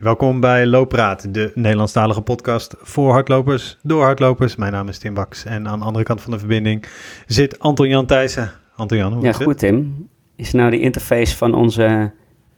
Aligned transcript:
Welkom 0.00 0.40
bij 0.40 0.66
Looppraat, 0.66 1.34
de 1.34 1.52
Nederlandstalige 1.54 2.20
podcast 2.20 2.74
voor 2.78 3.12
hardlopers, 3.12 3.78
door 3.82 4.02
hardlopers. 4.02 4.56
Mijn 4.56 4.72
naam 4.72 4.88
is 4.88 4.98
Tim 4.98 5.14
Baks 5.14 5.44
en 5.44 5.68
aan 5.68 5.78
de 5.78 5.84
andere 5.84 6.04
kant 6.04 6.20
van 6.20 6.32
de 6.32 6.38
verbinding 6.38 6.84
zit 7.26 7.58
Anton 7.58 7.88
Jan 7.88 8.06
Thijssen. 8.06 8.50
Anton 8.76 8.98
Jan, 8.98 9.12
hoe 9.12 9.22
Ja, 9.22 9.28
is 9.28 9.34
het? 9.34 9.44
goed 9.44 9.58
Tim. 9.58 10.08
Is 10.36 10.52
nou 10.52 10.70
de 10.70 10.80
interface 10.80 11.36
van 11.36 11.54
onze, 11.54 12.12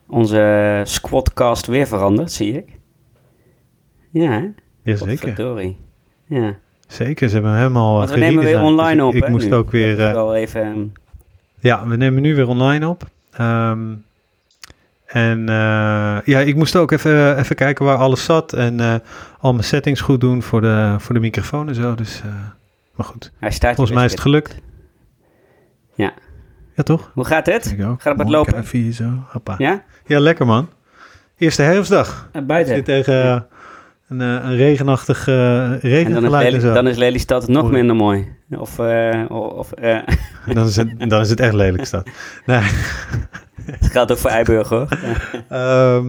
onze 0.09 0.81
squadcast 0.85 1.67
weer 1.67 1.87
veranderd, 1.87 2.33
zie 2.33 2.53
ik? 2.57 2.69
Ja? 4.11 4.53
Jazeker. 4.83 5.75
Ja. 6.27 6.57
zeker. 6.87 7.29
Ze 7.29 7.35
hebben 7.35 7.57
helemaal 7.57 7.97
Want 7.97 8.11
we 8.11 8.19
nemen 8.19 8.45
weer 8.45 8.61
online 8.61 8.97
Dus 8.97 9.05
op, 9.05 9.15
Ik, 9.15 9.29
moest 9.29 9.49
nu. 9.49 9.55
ook 9.55 9.71
weer... 9.71 10.01
Eh, 10.07 10.13
wel 10.13 10.35
even... 10.35 10.63
ehm, 10.63 10.85
ja, 11.61 11.87
we 11.87 11.97
nemen 11.97 12.23
nu 12.23 12.35
weer 12.35 12.49
online 12.49 12.89
op. 12.89 13.05
Ehm, 13.33 13.95
en 15.13 15.49
eh, 15.49 16.19
ja, 16.25 16.41
ik 16.41 16.55
moest 16.55 16.77
ook 16.77 16.91
even, 16.91 17.39
even 17.39 17.57
kijken 17.57 17.85
waar 17.85 17.97
alles 17.97 18.25
zat 18.25 18.53
en 18.53 18.81
eh, 18.81 18.95
al 19.39 19.53
mijn 19.53 19.65
settings 19.65 20.01
goed 20.01 20.21
doen 20.21 20.43
voor 20.43 20.61
de, 20.61 20.95
voor 20.99 21.15
de 21.15 21.21
microfoon 21.21 21.69
en 21.69 21.75
zo. 21.75 21.95
Dus, 21.95 22.21
eh, 22.25 22.31
maar 22.95 23.07
goed, 23.07 23.33
hij 23.39 23.51
staat 23.51 23.75
volgens 23.75 23.97
mij 23.97 24.05
is 24.05 24.11
het 24.11 24.21
gelukt. 24.21 24.57
Ja. 25.95 26.13
Ja, 26.77 26.83
toch? 26.83 27.11
Hoe 27.15 27.25
gaat 27.25 27.47
het? 27.47 27.75
Gaat 27.79 28.05
het 28.05 28.17
Mooi 28.17 28.31
lopen? 28.31 28.93
zo. 28.93 29.05
Hoppa. 29.27 29.55
Ja? 29.59 29.83
Ja, 30.07 30.21
lekker 30.21 30.47
man. 30.47 30.69
Eerste 31.37 31.63
herfstdag. 31.63 32.29
Ik 32.33 32.47
buiten. 32.47 32.75
zit 32.75 32.85
tegen 32.85 33.47
een, 34.09 34.21
een 34.21 34.57
regenachtig 34.57 35.27
uh, 35.27 35.63
En 35.63 35.69
dan 35.71 35.75
is, 35.75 35.81
regengeluid 35.83 36.63
en, 36.63 36.75
dan 36.75 36.89
is 36.89 36.97
Lelystad 36.97 37.49
nog 37.49 37.63
Hoor. 37.63 37.73
minder 37.73 37.97
mooi. 37.97 38.29
Of, 38.51 38.79
of 39.29 39.71
dan, 40.47 40.67
is 40.67 40.77
het, 40.77 41.11
dan 41.11 41.21
is 41.21 41.31
het 41.31 41.41
echt 41.41 41.53
lelijk 41.53 41.85
stad. 41.85 42.09
Nee. 42.47 42.63
Het 43.67 43.91
geldt 43.91 44.13
ook 44.13 44.19
voor 44.19 44.31
Eiburg 44.31 44.69
hoor. 44.69 44.89
Ehm, 45.49 46.07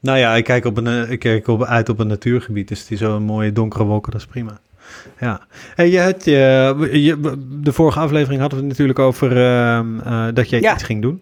nou 0.00 0.18
ja, 0.18 0.34
ik 0.34 0.44
kijk, 0.44 0.64
op 0.64 0.76
een, 0.76 0.86
eh, 0.86 1.10
ik 1.10 1.18
kijk 1.18 1.46
op, 1.48 1.64
uit 1.64 1.88
op 1.88 1.98
een 1.98 2.06
natuurgebied. 2.06 2.68
Dus 2.68 2.86
die 2.86 2.98
zo'n 2.98 3.22
mooie 3.22 3.52
donkere 3.52 3.84
wolken, 3.84 4.12
dat 4.12 4.20
is 4.20 4.26
prima. 4.26 4.58
Ja. 5.20 5.40
Hey, 5.74 5.90
je 5.90 6.00
had, 6.00 6.24
je, 6.24 6.88
je, 7.02 7.36
de 7.62 7.72
vorige 7.72 7.98
aflevering 8.00 8.40
hadden 8.40 8.58
we 8.58 8.64
het 8.64 8.72
natuurlijk 8.72 8.98
over 8.98 9.36
ehm, 9.36 10.00
eh, 10.00 10.26
dat 10.34 10.50
jij 10.50 10.60
Ja. 10.60 10.72
iets 10.74 10.82
ging 10.82 11.02
doen. 11.02 11.20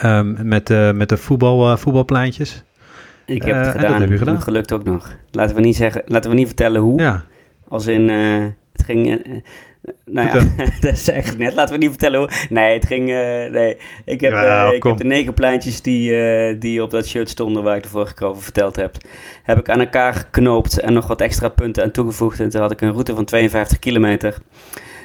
Ehm, 0.00 0.48
met, 0.48 0.70
eh, 0.70 0.92
met 0.92 1.08
de 1.08 1.16
voetbal, 1.16 1.70
eh, 1.70 1.76
voetbalpleintjes. 1.76 2.62
Ik 3.26 3.42
heb 3.42 3.54
Eh, 3.54 3.60
het 3.60 3.66
en 3.66 3.72
dat 3.72 3.82
gedaan. 3.84 4.00
heb 4.00 4.10
je 4.10 4.18
gedaan. 4.18 4.42
Gelukt 4.42 4.72
ook 4.72 4.84
nog. 4.84 5.10
Laten 5.30 5.54
we 5.56 5.60
niet 5.60 5.76
zeggen, 5.76 6.02
laten 6.06 6.30
we 6.30 6.36
niet 6.36 6.46
vertellen 6.46 6.80
hoe. 6.80 7.00
Ja, 7.00 7.24
Als 7.68 7.86
in, 7.86 8.10
eh, 8.10 8.44
het 8.72 8.84
ging, 8.84 9.06
eh, 9.06 9.12
eh, 9.34 9.42
nou 10.04 10.28
ja, 10.28 10.44
dat 10.80 10.98
zei 10.98 11.18
ik 11.18 11.38
net, 11.38 11.54
laten 11.54 11.74
we 11.74 11.80
niet 11.80 11.90
vertellen 11.90 12.18
hoe. 12.18 12.30
Nee, 12.48 12.74
het 12.74 12.86
ging, 12.86 13.10
eh, 13.10 13.50
nee. 13.50 13.76
Ik 14.04 14.20
heb, 14.20 14.32
Ja, 14.32 14.66
eh, 14.66 14.76
ik 14.76 14.82
heb 14.82 14.96
de 14.96 15.04
negen 15.04 15.34
pleintjes 15.34 15.82
die, 15.82 16.16
eh, 16.16 16.60
die 16.60 16.82
op 16.82 16.90
dat 16.90 17.06
shirt 17.06 17.28
stonden 17.28 17.62
waar 17.62 17.76
ik 17.76 17.82
de 17.82 17.88
vorige 17.88 18.14
keer 18.14 18.26
over 18.26 18.42
verteld 18.42 18.76
heb, 18.76 18.96
heb 19.42 19.58
ik 19.58 19.68
aan 19.68 19.80
elkaar 19.80 20.14
geknoopt 20.14 20.80
en 20.80 20.92
nog 20.92 21.06
wat 21.06 21.20
extra 21.20 21.48
punten 21.48 21.82
aan 21.82 21.90
toegevoegd. 21.90 22.40
En 22.40 22.50
toen 22.50 22.60
had 22.60 22.70
ik 22.70 22.80
een 22.80 22.92
route 22.92 23.14
van 23.14 23.24
52 23.24 23.78
kilometer. 23.78 24.38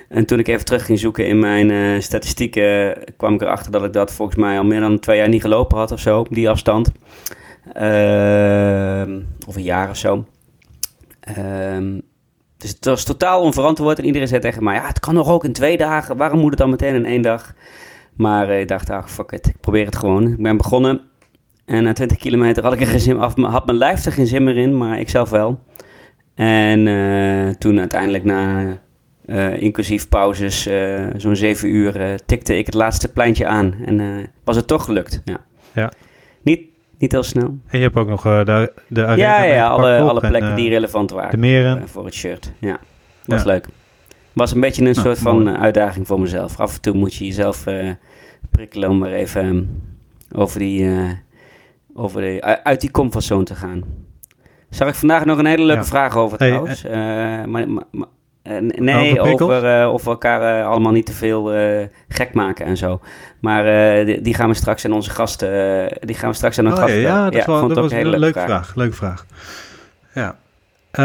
En 0.10 0.26
toen 0.26 0.40
ik 0.40 0.48
even 0.48 0.66
terug 0.66 0.86
ging 0.86 1.00
zoeken 1.00 1.28
in 1.28 1.40
mijn 1.40 2.04
statistieken, 2.04 2.98
kwam 3.18 3.34
ik 3.34 3.42
erachter 3.42 3.72
dat 3.72 3.84
ik 3.84 3.94
dat 3.94 4.14
volgens 4.14 4.38
mij 4.38 4.58
al 4.58 4.64
meer 4.64 4.80
dan 4.80 5.00
twee 5.00 5.18
jaar 5.18 5.30
niet 5.30 5.42
gelopen 5.42 5.78
had 5.78 5.92
of 5.92 6.00
zo, 6.00 6.20
op 6.20 6.28
die 6.30 6.50
afstand. 6.50 6.92
Ehm, 7.74 9.20
of 9.48 9.56
een 9.56 9.64
jaar 9.64 9.90
of 9.90 9.98
zo. 9.98 10.26
Ehm, 11.20 12.00
dus 12.58 12.70
het 12.70 12.86
was 12.86 13.04
totaal 13.04 13.42
onverantwoord. 13.42 14.00
En 14.00 14.06
iedereen 14.06 14.28
zei 14.28 14.42
tegen 14.42 14.64
mij: 14.64 14.76
ja, 14.76 14.88
het 14.88 15.00
kan 15.00 15.14
nog 15.14 15.30
ook 15.30 15.44
in 15.44 15.54
twee 15.54 15.78
dagen. 15.78 16.18
Waarom 16.18 16.40
moet 16.40 16.50
het 16.50 16.60
dan 16.60 16.70
meteen 16.70 16.96
in 16.96 17.06
één 17.06 17.22
dag? 17.22 17.54
Maar 18.16 18.50
eh, 18.50 18.60
ik 18.60 18.68
dacht: 18.68 18.90
ach, 18.90 19.12
fuck 19.12 19.32
it. 19.32 19.48
Ik 19.48 19.60
probeer 19.60 19.86
het 19.86 19.96
gewoon. 19.96 20.28
Ik 20.32 20.42
ben 20.42 20.58
begonnen. 20.58 21.02
En 21.66 21.84
na 21.84 21.94
20 21.94 22.18
kilometer 22.18 22.64
had 22.64 22.74
ik 22.74 22.82
er 22.82 22.88
geen 22.88 23.00
zin 23.00 23.20
af, 23.20 23.36
had 23.36 23.66
mijn 23.66 23.78
lijf 23.78 24.06
er 24.06 24.12
geen 24.12 24.28
zin 24.28 24.44
meer 24.44 24.58
in, 24.58 24.78
maar 24.78 25.00
ik 25.00 25.10
zelf 25.10 25.30
wel. 25.30 25.60
En 26.36 26.88
eh, 26.88 27.56
toen 27.56 27.80
uiteindelijk 27.80 28.24
na 28.24 28.66
eh, 29.26 29.62
inclusief 29.62 30.10
pauzes, 30.10 30.70
zo'n 31.16 31.36
zeven 31.36 31.70
uur, 31.70 32.20
tikte 32.26 32.58
ik 32.58 32.66
het 32.66 32.76
laatste 32.76 33.12
pleintje 33.12 33.48
aan. 33.48 33.76
En 33.86 34.28
was 34.44 34.56
het 34.56 34.68
toch 34.68 34.86
gelukt. 34.86 35.22
Ja. 35.26 35.46
Ja. 35.74 35.92
Niet, 36.42 36.62
niet 36.98 37.12
heel 37.12 37.24
snel. 37.24 37.58
en 37.68 37.78
je 37.78 37.84
hebt 37.84 37.96
ook 37.96 38.08
nog 38.08 38.26
eh, 38.26 38.46
de, 38.46 38.74
de 38.88 39.06
arena 39.06 39.16
Ja, 39.16 39.44
ja, 39.44 39.70
meegepakt 39.70 39.70
alle, 39.80 40.00
alle 40.10 40.22
en, 40.22 40.30
plekken 40.30 40.50
eh, 40.50 40.56
die 40.56 40.70
relevant 40.70 41.12
waren. 41.12 41.32
De 41.32 41.38
meren. 41.38 41.78
Eh, 41.82 41.88
voor 41.88 42.06
het 42.06 42.14
shirt. 42.14 42.52
Ja, 42.60 42.80
was 43.26 43.40
Ja. 43.44 43.48
leuk. 43.48 43.68
Was 44.34 44.52
een 44.54 44.60
beetje 44.60 44.82
een 44.86 44.92
Nou, 44.92 45.02
soort 45.06 45.20
van 45.20 45.44
mooi. 45.44 45.56
eh, 45.56 45.62
uitdaging 45.62 46.08
voor 46.08 46.20
mezelf. 46.20 46.60
Af 46.60 46.76
en 46.76 46.82
toe 46.82 46.94
moet 46.96 47.16
je 47.16 47.26
jezelf 47.26 47.66
eh, 47.68 47.90
prikkelen 48.52 48.90
om 48.90 48.98
maar 48.98 49.12
even 49.12 49.42
ehm, 49.44 49.64
over 50.42 50.60
die, 50.60 50.90
eh, 50.90 51.10
over 51.94 52.22
de, 52.22 52.62
uit 52.64 52.82
die 52.82 52.92
comfortzone 52.92 53.44
te 53.44 53.56
gaan. 53.56 53.84
Zag 54.70 54.88
ik 54.88 54.96
vandaag 54.96 55.26
nog 55.26 55.38
een 55.38 55.46
hele 55.46 55.64
leuke 55.66 55.82
Ja. 55.82 55.88
vraag 55.88 56.16
over 56.18 56.38
Hey, 56.38 56.48
trouwens. 56.48 56.84
Eh, 56.84 56.92
maar, 56.94 57.70
maar, 57.70 57.84
maar- 57.92 58.08
eh, 58.48 58.80
nee, 58.80 59.22
Over 59.22 59.82
eh, 59.82 59.94
of 59.94 60.04
we 60.04 60.10
elkaar 60.10 60.60
eh, 60.60 60.68
allemaal 60.68 60.92
niet 60.92 61.06
te 61.06 61.14
veel 61.14 61.52
gek 62.10 62.34
maken 62.34 62.66
en 62.66 62.78
zo. 62.78 63.00
Maar 63.40 63.64
die, 64.06 64.22
die 64.22 64.34
gaan 64.34 64.50
we 64.50 64.56
straks 64.56 64.86
aan 64.86 64.92
onze 64.92 65.10
gasten, 65.10 65.50
die 66.00 66.16
gaan 66.16 66.30
we 66.30 66.36
straks 66.36 66.60
aan 66.60 66.66
een 66.66 66.72
Oh, 66.72 66.78
gast 66.78 66.94
ja, 66.94 67.00
ja, 67.00 67.30
dat, 67.30 67.46
dat 67.46 67.78
was 67.78 67.92
een 67.92 68.04
leuke 68.04 68.20
leuke 68.20 68.40
vraag. 68.40 68.76
Leuke 68.76 68.96
vraag. 68.96 69.26
Ja. 70.14 70.36
Eh, 70.92 71.04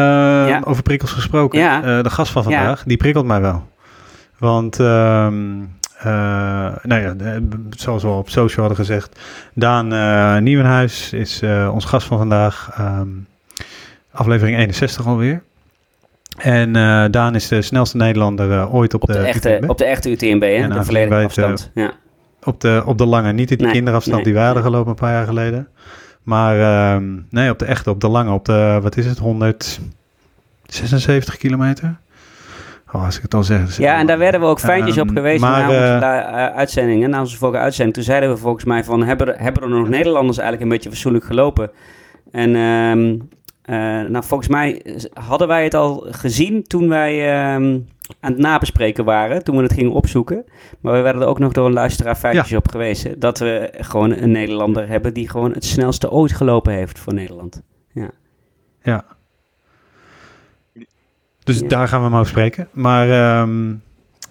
Ja. 0.48 0.60
Over 0.64 0.82
prikkels 0.82 1.10
gesproken. 1.12 1.58
De 2.02 2.10
gast 2.10 2.32
van 2.32 2.42
vandaag, 2.42 2.82
die 2.84 2.96
prikkelt 2.96 3.26
mij 3.26 3.40
wel. 3.40 3.68
Want, 4.38 4.80
ehm, 4.80 5.60
eh, 5.98 6.06
nou 6.82 7.00
ja, 7.02 7.14
zoals 7.70 8.02
we 8.02 8.08
al 8.08 8.18
op 8.18 8.28
social 8.30 8.66
hadden 8.66 8.84
gezegd, 8.84 9.20
Daan 9.54 9.88
Nieuwenhuis 10.42 11.12
is 11.12 11.42
ons 11.72 11.84
gast 11.84 12.06
van 12.06 12.18
vandaag. 12.18 12.70
ehm, 12.76 13.08
aflevering 14.12 14.58
61 14.58 15.06
alweer. 15.06 15.42
En 16.38 16.76
eh, 16.76 17.04
Daan 17.10 17.34
is 17.34 17.48
de 17.48 17.62
snelste 17.62 17.96
Nederlander 17.96 18.52
eh, 18.52 18.74
ooit 18.74 18.94
op, 18.94 19.02
Op 19.02 19.08
de, 19.12 19.18
echte, 19.18 19.54
UTMB. 19.56 19.70
op 19.70 19.78
de 19.78 19.84
echte 19.84 20.10
UTMB, 20.10 20.40
hè? 20.42 20.46
En 20.48 20.70
de 20.70 20.84
volledige 20.84 21.24
afstand. 21.24 21.70
ja. 21.74 21.92
Op 22.44 22.60
de, 22.60 22.82
op 22.86 22.98
de 22.98 23.06
lange, 23.06 23.32
niet 23.32 23.50
in 23.50 23.56
die 23.56 23.66
Nee, 23.66 23.74
kinderafstand 23.74 24.16
nee, 24.16 24.24
die 24.24 24.34
wij 24.34 24.44
hadden 24.44 24.62
gelopen 24.62 24.90
een 24.90 24.94
paar 24.96 25.12
jaar 25.12 25.26
geleden. 25.26 25.68
Maar 26.22 26.60
ehm, 26.60 27.04
nee, 27.30 27.50
op 27.50 27.58
de 27.58 27.64
echte, 27.64 27.90
op 27.90 28.00
de 28.00 28.08
lange, 28.08 28.32
op 28.32 28.44
de, 28.44 28.78
wat 28.82 28.96
is 28.96 29.06
het, 29.06 29.18
176 29.18 31.36
kilometer? 31.36 31.96
Oh, 32.92 33.04
als 33.04 33.16
ik 33.16 33.22
het 33.22 33.34
al 33.34 33.42
zeg. 33.44 33.76
Ja, 33.76 33.98
en 33.98 34.06
daar 34.06 34.18
werden 34.18 34.40
we 34.40 34.46
ook 34.46 34.60
fijntjes 34.60 34.98
op 34.98 35.06
Ehm, 35.06 35.16
geweest 35.16 35.40
maar, 35.40 35.60
na 35.60 35.68
onze 35.68 35.76
eh, 36.06 36.46
uitzendingen, 36.56 37.10
na 37.10 37.20
onze 37.20 37.36
vorige 37.36 37.62
uitzending. 37.62 37.94
Toen 37.96 38.04
zeiden 38.04 38.30
we 38.30 38.36
volgens 38.36 38.64
mij 38.64 38.84
van, 38.84 39.02
hebben 39.02 39.28
er, 39.28 39.40
hebben 39.40 39.62
er 39.62 39.68
nog 39.68 39.88
Nederlanders 39.88 40.38
eigenlijk 40.38 40.68
een 40.70 40.74
beetje 40.76 40.90
fatsoenlijk 40.90 41.24
gelopen? 41.24 41.70
En 42.30 42.54
ehm, 42.56 43.16
eh, 43.62 43.74
nou, 44.02 44.24
volgens 44.24 44.48
mij 44.48 44.82
hadden 45.14 45.48
wij 45.48 45.64
het 45.64 45.74
al 45.74 46.06
gezien 46.10 46.62
toen 46.62 46.88
wij 46.88 47.30
ehm, 47.32 47.78
aan 48.20 48.32
het 48.32 48.38
nabespreken 48.38 49.04
waren, 49.04 49.44
toen 49.44 49.56
we 49.56 49.62
het 49.62 49.72
gingen 49.72 49.92
opzoeken. 49.92 50.44
Maar 50.80 50.92
we 50.92 51.00
werden 51.00 51.22
er 51.22 51.28
ook 51.28 51.38
nog 51.38 51.52
door 51.52 51.66
een 51.66 51.72
luisteraar 51.72 52.16
feitjes 52.16 52.52
op 52.56 52.68
gewezen, 52.70 53.20
dat 53.20 53.38
we 53.38 53.72
gewoon 53.76 54.10
een 54.10 54.30
Nederlander 54.30 54.88
hebben 54.88 55.14
die 55.14 55.28
gewoon 55.28 55.52
het 55.52 55.64
snelste 55.64 56.10
ooit 56.10 56.32
gelopen 56.32 56.72
heeft 56.72 56.98
voor 56.98 57.14
Nederland. 57.14 57.62
Ja. 58.82 59.04
Dus 61.44 61.58
Ja. 61.60 61.68
daar 61.68 61.88
gaan 61.88 61.98
we 62.00 62.04
hem 62.06 62.14
over 62.14 62.28
spreken. 62.28 62.68
Maar 62.72 63.10
ehm, 63.10 63.74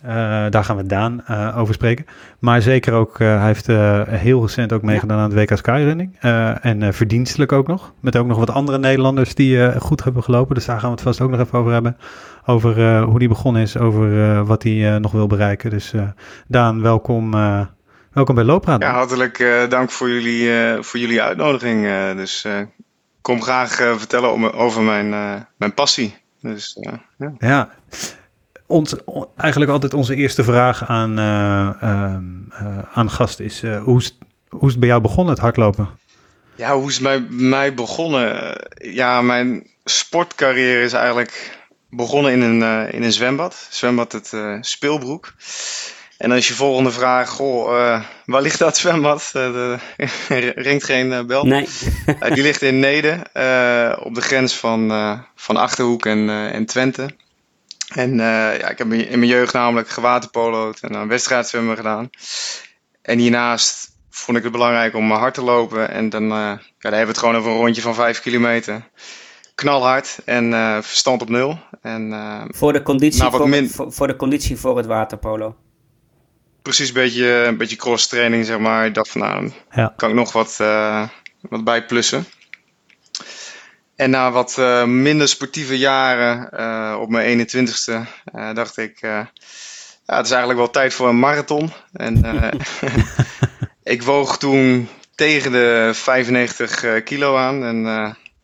eh, 0.02 0.12
daar 0.50 0.64
gaan 0.64 0.78
we 0.78 0.86
Daan 0.86 1.22
eh, 1.26 1.58
over 1.58 1.74
spreken. 1.74 2.06
Maar 2.40 2.62
zeker 2.62 2.94
ook, 2.94 3.20
eh, 3.20 3.38
hij 3.38 3.46
heeft 3.46 3.70
eh, 3.70 4.02
heel 4.08 4.42
recent 4.42 4.74
ook 4.74 4.82
meegedaan 4.82 5.18
aan 5.20 5.32
het 5.36 5.50
WK 5.50 5.58
Skyrunning. 5.58 6.18
Eh, 6.20 6.66
en 6.66 6.84
eh, 6.84 6.92
verdienstelijk 6.92 7.52
ook 7.52 7.68
nog. 7.68 7.94
Met 8.00 8.16
ook 8.18 8.28
nog 8.28 8.38
wat 8.38 8.50
andere 8.50 8.78
Nederlanders 8.78 9.36
die 9.36 9.66
eh, 9.66 9.82
goed 9.82 10.04
hebben 10.04 10.24
gelopen. 10.24 10.56
Dus 10.56 10.66
daar 10.66 10.80
gaan 10.80 10.90
we 10.90 10.96
het 10.96 11.04
vast 11.04 11.22
ook 11.22 11.30
nog 11.30 11.40
even 11.40 11.60
over 11.60 11.72
hebben. 11.72 11.98
Over 12.46 12.80
eh, 12.88 13.04
hoe 13.04 13.20
die 13.20 13.28
begonnen 13.28 13.62
is, 13.62 13.78
over 13.78 14.24
eh, 14.32 14.48
wat 14.48 14.64
hij 14.64 14.94
eh, 14.94 15.00
nog 15.00 15.12
wil 15.12 15.28
bereiken. 15.28 15.70
Dus 15.70 15.94
eh, 15.94 16.02
Daan, 16.48 16.82
welkom, 16.82 17.34
eh, 17.34 17.62
welkom 18.12 18.36
bij 18.36 18.44
Loopraad. 18.44 18.82
Ja, 18.82 18.92
hartelijk 18.94 19.40
eh, 19.40 19.70
dank 19.70 19.90
voor 19.90 20.10
jullie, 20.10 20.60
eh, 20.62 20.82
voor 20.82 21.00
jullie 21.00 21.22
uitnodiging. 21.22 21.86
eh, 21.86 22.16
dus 22.16 22.44
eh, 22.46 22.60
ik 22.60 22.68
kom 23.22 23.42
graag 23.42 23.80
eh, 23.80 23.96
vertellen 23.98 24.34
om, 24.34 24.46
over 24.46 24.82
mijn, 24.82 25.14
eh, 25.14 25.34
mijn 25.58 25.74
passie. 25.74 26.16
Dus 26.42 26.78
ja. 27.18 27.32
Ja, 27.40 27.70
ons, 28.72 28.96
eigenlijk 29.38 29.72
altijd 29.72 29.94
onze 29.94 30.16
eerste 30.16 30.44
vraag 30.44 30.88
aan, 30.88 31.20
eh 31.20 31.70
ehm, 31.82 32.24
eh, 32.52 32.78
aan 32.94 33.10
gast 33.10 33.40
is: 33.40 33.64
eh, 33.64 33.84
hoe, 33.84 34.00
is 34.00 34.18
hoe 34.50 34.66
is 34.66 34.72
het 34.72 34.80
bij 34.80 34.90
jou 34.90 35.02
begonnen, 35.02 35.34
het 35.34 35.42
hardlopen? 35.44 35.90
ja, 36.56 36.76
hoe 36.76 36.88
is 36.90 36.94
het 36.94 37.04
mij, 37.04 37.20
mij 37.30 37.74
begonnen? 37.74 38.56
Ja, 38.76 39.22
mijn 39.22 39.68
sportcarrière 39.86 40.84
is 40.84 40.94
eigenlijk 40.94 41.60
begonnen 41.90 42.32
in 42.32 42.42
een, 42.42 42.62
eh, 42.64 42.94
in 42.94 43.04
een 43.04 43.12
zwembad. 43.12 43.68
Zwembad 43.70 44.12
het 44.12 44.34
eh, 44.34 44.58
Speelbroek. 44.62 45.34
En 46.18 46.30
dan 46.30 46.38
is 46.38 46.48
je 46.48 46.54
volgende 46.54 46.92
vraag, 46.92 47.30
goh, 47.30 47.80
eh, 47.94 48.02
waar 48.26 48.42
ligt 48.42 48.60
dat 48.60 48.78
zwembad? 48.78 49.30
De- 49.34 49.78
ringt 50.56 50.84
geen 50.84 51.28
bel. 51.28 51.46
Nee, 51.46 51.68
die 52.34 52.44
ligt 52.44 52.62
in 52.62 52.80
Neden, 52.80 53.32
eh, 53.34 53.98
op 54.04 54.16
de 54.16 54.22
grens 54.22 54.56
van, 54.56 54.92
eh, 54.92 55.20
van 55.36 55.58
Achterhoek 55.58 56.06
en, 56.06 56.30
eh, 56.30 56.54
en 56.54 56.66
Twente. 56.66 57.10
En 57.96 58.20
eh, 58.20 58.60
ja, 58.60 58.70
ik 58.70 58.78
heb 58.78 58.94
in 58.94 59.20
mijn 59.20 59.32
jeugd 59.32 59.54
namelijk 59.54 59.90
gewaterpolo'd 59.90 60.80
en 60.80 60.94
een 60.94 61.08
wedstrijdzwemmen 61.08 61.76
gedaan. 61.76 62.10
En 63.02 63.20
hiernaast 63.20 63.90
vond 64.10 64.38
ik 64.38 64.44
het 64.44 64.52
belangrijk 64.52 64.96
om 64.96 65.12
hard 65.12 65.34
te 65.34 65.44
lopen. 65.44 65.90
En 65.90 66.10
dan, 66.10 66.24
ja, 66.24 66.56
dan 66.56 66.62
hebben 66.80 67.02
we 67.02 67.08
het 67.08 67.18
gewoon 67.18 67.36
over 67.36 67.52
een 67.52 67.58
rondje 67.58 67.82
van 67.82 67.96
5 67.96 68.22
kilometer. 68.22 68.90
Knalhard 69.56 70.20
en 70.26 70.52
verstand 70.84 71.22
op 71.22 71.30
nul. 71.30 71.60
En, 71.82 72.14
voor, 72.50 72.74
de 72.74 72.82
conditie 72.82 73.22
nou, 73.22 73.36
voor, 73.36 73.50
min... 73.50 73.70
voor, 73.70 73.92
voor, 73.92 74.08
de 74.08 74.16
conditie 74.16 74.58
voor 74.58 74.78
het 74.78 74.86
waterpolo? 74.86 75.56
Precies 76.62 76.88
een 76.88 76.94
beetje, 76.94 77.26
een 77.28 77.58
beetje 77.58 77.76
cross 77.76 78.08
training, 78.08 78.46
zeg 78.46 78.60
maar. 78.60 78.86
Ik 78.86 78.94
dacht 78.94 79.10
van 79.10 79.22
nou, 79.22 79.52
ja. 79.72 79.94
kan 79.96 80.10
ik 80.10 80.16
nog 80.16 80.32
wat, 80.32 80.58
wat 81.42 81.64
bij 81.64 81.86
plussen. 81.86 82.26
En 84.02 84.10
na 84.10 84.32
wat 84.32 84.56
uh, 84.60 84.84
minder 84.86 85.28
sportieve 85.28 85.78
jaren 85.78 86.50
uh, 86.54 87.00
op 87.02 87.10
mijn 87.10 87.48
21ste 87.48 87.94
uh, 88.36 88.54
dacht 88.54 88.78
ik, 88.78 89.00
ja, 89.00 89.32
het 90.06 90.26
is 90.26 90.32
eigenlijk 90.32 90.60
wel 90.60 90.70
tijd 90.70 90.94
voor 90.94 91.08
een 91.08 91.20
marathon. 91.20 91.72
En 91.94 92.24
ik 93.84 94.04
woog 94.04 94.38
toen 94.38 94.88
tegen 95.16 95.52
de 95.52 95.90
95 95.94 97.04
kilo 97.04 97.36
aan. 97.36 97.64
En 97.64 97.84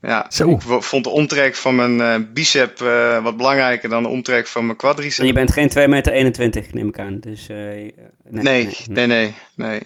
ja, 0.01 0.25
Zo. 0.29 0.49
ik 0.49 0.61
vond 0.83 1.03
de 1.03 1.09
omtrek 1.09 1.55
van 1.55 1.75
mijn 1.75 2.33
bicep 2.33 2.79
wat 3.23 3.37
belangrijker 3.37 3.89
dan 3.89 4.03
de 4.03 4.09
omtrek 4.09 4.47
van 4.47 4.65
mijn 4.65 4.77
quadricep. 4.77 5.19
En 5.19 5.27
je 5.27 5.33
bent 5.33 5.53
geen 5.53 5.69
2 5.69 5.87
meter 5.87 6.13
21, 6.13 6.73
neem 6.73 6.87
ik 6.87 6.99
aan. 6.99 7.19
Dus, 7.19 7.47
nee, 7.47 7.93
nee, 8.29 8.69
nee, 8.87 9.07
nee, 9.07 9.33
nee, 9.55 9.81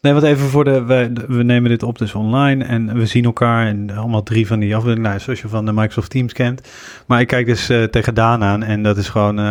nee. 0.00 0.12
Wat 0.12 0.22
even 0.22 0.46
voor 0.46 0.64
de. 0.64 0.84
We, 0.84 1.12
we 1.28 1.42
nemen 1.42 1.70
dit 1.70 1.82
op 1.82 1.98
dus 1.98 2.14
online 2.14 2.64
en 2.64 2.94
we 2.94 3.06
zien 3.06 3.24
elkaar 3.24 3.66
en 3.66 3.90
allemaal 3.90 4.22
drie 4.22 4.46
van 4.46 4.58
die 4.58 4.76
afbeeldingen, 4.76 5.08
nou, 5.08 5.20
zoals 5.20 5.40
je 5.40 5.48
van 5.48 5.66
de 5.66 5.72
Microsoft 5.72 6.10
Teams 6.10 6.32
kent. 6.32 6.68
Maar 7.06 7.20
ik 7.20 7.26
kijk 7.26 7.46
dus 7.46 7.70
uh, 7.70 7.84
tegen 7.84 8.14
Daan 8.14 8.44
aan 8.44 8.62
en 8.62 8.82
dat 8.82 8.96
is 8.96 9.08
gewoon, 9.08 9.38
uh, 9.38 9.44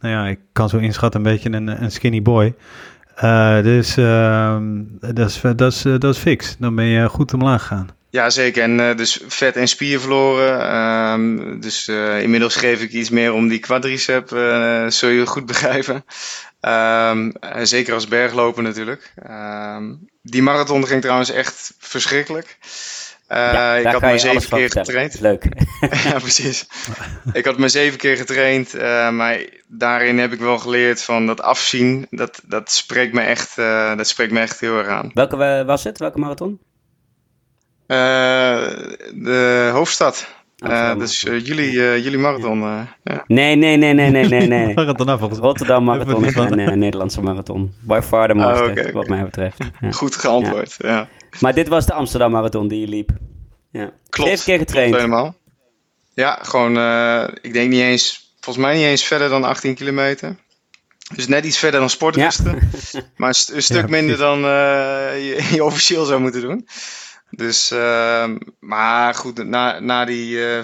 nou 0.00 0.14
ja, 0.14 0.26
ik 0.26 0.38
kan 0.52 0.68
zo 0.68 0.76
inschatten 0.76 1.20
een 1.20 1.32
beetje 1.32 1.52
een, 1.52 1.82
een 1.82 1.90
skinny 1.92 2.22
boy. 2.22 2.54
Uh, 3.24 3.62
dus 3.62 3.96
ehm, 3.96 4.82
dat, 5.00 5.28
is, 5.28 5.40
dat, 5.40 5.72
is, 5.72 5.84
dat 5.98 6.18
fix. 6.18 6.56
Dan 6.58 6.74
ben 6.74 6.84
je 6.84 7.08
goed 7.08 7.34
omlaag 7.34 7.60
gegaan. 7.60 7.88
Ja, 8.10 8.30
zeker. 8.30 8.62
En 8.62 8.96
dus 8.96 9.20
vet 9.26 9.56
en 9.56 9.68
spier 9.68 10.00
verloren. 10.00 10.76
Um, 11.12 11.60
dus 11.60 11.88
inmiddels 12.20 12.56
geef 12.56 12.82
ik 12.82 12.92
iets 12.92 13.10
meer 13.10 13.32
om 13.32 13.48
die 13.48 13.58
quadricep, 13.58 14.28
zul 14.88 15.08
je 15.08 15.26
goed 15.26 15.46
begrijpen. 15.52 16.04
Um, 16.60 17.32
zeker 17.62 17.94
als 17.94 18.08
bergloper 18.08 18.62
natuurlijk. 18.62 19.12
Um, 19.30 20.08
die 20.22 20.42
marathon 20.42 20.86
ging 20.86 21.00
trouwens 21.00 21.30
echt 21.30 21.74
verschrikkelijk. 21.78 22.58
Uh, 23.28 23.36
ja, 23.36 23.74
ik 23.74 23.86
had 23.86 24.00
me 24.00 24.18
zeven 24.18 24.48
keer 24.48 24.70
getraind. 24.70 25.20
Leuk. 25.20 25.44
ja, 26.04 26.18
precies. 26.18 26.66
ik 27.32 27.44
had 27.44 27.58
me 27.58 27.68
zeven 27.68 27.98
keer 27.98 28.16
getraind, 28.16 28.74
uh, 28.74 29.10
maar 29.10 29.44
daarin 29.66 30.18
heb 30.18 30.32
ik 30.32 30.40
wel 30.40 30.58
geleerd 30.58 31.02
van 31.02 31.26
dat 31.26 31.40
afzien. 31.40 32.06
Dat, 32.10 32.40
dat, 32.46 32.70
spreekt, 32.70 33.12
me 33.12 33.20
echt, 33.20 33.58
uh, 33.58 33.96
dat 33.96 34.08
spreekt 34.08 34.32
me 34.32 34.40
echt 34.40 34.60
heel 34.60 34.78
erg 34.78 34.88
aan. 34.88 35.10
Welke 35.14 35.64
was 35.66 35.84
het? 35.84 35.98
Welke 35.98 36.18
marathon? 36.18 36.60
De 37.88 39.70
hoofdstad. 39.72 40.36
Uh, 40.58 40.98
dus 40.98 41.24
uh, 41.24 41.46
jullie, 41.46 41.72
uh, 41.72 42.02
jullie 42.04 42.18
marathon. 42.18 42.60
Ja. 42.60 43.24
Nee, 43.26 43.56
nee, 43.56 43.76
nee, 43.76 43.92
nee, 43.92 44.10
nee, 44.10 44.26
nee. 44.26 44.46
nee. 44.46 44.74
Rotterdam 45.40 45.84
Marathon 45.84 46.24
is 46.24 46.34
een 46.36 46.78
Nederlandse 46.78 47.20
marathon. 47.20 47.74
By 47.80 48.00
far 48.02 48.28
de 48.28 48.34
oh, 48.34 48.40
mooiste, 48.40 48.64
oh, 48.64 48.70
okay, 48.70 48.92
wat 48.92 49.08
mij 49.08 49.24
betreft. 49.24 49.58
Ja. 49.80 49.90
Goed 49.90 50.16
geantwoord, 50.16 50.74
ja. 50.78 50.88
ja. 50.88 51.08
Maar 51.40 51.54
dit 51.54 51.68
was 51.68 51.86
de 51.86 51.92
Amsterdam 51.92 52.30
Marathon 52.30 52.68
die 52.68 52.80
je 52.80 52.88
liep. 52.88 53.10
Ja. 53.70 53.92
Klopt. 54.08 54.30
Zeven 54.30 54.44
keer 54.44 54.58
getraind. 54.58 54.94
Klopt 54.94 55.04
helemaal. 55.04 55.36
Ja, 56.14 56.38
gewoon, 56.42 56.76
ik 57.40 57.52
denk 57.52 57.70
niet 57.70 57.80
eens, 57.80 58.34
volgens 58.40 58.64
mij 58.64 58.74
niet 58.74 58.84
eens 58.84 59.04
verder 59.04 59.28
dan 59.28 59.44
18 59.44 59.74
kilometer. 59.74 60.36
Dus 61.14 61.28
net 61.28 61.44
iets 61.44 61.58
verder 61.58 61.80
dan 61.80 61.90
sportrusten. 61.90 62.70
maar 63.16 63.28
een, 63.28 63.56
een 63.56 63.62
stuk 63.62 63.88
minder 63.88 64.16
dan 64.16 64.38
je, 64.38 65.48
je 65.52 65.64
officieel 65.64 66.04
zou 66.04 66.20
moeten 66.20 66.40
doen. 66.40 66.66
Dus, 67.30 67.72
uh, 67.72 68.28
maar 68.60 69.14
goed, 69.14 69.44
na, 69.44 69.80
na 69.80 70.04
die 70.04 70.36
uh, 70.36 70.60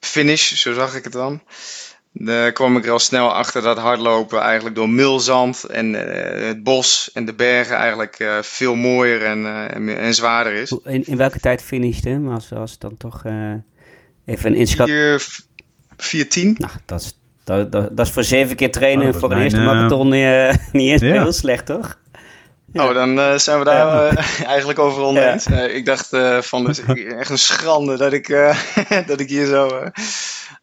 finish, 0.00 0.52
zo 0.52 0.72
zag 0.72 0.96
ik 0.96 1.04
het 1.04 1.12
dan, 1.12 1.42
dan 2.12 2.52
kwam 2.52 2.76
ik 2.76 2.84
er 2.84 2.90
al 2.90 2.98
snel 2.98 3.34
achter 3.34 3.62
dat 3.62 3.78
hardlopen 3.78 4.40
eigenlijk 4.40 4.74
door 4.74 4.88
milzand 4.88 5.64
en 5.64 5.94
uh, 5.94 6.46
het 6.46 6.62
bos 6.62 7.10
en 7.12 7.24
de 7.24 7.34
bergen 7.34 7.76
eigenlijk 7.76 8.18
uh, 8.18 8.38
veel 8.42 8.74
mooier 8.74 9.24
en, 9.24 9.70
en, 9.70 9.98
en, 9.98 10.14
zwaarder 10.14 10.52
is. 10.52 10.76
In, 10.84 11.06
in 11.06 11.16
welke 11.16 11.40
tijd 11.40 11.62
finishte? 11.62 12.20
Als, 12.28 12.52
als 12.52 12.78
dan 12.78 12.96
toch 12.96 13.22
even 14.24 14.50
een 14.50 14.56
inschat... 14.56 14.90
4-10. 14.90 14.94
Nou, 16.34 16.72
dat 16.86 17.00
is, 17.00 17.18
dat, 17.44 17.72
dat, 17.72 17.96
dat, 17.96 18.06
is 18.06 18.12
voor 18.12 18.24
zeven 18.24 18.56
keer 18.56 18.70
trainen 18.70 19.14
oh, 19.14 19.20
voor 19.20 19.32
een 19.32 19.42
eerste 19.42 19.60
marathon 19.60 20.08
niet 20.72 20.90
eens 20.90 21.00
heel 21.00 21.32
slecht, 21.32 21.66
toch? 21.66 22.00
Oh, 22.80 22.94
dan 22.94 23.18
uh, 23.18 23.36
zijn 23.36 23.58
we 23.58 23.64
daar 23.64 24.12
uh, 24.12 24.46
eigenlijk 24.54 24.78
over 24.78 25.02
oneens. 25.02 25.44
Ja. 25.52 25.68
Uh, 25.68 25.74
ik 25.74 25.86
dacht 25.86 26.08
van, 26.40 26.64
dus, 26.64 26.80
echt 27.18 27.30
een 27.30 27.38
schande 27.38 27.96
dat 27.96 28.12
ik, 28.12 28.28
dat 29.06 29.20
ik 29.20 29.28
hier 29.28 29.46
zo 29.46 29.90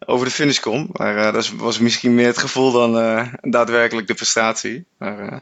over 0.05 0.25
de 0.25 0.31
finish 0.31 0.59
kom. 0.59 0.89
Maar 0.91 1.31
dat 1.31 1.49
was 1.49 1.79
misschien 1.79 2.15
meer 2.15 2.27
het 2.27 2.37
gevoel 2.37 2.71
dan 2.71 2.93
daadwerkelijk 3.41 4.07
de 4.07 4.13
prestatie. 4.13 4.85
Maar, 4.97 5.41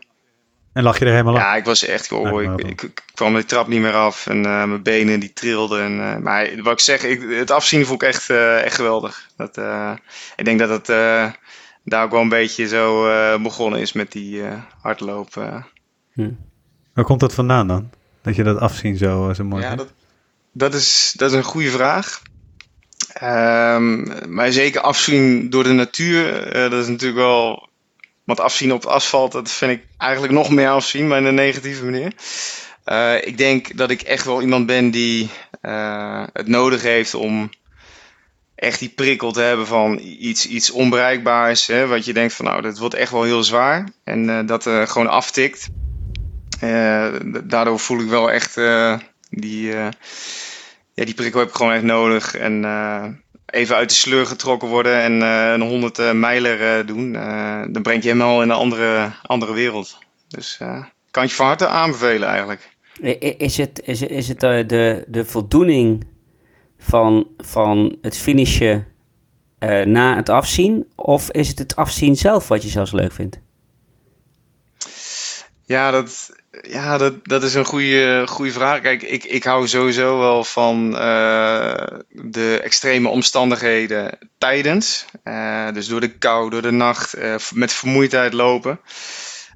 en 0.73 0.83
lag 0.83 0.99
je 0.99 1.05
er 1.05 1.11
helemaal 1.11 1.33
op? 1.33 1.39
Ja, 1.39 1.55
ik 1.55 1.65
was 1.65 1.85
echt, 1.85 2.09
joh, 2.09 2.41
ik, 2.41 2.67
ik, 2.67 2.81
ik, 2.81 3.03
kwam 3.13 3.33
de 3.33 3.45
trap 3.45 3.67
niet 3.67 3.81
meer 3.81 3.93
af 3.93 4.27
en 4.27 4.41
mijn 4.41 4.83
benen 4.83 5.19
die 5.19 5.33
trilden. 5.33 5.81
En, 5.81 6.23
maar 6.23 6.49
wat 6.63 6.73
ik 6.73 6.79
zeg, 6.79 7.03
ik, 7.03 7.21
het 7.29 7.51
afzien 7.51 7.85
vond 7.85 8.01
ik 8.01 8.07
echt, 8.07 8.29
echt 8.29 8.75
geweldig. 8.75 9.29
Dat, 9.37 9.57
ik 10.35 10.45
denk 10.45 10.59
dat 10.59 10.69
het 10.69 10.85
daar 11.83 12.03
ook 12.03 12.11
wel 12.11 12.21
een 12.21 12.29
beetje 12.29 12.67
zo 12.67 13.07
begonnen 13.41 13.79
is 13.79 13.93
met 13.93 14.11
die 14.11 14.41
hardlopen. 14.81 15.65
Hm. 16.13 16.29
Waar 16.97 17.05
komt 17.05 17.19
dat 17.19 17.33
vandaan 17.33 17.67
dan? 17.67 17.89
Dat 18.21 18.35
je 18.35 18.43
dat 18.43 18.59
afzien 18.59 18.97
zo, 18.97 19.33
zo 19.33 19.43
mooi 19.43 19.63
Ja, 19.63 19.75
dat, 19.75 19.93
dat, 20.51 20.73
is, 20.73 21.13
dat 21.17 21.31
is 21.31 21.37
een 21.37 21.43
goede 21.43 21.69
vraag. 21.69 22.21
Um, 23.23 24.07
maar 24.33 24.51
zeker 24.51 24.81
afzien 24.81 25.49
door 25.49 25.63
de 25.63 25.71
natuur, 25.71 26.55
uh, 26.55 26.71
dat 26.71 26.81
is 26.81 26.87
natuurlijk 26.87 27.19
wel... 27.19 27.69
Want 28.23 28.39
afzien 28.39 28.73
op 28.73 28.81
het 28.81 28.91
asfalt, 28.91 29.31
dat 29.31 29.51
vind 29.51 29.71
ik 29.71 29.83
eigenlijk 29.97 30.33
nog 30.33 30.49
meer 30.49 30.69
afzien, 30.69 31.07
maar 31.07 31.17
in 31.17 31.25
een 31.25 31.33
negatieve 31.33 31.83
manier. 31.83 32.13
Uh, 32.85 33.25
ik 33.25 33.37
denk 33.37 33.77
dat 33.77 33.89
ik 33.89 34.01
echt 34.01 34.25
wel 34.25 34.41
iemand 34.41 34.65
ben 34.65 34.91
die 34.91 35.29
uh, 35.61 36.23
het 36.33 36.47
nodig 36.47 36.81
heeft 36.81 37.13
om 37.13 37.49
echt 38.55 38.79
die 38.79 38.89
prikkel 38.89 39.31
te 39.31 39.41
hebben 39.41 39.67
van 39.67 39.99
iets, 40.01 40.47
iets 40.47 40.71
onbereikbaars. 40.71 41.67
Hè, 41.67 41.87
wat 41.87 42.05
je 42.05 42.13
denkt 42.13 42.33
van 42.33 42.45
nou, 42.45 42.61
dat 42.61 42.77
wordt 42.77 42.95
echt 42.95 43.11
wel 43.11 43.23
heel 43.23 43.43
zwaar. 43.43 43.89
En 44.03 44.45
dat 44.45 44.65
er 44.65 44.87
gewoon 44.87 45.07
aftikt. 45.07 45.67
Eh, 46.59 47.13
daardoor 47.43 47.79
voel 47.79 47.99
ik 47.99 48.07
wel 48.07 48.31
echt 48.31 48.57
eh, 48.57 48.97
die, 49.29 49.73
eh, 49.73 49.87
ja, 50.93 51.05
die 51.05 51.13
prikkel 51.13 51.39
heb 51.39 51.49
ik 51.49 51.55
gewoon 51.55 51.73
echt 51.73 51.83
nodig. 51.83 52.35
En 52.35 52.65
even 53.45 53.75
uit 53.75 53.89
de 53.89 53.95
sleur 53.95 54.25
getrokken 54.25 54.67
worden 54.67 55.01
en 55.01 55.21
een 55.21 55.61
100 55.61 56.13
mijler 56.13 56.85
doen, 56.85 57.11
dan 57.71 57.81
breng 57.81 58.03
je 58.03 58.09
helemaal 58.09 58.41
in 58.41 58.49
een 58.49 58.55
andere, 58.55 59.11
andere 59.21 59.53
wereld. 59.53 59.97
Dus 60.27 60.59
kan 61.11 61.23
je 61.23 61.29
van 61.29 61.45
harte 61.45 61.67
aanbevelen 61.67 62.27
eigenlijk. 62.27 62.75
Is 63.37 63.57
het, 63.57 63.81
is, 63.83 64.01
is 64.01 64.27
het 64.27 64.39
de, 64.39 65.05
de 65.07 65.25
voldoening 65.25 66.07
van, 66.79 67.27
van 67.37 67.97
het 68.01 68.17
finishen 68.17 68.87
na 69.83 70.15
het 70.15 70.29
afzien? 70.29 70.87
Of 70.95 71.31
is 71.31 71.47
het 71.47 71.59
het 71.59 71.75
afzien 71.75 72.15
zelf 72.15 72.47
wat 72.47 72.63
je 72.63 72.69
zelfs 72.69 72.91
leuk 72.91 73.11
vindt? 73.11 73.39
Ja, 75.67 75.91
dat, 75.91 76.31
ja, 76.61 76.97
dat, 76.97 77.13
dat 77.25 77.43
is 77.43 77.53
een 77.53 77.65
goede, 77.65 78.23
goede 78.27 78.51
vraag. 78.51 78.81
Kijk, 78.81 79.01
ik, 79.01 79.23
ik 79.23 79.43
hou 79.43 79.67
sowieso 79.67 80.19
wel 80.19 80.43
van 80.43 80.87
uh, 80.93 81.87
de 82.09 82.59
extreme 82.63 83.09
omstandigheden 83.09 84.17
tijdens. 84.37 85.05
Uh, 85.23 85.71
dus 85.73 85.87
door 85.87 85.99
de 85.99 86.17
kou, 86.17 86.49
door 86.49 86.61
de 86.61 86.71
nacht, 86.71 87.17
uh, 87.17 87.35
met 87.53 87.73
vermoeidheid 87.73 88.33
lopen. 88.33 88.79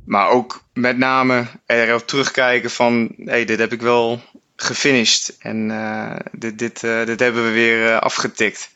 Maar 0.05 0.29
ook 0.29 0.63
met 0.73 0.97
name 0.97 1.45
erop 1.65 2.07
terugkijken 2.07 2.69
van, 2.71 3.15
hey, 3.25 3.45
dit 3.45 3.59
heb 3.59 3.73
ik 3.73 3.81
wel 3.81 4.21
gefinished. 4.55 5.37
En 5.39 5.67
dit, 6.31 6.59
dit, 6.59 6.79
dit 7.05 7.19
hebben 7.19 7.43
we 7.43 7.51
weer 7.51 7.99
afgetikt. 7.99 8.69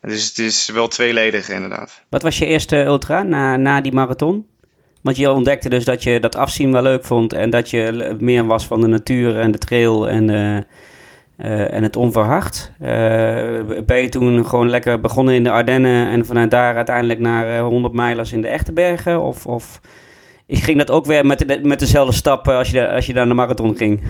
Dus 0.00 0.24
het 0.26 0.38
is 0.38 0.68
wel 0.68 0.88
tweeledig 0.88 1.48
inderdaad. 1.48 2.02
Wat 2.08 2.22
was 2.22 2.38
je 2.38 2.46
eerste 2.46 2.76
ultra 2.76 3.22
na, 3.22 3.56
na 3.56 3.80
die 3.80 3.92
marathon? 3.92 4.46
Want 5.06 5.18
je 5.18 5.30
ontdekte 5.30 5.68
dus 5.68 5.84
dat 5.84 6.02
je 6.02 6.20
dat 6.20 6.36
afzien 6.36 6.72
wel 6.72 6.82
leuk 6.82 7.04
vond 7.04 7.32
en 7.32 7.50
dat 7.50 7.70
je 7.70 8.16
meer 8.20 8.46
was 8.46 8.66
van 8.66 8.80
de 8.80 8.86
natuur 8.86 9.38
en 9.38 9.50
de 9.50 9.58
trail 9.58 10.08
en, 10.08 10.28
uh, 10.28 10.56
uh, 11.50 11.72
en 11.72 11.82
het 11.82 11.96
onverhard. 11.96 12.72
Uh, 12.80 12.88
ben 13.86 13.96
je 13.96 14.08
toen 14.08 14.46
gewoon 14.46 14.70
lekker 14.70 15.00
begonnen 15.00 15.34
in 15.34 15.44
de 15.44 15.50
Ardennen 15.50 16.08
en 16.08 16.26
vanuit 16.26 16.50
daar 16.50 16.76
uiteindelijk 16.76 17.20
naar 17.20 17.60
100 17.60 17.94
mijlers 17.94 18.32
in 18.32 18.42
de 18.42 18.48
echte 18.48 18.72
bergen? 18.72 19.22
Of, 19.22 19.46
of 19.46 19.80
ging 20.48 20.78
dat 20.78 20.90
ook 20.90 21.06
weer 21.06 21.26
met, 21.26 21.38
de, 21.38 21.60
met 21.62 21.78
dezelfde 21.78 22.14
stappen 22.14 22.56
als 22.56 22.70
je, 22.70 22.90
als 22.90 23.06
je 23.06 23.12
naar 23.12 23.28
de 23.28 23.34
marathon 23.34 23.76
ging? 23.76 24.00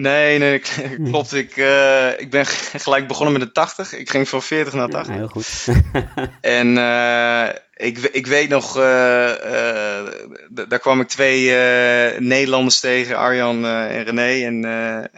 Nee, 0.00 0.38
nee, 0.44 0.62
klopt. 1.02 1.34
Ik, 1.34 1.56
uh, 1.56 2.20
ik 2.20 2.30
ben 2.30 2.46
gelijk 2.86 3.06
begonnen 3.06 3.32
met 3.38 3.42
de 3.42 3.52
80. 3.52 3.94
Ik 3.94 4.10
ging 4.10 4.28
van 4.28 4.42
40 4.42 4.74
naar 4.74 4.88
80. 4.88 5.14
Ja, 5.14 5.18
heel 5.18 5.28
goed. 5.28 5.66
en 6.40 6.76
uh, 6.76 7.48
ik, 7.74 7.98
ik 7.98 8.26
weet 8.26 8.48
nog, 8.48 8.76
uh, 8.76 8.82
daar 10.50 10.78
kwam 10.80 11.00
ik 11.00 11.08
twee 11.08 11.50
Nederlanders 12.18 12.80
tegen, 12.80 13.16
Arjan 13.16 13.66
en 13.66 14.04
René. 14.04 14.44
En 14.46 15.10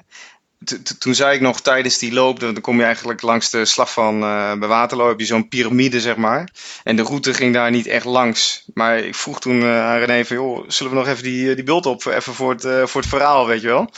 toen 0.99 1.15
zei 1.15 1.35
ik 1.35 1.41
nog 1.41 1.61
tijdens 1.61 1.99
die 1.99 2.13
loop, 2.13 2.41
dan 2.41 2.61
kom 2.61 2.79
je 2.79 2.85
eigenlijk 2.85 3.23
langs 3.23 3.51
de 3.51 3.65
slag 3.65 3.93
van 3.93 4.21
bij 4.59 4.69
Waterloo, 4.69 5.09
heb 5.09 5.21
je 5.21 5.27
zo'n 5.27 5.49
piramide, 5.49 6.01
zeg 6.01 6.17
maar. 6.17 6.49
En 6.85 6.97
de 6.97 7.03
route 7.03 7.35
ging 7.35 7.55
daar 7.55 7.71
niet 7.71 7.87
echt 7.87 8.05
langs. 8.05 8.65
Maar 8.75 8.99
ik 8.99 9.15
vroeg 9.15 9.41
toen 9.41 9.65
aan 9.65 9.99
René 9.99 10.25
van, 10.25 10.37
joh, 10.37 10.65
zullen 10.69 10.93
we 10.93 10.99
nog 10.99 11.09
even 11.09 11.23
die, 11.23 11.55
die 11.55 11.65
beeld 11.65 11.87
op, 11.87 12.05
even 12.05 12.35
voor 12.35 12.51
het, 12.51 12.91
voor 12.91 13.01
het 13.01 13.11
verhaal, 13.11 13.47
weet 13.47 13.61
je 13.61 13.67
wel? 13.69 13.91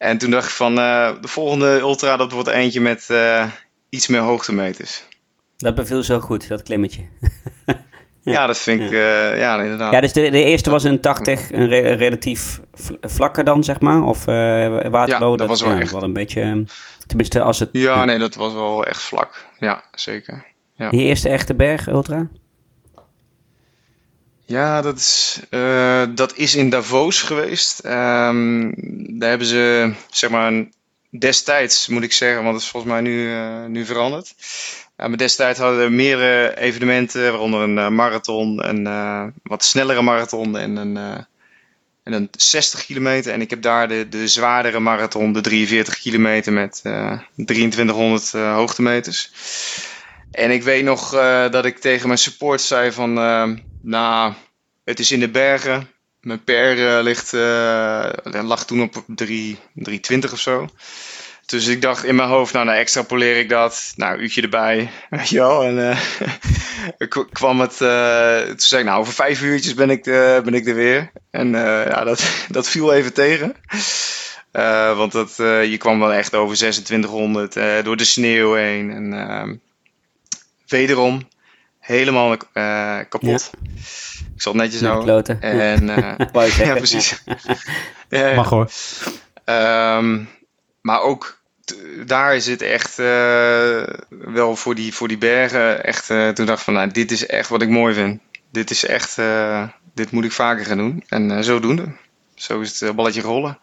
En 0.00 0.18
toen 0.18 0.30
dacht 0.30 0.48
ik 0.48 0.54
van 0.54 0.78
uh, 0.78 1.10
de 1.20 1.28
volgende 1.28 1.78
ultra, 1.78 2.16
dat 2.16 2.32
wordt 2.32 2.48
eentje 2.48 2.80
met 2.80 3.08
uh, 3.10 3.46
iets 3.88 4.06
meer 4.06 4.20
hoogtemeters. 4.20 5.04
Dat 5.56 5.74
beviel 5.74 6.02
zo 6.02 6.20
goed, 6.20 6.48
dat 6.48 6.62
klimmetje. 6.62 7.02
ja. 7.66 7.76
ja. 8.22 8.46
dat 8.46 8.58
vind 8.58 8.80
ik, 8.80 8.90
uh, 8.90 9.38
ja 9.38 9.62
inderdaad. 9.62 9.92
Ja, 9.92 10.00
dus 10.00 10.12
de, 10.12 10.30
de 10.30 10.44
eerste 10.44 10.70
was 10.70 10.84
een 10.84 11.00
80, 11.00 11.52
een 11.52 11.68
re 11.68 11.80
relatief 11.80 12.60
vlakker 13.00 13.44
dan, 13.44 13.64
zeg 13.64 13.80
maar? 13.80 14.02
Of 14.02 14.24
Waterloo? 14.24 15.04
Ja, 15.04 15.18
dat, 15.18 15.38
dat 15.38 15.48
was 15.48 15.62
wel 15.62 15.72
ja, 15.72 15.80
echt... 15.80 15.92
Wel 15.92 16.02
een 16.02 16.12
beetje, 16.12 16.64
tenminste 17.06 17.42
als 17.42 17.58
het... 17.58 17.68
Ja, 17.72 18.04
nee, 18.04 18.18
dat 18.18 18.34
was 18.34 18.52
wel 18.52 18.84
echt 18.84 19.02
vlak. 19.02 19.46
Ja, 19.58 19.84
zeker. 19.94 20.46
Ja. 20.74 20.90
Die 20.90 21.02
eerste 21.02 21.28
echte 21.28 21.54
berg 21.54 21.88
ultra? 21.88 22.28
Ja, 24.50 24.80
dat 24.82 24.96
is, 24.96 25.40
uh, 25.50 26.02
dat 26.14 26.36
is 26.36 26.54
in 26.54 26.70
Davos 26.70 27.22
geweest. 27.22 27.84
Um, 27.84 28.74
daar 29.18 29.28
hebben 29.28 29.46
ze, 29.46 29.92
zeg 30.10 30.30
maar, 30.30 30.68
destijds 31.10 31.88
moet 31.88 32.02
ik 32.02 32.12
zeggen, 32.12 32.42
want 32.42 32.54
het 32.54 32.64
is 32.64 32.70
volgens 32.70 32.92
mij 32.92 33.00
nu, 33.00 33.34
uh, 33.34 33.64
nu 33.64 33.84
veranderd. 33.84 34.34
Uh, 34.96 35.06
maar 35.06 35.16
destijds 35.16 35.58
hadden 35.58 35.84
we 35.84 35.90
meerdere 35.90 36.58
evenementen, 36.58 37.30
waaronder 37.30 37.60
een 37.60 37.94
marathon, 37.94 38.68
een 38.68 39.32
wat 39.42 39.64
snellere 39.64 40.02
marathon 40.02 40.56
en 40.56 40.76
een, 40.76 40.96
en 42.02 42.12
een 42.12 42.28
60 42.30 42.84
kilometer. 42.84 43.32
En 43.32 43.40
ik 43.40 43.50
heb 43.50 43.62
daar 43.62 43.88
de, 43.88 44.08
de 44.08 44.28
zwaardere 44.28 44.80
marathon, 44.80 45.32
de 45.32 45.40
43 45.40 45.98
kilometer 45.98 46.52
met 46.52 46.80
2300 47.34 48.32
hoogtemeters. 48.32 49.32
En 50.30 50.50
ik 50.50 50.62
weet 50.62 50.84
nog 50.84 51.10
dat 51.50 51.64
ik 51.64 51.78
tegen 51.78 52.06
mijn 52.06 52.18
support 52.18 52.60
zei 52.60 52.92
van 52.92 53.18
nou, 53.80 54.32
het 54.84 54.98
is 54.98 55.12
in 55.12 55.20
de 55.20 55.30
bergen. 55.30 55.88
Mijn 56.20 56.44
per 56.44 56.78
uh, 56.78 57.02
ligt, 57.02 57.32
uh, 57.32 58.10
lag 58.24 58.66
toen 58.66 58.82
op 58.82 59.04
3, 59.06 59.58
320 59.74 60.32
of 60.32 60.40
zo. 60.40 60.68
Dus 61.46 61.66
ik 61.66 61.82
dacht 61.82 62.04
in 62.04 62.14
mijn 62.14 62.28
hoofd, 62.28 62.52
nou, 62.52 62.66
dan 62.66 62.74
extrapoleer 62.74 63.36
ik 63.38 63.48
dat. 63.48 63.92
Nou, 63.96 64.18
uurtje 64.18 64.42
erbij, 64.42 64.90
wel. 65.30 65.62
En 65.62 65.76
uh, 66.98 67.08
kwam 67.32 67.60
het, 67.60 67.76
toen 67.76 68.60
zei 68.60 68.80
ik, 68.80 68.88
nou, 68.88 69.00
over 69.00 69.12
vijf 69.12 69.42
uurtjes 69.42 69.74
ben 69.74 69.90
ik, 69.90 70.02
ben 70.44 70.54
ik 70.54 70.68
er 70.68 70.74
weer. 70.74 71.12
En 71.30 71.50
ja, 71.50 72.04
dat, 72.04 72.30
dat 72.48 72.68
viel 72.68 72.92
even 72.92 73.12
tegen. 73.12 73.56
want 74.96 75.12
dat, 75.12 75.34
je 75.36 75.76
kwam 75.78 75.98
wel 75.98 76.12
echt 76.12 76.34
over 76.34 76.56
2600 76.56 77.84
door 77.84 77.96
de 77.96 78.04
sneeuw 78.04 78.54
heen. 78.54 78.90
En 78.90 79.60
wederom, 80.66 81.28
helemaal 81.90 82.32
uh, 82.32 82.98
kapot. 83.08 83.50
Ja. 83.52 83.68
Ik 84.34 84.42
zal 84.42 84.52
het 84.52 84.62
netjes 84.62 84.80
houden. 84.80 85.40
En, 85.40 85.88
uh, 86.34 86.56
ja, 86.66 86.74
precies. 86.74 87.22
ja, 88.08 88.34
Mag 88.34 88.48
hoor. 88.48 88.70
Um, 89.44 90.28
maar 90.80 91.00
ook 91.00 91.38
daar 92.06 92.36
is 92.36 92.46
het 92.46 92.62
echt 92.62 92.98
uh, 92.98 93.82
wel 94.08 94.56
voor 94.56 94.74
die, 94.74 94.94
voor 94.94 95.08
die 95.08 95.18
bergen 95.18 95.84
echt. 95.84 96.06
toen 96.06 96.46
dacht 96.46 96.58
ik 96.58 96.64
van, 96.64 96.74
nou, 96.74 96.90
dit 96.90 97.10
is 97.10 97.26
echt 97.26 97.48
wat 97.48 97.62
ik 97.62 97.68
mooi 97.68 97.94
vind. 97.94 98.20
Dit 98.52 98.70
is 98.70 98.84
echt, 98.84 99.16
dit 99.94 100.10
moet 100.10 100.24
ik 100.24 100.32
vaker 100.32 100.64
gaan 100.64 100.76
doen. 100.76 101.04
En 101.08 101.44
zodoende. 101.44 101.84
Zo 102.34 102.60
is 102.60 102.80
het 102.80 102.96
balletje 102.96 103.20
rollen. 103.20 103.58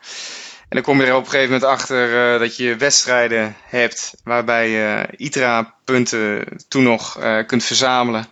En 0.70 0.76
dan 0.76 0.82
kom 0.82 1.02
je 1.02 1.08
er 1.08 1.16
op 1.16 1.24
een 1.24 1.30
gegeven 1.30 1.54
moment 1.54 1.70
achter 1.72 2.34
uh, 2.34 2.40
dat 2.40 2.58
je 2.58 2.76
wedstrijden 2.76 3.56
hebt 3.64 4.14
waarbij 4.24 4.70
je 4.70 5.08
ITRA-punten 5.18 6.46
toen 6.68 6.84
nog 6.84 7.20
uh, 7.20 7.46
kunt 7.46 7.64
verzamelen. 7.64 8.28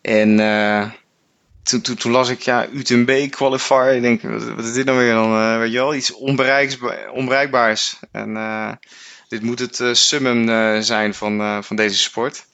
En 0.00 0.38
uh, 0.38 0.90
toen, 1.98 2.12
las 2.12 2.28
ik 2.28 2.40
ja, 2.40 2.68
UTMB 2.72 3.30
qualifier. 3.30 3.92
Ik 3.92 4.02
denk, 4.02 4.22
wat, 4.22 4.64
is 4.64 4.72
dit 4.72 4.84
nou 4.84 4.98
weer 4.98 5.12
dan? 5.12 5.58
weet 5.58 5.72
je 5.72 5.78
wel, 5.78 5.94
iets 5.94 6.12
onbereikbaars. 7.12 7.98
En 8.12 8.78
dit 9.28 9.42
moet 9.42 9.58
het 9.58 9.80
summum 9.92 10.46
zijn 10.82 11.14
van, 11.14 11.64
van 11.64 11.76
deze 11.76 11.98
sport. 11.98 12.46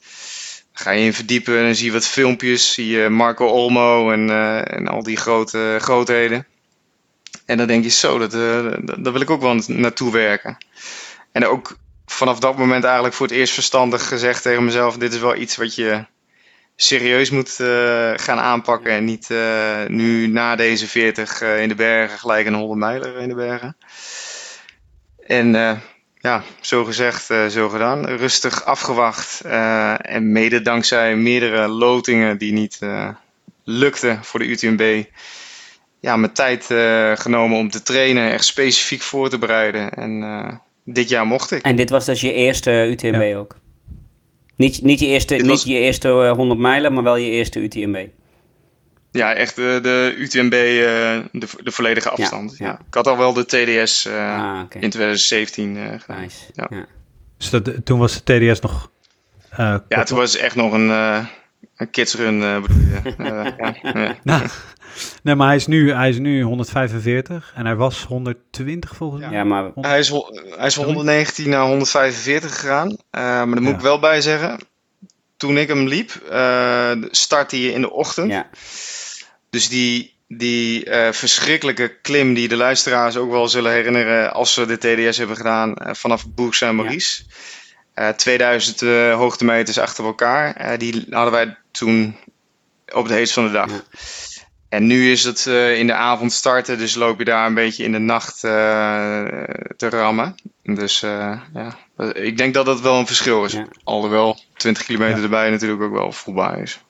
Ga 0.73 0.91
je 0.91 1.05
in 1.05 1.13
verdiepen 1.13 1.57
en 1.57 1.75
zie 1.75 1.85
je 1.85 1.91
wat 1.91 2.07
filmpjes. 2.07 2.73
Zie 2.73 2.87
je 2.87 3.09
Marco 3.09 3.45
Olmo 3.45 4.11
en, 4.11 4.29
en 4.67 4.87
al 4.87 5.03
die 5.03 5.17
grote 5.17 5.77
grootheden. 5.81 6.47
En 7.45 7.57
dan 7.57 7.67
denk 7.67 7.83
je 7.83 7.89
zo, 7.89 8.17
dat, 8.17 8.33
uh, 8.33 8.73
daar 8.97 9.13
wil 9.13 9.21
ik 9.21 9.29
ook 9.29 9.41
wel 9.41 9.61
naartoe 9.67 10.11
werken. 10.11 10.57
En 11.31 11.47
ook 11.47 11.77
vanaf 12.05 12.39
dat 12.39 12.57
moment 12.57 12.83
eigenlijk 12.83 13.15
voor 13.15 13.27
het 13.27 13.35
eerst 13.35 13.53
verstandig 13.53 14.07
gezegd 14.07 14.41
tegen 14.41 14.65
mezelf: 14.65 14.97
dit 14.97 15.13
is 15.13 15.19
wel 15.19 15.35
iets 15.35 15.55
wat 15.55 15.75
je 15.75 16.05
serieus 16.75 17.29
moet 17.29 17.57
uh, 17.61 18.11
gaan 18.15 18.39
aanpakken. 18.39 18.91
En 18.91 19.05
niet 19.05 19.29
uh, 19.29 19.85
nu 19.87 20.27
na 20.27 20.55
deze 20.55 20.87
40 20.87 21.41
in 21.41 21.67
de 21.67 21.75
bergen 21.75 22.19
gelijk 22.19 22.45
een 22.45 22.53
100 22.53 22.79
mijler 22.79 23.17
in 23.17 23.27
de 23.27 23.35
bergen. 23.35 23.77
En 25.27 25.81
ja, 26.17 26.43
zo 26.61 26.85
gezegd, 26.85 27.25
zo 27.49 27.69
gedaan. 27.69 28.05
Rustig 28.05 28.65
afgewacht. 28.65 29.41
en 30.01 30.31
mede 30.31 30.61
dankzij 30.61 31.15
meerdere 31.15 31.67
lotingen 31.67 32.37
die 32.37 32.53
niet 32.53 32.79
lukten 33.63 34.23
voor 34.23 34.39
de 34.39 34.45
UTMB 34.45 35.03
ja, 36.05 36.17
mijn 36.17 36.33
tijd 36.33 36.69
uh, 36.69 37.11
genomen 37.15 37.57
om 37.57 37.69
te 37.69 37.83
trainen, 37.83 38.31
echt 38.31 38.45
specifiek 38.45 39.01
voor 39.01 39.29
te 39.29 39.37
bereiden. 39.37 39.89
En 39.89 40.21
uh, 40.21 40.51
dit 40.83 41.09
jaar 41.09 41.25
mocht 41.25 41.51
ik. 41.51 41.61
En 41.61 41.75
dit 41.75 41.89
was 41.89 42.05
dus 42.05 42.21
je 42.21 42.33
eerste 42.33 42.71
UTMB 42.71 43.21
ja. 43.21 43.35
ook? 43.37 43.55
Niet, 44.55 44.81
niet, 44.81 44.99
je 44.99 45.05
eerste, 45.05 45.35
niet 45.35 45.45
was... 45.45 45.63
je 45.63 45.77
eerste 45.77 46.09
100 46.09 46.59
mijlen, 46.59 46.93
maar 46.93 47.03
wel 47.03 47.15
je 47.15 47.29
eerste 47.29 47.59
UTMB? 47.59 48.07
Ja, 49.11 49.33
echt 49.33 49.55
de, 49.55 49.79
de 49.81 50.13
UTMB, 50.17 50.53
uh, 50.53 50.59
de, 51.31 51.47
de 51.63 51.71
volledige 51.71 52.09
afstand. 52.09 52.57
Ja, 52.57 52.65
ja. 52.65 52.79
Ik 52.87 52.93
had 52.93 53.07
al 53.07 53.17
wel 53.17 53.33
de 53.33 53.45
TDS 53.45 54.07
ah, 54.07 54.61
okay. 54.63 54.81
in 54.81 54.89
2017 54.89 55.77
gedaan. 55.99 56.21
Nice. 56.21 56.37
Ja. 56.53 56.85
Dus 57.37 57.49
dat, 57.49 57.85
toen 57.85 57.99
was 57.99 58.23
de 58.23 58.51
TDS 58.51 58.59
nog... 58.59 58.91
ja, 59.87 60.03
toen 60.03 60.17
was 60.17 60.37
echt 60.37 60.55
nog 60.55 60.73
een, 60.73 60.89
een 61.75 61.89
kidsrun, 61.91 62.61
bedoel 62.61 62.77
je. 62.77 64.15
ja. 64.23 64.41
Nee, 65.23 65.35
maar 65.35 65.47
hij 65.47 65.55
is, 65.55 65.67
nu, 65.67 65.93
hij 65.93 66.09
is 66.09 66.17
nu 66.17 66.41
145 66.41 67.53
en 67.55 67.65
hij 67.65 67.75
was 67.75 68.03
120 68.03 68.95
volgens 68.95 69.21
mij. 69.21 69.31
Ja, 69.31 69.43
maar... 69.43 69.71
Hij 69.75 69.99
is, 69.99 70.09
hij 70.55 70.65
is 70.65 70.73
van 70.73 70.83
119 70.83 71.49
naar 71.49 71.65
145 71.65 72.59
gegaan. 72.59 72.89
Uh, 72.89 72.95
maar 73.11 73.45
daar 73.45 73.61
moet 73.61 73.69
ja. 73.69 73.75
ik 73.75 73.81
wel 73.81 73.99
bij 73.99 74.21
zeggen. 74.21 74.59
Toen 75.37 75.57
ik 75.57 75.67
hem 75.67 75.87
liep, 75.87 76.21
uh, 76.31 76.91
startte 77.11 77.55
hij 77.55 77.65
in 77.65 77.81
de 77.81 77.91
ochtend. 77.91 78.31
Ja. 78.31 78.49
Dus 79.49 79.69
die, 79.69 80.13
die 80.27 80.85
uh, 80.85 81.11
verschrikkelijke 81.11 81.97
klim 82.01 82.33
die 82.33 82.47
de 82.47 82.55
luisteraars 82.55 83.17
ook 83.17 83.31
wel 83.31 83.47
zullen 83.47 83.71
herinneren 83.71 84.33
als 84.33 84.53
ze 84.53 84.65
de 84.65 84.77
TDS 84.77 85.17
hebben 85.17 85.35
gedaan 85.35 85.75
vanaf 85.77 86.25
Bourg 86.27 86.55
Saint-Maurice. 86.55 87.23
Ja. 87.95 88.13
2000 88.13 88.79
hoogtemeters 89.11 89.79
achter 89.79 90.05
elkaar. 90.05 90.77
die 90.77 91.05
hadden 91.09 91.33
wij 91.33 91.57
toen 91.71 92.15
op 92.93 93.03
het 93.03 93.13
heetst 93.13 93.33
van 93.33 93.45
de 93.45 93.51
dag. 93.51 93.69
Ja. 93.69 93.83
En 94.75 94.87
nu 94.87 95.11
is 95.11 95.23
het 95.23 95.45
uh, 95.45 95.79
in 95.79 95.87
de 95.87 95.93
avond 95.93 96.31
starten, 96.31 96.77
dus 96.77 96.95
loop 96.95 97.19
je 97.19 97.25
daar 97.25 97.47
een 97.47 97.53
beetje 97.53 97.83
in 97.83 97.91
de 97.91 97.99
nacht 97.99 98.43
uh, 98.43 98.51
te 99.77 99.89
rammen. 99.89 100.35
Dus 100.63 101.03
uh, 101.03 101.39
ja, 101.53 101.77
ik 102.13 102.37
denk 102.37 102.53
dat 102.53 102.65
dat 102.65 102.81
wel 102.81 102.99
een 102.99 103.07
verschil 103.07 103.45
is. 103.45 103.51
Ja. 103.51 103.67
Alhoewel 103.83 104.39
20 104.57 104.85
kilometer 104.85 105.17
ja. 105.17 105.23
erbij 105.23 105.49
natuurlijk 105.49 105.81
ook 105.81 105.93
wel 105.93 106.11
voelbaar 106.11 106.59
is. 106.59 106.83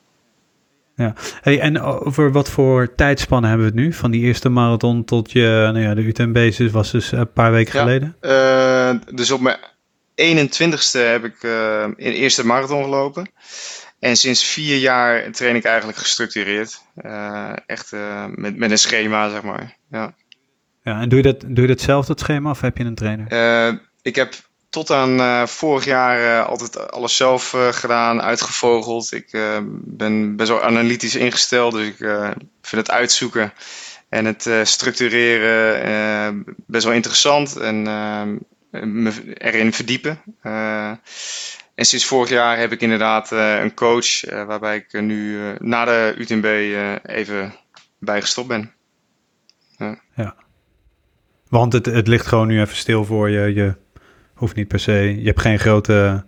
Ja, 0.96 1.14
hey, 1.42 1.60
en 1.60 1.82
over 1.82 2.32
wat 2.32 2.50
voor 2.50 2.96
tijdspannen 2.96 3.50
hebben 3.50 3.68
we 3.68 3.74
het 3.74 3.84
nu? 3.84 3.94
Van 3.94 4.12
die 4.12 4.22
eerste 4.22 4.50
marathon 4.50 5.04
tot 5.04 5.32
je, 5.32 5.70
nou 5.74 5.80
ja, 5.80 5.94
de 5.94 6.02
UTMB 6.02 6.72
was 6.72 6.92
dus 6.92 7.12
een 7.12 7.32
paar 7.32 7.52
weken 7.52 7.74
ja, 7.74 7.80
geleden? 7.80 8.16
dus 9.16 9.32
op 9.32 9.42
mijn 9.42 9.58
21ste 10.16 11.00
heb 11.00 11.24
ik 11.24 11.44
in 11.96 12.12
de 12.12 12.16
eerste 12.16 12.46
marathon 12.46 12.84
gelopen. 12.84 13.30
En 14.06 14.16
sinds 14.16 14.46
vier 14.46 14.78
jaar 14.78 15.32
train 15.32 15.56
ik 15.56 15.64
eigenlijk 15.64 15.98
gestructureerd. 15.98 16.82
Uh, 17.06 17.52
echt 17.66 17.92
uh, 17.92 18.26
met, 18.36 18.58
met 18.58 18.72
een 18.72 18.78
schema, 18.78 19.30
zeg 19.30 19.42
maar. 19.42 19.78
Ja. 19.90 20.14
Ja, 20.84 21.02
en 21.02 21.10
doe 21.10 21.18
je, 21.18 21.24
dat, 21.24 21.42
doe 21.42 21.62
je 21.62 21.68
dat 21.68 21.82
zelf, 21.82 22.06
dat 22.06 22.20
schema, 22.20 22.50
of 22.50 22.62
heb 22.62 22.78
je 22.78 22.84
een 22.84 22.96
trainer? 22.96 23.26
Uh, 23.32 23.80
ik 24.02 24.16
heb 24.16 24.34
tot 24.70 24.92
aan 24.92 25.48
vorig 25.48 25.86
jaar 25.86 26.44
altijd 26.44 26.92
alles 26.92 27.16
zelf 27.16 27.56
gedaan, 27.72 28.22
uitgevogeld. 28.22 29.12
Ik 29.12 29.38
ben 29.84 30.36
best 30.36 30.50
wel 30.50 30.64
analytisch 30.64 31.16
ingesteld, 31.16 31.74
dus 31.74 31.88
ik 31.88 31.98
vind 32.62 32.88
het 32.88 32.92
uitzoeken 32.92 33.54
en 34.10 34.26
het 34.26 34.50
structureren 34.64 36.44
best 36.68 36.84
wel 36.86 36.94
interessant 36.94 37.58
en 37.58 37.82
me 38.72 39.34
erin 39.38 39.74
verdiepen. 39.74 40.22
En 41.76 41.86
sinds 41.86 42.06
vorig 42.06 42.30
jaar 42.30 42.58
heb 42.58 42.72
ik 42.72 42.82
inderdaad 42.82 43.32
een 43.32 43.74
coach 43.74 44.30
waarbij 44.30 44.76
ik 44.76 45.02
nu 45.02 45.40
na 45.60 45.86
de 45.86 46.14
UTMB 46.18 46.46
even 47.04 47.54
bij 48.00 48.22
gestopt 48.22 48.48
ben. 48.48 48.72
Ja. 49.78 50.00
ja. 50.16 50.36
Want 51.50 51.74
het, 51.74 51.86
het 51.86 52.08
ligt 52.08 52.26
gewoon 52.26 52.48
nu 52.48 52.62
even 52.62 52.76
stil 52.76 53.06
voor 53.06 53.30
je. 53.30 53.54
Je 53.54 53.76
hoeft 54.34 54.56
niet 54.56 54.68
per 54.68 54.80
se. 54.80 54.94
Je 55.20 55.26
hebt 55.26 55.42
geen 55.42 55.60
grote. 55.60 56.26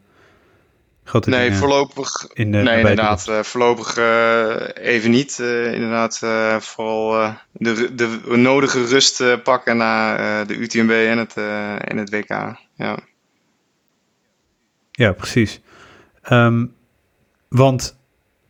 grote 1.04 1.30
nee, 1.30 1.54
voorlopig. 1.54 2.28
In 2.34 2.52
de, 2.52 2.58
nee, 2.58 2.78
inderdaad. 2.78 3.28
Uh, 3.30 3.40
voorlopig 3.40 3.98
uh, 3.98 4.56
even 4.74 5.12
niet. 5.12 5.38
Uh, 5.42 5.74
inderdaad, 5.74 6.18
vooral 6.64 7.34
de, 7.52 7.96
de 7.96 8.20
nodige 8.26 8.86
rust 8.86 9.44
pakken 9.44 9.78
na 9.78 10.44
de 10.46 10.56
UTMB 10.56 10.92
en 10.92 11.18
het, 11.18 11.34
en 11.88 11.98
het 11.98 12.10
WK. 12.10 12.30
Ja, 12.76 13.00
ja 14.98 15.12
precies. 15.12 15.62
Um, 16.32 16.74
want 17.50 17.98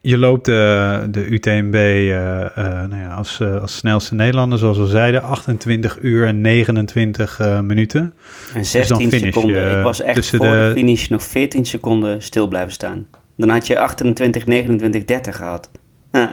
je 0.02 0.18
loopt 0.18 0.46
de, 0.46 1.08
de 1.10 1.26
UTMB 1.26 1.76
uh, 1.76 2.10
uh, 2.10 2.48
nou 2.56 2.96
ja, 2.96 3.14
als, 3.14 3.40
uh, 3.40 3.62
als 3.62 3.78
snelste 3.78 4.16
Nederlander, 4.16 4.60
zoals 4.60 4.78
we 4.78 4.88
zeiden, 4.88 5.24
28 5.24 5.98
uur 6.02 6.28
en 6.28 6.42
29 6.42 7.40
minuten. 7.62 8.14
En 8.54 8.66
16 8.66 9.10
dus 9.10 9.20
seconden. 9.22 9.78
Ik 9.78 9.84
was 9.84 10.02
echt 10.02 10.30
voor 10.30 10.40
de... 10.40 10.46
de 10.52 10.72
finish 10.76 11.08
nog 11.08 11.24
14 11.24 11.66
seconden 11.66 12.22
stil 12.22 12.48
blijven 12.48 12.72
staan. 12.72 13.08
Dan 13.38 13.50
had 13.50 13.68
je 13.68 13.80
28, 13.80 14.46
29, 14.46 15.06
30 15.06 15.36
gehad. 15.36 15.70
ja. 16.12 16.32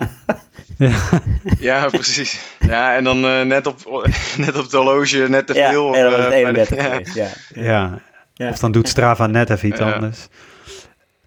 ja, 1.59 1.89
precies. 1.89 2.41
Ja, 2.61 2.97
en 2.97 3.05
dan 3.05 3.21
net, 3.49 3.67
op, 3.67 4.09
net 4.37 4.57
op 4.57 4.63
het 4.63 4.73
horloge 4.73 5.27
net 5.29 5.47
te 5.47 5.55
veel. 5.55 5.95
Ja, 5.95 6.11
dat 6.11 6.17
was 6.17 6.33
31 6.33 6.79
ja. 7.15 7.29
ja. 7.55 7.63
Ja. 7.63 8.01
Ja. 8.35 8.49
Of 8.49 8.59
dan 8.59 8.73
doet 8.73 8.89
Strava 8.89 9.27
net 9.27 9.51
even 9.51 9.69
iets 9.69 9.81
anders. 9.81 10.29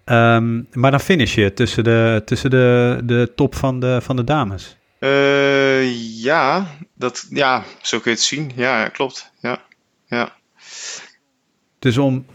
Um, 0.04 0.66
maar 0.72 0.90
dan 0.90 1.00
finish 1.00 1.34
je 1.34 1.54
tussen 1.54 1.84
de, 1.84 2.22
tussen 2.24 2.50
de, 2.50 3.00
de 3.04 3.32
top 3.34 3.54
van 3.54 3.80
de, 3.80 3.98
van 4.02 4.16
de 4.16 4.24
dames. 4.24 4.76
Uh, 5.00 6.22
ja, 6.22 6.66
dat, 6.94 7.26
ja, 7.30 7.62
zo 7.82 7.98
kun 7.98 8.10
je 8.10 8.16
het 8.16 8.26
zien. 8.26 8.50
Ja, 8.54 8.80
ja 8.80 8.88
klopt. 8.88 9.32
Ja, 9.40 9.58
ja. 10.06 10.32
Dus 11.78 11.98
om... 11.98 12.26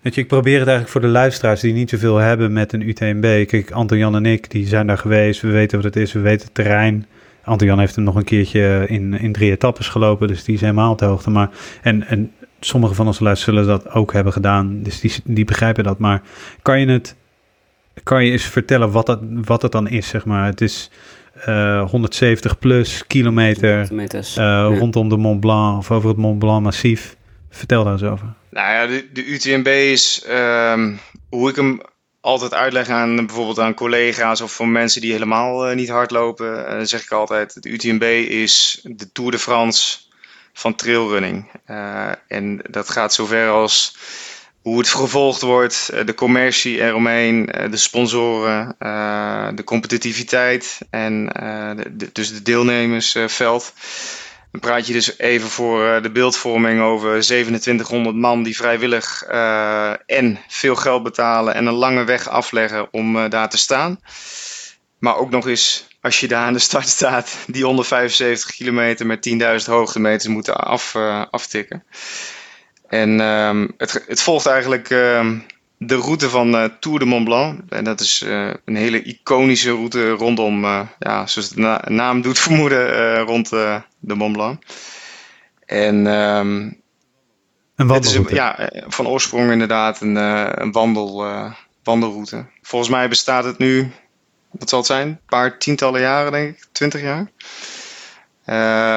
Weet 0.00 0.14
je, 0.14 0.20
ik 0.20 0.28
probeer 0.28 0.58
het 0.58 0.68
eigenlijk 0.68 0.88
voor 0.88 1.00
de 1.00 1.16
luisteraars 1.18 1.60
die 1.60 1.72
niet 1.72 1.90
zoveel 1.90 2.16
hebben 2.16 2.52
met 2.52 2.72
een 2.72 2.88
UTMB. 2.88 3.46
Kijk, 3.46 3.70
Anton 3.70 3.98
Jan 3.98 4.14
en 4.14 4.26
ik, 4.26 4.50
die 4.50 4.66
zijn 4.66 4.86
daar 4.86 4.98
geweest. 4.98 5.40
We 5.40 5.48
weten 5.48 5.76
wat 5.76 5.94
het 5.94 6.02
is, 6.02 6.12
we 6.12 6.20
weten 6.20 6.46
het 6.46 6.54
terrein. 6.54 7.06
Anton 7.44 7.66
Jan 7.66 7.78
heeft 7.78 7.94
hem 7.94 8.04
nog 8.04 8.14
een 8.14 8.24
keertje 8.24 8.84
in, 8.88 9.18
in 9.18 9.32
drie 9.32 9.50
etappes 9.50 9.88
gelopen, 9.88 10.28
dus 10.28 10.44
die 10.44 10.54
is 10.54 10.60
helemaal 10.60 10.90
op 10.90 10.98
de 10.98 11.04
hoogte. 11.04 11.30
Maar, 11.30 11.50
en, 11.82 12.06
en 12.06 12.32
sommige 12.66 12.94
van 12.94 13.06
onze 13.06 13.22
luisteraars 13.22 13.66
zullen 13.66 13.80
dat 13.80 13.94
ook 13.94 14.12
hebben 14.12 14.32
gedaan, 14.32 14.82
dus 14.82 15.00
die, 15.00 15.12
die 15.24 15.44
begrijpen 15.44 15.84
dat. 15.84 15.98
Maar 15.98 16.22
kan 16.62 16.80
je 16.80 16.86
het, 16.86 17.16
kan 18.02 18.24
je 18.24 18.30
eens 18.30 18.44
vertellen 18.44 18.90
wat 18.90 19.06
dat, 19.06 19.20
wat 19.30 19.60
dat 19.60 19.72
dan 19.72 19.88
is, 19.88 20.08
zeg 20.08 20.24
maar? 20.24 20.46
Het 20.46 20.60
is 20.60 20.90
uh, 21.48 21.78
eh, 21.78 21.90
170 21.90 22.58
plus 22.58 23.06
kilometer 23.06 23.88
uh, 23.92 24.78
rondom 24.78 25.08
de 25.08 25.16
Mont 25.16 25.40
Blanc 25.40 25.78
of 25.78 25.90
over 25.90 26.08
het 26.08 26.18
Mont 26.18 26.38
Blanc 26.38 26.62
massief. 26.62 27.16
Vertel 27.50 27.84
daar 27.84 27.92
eens 27.92 28.02
over. 28.02 28.26
Nou 28.50 28.72
ja, 28.72 28.86
de, 28.86 29.08
de 29.12 29.26
UTMB 29.26 29.66
is 29.66 30.26
um, 30.30 30.98
hoe 31.28 31.50
ik 31.50 31.56
hem 31.56 31.80
altijd 32.20 32.54
uitleg 32.54 32.88
aan 32.88 33.16
bijvoorbeeld 33.16 33.58
aan 33.58 33.74
collega's 33.74 34.40
of 34.40 34.52
voor 34.52 34.68
mensen 34.68 35.00
die 35.00 35.12
helemaal 35.12 35.70
uh, 35.70 35.76
niet 35.76 35.88
hardlopen. 35.88 36.86
zeg 36.86 37.02
ik 37.02 37.10
altijd: 37.10 37.62
de 37.62 37.68
UTMB 37.68 38.02
is 38.28 38.80
de 38.82 39.12
Tour 39.12 39.30
de 39.30 39.38
France 39.38 39.98
van 40.54 40.74
trailrunning. 40.74 41.50
Uh, 41.70 42.10
en 42.28 42.60
dat 42.70 42.90
gaat 42.90 43.14
zover 43.14 43.48
als 43.48 43.96
hoe 44.62 44.78
het 44.78 44.88
gevolgd 44.88 45.40
wordt, 45.40 45.88
eh, 45.88 46.06
de 46.06 46.14
commercie 46.14 46.80
eromheen, 46.80 47.50
eh, 47.50 47.70
de 47.70 47.76
sponsoren, 47.76 48.76
de 49.56 49.64
competitiviteit 49.64 50.78
en 50.90 51.26
de, 51.92 52.10
dus 52.12 52.32
de 52.34 52.42
deelnemersveld. 52.42 53.72
Dan 54.50 54.60
praat 54.60 54.86
je 54.86 54.92
dus 54.92 55.18
even 55.18 55.48
voor 55.48 56.02
de 56.02 56.10
beeldvorming 56.10 56.80
over 56.80 57.20
2700 57.20 58.16
man 58.16 58.42
die 58.42 58.56
vrijwillig 58.56 59.22
en 60.06 60.38
veel 60.48 60.74
geld 60.74 61.02
betalen 61.02 61.54
en 61.54 61.66
een 61.66 61.74
lange 61.74 62.04
weg 62.04 62.28
afleggen 62.28 62.88
om 62.92 63.28
daar 63.28 63.48
te 63.48 63.58
staan. 63.58 64.00
Maar 64.98 65.16
ook 65.16 65.30
nog 65.30 65.48
eens 65.48 65.86
als 66.04 66.20
je 66.20 66.28
daar 66.28 66.46
aan 66.46 66.52
de 66.52 66.58
start 66.58 66.88
staat, 66.88 67.36
die 67.46 67.64
175 67.64 68.56
kilometer 68.56 69.06
met 69.06 69.28
10.000 69.62 69.66
hoogtemeters 69.66 70.26
moeten 70.26 70.56
af, 70.56 70.94
uh, 70.94 71.24
aftikken. 71.30 71.84
En 72.88 73.20
um, 73.20 73.74
het, 73.76 74.04
het, 74.06 74.22
volgt 74.22 74.46
eigenlijk 74.46 74.90
um, 74.90 75.46
de 75.78 75.94
route 75.94 76.28
van 76.28 76.54
uh, 76.54 76.64
Tour 76.80 76.98
de 76.98 77.04
Mont 77.04 77.24
Blanc. 77.24 77.60
En 77.68 77.84
dat 77.84 78.00
is 78.00 78.22
uh, 78.26 78.50
een 78.64 78.76
hele 78.76 79.02
iconische 79.02 79.70
route 79.70 80.10
rondom, 80.10 80.64
ja, 80.98 81.26
zoals 81.26 81.48
de 81.48 81.60
na 81.60 81.84
naam 81.88 82.22
doet 82.22 82.38
vermoeden, 82.38 83.18
rond 83.18 83.48
de 83.48 84.14
Mont 84.14 84.32
Blanc. 84.32 84.62
En 85.66 86.06
um, 86.06 86.80
een 87.76 87.88
het 87.88 88.04
is 88.04 88.14
een, 88.14 88.26
ja, 88.28 88.70
van 88.86 89.06
oorsprong 89.06 89.52
inderdaad 89.52 90.00
een, 90.00 90.16
een 90.62 90.72
wandel, 90.72 91.24
wandelroute. 91.82 92.46
Volgens 92.62 92.90
mij 92.90 93.08
bestaat 93.08 93.44
het 93.44 93.58
nu 93.58 93.92
wat 94.58 94.68
zal 94.68 94.78
het 94.78 94.88
zijn? 94.88 95.08
Een 95.08 95.18
paar 95.26 95.58
tientallen 95.58 96.00
jaren, 96.00 96.32
denk 96.32 96.48
ik. 96.48 96.66
Twintig 96.72 97.00
jaar. 97.00 97.30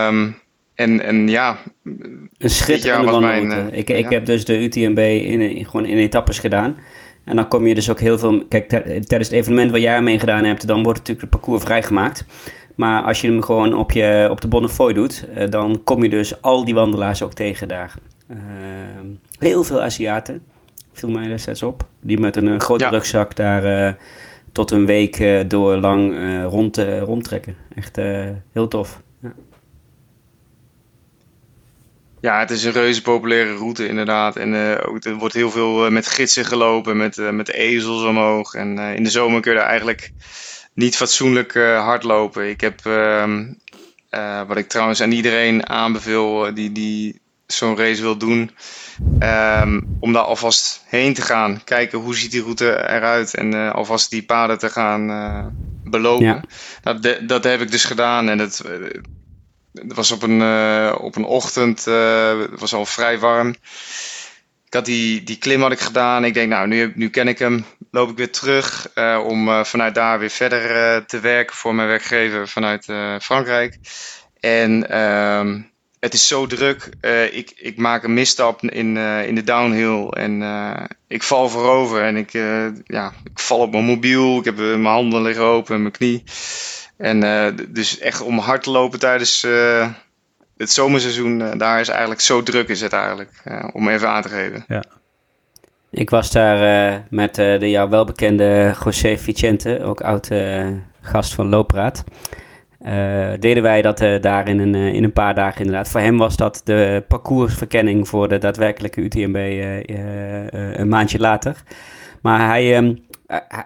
Um, 0.08 0.38
en, 0.76 1.02
en 1.02 1.28
ja... 1.28 1.58
Een 2.38 2.50
schitterende 2.50 3.12
wandelroute. 3.12 3.46
Mijn, 3.46 3.72
uh, 3.74 3.78
ik, 3.78 3.90
ik 3.90 4.10
heb 4.10 4.26
dus 4.26 4.46
de 4.46 4.64
UTMB 4.64 5.00
in, 5.00 5.66
gewoon 5.66 5.86
in 5.86 5.98
etappes 5.98 6.40
gedaan. 6.40 6.78
En 7.24 7.36
dan 7.36 7.48
kom 7.48 7.68
je 7.68 7.76
dus 7.76 7.90
ook 7.90 8.00
heel 8.00 8.18
veel... 8.18 8.46
Kijk, 8.46 8.70
tijdens 8.70 9.30
het 9.30 9.32
evenement 9.32 9.72
waar 9.72 9.80
jij 9.80 10.02
mee 10.02 10.20
gedaan 10.20 10.44
hebt... 10.44 10.68
dan 10.68 10.84
wordt 10.84 10.98
natuurlijk 10.98 11.22
het 11.22 11.30
parcours 11.30 11.64
vrijgemaakt. 11.64 12.26
Maar 12.76 13.04
als 13.04 13.22
je 13.22 13.28
hem 13.28 13.42
gewoon 13.44 13.74
op, 13.74 13.92
je, 13.92 14.28
op 14.32 14.42
de 14.42 14.48
Bonnefoy 14.48 14.94
doet... 14.94 15.26
Uh, 15.38 15.50
dan 15.50 15.82
kom 15.84 16.04
je 16.04 16.10
dus 16.10 16.42
al 16.42 16.66
die 16.66 16.74
wandelaars 16.74 17.24
ook 17.24 17.34
tegen 17.34 17.68
daar. 17.68 17.94
Uh, 18.32 18.38
heel 19.40 19.64
veel 19.64 19.82
Aziaten. 19.82 20.42
Viel 20.94 21.10
mij 21.10 21.28
destijds 21.28 21.64
op. 21.64 21.86
Die 22.02 22.20
met 22.20 22.36
een, 22.36 22.62
grote 22.62 22.84
ja. 22.84 22.90
rugzak 22.90 23.36
daar 23.36 23.96
tot 24.58 24.72
een 24.72 24.86
week 24.86 25.20
uh, 25.20 25.42
door 25.48 25.76
lang 25.76 26.14
uh, 26.14 26.44
rond, 26.44 26.78
uh, 26.78 27.02
rondtrekken. 27.02 27.56
Echt 27.76 27.96
heel 28.54 28.68
tof. 28.68 29.02
Ja. 29.22 29.34
ja. 32.22 32.40
het 32.40 32.52
is 32.52 32.64
een 32.64 32.72
reuze 32.72 33.02
populaire 33.02 33.56
route 33.56 33.88
inderdaad. 33.88 34.36
En 34.36 34.54
er 34.54 35.16
wordt 35.18 35.34
heel 35.34 35.52
veel 35.52 35.92
met 35.92 36.08
gidsen 36.08 36.46
gelopen, 36.46 36.98
met, 36.98 37.32
met 37.32 37.52
ezels 37.52 38.04
omhoog. 38.04 38.54
En 38.54 38.78
in 38.78 39.04
de 39.04 39.10
zomer 39.10 39.42
kun 39.42 39.52
je 39.52 39.58
daar 39.58 39.68
eigenlijk 39.68 40.12
niet 40.74 40.96
fatsoenlijk 40.96 41.54
hardlopen. 41.56 42.50
Ik 42.50 42.62
heb, 42.62 42.86
ehm, 42.86 43.54
wat 44.48 44.58
ik 44.58 44.68
trouwens 44.68 45.02
aan 45.02 45.12
iedereen 45.12 45.70
aanbeveel 45.70 46.54
die, 46.54 46.72
die 46.72 47.22
zo'n 47.48 47.78
race 47.78 48.02
wil 48.02 48.18
doen 48.18 48.52
Um, 49.20 49.98
om 50.00 50.14
daar 50.14 50.24
alvast 50.24 50.84
heen 50.86 51.14
te 51.14 51.22
gaan, 51.22 51.64
kijken 51.64 52.00
hoe 52.00 52.16
ziet 52.16 52.32
die 52.32 52.42
route 52.42 52.90
eruit 52.90 53.34
en 53.34 53.56
uh, 53.56 53.72
alvast 53.72 54.10
die 54.10 54.24
paden 54.24 54.58
te 54.58 54.70
gaan 54.70 55.10
uh, 55.10 55.46
belopen. 55.84 56.26
Ja. 56.26 56.44
Nou, 56.84 57.00
de, 57.00 57.26
dat 57.26 57.44
heb 57.44 57.62
ik 57.62 57.72
dus 57.72 57.84
gedaan 57.84 58.30
en 58.30 58.40
het, 58.40 58.64
het 59.74 59.94
was 59.94 60.12
op 60.12 60.22
een, 60.22 60.40
uh, 60.40 60.96
op 61.02 61.16
een 61.16 61.26
ochtend, 61.26 61.86
het 61.86 62.60
was 62.60 62.74
al 62.74 62.86
vrij 62.86 63.20
warm. 63.20 63.56
Ik 64.66 64.74
had 64.74 64.86
die, 64.86 65.24
die 65.24 65.38
klim 65.38 65.62
had 65.62 65.72
ik 65.72 65.80
gedaan. 65.80 66.26
Ik 66.26 66.34
denk, 66.34 66.50
nou, 66.50 66.68
nu, 66.68 66.92
nu 66.96 67.10
ken 67.10 67.28
ik 67.28 67.40
hem. 67.40 67.66
Loop 67.92 68.10
ik 68.10 68.18
weer 68.18 68.32
terug 68.32 68.90
om 69.24 69.66
vanuit 69.66 69.96
daar 69.96 70.20
weer 70.20 70.30
verder 70.30 71.06
te 71.06 71.20
werken 71.20 71.56
voor 71.56 71.76
mijn 71.76 71.88
werkgever 71.88 72.48
vanuit 72.48 72.84
Frankrijk. 73.24 73.78
En 74.40 75.00
um, 75.00 75.72
het 76.00 76.14
is 76.14 76.28
zo 76.28 76.46
druk. 76.46 76.90
Uh, 77.02 77.34
ik, 77.34 77.54
ik 77.56 77.78
maak 77.78 78.04
een 78.04 78.14
misstap 78.14 78.62
in, 78.62 78.96
uh, 78.96 79.28
in 79.28 79.36
de 79.36 79.44
downhill 79.44 80.08
en 80.08 80.42
uh, 80.42 80.84
ik 81.08 81.24
val 81.24 81.50
voorover 81.50 82.04
en 82.04 82.16
ik, 82.16 82.32
ja, 82.84 83.14
ik 83.24 83.40
val 83.40 83.60
op 83.60 83.72
mijn 83.72 83.86
mobiel. 83.86 84.38
Ik 84.38 84.46
heb 84.46 84.58
mijn 84.58 84.86
handen 84.86 85.22
liggen 85.22 85.44
open 85.44 85.76
en 85.76 85.82
mijn 85.82 85.94
knie. 85.94 86.24
En 86.98 87.20
dus 87.70 88.00
echt 88.00 88.22
om 88.22 88.40
hard 88.40 88.64
te 88.64 88.72
lopen 88.72 89.00
tijdens 89.00 89.48
het 90.58 90.72
zomerseizoen, 90.72 91.58
daar 91.58 91.80
is 91.80 91.88
eigenlijk 91.88 92.22
zo 92.22 92.44
druk 92.44 92.68
is 92.68 92.82
het 92.82 92.94
eigenlijk, 92.94 93.32
om 93.74 93.90
even 93.90 94.10
aan 94.10 94.22
te 94.22 94.30
geven. 94.30 94.66
Ja. 94.68 94.84
Ik 95.92 96.10
was 96.10 96.32
daar 96.32 97.06
met 97.10 97.36
de 97.36 97.70
jou 97.70 97.90
welbekende 97.90 98.76
José 98.84 99.18
Vicente, 99.18 99.84
ook 99.84 100.02
oud 100.02 100.30
gast 101.02 101.34
van 101.34 101.50
Loopraad. 101.50 102.04
Uh, 102.88 103.30
deden 103.40 103.64
wij 103.64 103.82
dat 103.82 104.02
uh, 104.02 104.22
daar 104.22 104.48
in 104.48 104.60
een, 104.60 104.74
uh, 104.74 104.94
in 104.94 105.04
een 105.04 105.14
paar 105.14 105.36
dagen 105.36 105.60
inderdaad. 105.60 105.90
Voor 105.90 106.00
hem 106.00 106.18
was 106.18 106.36
dat 106.36 106.62
de 106.64 107.04
parcoursverkenning 107.08 108.08
voor 108.08 108.28
de 108.28 108.38
daadwerkelijke 108.38 109.02
UTMB 109.02 109.36
een 110.76 110.88
maandje 110.88 111.20
later. 111.20 111.64
Maar 112.22 112.48
hij, 112.48 112.78
um, 112.78 113.06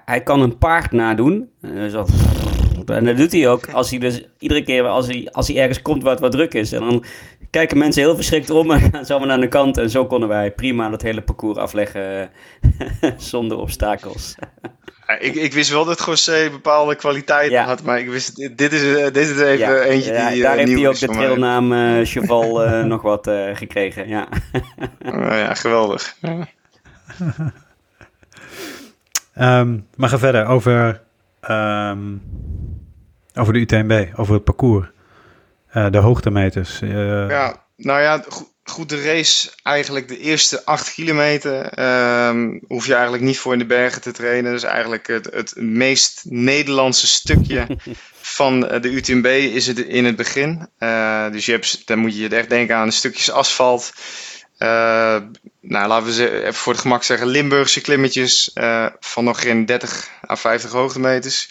hij 0.06 0.22
kan 0.24 0.42
een 0.42 0.58
paard 0.58 0.92
nadoen. 0.92 1.50
zo, 1.90 2.06
En 2.86 3.06
dat 3.06 3.18
doet 3.18 3.32
hij 3.32 3.50
ook 3.50 3.70
als 3.70 3.90
hij 3.90 4.00
dus 4.00 4.24
iedere 4.40 4.64
keer 4.64 4.88
als 4.88 5.08
hij, 5.08 5.28
als 5.32 5.48
hij 5.48 5.58
ergens 5.58 5.82
komt 5.82 6.04
waar 6.04 6.12
het 6.12 6.22
wat 6.22 6.32
druk 6.32 6.54
is. 6.54 6.72
En 6.72 6.80
dan 6.80 7.04
kijken 7.50 7.78
mensen 7.78 8.02
heel 8.02 8.16
verschrikt 8.16 8.50
om 8.50 8.72
en 8.72 8.80
gaan 8.92 9.06
ze 9.06 9.12
allemaal 9.12 9.30
naar 9.30 9.42
de 9.42 9.48
kant. 9.48 9.78
En 9.78 9.90
zo 9.90 10.06
konden 10.06 10.30
wij 10.30 10.52
prima 10.52 10.90
dat 10.90 11.02
hele 11.02 11.22
parcours 11.22 11.58
afleggen 11.58 12.30
zonder 13.18 13.58
obstakels. 13.58 14.36
Ik, 15.20 15.36
ik 15.36 15.54
wist 15.54 15.70
wel 15.70 15.86
dat 15.86 16.06
José 16.06 16.50
bepaalde 16.52 16.96
kwaliteiten 16.96 17.58
Ja. 17.58 17.66
had, 17.66 17.84
maar 17.84 18.00
ik 18.00 18.10
wist, 18.10 18.36
dit 18.58 18.74
is, 18.74 18.96
eh, 18.96 19.04
dit 19.04 19.18
is 19.18 19.40
even 19.40 19.84
eentje 19.84 20.14
ja, 20.14 20.30
die 20.30 20.42
daar 20.42 20.52
eh, 20.52 20.58
heeft 20.58 20.68
nieuw 20.70 20.80
hij 20.80 20.88
ook 20.88 21.00
de 21.00 21.08
trailnaam 21.08 21.74
eh 21.74 22.06
Cheval 22.12 22.64
eh, 22.64 22.84
nog 22.84 23.02
wat 23.02 23.28
eh, 23.28 23.56
gekregen. 23.56 24.08
Ja. 24.08 24.28
Oh 25.06 25.28
ja, 25.28 25.54
geweldig. 25.54 26.16
Ja. 26.22 26.48
Ehm, 29.34 29.78
maar 29.96 30.10
ga 30.10 30.18
verder 30.20 30.46
over, 30.46 31.02
ehm, 31.42 32.00
over 33.34 33.54
de 33.54 33.60
UTMB, 33.60 34.06
over 34.16 34.34
het 34.34 34.44
parcours. 34.44 34.88
Eh, 35.68 35.90
de 35.92 35.98
hoogtemeters. 35.98 36.82
eh, 36.82 37.30
Ja, 37.30 37.56
nou 37.76 38.02
ja, 38.02 38.24
go- 38.30 38.48
goed, 38.72 38.90
de 38.90 39.04
race 39.04 39.50
eigenlijk 39.64 40.08
de 40.08 40.20
eerste 40.20 40.66
acht 40.66 40.94
kilometer 40.94 41.66
ehm, 41.66 42.60
hoef 42.68 42.86
je 42.86 42.94
eigenlijk 42.94 43.24
niet 43.24 43.40
voor 43.40 43.54
in 43.54 43.60
de 43.60 43.66
bergen 43.66 44.02
te 44.02 44.12
trainen. 44.12 44.52
Dus 44.52 44.64
eigenlijk 44.64 45.08
het, 45.08 45.28
het 45.34 45.56
meest 45.56 46.22
Nederlandse 46.24 47.08
stukje 47.08 47.68
van 48.22 48.68
eh, 48.68 48.82
de 48.82 48.90
UTMB 48.90 49.26
is 49.26 49.68
het 49.68 49.80
in 49.80 50.06
het 50.06 50.16
begin. 50.16 50.68
Eh, 50.78 51.32
dus 51.32 51.46
je 51.46 51.52
hebt, 51.52 51.88
dan 51.88 52.00
moet 52.00 52.18
je 52.18 52.30
echt 52.30 52.50
denken 52.50 52.76
aan 52.76 52.92
stukjes 52.92 53.32
asfalt. 53.32 53.92
Eh, 54.58 55.18
nou, 55.62 55.88
laten 55.88 56.06
we 56.06 56.14
ze 56.14 56.42
even 56.42 56.54
voor 56.54 56.74
het 56.74 56.82
gemak 56.82 57.04
zeggen 57.04 57.28
Limburgse 57.28 57.82
klimmetjes 57.82 58.52
van 59.00 59.24
nog 59.24 59.42
geen 59.42 59.66
30 59.66 60.10
à 60.30 60.36
50 60.36 60.72
hoogtemeters. 60.72 61.50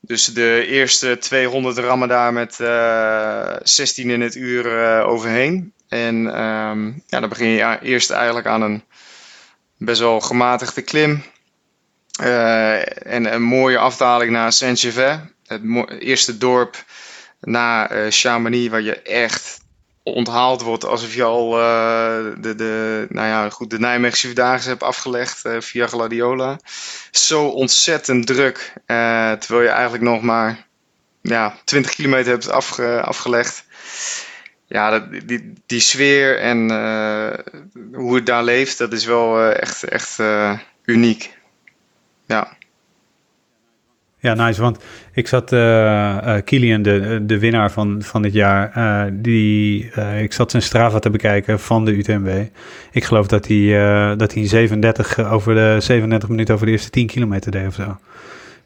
Dus 0.00 0.24
de 0.24 0.66
eerste 0.66 1.18
200 1.18 1.78
rammen 1.78 2.08
daar 2.08 2.32
met 2.32 2.60
eh 2.60 3.56
16 3.62 4.10
in 4.10 4.20
het 4.20 4.34
uur 4.34 5.02
overheen. 5.04 5.74
En 5.96 6.34
ehm, 6.34 6.86
ja, 7.06 7.20
dan 7.20 7.28
begin 7.28 7.48
je 7.48 7.78
eerst 7.82 8.10
eigenlijk 8.10 8.46
aan 8.46 8.62
een 8.62 8.84
best 9.76 10.00
wel 10.00 10.20
gematigde 10.20 10.82
klim. 10.82 11.22
Eh, 12.20 13.06
en 13.12 13.32
een 13.34 13.42
mooie 13.42 13.78
afdaling 13.78 14.30
naar 14.30 14.52
Saint-Gervais. 14.52 15.18
Het 15.46 15.62
eerste 15.98 16.38
dorp 16.38 16.84
na 17.40 17.88
eh 17.90 18.06
Chamonix, 18.08 18.70
waar 18.70 18.80
je 18.80 19.02
echt 19.02 19.60
onthaald 20.02 20.62
wordt 20.62 20.84
alsof 20.84 21.14
je 21.14 21.22
al 21.22 21.58
eh, 21.58 22.24
de, 22.40 22.54
de, 22.54 23.06
nou 23.08 23.26
ja, 23.28 23.50
goed, 23.50 23.70
de 23.70 23.78
Nijmeegse 23.78 24.26
Vierdaagse 24.26 24.68
hebt 24.68 24.82
afgelegd 24.82 25.42
via 25.58 25.86
Gladiola. 25.86 26.58
Zo 27.10 27.46
ontzettend 27.46 28.26
druk, 28.26 28.72
terwijl 29.38 29.62
je 29.62 29.68
eigenlijk 29.68 30.04
nog 30.04 30.22
maar 30.22 30.66
ja, 31.22 31.56
20 31.64 31.94
kilometer 31.94 32.32
hebt 32.32 32.50
afge- 32.50 33.02
afgelegd. 33.02 33.64
Ja, 34.66 34.90
dat, 34.90 35.02
die, 35.26 35.52
die 35.66 35.80
sfeer 35.80 36.38
en 36.38 36.70
eh, 36.70 37.38
hoe 37.92 38.14
het 38.14 38.26
daar 38.26 38.44
leeft, 38.44 38.78
dat 38.78 38.92
is 38.92 39.04
wel 39.04 39.40
eh, 39.40 39.62
echt, 39.62 39.84
echt 39.84 40.18
eh, 40.18 40.58
uniek. 40.84 41.38
Ja. 42.26 42.56
Ja, 44.18 44.34
nice. 44.34 44.60
Want 44.60 44.78
ik 45.12 45.28
zat, 45.28 45.52
eh 45.52 46.36
eh 46.36 46.44
Kilian, 46.44 46.82
de, 46.82 47.22
de 47.26 47.38
winnaar 47.38 47.72
van, 47.72 48.02
van 48.02 48.22
dit 48.22 48.32
jaar, 48.32 48.70
eh, 48.74 49.12
die, 49.12 49.90
eh, 49.94 50.22
ik 50.22 50.32
zat 50.32 50.50
zijn 50.50 50.62
Strava 50.62 50.98
te 50.98 51.10
bekijken 51.10 51.60
van 51.60 51.84
de 51.84 51.92
UTMB. 51.92 52.46
Ik 52.92 53.04
geloof 53.04 53.26
dat 53.26 53.46
hij, 53.46 53.78
eh, 53.80 54.18
dat 54.18 54.34
hij 54.34 54.46
37 54.46 55.18
over 55.18 55.54
de 55.54 55.76
37 55.80 56.28
minuten 56.28 56.54
over 56.54 56.66
de 56.66 56.72
eerste 56.72 56.90
10 56.90 57.06
kilometer 57.06 57.50
deed 57.50 57.66
of 57.66 57.74
zo. 57.74 57.96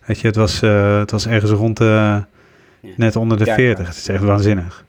Weet 0.07 0.21
je, 0.21 0.27
het 0.27 0.37
was, 0.37 0.63
eh, 0.63 0.99
het 0.99 1.11
was 1.11 1.27
ergens 1.27 1.51
rond 1.53 1.81
eh, 1.81 2.17
net 2.97 3.17
onder 3.17 3.39
de 3.39 3.45
Keihard. 3.45 3.77
40. 3.77 3.87
Het 3.87 3.97
is 3.97 4.09
echt 4.09 4.23
waanzinnig. 4.23 4.85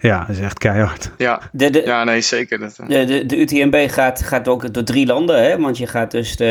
Ja, 0.00 0.24
het 0.26 0.36
is 0.36 0.42
echt 0.42 0.58
keihard. 0.58 1.10
Ja, 1.18 1.40
De, 1.52 1.70
de, 1.70 1.82
ja 1.84 2.04
nee, 2.04 2.20
zeker. 2.20 2.58
Dat, 2.58 2.78
eh. 2.78 2.88
De, 2.88 3.04
de, 3.04 3.26
de 3.26 3.36
UTMB 3.40 3.90
gaat, 3.90 4.22
gaat 4.22 4.48
ook 4.48 4.74
door 4.74 4.82
drie 4.84 5.06
landen, 5.06 5.42
hè? 5.44 5.58
want 5.58 5.78
je 5.78 5.86
gaat 5.86 6.10
dus 6.10 6.36
de, 6.36 6.44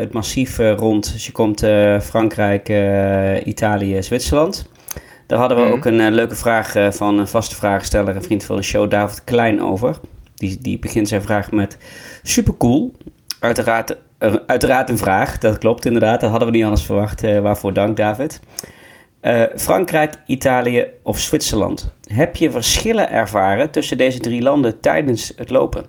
het 0.00 0.12
massief 0.12 0.58
eh, 0.58 0.72
rond. 0.74 1.12
Dus 1.12 1.26
je 1.26 1.32
komt 1.32 1.62
eh, 1.62 2.00
Frankrijk, 2.00 2.68
Italië, 3.46 4.02
Zwitserland. 4.02 4.68
Daar 5.26 5.38
hadden 5.38 5.58
we 5.58 5.64
Mhm. 5.64 5.72
ook 5.72 5.84
een 5.84 6.12
leuke 6.12 6.34
vraag 6.34 6.74
eh, 6.74 6.90
van 6.90 7.18
een 7.18 7.28
vaste 7.28 7.54
vraagsteller, 7.54 8.16
een 8.16 8.22
vriend 8.22 8.44
van 8.44 8.56
de 8.56 8.62
show, 8.62 8.90
David 8.90 9.24
Klein, 9.24 9.62
over. 9.62 9.96
Die, 10.34 10.58
die 10.60 10.78
begint 10.78 11.08
zijn 11.08 11.22
vraag 11.22 11.50
met: 11.50 11.78
Supercool. 12.22 12.92
Uiteraard, 13.40 13.96
uiteraard 14.46 14.90
een 14.90 14.98
vraag, 14.98 15.38
dat 15.38 15.58
klopt 15.58 15.84
inderdaad. 15.86 16.20
Dat 16.20 16.30
hadden 16.30 16.48
we 16.48 16.54
niet 16.54 16.64
anders 16.64 16.82
verwacht. 16.84 17.22
eh, 17.22 17.40
waarvoor 17.40 17.72
dank, 17.72 17.96
David. 17.96 18.40
Eh, 19.24 19.42
Frankrijk, 19.56 20.14
Italië 20.26 20.86
of 21.02 21.20
Zwitserland. 21.20 21.92
Heb 22.06 22.36
je 22.36 22.50
verschillen 22.50 23.10
ervaren 23.10 23.70
tussen 23.70 23.98
deze 23.98 24.18
drie 24.18 24.42
landen 24.42 24.80
tijdens 24.80 25.32
het 25.36 25.50
lopen? 25.50 25.86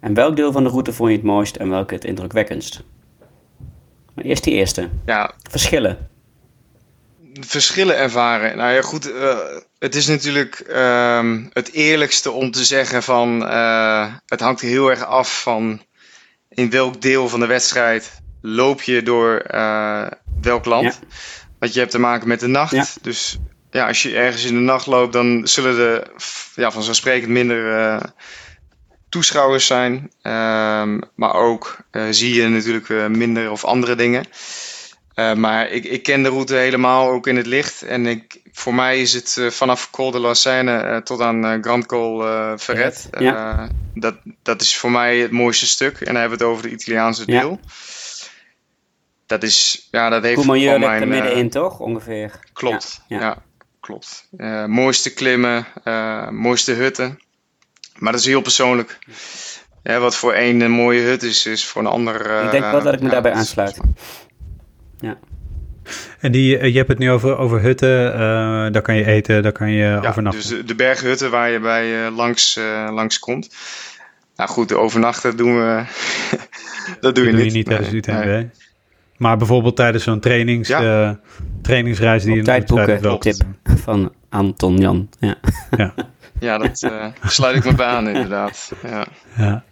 En 0.00 0.14
welk 0.14 0.36
deel 0.36 0.52
van 0.52 0.64
de 0.64 0.70
route 0.70 0.92
vond 0.92 1.10
je 1.10 1.16
het 1.16 1.24
mooist 1.24 1.56
en 1.56 1.68
welke 1.68 1.94
het 1.94 2.04
indrukwekkendst? 2.04 2.82
Maar 4.14 4.24
eerst 4.24 4.44
die 4.44 4.54
eerste. 4.54 4.88
ja, 5.06 5.34
Verschillen. 5.50 6.08
verschillen 7.40 7.96
ervaren. 7.96 8.56
Nou 8.56 8.72
ja, 8.72 8.82
goed. 8.82 9.12
eh, 9.12 9.36
het 9.78 9.94
is 9.94 10.06
natuurlijk 10.06 10.54
ehm, 10.54 11.44
het 11.52 11.72
eerlijkste 11.72 12.30
om 12.30 12.50
te 12.50 12.64
zeggen 12.64 13.02
van 13.02 13.46
eh, 13.46 14.14
het 14.26 14.40
hangt 14.40 14.60
heel 14.60 14.90
erg 14.90 15.04
af 15.04 15.42
van 15.42 15.82
in 16.48 16.70
welk 16.70 17.00
deel 17.02 17.28
van 17.28 17.40
de 17.40 17.46
wedstrijd 17.46 18.20
loop 18.40 18.82
je 18.82 19.02
door 19.02 19.42
welk 20.40 20.64
land. 20.64 21.00
Want 21.58 21.72
je 21.72 21.78
hebt 21.78 21.90
te 21.90 21.98
maken 21.98 22.28
met 22.28 22.40
de 22.40 22.46
nacht. 22.46 22.72
Ja. 22.72 22.86
Dus 23.02 23.38
ja, 23.70 23.86
als 23.86 24.02
je 24.02 24.16
ergens 24.16 24.44
in 24.44 24.54
de 24.54 24.60
nacht 24.60 24.86
loopt, 24.86 25.12
dan 25.12 25.48
zullen 25.48 25.78
er 25.78 26.10
ja, 26.54 26.70
vanzelfsprekend 26.70 27.30
minder 27.30 27.78
eh, 27.78 28.00
toeschouwers 29.08 29.66
zijn. 29.66 30.12
Ehm, 30.22 31.00
maar 31.14 31.34
ook 31.34 31.76
eh, 31.90 32.02
zie 32.10 32.34
je 32.34 32.48
natuurlijk 32.48 32.88
eh, 32.88 33.06
minder 33.06 33.50
of 33.50 33.64
andere 33.64 33.94
dingen. 33.94 34.24
Maar 35.34 35.70
ik, 35.70 35.84
ik 35.84 36.02
ken 36.02 36.22
de 36.22 36.28
route 36.28 36.54
helemaal 36.54 37.08
ook 37.10 37.26
in 37.26 37.36
het 37.36 37.46
licht. 37.46 37.82
En 37.82 38.06
ik, 38.06 38.40
voor 38.52 38.74
mij 38.74 39.00
is 39.00 39.12
het 39.12 39.38
vanaf 39.54 39.90
Col 39.90 40.10
de 40.10 40.18
la 40.18 40.34
Seine 40.34 41.00
tot 41.04 41.20
aan 41.20 41.62
Grand 41.62 41.86
Col 41.86 42.22
Ferret. 42.58 43.08
Ja. 43.18 43.68
Dat, 43.94 44.14
dat 44.42 44.60
is 44.60 44.76
voor 44.76 44.90
mij 44.90 45.18
het 45.18 45.30
mooiste 45.30 45.66
stuk. 45.66 46.00
En 46.00 46.04
dan 46.04 46.14
hebben 46.16 46.38
we 46.38 46.44
het 46.44 46.52
over 46.52 46.64
het 46.70 46.82
Italiaanse 46.82 47.22
Ja. 47.26 47.58
Dat 49.26 49.42
is, 49.42 49.88
ja, 49.90 50.08
dat 50.08 50.22
heeft 50.22 50.34
Courmayeur 50.34 50.72
al 50.72 50.78
ligt 50.78 50.90
mijn... 50.90 51.02
er 51.02 51.08
eh, 51.08 51.14
middenin, 51.20 51.50
toch? 51.50 51.80
Ongeveer. 51.80 52.30
Klopt, 52.52 53.02
Ja, 53.08 53.18
ja, 53.18 53.22
ja. 53.26 53.36
klopt. 53.80 54.28
Eh, 54.36 54.64
mooiste 54.64 55.14
klimmen, 55.14 55.66
eh, 55.84 56.28
mooiste 56.28 56.72
hutten. 56.72 57.18
Maar 57.96 58.12
dat 58.12 58.20
is 58.20 58.26
heel 58.26 58.40
persoonlijk. 58.40 58.98
Ja, 59.82 59.98
wat 59.98 60.16
voor 60.16 60.34
een 60.34 60.60
een 60.60 60.70
mooie 60.70 61.00
hut 61.00 61.22
is, 61.22 61.46
is 61.46 61.66
voor 61.66 61.82
een 61.82 61.88
ander... 61.88 62.26
eh, 62.30 62.44
ik 62.44 62.50
denk 62.50 62.64
wel 62.70 62.82
dat 62.82 62.92
ik 62.94 62.98
me 63.00 63.06
ja, 63.06 63.12
daarbij 63.12 63.32
aansluit. 63.32 63.80
En 66.20 66.32
die, 66.32 66.58
eh, 66.58 66.70
je 66.70 66.76
hebt 66.76 66.88
het 66.88 66.98
nu 66.98 67.10
over, 67.10 67.36
over 67.38 67.60
hutten. 67.60 68.12
eh, 68.12 68.18
daar 68.72 68.82
kan 68.82 68.96
je 68.96 69.04
eten, 69.06 69.42
daar 69.42 69.52
kan 69.52 69.70
je 69.70 69.76
Ja, 69.84 70.08
overnachten. 70.08 70.40
dus 70.42 70.50
de, 70.50 70.64
de 70.64 70.74
berghutten 70.74 71.30
waar 71.30 71.50
je 71.50 71.60
bij 71.60 72.06
eh, 72.06 72.16
langs, 72.16 72.56
eh, 72.56 72.88
langs 72.92 73.18
komt. 73.18 73.54
Nou 74.36 74.50
goed, 74.50 74.68
de 74.68 74.76
overnachten 74.78 75.36
doen 75.36 75.56
we... 75.56 75.84
dat 77.00 77.14
doe 77.14 77.24
je 77.24 77.30
doe 77.30 77.40
niet. 77.40 77.50
je 77.52 77.56
niet 77.56 77.66
tijdens 77.66 77.90
Nee, 77.90 78.00
de 78.00 78.12
UTMB. 78.12 78.24
nee. 78.24 78.50
Maar 79.18 79.36
bijvoorbeeld 79.36 79.76
tijdens 79.76 80.04
zo'n 80.04 80.20
trainings, 80.20 80.68
Ja. 80.68 81.08
eh, 81.08 81.14
trainingsreis 81.62 82.22
die 82.22 82.30
Op 82.32 82.36
je 82.38 82.42
tijd 82.44 82.66
boeken, 82.66 83.02
wel- 83.02 83.18
tip 83.18 83.36
van 83.62 84.12
Anton 84.28 84.76
Jan. 84.76 85.08
Ja. 85.20 85.34
Ja, 86.40 86.58
dat 86.58 86.82
eh, 86.82 87.06
sluit 87.22 87.56
ik 87.56 87.64
me 87.64 87.74
bij 87.74 87.86
aan 87.86 88.08
inderdaad. 88.08 88.72
Ja. 88.82 89.06
Ja. 89.36 89.64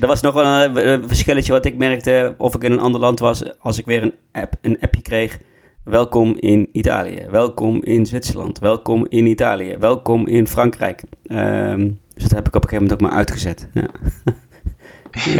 Er 0.00 0.06
was 0.06 0.20
nog 0.20 0.34
wel 0.34 0.44
een, 0.44 0.76
eh, 0.76 0.98
verschilletje 1.06 1.52
wat 1.52 1.64
ik 1.64 1.76
merkte 1.76 2.34
of 2.38 2.54
ik 2.54 2.64
in 2.64 2.72
een 2.72 2.78
ander 2.80 3.00
land 3.00 3.18
was 3.18 3.58
als 3.58 3.78
ik 3.78 3.84
weer 3.84 4.02
een, 4.02 4.14
app, 4.32 4.54
een 4.60 4.78
appje 4.80 5.02
kreeg. 5.02 5.38
Welkom 5.84 6.36
in 6.38 6.68
Italië, 6.72 7.26
welkom 7.30 7.82
in 7.82 8.06
Zwitserland, 8.06 8.58
welkom 8.58 9.06
in 9.08 9.26
Italië, 9.26 9.76
welkom 9.78 10.26
in 10.26 10.46
Frankrijk. 10.48 11.02
Ehm, 11.26 11.90
dus 12.14 12.22
dat 12.22 12.30
heb 12.30 12.46
ik 12.48 12.54
op 12.56 12.62
een 12.62 12.68
gegeven 12.68 12.82
moment 12.82 12.92
ook 12.92 13.00
maar 13.08 13.18
uitgezet. 13.18 13.68
Ja. 13.72 13.88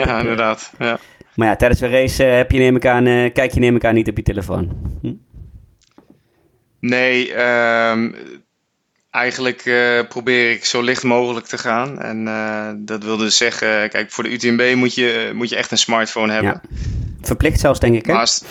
ja, 0.05 0.19
inderdaad. 0.21 0.73
Ja. 0.79 0.99
Maar 1.37 1.49
ja, 1.49 1.57
tijdens 1.57 1.81
een 1.81 1.91
race 1.91 2.25
eh, 2.25 2.37
heb 2.37 2.51
je 2.51 2.59
neem 2.59 2.77
ik 2.77 2.87
aan, 2.87 3.07
eh, 3.07 3.33
kijk 3.33 3.55
je 3.55 3.61
neem 3.61 3.77
ik 3.77 3.85
aan 3.85 3.95
niet 3.95 4.09
op 4.09 4.17
je 4.17 4.23
telefoon. 4.23 4.71
Hm? 5.03 5.13
Nee, 6.81 7.35
ehm, 7.35 8.13
eigenlijk 9.11 9.65
eh, 9.65 10.01
probeer 10.09 10.51
ik 10.51 10.65
zo 10.65 10.83
licht 10.83 11.03
mogelijk 11.03 11.47
te 11.47 11.59
gaan. 11.59 12.01
En 12.01 12.25
dat 12.85 13.05
wil 13.05 13.17
dus 13.17 13.37
zeggen, 13.37 13.91
kijk, 13.91 14.11
voor 14.11 14.25
de 14.25 14.33
UTMB 14.33 14.75
moet 14.75 14.95
je, 14.95 15.33
moet 15.35 15.49
je 15.49 15.57
echt 15.57 15.71
een 15.71 15.79
smartphone 15.79 16.33
hebben. 16.33 16.61
Ja. 16.63 16.79
Verplicht 17.21 17.61
zelfs, 17.61 17.81
denk 17.81 17.95
ik. 17.95 18.07
Hè? 18.07 18.13
Als- 18.13 18.45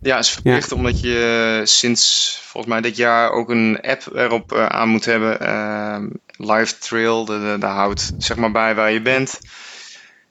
ja, 0.00 0.18
is 0.18 0.30
verplicht 0.30 0.72
omdat 0.72 1.00
je 1.00 1.60
sinds 1.64 2.38
volgens 2.42 2.72
mij 2.72 2.82
dit 2.82 2.96
jaar 2.96 3.30
ook 3.30 3.50
een 3.50 3.80
app 3.80 4.10
erop 4.14 4.54
aan 4.54 4.88
moet 4.88 5.04
hebben. 5.04 5.40
Ehm 5.40 6.06
Live 6.40 6.78
Trail, 6.78 7.24
daar 7.58 7.70
houdt 7.70 8.12
zeg 8.18 8.36
maar 8.36 8.50
bij 8.50 8.74
waar 8.74 8.90
je 8.92 9.02
bent. 9.02 9.38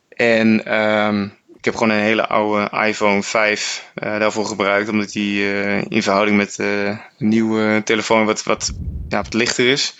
En 0.09 0.63
kijk, 0.63 1.27
heb 1.67 1.75
gewoon 1.75 1.97
een 1.97 2.03
hele 2.03 2.27
oude 2.27 2.69
iPhone 2.87 3.23
5 3.23 3.91
daarvoor 3.93 4.45
gebruikt, 4.45 4.89
omdat 4.89 5.11
die 5.11 5.43
in 5.87 6.03
verhouding 6.03 6.37
met 6.37 6.57
een 6.57 6.99
nieuwe 7.17 7.81
telefoon 7.83 8.25
wat, 8.25 8.43
wat, 8.43 8.71
ja, 9.09 9.21
wat 9.21 9.33
lichter 9.33 9.67
is. 9.67 9.95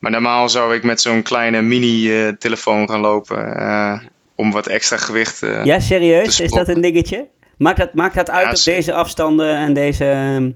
Maar 0.00 0.10
normaal 0.10 0.48
zou 0.48 0.74
ik 0.74 0.82
met 0.82 1.00
zo'n 1.00 1.22
kleine 1.22 1.62
mini-telefoon 1.62 2.88
gaan 2.88 3.00
lopen 3.00 4.10
om 4.34 4.52
wat 4.52 4.66
extra 4.66 4.96
gewicht 4.96 5.40
Ja, 5.64 5.80
serieus? 5.80 6.40
Is 6.40 6.50
dat 6.50 6.68
een 6.68 6.80
dingetje? 6.80 7.28
Maakt 7.58 7.78
dat, 7.78 7.94
maakt 7.94 8.14
dat 8.14 8.30
uit 8.30 8.58
op 8.58 8.64
deze 8.64 8.92
afstanden 8.92 9.56
en 9.56 9.74
deze... 9.74 10.04
Ehm, 10.04 10.50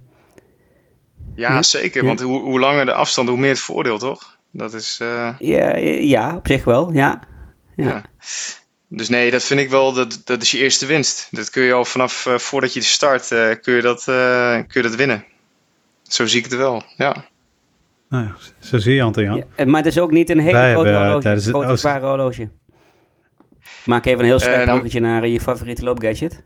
ja, 1.35 1.63
zeker. 1.63 2.05
Want 2.05 2.21
hoe, 2.21 2.41
hoe 2.41 2.61
langer 2.61 2.85
de 2.85 2.93
afstand, 2.93 3.29
hoe 3.29 3.39
meer 3.39 3.51
het 3.51 3.59
voordeel, 3.59 3.99
toch? 3.99 4.39
Dat 4.53 4.75
is... 4.75 4.99
Uh... 5.03 5.35
Ja, 5.39 5.77
ja, 5.77 6.37
op 6.37 6.47
zich 6.47 6.65
wel, 6.65 6.93
ja. 6.93 7.21
ja. 7.77 8.03
Dus 8.89 9.09
nee, 9.09 9.31
dat 9.31 9.45
vind 9.45 9.61
ik 9.61 9.71
wel, 9.71 9.93
dat, 9.93 10.21
dat 10.25 10.43
is 10.43 10.51
je 10.51 10.59
eerste 10.59 10.87
winst. 10.87 11.29
Dat 11.31 11.51
kun 11.51 11.63
je 11.63 11.73
al 11.73 11.85
vanaf 11.85 12.27
uh, 12.27 12.39
voordat 12.39 12.75
je 12.75 12.81
start, 12.81 13.31
uh, 13.31 13.55
kun, 13.61 13.75
je 13.75 13.83
dat, 13.83 14.05
kun 14.67 14.83
je 14.83 14.89
dat 14.89 14.95
winnen. 14.95 15.25
Zo 16.03 16.27
zie 16.27 16.39
ik 16.39 16.45
het 16.45 16.57
wel, 16.57 16.83
ja. 16.97 17.25
Nou 18.09 18.25
ja, 18.25 18.35
zo 18.59 18.79
zie 18.79 18.95
je 18.95 19.03
Anton 19.03 19.25
ja, 19.25 19.65
Maar 19.65 19.83
het 19.83 19.87
is 19.87 19.99
ook 19.99 20.11
niet 20.11 20.31
een 20.31 20.39
hele 20.39 20.73
grote 20.73 20.93
horloge, 20.93 21.29
het 21.29 21.45
grote 21.45 21.77
zware 21.77 22.07
horloge. 22.07 22.49
Maak 23.85 24.07
even 24.07 24.19
een 24.19 24.25
heel 24.25 24.39
snel 24.39 24.85
uh, 24.85 24.93
naar 25.01 25.27
je 25.27 25.41
favoriete 25.41 25.83
loopgadget. 25.83 26.43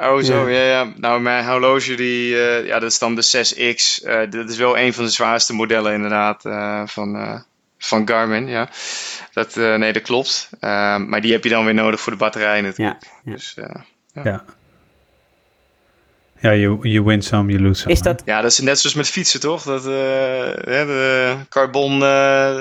Oh, 0.00 0.18
zo, 0.18 0.48
ja. 0.48 0.62
ja, 0.62 0.92
Nou, 0.96 1.20
mijn 1.20 1.46
horloge, 1.46 1.94
die, 1.94 2.34
uh, 2.34 2.66
ja, 2.66 2.78
dat 2.78 2.90
is 2.90 2.98
dan 2.98 3.14
de 3.14 3.22
6X. 3.22 4.04
Uh, 4.04 4.22
eh, 4.22 4.30
dat 4.30 4.50
is 4.50 4.56
wel 4.56 4.78
een 4.78 4.92
van 4.92 5.04
de 5.04 5.10
zwaarste 5.10 5.52
modellen, 5.52 5.94
inderdaad, 5.94 6.44
uh, 6.44 6.86
van, 6.86 7.44
van 7.78 8.08
Garmin, 8.08 8.48
ja. 8.48 8.68
Dat, 9.32 9.54
nee, 9.56 9.92
dat 9.92 10.02
klopt. 10.02 10.50
maar 10.60 11.20
die 11.20 11.32
heb 11.32 11.44
je 11.44 11.50
dan 11.50 11.64
weer 11.64 11.74
nodig 11.74 12.00
voor 12.00 12.12
de 12.12 12.18
batterij 12.18 12.60
natuurlijk. 12.60 13.02
Ja, 13.02 13.10
ja. 13.24 13.32
Dus, 13.32 13.56
ja. 13.56 13.84
ja. 14.22 14.44
Ja, 16.40 16.54
you, 16.54 16.78
you 16.88 17.04
win 17.04 17.22
some, 17.22 17.52
you 17.52 17.62
lose 17.62 17.80
some. 17.80 17.92
Is 17.92 18.00
dat... 18.00 18.22
Ja, 18.24 18.40
dat 18.40 18.50
is 18.50 18.58
net 18.58 18.78
zoals 18.78 18.96
met 18.96 19.08
fietsen, 19.08 19.40
toch? 19.40 19.62
Dat, 19.62 19.80
uh, 19.80 19.86
de 19.86 21.34
carbon 21.48 22.00
uh, 22.00 22.54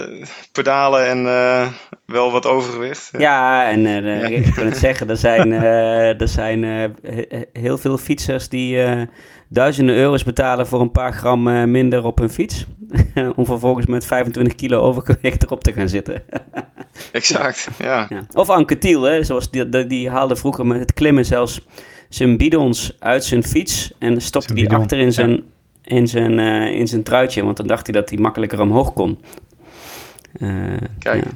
pedalen 0.51 1.07
en 1.07 1.23
uh, 1.23 1.67
wel 2.05 2.31
wat 2.31 2.45
overgewicht. 2.45 3.09
Ja, 3.17 3.69
en 3.69 3.81
ja. 3.81 4.27
ik 4.27 4.53
kan 4.55 4.65
het 4.65 4.77
zeggen, 4.77 5.09
er 5.09 5.17
zijn, 5.17 5.51
er 5.51 6.27
zijn 6.27 6.95
heel 7.53 7.77
veel 7.77 7.97
fietsers 7.97 8.49
die 8.49 8.85
duizenden 9.49 9.95
euro's 9.95 10.23
betalen 10.23 10.67
voor 10.67 10.81
een 10.81 10.91
paar 10.91 11.13
gram 11.13 11.71
minder 11.71 12.03
op 12.03 12.17
hun 12.17 12.29
fiets. 12.29 12.65
om 13.35 13.45
vervolgens 13.45 13.85
met 13.85 14.05
25 14.05 14.55
kilo 14.55 14.79
overgewicht 14.81 15.43
erop 15.43 15.63
te 15.63 15.73
gaan 15.73 15.89
zitten. 15.89 16.23
exact, 17.11 17.69
ja. 17.77 18.05
ja. 18.09 18.25
Of 18.33 18.49
Anke 18.49 18.77
Thiel, 18.77 19.01
hè, 19.01 19.23
zoals 19.23 19.51
die, 19.51 19.69
die, 19.69 19.87
die 19.87 20.09
haalde 20.09 20.35
vroeger 20.35 20.65
met 20.65 20.79
het 20.79 20.93
klimmen 20.93 21.25
zelfs 21.25 21.61
zijn 22.09 22.37
bidons 22.37 22.95
uit 22.99 23.23
zijn 23.23 23.43
fiets 23.43 23.93
en 23.99 24.21
stopte 24.21 24.53
die 24.53 24.73
achter 24.73 24.97
in 24.97 25.13
zijn, 25.13 25.43
in, 25.83 26.07
zijn, 26.07 26.39
uh, 26.39 26.79
in 26.79 26.87
zijn 26.87 27.03
truitje. 27.03 27.43
Want 27.43 27.57
dan 27.57 27.67
dacht 27.67 27.85
hij 27.85 27.95
dat 27.95 28.09
hij 28.09 28.19
makkelijker 28.19 28.61
omhoog 28.61 28.93
kon. 28.93 29.19
Uh, 30.39 30.77
Kijk. 30.99 31.23
Ja. 31.23 31.31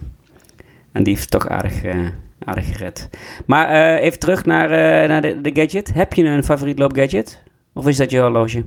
En 0.92 1.04
die 1.04 1.16
heeft 1.16 1.32
toch 1.32 1.48
aardig, 1.48 1.84
uh, 1.84 2.08
aardig 2.46 2.66
gered. 2.66 3.10
Maar 3.46 3.98
even 3.98 4.20
terug 4.20 4.46
naar, 4.46 4.70
naar 5.08 5.22
de, 5.22 5.42
de, 5.42 5.52
gadget. 5.54 5.94
Heb 5.94 6.14
je 6.14 6.24
een 6.24 6.44
favoriet 6.44 6.80
loopgadget? 6.80 7.44
Of 7.74 7.88
is 7.88 7.98
dat 7.98 8.12
je 8.12 8.20
horloge? 8.20 8.64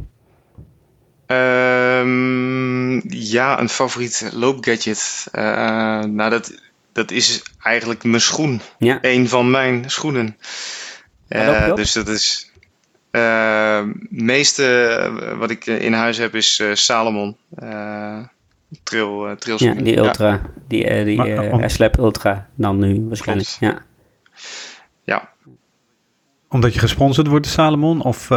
Um, 1.98 3.02
ja, 3.08 3.60
een 3.60 3.68
favoriet 3.68 4.30
loopgadget. 4.32 5.28
nou, 5.32 6.30
dat, 6.30 6.54
dat 6.92 7.10
is 7.10 7.42
eigenlijk 7.62 8.04
mijn 8.04 8.20
schoen. 8.20 8.60
Ja. 8.78 8.98
Een 9.00 9.28
van 9.28 9.50
mijn 9.50 9.90
schoenen. 9.90 10.36
Uh, 11.28 11.74
dus 11.74 11.92
dat 11.92 12.08
is. 12.08 12.50
Uh, 13.10 13.76
het 13.76 14.22
meeste 14.22 14.86
eh, 14.86 15.38
wat 15.38 15.50
ik 15.50 15.66
in 15.66 15.92
huis 15.92 16.18
heb 16.18 16.34
is 16.34 16.58
uh, 16.58 16.74
Salomon. 16.74 17.36
trail, 18.82 19.36
trail 19.38 19.56
ja, 19.56 19.74
die 19.74 19.96
Ultra. 19.96 20.30
Ja. 20.30 20.40
Die, 20.68 21.04
die 21.04 21.26
uh, 21.26 21.88
Ultra 21.98 22.48
dan 22.54 22.78
nu 22.78 23.04
waarschijnlijk. 23.08 23.48
Ja. 23.60 23.82
Omdat 26.52 26.74
je 26.74 26.80
gesponsord 26.80 27.26
wordt 27.26 27.44
door 27.44 27.54
Salomon 27.54 28.02
of 28.02 28.30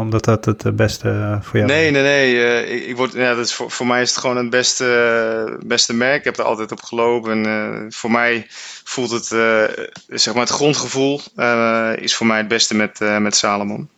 omdat 0.00 0.24
dat 0.24 0.44
het 0.44 0.76
beste 0.76 1.38
voor 1.42 1.58
jou 1.58 1.70
is? 1.70 1.76
Nee, 1.76 1.90
nee, 1.90 2.02
nee. 2.02 2.64
ik, 2.66 2.86
ik, 2.86 2.96
word, 2.96 3.12
ja, 3.12 3.34
dat 3.34 3.44
is 3.44 3.54
voor, 3.54 3.70
voor 3.70 3.86
mij 3.86 4.02
is 4.02 4.08
het 4.08 4.18
gewoon 4.18 4.36
het 4.36 4.50
beste, 4.50 5.58
beste 5.66 5.94
merk. 5.94 6.18
Ik 6.18 6.24
heb 6.24 6.38
er 6.38 6.44
altijd 6.44 6.72
op 6.72 6.82
gelopen. 6.82 7.46
En 7.46 7.92
voor 7.92 8.10
mij 8.10 8.46
voelt 8.84 9.10
het, 9.10 9.30
uh, 9.30 9.64
zeg 10.08 10.34
maar 10.34 10.42
het 10.42 10.52
grondgevoel 10.52 11.20
uh, 11.36 11.92
is 11.96 12.14
voor 12.14 12.26
mij 12.26 12.38
het 12.38 12.48
beste 12.48 12.74
met, 12.74 13.00
uh, 13.00 13.18
met 13.18 13.36
Salomon. 13.36 13.88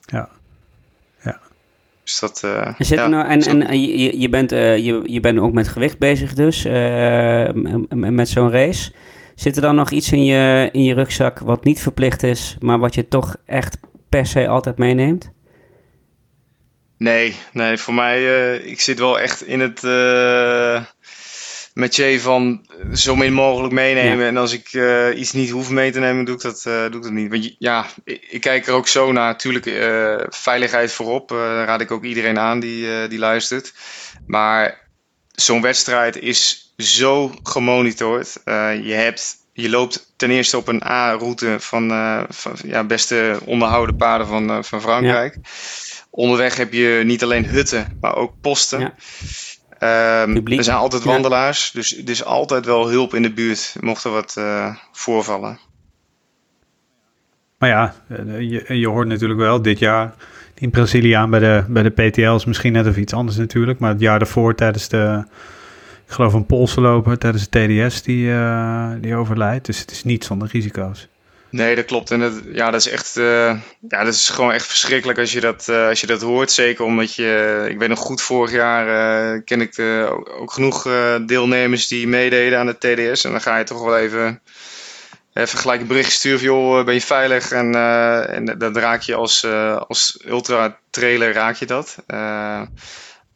Ja. 0.00 0.28
Ja. 1.24 1.40
Dus 2.04 2.18
dat, 2.18 2.38
Zit 2.78 2.98
ja, 2.98 3.06
nou, 3.06 3.28
en 3.28 3.66
en 3.66 3.82
je, 3.82 4.20
je, 4.20 4.28
bent, 4.28 4.50
je, 4.50 5.00
je 5.04 5.20
bent 5.20 5.38
ook 5.38 5.52
met 5.52 5.68
gewicht 5.68 5.98
bezig 5.98 6.34
dus, 6.34 6.64
met 8.14 8.28
zo'n 8.28 8.50
race. 8.50 8.92
Zit 9.36 9.56
er 9.56 9.62
dan 9.62 9.74
nog 9.74 9.90
iets 9.90 10.12
in 10.12 10.24
je, 10.24 10.68
in 10.72 10.82
je 10.82 10.94
rugzak 10.94 11.38
wat 11.38 11.64
niet 11.64 11.80
verplicht 11.80 12.22
is, 12.22 12.56
maar 12.60 12.78
wat 12.78 12.94
je 12.94 13.08
toch 13.08 13.36
echt 13.46 13.78
per 14.08 14.26
se 14.26 14.48
altijd 14.48 14.78
meeneemt? 14.78 15.30
Nee, 16.98 17.36
nee, 17.52 17.78
voor 17.78 17.94
mij, 17.94 18.56
ik 18.56 18.80
zit 18.80 18.98
wel 18.98 19.20
echt 19.20 19.46
in 19.46 19.60
het 19.60 19.82
met 21.76 21.96
je 21.96 22.20
van 22.20 22.66
zo 22.92 23.16
min 23.16 23.32
mogelijk 23.32 23.72
meenemen. 23.72 24.26
En 24.26 24.36
als 24.36 24.52
ik 24.52 24.72
uh, 24.72 25.18
iets 25.18 25.32
niet 25.32 25.50
hoef 25.50 25.70
mee 25.70 25.90
te 25.90 25.98
nemen, 25.98 26.24
doe 26.24 26.34
ik 26.34 26.40
dat, 26.40 26.64
uh, 26.68 26.80
doe 26.80 26.96
ik 26.96 27.02
dat 27.02 27.12
niet. 27.12 27.30
Want 27.30 27.54
ja, 27.58 27.86
ik, 28.04 28.26
ik, 28.30 28.40
kijk 28.40 28.66
er 28.66 28.72
ook 28.72 28.88
zo 28.88 29.12
naar. 29.12 29.26
Natuurlijk, 29.26 29.66
uh, 29.66 30.16
veiligheid 30.28 30.92
voorop. 30.92 31.28
daar 31.28 31.66
raad 31.66 31.80
ik 31.80 31.90
ook 31.90 32.04
iedereen 32.04 32.38
aan 32.38 32.60
die, 32.60 33.08
die 33.08 33.18
luistert. 33.18 33.74
Maar 34.26 34.88
zo'n 35.32 35.62
wedstrijd 35.62 36.18
is 36.18 36.65
zo 36.76 37.34
gemonitord. 37.42 38.40
je, 38.82 38.92
hebt, 38.94 39.36
je 39.52 39.70
loopt 39.70 40.12
ten 40.16 40.30
eerste 40.30 40.56
op 40.56 40.68
een 40.68 40.84
A-route 40.84 41.56
van, 41.58 41.88
van 42.28 42.52
ja, 42.64 42.84
beste 42.84 43.38
onderhouden 43.44 43.96
paden 43.96 44.26
van, 44.26 44.64
van 44.64 44.80
Frankrijk. 44.80 45.38
Onderweg 46.10 46.56
heb 46.56 46.72
je 46.72 47.02
niet 47.04 47.22
alleen 47.22 47.46
hutten, 47.46 47.96
maar 48.00 48.16
ook 48.16 48.32
posten. 48.40 48.80
Ja. 48.80 48.92
Um, 49.80 50.46
er 50.46 50.64
zijn 50.64 50.76
altijd 50.76 51.04
wandelaars, 51.04 51.70
dus 51.70 51.96
er 51.96 52.10
is 52.10 52.24
altijd 52.24 52.66
wel 52.66 52.88
hulp 52.88 53.14
in 53.14 53.22
de 53.22 53.32
buurt, 53.32 53.76
mocht 53.80 54.04
er 54.04 54.10
wat 54.10 54.34
uh, 54.38 54.76
voorvallen. 54.92 55.58
Maar 57.58 57.68
ja, 57.68 57.94
eh, 58.08 58.40
je, 58.40 58.78
je 58.78 58.88
hoort 58.88 59.08
natuurlijk 59.08 59.40
wel 59.40 59.62
dit 59.62 59.78
jaar 59.78 60.14
in 60.54 60.70
Braziliaan 60.70 61.30
bij 61.30 61.40
de, 61.40 61.64
bij 61.68 61.82
de 61.82 61.90
PTL's 61.90 62.44
misschien 62.44 62.72
net 62.72 62.86
of 62.86 62.96
iets 62.96 63.12
anders 63.12 63.36
natuurlijk. 63.36 63.78
Maar 63.78 63.90
het 63.90 64.00
jaar 64.00 64.18
daarvoor 64.18 64.54
tijdens 64.54 64.88
de, 64.88 65.24
ik 66.06 66.12
geloof 66.12 66.32
een 66.32 66.46
Poolse 66.46 66.80
loper, 66.80 67.18
tijdens 67.18 67.48
de 67.48 67.86
TDS 67.88 68.02
die, 68.02 68.26
uh, 68.26 68.90
die 69.00 69.14
overlijdt. 69.14 69.66
Dus 69.66 69.78
het 69.78 69.90
is 69.90 70.04
niet 70.04 70.24
zonder 70.24 70.48
risico's. 70.52 71.08
Nee, 71.50 71.74
dat 71.74 71.84
klopt. 71.84 72.10
En 72.10 72.20
dat, 72.20 72.32
ja, 72.52 72.70
dat 72.70 72.80
is 72.80 72.88
echt, 72.88 73.16
uh, 73.16 73.60
ja, 73.88 74.04
dat 74.04 74.14
is 74.14 74.28
gewoon 74.28 74.52
echt 74.52 74.66
verschrikkelijk 74.66 75.18
als 75.18 75.32
je 75.32 75.40
dat, 75.40 75.66
uh, 75.70 75.88
als 75.88 76.00
je 76.00 76.06
dat 76.06 76.22
hoort. 76.22 76.50
Zeker 76.50 76.84
omdat 76.84 77.14
je, 77.14 77.66
ik 77.70 77.78
weet 77.78 77.88
nog 77.88 77.98
goed, 77.98 78.22
vorig 78.22 78.52
jaar 78.52 79.42
ken 79.42 79.60
ik 79.60 79.74
de, 79.74 80.08
ook, 80.10 80.28
ook, 80.28 80.52
genoeg 80.52 80.82
deelnemers 81.26 81.88
die 81.88 82.08
meededen 82.08 82.58
aan 82.58 82.66
de 82.66 82.78
TDS. 82.78 83.24
En 83.24 83.30
dan 83.30 83.40
ga 83.40 83.58
je 83.58 83.64
toch 83.64 83.84
wel 83.84 83.96
even, 83.96 84.40
even 85.32 85.58
gelijk 85.58 85.80
een 85.80 85.86
bericht 85.86 86.12
sturen 86.12 86.38
van, 86.38 86.48
joh, 86.48 86.84
ben 86.84 86.94
je 86.94 87.00
veilig? 87.00 87.50
En, 87.50 87.74
en 88.28 88.58
dan 88.58 88.78
raak 88.78 89.02
je 89.02 89.14
als, 89.14 89.44
als 89.88 90.18
ultra-trailer 90.26 91.32
raak 91.32 91.56
je 91.56 91.66
dat. 91.66 91.96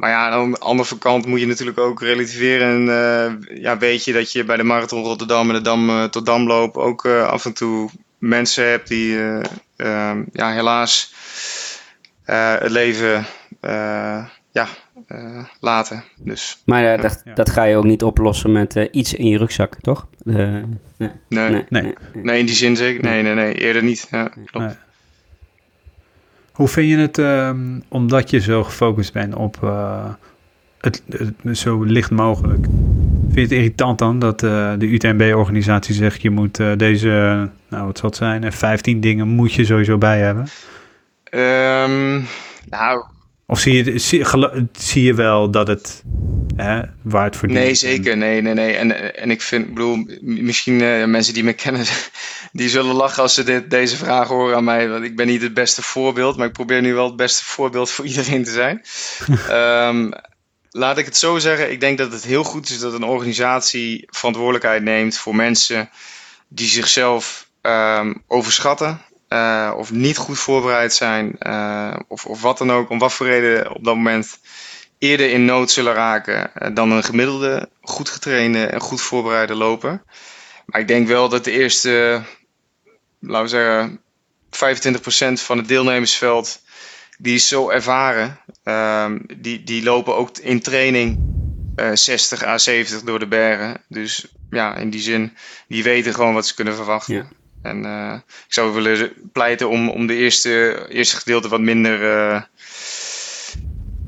Maar 0.01 0.11
ja, 0.11 0.31
aan 0.31 0.51
de 0.51 0.59
andere 0.59 0.99
kant 0.99 1.27
moet 1.27 1.41
je 1.41 1.47
natuurlijk 1.47 1.79
ook 1.79 2.01
relativeren. 2.01 2.89
En 2.89 3.45
ja, 3.61 3.79
weet 3.79 4.05
je 4.05 4.13
dat 4.13 4.33
je 4.33 4.45
bij 4.45 4.57
de 4.57 4.63
Marathon 4.63 5.05
Rotterdam 5.05 5.49
en 5.49 5.55
de 5.55 5.61
Dam 5.61 6.11
tot 6.11 6.27
Damloop 6.27 6.77
ook 6.77 7.07
af 7.07 7.45
en 7.45 7.53
toe 7.53 7.91
mensen 8.19 8.71
hebt 8.71 8.89
die 8.89 9.13
uh, 9.13 9.41
uh, 9.77 10.17
ja, 10.33 10.53
helaas 10.53 11.15
uh, 12.27 12.55
het 12.59 12.71
leven 12.71 13.27
ja, 14.53 14.69
laten. 15.61 16.05
Dus, 16.17 16.63
maar 16.65 17.01
dat, 17.01 17.23
ja. 17.25 17.35
dat 17.35 17.51
ga 17.51 17.65
je 17.65 17.77
ook 17.77 17.85
niet 17.85 18.03
oplossen 18.03 18.53
met 18.53 18.89
iets 18.91 19.15
in 19.15 19.27
je 19.27 19.39
rugzak, 19.39 19.75
toch? 19.81 20.07
nee. 20.23 20.65
Nee. 20.97 21.11
Nee. 21.29 21.65
nee. 21.69 21.95
nee. 22.13 22.39
in 22.39 22.47
die 22.47 22.55
zin 22.55 22.77
zeker. 22.77 23.03
Nee, 23.03 23.23
nee, 23.23 23.35
nee, 23.35 23.55
eerder 23.55 23.83
niet. 23.83 24.09
Ja, 24.11 24.31
klopt. 24.45 24.79
Hoe 26.61 26.69
vind 26.69 26.91
je 26.91 26.97
het, 26.97 27.19
um, 27.19 27.83
omdat 27.89 28.31
je 28.31 28.41
zo 28.41 28.65
gefocust 28.65 29.13
bent 29.13 29.35
op 29.35 29.61
het, 30.81 31.03
het, 31.11 31.59
zo 31.59 31.83
licht 31.83 32.11
mogelijk? 32.11 32.65
Vind 33.23 33.35
je 33.35 33.41
het 33.41 33.53
irritant 33.53 33.99
dan 33.99 34.19
dat 34.19 34.43
uh, 34.43 34.73
de 34.79 34.87
UTMB-organisatie 34.87 35.95
zegt... 35.95 36.23
je 36.23 36.31
moet 36.31 36.59
uh, 36.59 36.73
deze, 36.77 37.49
nou 37.69 37.87
wat 37.87 37.99
zal 37.99 38.09
het 38.09 38.19
zijn, 38.19 38.53
15 38.53 39.01
dingen 39.01 39.29
moet 39.29 39.53
je 39.53 39.65
sowieso 39.65 39.99
bij 39.99 40.19
hebben? 40.19 40.47
Um, 41.31 42.27
nou... 42.69 43.05
Of 43.47 43.59
zie 43.59 43.85
je, 43.85 43.99
zie, 43.99 44.25
zie, 44.73 45.03
je 45.03 45.15
wel 45.15 45.51
dat 45.51 45.67
het 45.67 46.03
hè, 46.57 46.81
waar 47.03 47.25
het 47.25 47.37
verdient. 47.37 47.61
Nee, 47.61 47.75
zeker. 47.75 48.17
Nee, 48.17 48.43
nee, 48.43 48.55
nee. 48.55 48.73
En, 48.73 49.17
en 49.17 49.31
ik 49.31 49.43
vind, 49.43 49.69
bedoel, 49.69 50.07
misschien 50.21 50.81
eh, 50.81 51.05
mensen 51.05 51.35
die 51.35 51.45
me 51.45 51.53
kennen, 51.53 51.85
die 52.53 52.69
zullen 52.69 52.95
lachen 52.95 53.23
als 53.23 53.35
ze 53.35 53.43
dit, 53.43 53.71
deze 53.71 53.97
vraag 53.97 54.29
horen 54.29 54.57
aan 54.57 54.65
mij. 54.65 54.89
Want 54.89 55.05
ik 55.05 55.17
ben 55.17 55.27
niet 55.27 55.43
het 55.43 55.55
beste 55.55 55.83
voorbeeld, 55.83 56.37
maar 56.37 56.47
ik 56.47 56.53
probeer 56.53 56.81
nu 56.81 56.95
wel 56.95 57.07
het 57.07 57.17
beste 57.17 57.45
voorbeeld 57.45 57.91
voor 57.91 58.07
iedereen 58.13 58.45
te 58.45 58.51
zijn. 58.51 58.83
Ehm, 59.49 60.11
laat 60.71 60.99
ik 60.99 61.05
het 61.05 61.17
zo 61.17 61.39
zeggen. 61.39 61.71
Ik 61.71 61.81
denk 61.81 61.99
dat 61.99 62.13
het 62.13 62.25
heel 62.25 62.45
goed 62.45 62.71
is 62.71 62.79
dat 62.79 62.93
een 62.93 63.05
organisatie 63.05 64.07
verantwoordelijkheid 64.11 64.83
neemt 64.83 65.17
voor 65.19 65.37
mensen 65.37 65.91
die 66.49 66.69
zichzelf 66.69 67.49
ehm, 67.61 68.15
overschatten. 68.27 69.01
eh, 69.29 69.73
of 69.77 69.91
niet 69.93 70.17
goed 70.17 70.39
voorbereid 70.39 70.93
zijn, 70.93 71.39
eh, 71.39 71.97
of, 72.09 72.27
of 72.27 72.43
wat 72.43 72.59
dan 72.59 72.73
ook, 72.73 72.91
om 72.91 72.99
wat 72.99 73.13
voor 73.13 73.27
reden 73.27 73.75
op 73.75 73.85
dat 73.85 73.95
moment 73.95 74.39
eerder 74.99 75.31
in 75.31 75.45
nood 75.45 75.71
zullen 75.71 75.95
raken 75.95 76.55
eh, 76.55 76.75
dan 76.75 76.91
een 76.91 77.05
gemiddelde, 77.05 77.69
goed 77.81 78.09
getrainde 78.09 78.67
en 78.67 78.81
goed 78.81 79.01
voorbereide 79.03 79.55
loper. 79.55 80.03
Maar 80.67 80.81
ik 80.81 80.89
denk 80.89 81.09
wel 81.09 81.29
dat 81.29 81.45
de 81.45 81.51
eerste, 81.51 82.23
laten 83.21 83.43
we 83.43 83.49
zeggen, 83.49 84.01
25% 85.39 85.43
van 85.43 85.59
het 85.59 85.69
deelnemersveld, 85.69 86.61
die 87.19 87.35
is 87.35 87.49
zo 87.49 87.71
ervaren. 87.71 88.39
Ehm, 88.65 89.19
die, 89.37 89.65
die 89.65 89.83
lopen 89.83 90.17
ook 90.17 90.39
in 90.39 90.61
training 90.61 91.19
eh 91.77 91.91
60 91.95 92.45
à 92.45 92.59
70 92.59 93.03
door 93.03 93.19
de 93.19 93.27
bergen. 93.27 93.77
Dus 93.89 94.27
ja, 94.51 94.77
in 94.77 94.91
die 94.91 95.01
zin, 95.01 95.33
die 95.69 95.83
weten 95.83 96.15
gewoon 96.15 96.35
wat 96.35 96.47
ze 96.47 96.55
kunnen 96.55 96.75
verwachten. 96.75 97.15
Ja. 97.15 97.29
En 97.63 97.85
eh, 97.85 98.15
ik 98.47 98.53
zou 98.53 98.73
willen 98.75 99.13
pleiten 99.33 99.69
om, 99.69 99.89
om 99.91 100.07
de 100.07 100.15
eerste, 100.15 100.87
eerste 100.89 101.17
gedeelte 101.17 101.49
wat 101.49 101.61
minder, 101.61 102.03
eh, 102.13 102.43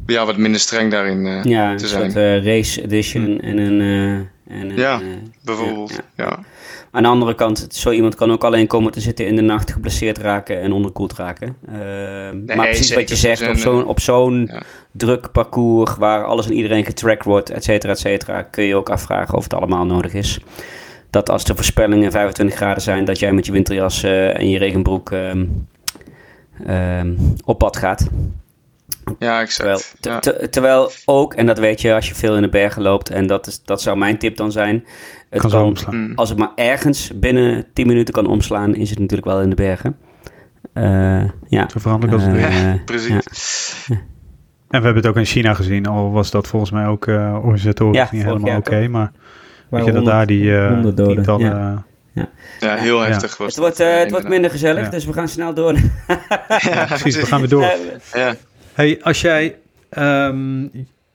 ja, 0.07 0.27
wat 0.27 0.37
minder 0.37 0.61
streng 0.61 0.91
daarin 0.91 1.27
eh, 1.27 1.45
Ja, 1.45 1.71
een 1.71 1.77
te 1.77 1.89
zijn. 1.89 2.15
eh, 2.17 2.45
race 2.45 2.83
edition 2.83 3.41
en 3.41 3.59
een... 3.59 3.81
eh, 3.81 4.57
en 4.59 4.71
een 4.71 4.77
Ja, 4.77 5.01
eh, 5.01 5.07
Bijvoorbeeld, 5.45 5.91
ja, 5.91 6.01
ja. 6.17 6.39
Aan 6.95 7.03
de 7.03 7.09
andere 7.09 7.35
kant, 7.35 7.67
zo 7.71 7.91
iemand 7.91 8.15
kan 8.15 8.33
ook 8.33 8.45
alleen 8.45 8.67
komen 8.67 8.93
te 8.93 9.01
zitten 9.01 9.27
in 9.27 9.37
de 9.37 9.43
nacht, 9.43 9.71
geblesseerd 9.71 10.19
raken 10.19 10.61
en 10.61 10.73
onderkoeld 10.73 11.13
raken. 11.13 11.57
Eh, 11.67 11.75
maar 12.57 12.67
precies 12.67 12.95
wat 12.95 13.09
je 13.09 13.17
zegt, 13.17 13.49
op 13.49 13.57
zo'n, 13.57 13.87
op 13.87 14.01
zo'n 14.01 14.49
ja. 14.51 14.63
druk 14.91 15.33
parcours 15.33 15.97
waar 15.97 16.25
alles 16.25 16.47
en 16.47 16.53
iedereen 16.53 16.85
getrackt 16.85 17.25
wordt, 17.25 17.51
et 17.51 17.65
cetera, 17.65 17.93
et 17.93 17.99
cetera, 17.99 18.43
kun 18.43 18.65
je 18.65 18.77
ook 18.77 18.91
afvragen 18.91 19.35
of 19.35 19.43
het 19.43 19.55
allemaal 19.55 19.85
nodig 19.85 20.15
is. 20.15 20.41
Dat 21.11 21.31
als 21.31 21.45
de 21.45 21.55
voorspellingen 21.55 22.11
25 22.11 22.57
graden 22.57 22.83
zijn, 22.83 23.05
dat 23.05 23.19
jij 23.19 23.33
met 23.33 23.47
je 23.47 23.53
winterjas 23.53 24.03
eh, 24.03 24.39
en 24.39 24.49
je 24.49 24.59
regenbroek 24.59 25.11
ehm, 25.11 25.45
ehm, 26.67 27.15
op 27.45 27.59
pad 27.59 27.77
gaat. 27.77 28.09
Ja, 29.19 29.45
Terwijl, 29.47 29.77
exact. 29.77 29.97
te- 30.01 30.09
Ja. 30.11 30.19
te- 30.19 30.49
terwijl 30.51 30.91
ook, 31.05 31.35
en 31.35 31.47
dat 31.47 31.59
weet 31.59 31.81
je 31.81 31.95
als 31.95 32.09
je 32.09 32.15
veel 32.15 32.37
in 32.37 32.43
de 32.43 32.49
bergen 32.49 32.83
loopt, 32.83 33.11
en 33.11 33.27
dat, 33.27 33.47
is, 33.47 33.63
dat 33.65 33.83
zou 33.83 33.97
mijn 33.97 34.19
tip 34.19 34.37
dan 34.37 34.53
zijn. 34.53 34.85
Het 35.31 35.41
kan 35.41 35.51
zo 35.51 35.65
omslaan. 35.65 35.97
Mm. 35.97 36.13
Als 36.15 36.29
het 36.29 36.39
maar 36.39 36.53
ergens 36.55 37.11
binnen 37.15 37.67
10 37.73 37.87
minuten 37.87 38.15
kan 38.15 38.27
omslaan, 38.27 38.75
is 38.75 38.91
het 38.91 38.99
natuurlijk 38.99 39.29
wel 39.29 39.41
in 39.41 39.49
de 39.51 39.57
bergen. 39.57 39.97
Eh, 40.73 41.23
ja. 41.49 41.69
Zo 41.69 41.79
veranderlijk 41.79 42.23
als 42.23 42.31
het 42.33 42.45
Eh. 42.45 42.61
Ja, 42.63 42.69
ja. 42.69 42.79
precies. 42.85 43.87
En 43.89 44.79
we 44.79 44.85
hebben 44.87 44.97
het 45.03 45.07
ook 45.07 45.17
in 45.17 45.25
China 45.25 45.55
gezien, 45.55 45.87
al 45.87 46.11
was 46.11 46.31
dat 46.31 46.47
volgens 46.47 46.71
mij 46.71 46.87
ook 46.87 47.07
eh 47.07 47.35
organisatorisch 47.43 47.97
Ja, 47.97 48.09
niet 48.11 48.23
helemaal 48.25 48.57
oké. 48.57 48.89
maar 48.89 49.13
weet 49.69 49.85
je 49.85 49.93
dat 49.93 50.05
daar 50.05 50.27
die 50.27 50.57
eh 50.57 50.69
honderd 50.69 50.97
doden. 50.97 51.15
tientallen... 51.15 51.85
Ja, 52.61 52.75
heel 52.75 53.01
heftig 53.01 53.37
was 53.37 53.47
Het 53.47 53.57
wordt, 53.57 53.79
het 53.79 54.11
wordt 54.11 54.29
minder 54.29 54.51
gezellig, 54.51 54.85
Ja. 54.85 54.91
dus 54.91 55.05
we 55.05 55.13
gaan 55.13 55.29
snel 55.29 55.55
door. 55.55 55.75
Ja, 56.59 56.85
Precies, 56.87 57.17
we 57.17 57.27
gaan 57.27 57.41
weer 57.41 57.49
door. 57.49 57.73
Hey, 58.73 58.99
als 59.03 59.21
jij... 59.21 59.59
ehm, 59.89 60.61